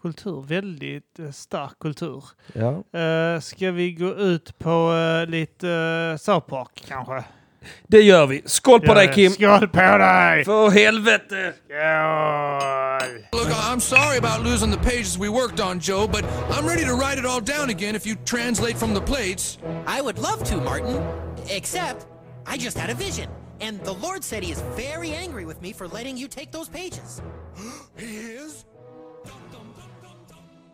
Kultur, 0.07 0.45
väldigt 0.49 1.19
eh, 1.19 1.31
stark 1.31 1.79
kultur. 1.79 2.25
Ja. 2.53 3.01
Uh, 3.01 3.41
ska 3.41 3.71
vi 3.71 3.93
gå 3.93 4.15
ut 4.15 4.59
på 4.59 4.93
eh, 4.95 5.31
lite 5.31 5.67
uh, 6.13 6.17
South 6.17 6.47
Park 6.47 6.85
kanske? 6.89 7.25
Det 7.89 8.03
gör 8.03 8.27
vi. 8.27 8.43
Skål 8.45 8.81
på 8.81 8.87
Gör 8.87 8.95
dig. 8.95 9.13
Kim! 9.13 9.33
Skål 9.33 9.69
på 9.69 9.99
dig! 9.99 10.45
För 10.45 10.71
helvete! 10.71 11.55
Skål! 11.65 13.41
Look, 13.41 13.49
I'm 13.49 13.81
sorry 13.81 14.19
about 14.19 14.47
losing 14.47 14.73
the 14.73 14.79
pages 14.79 15.19
we 15.19 15.29
worked 15.29 15.61
on, 15.61 15.81
Joe, 15.81 16.09
but 16.09 16.25
I'm 16.51 16.67
ready 16.69 16.85
to 16.85 16.93
write 16.93 17.19
it 17.19 17.27
all 17.27 17.41
down 17.41 17.71
again 17.71 17.97
if 17.97 18.07
you 18.07 18.17
translate 18.25 18.79
from 18.79 18.95
the 18.95 19.01
plates. 19.01 19.59
I 19.99 20.03
would 20.03 20.19
love 20.19 20.45
to, 20.45 20.57
Martin. 20.57 21.03
Except, 21.51 22.07
I 22.55 22.57
just 22.65 22.79
had 22.79 22.91
a 22.91 22.95
vision. 22.95 23.29
And 23.61 23.81
the 23.85 23.95
Lord 23.95 24.23
said 24.23 24.45
he 24.45 24.53
is 24.53 24.63
very 24.77 25.11
angry 25.25 25.45
with 25.45 25.61
me 25.63 25.73
for 25.73 25.89
letting 25.89 26.17
you 26.17 26.29
take 26.29 26.53
those 26.53 26.69
pages. 26.69 27.23
He 27.99 28.17
is? 28.17 28.67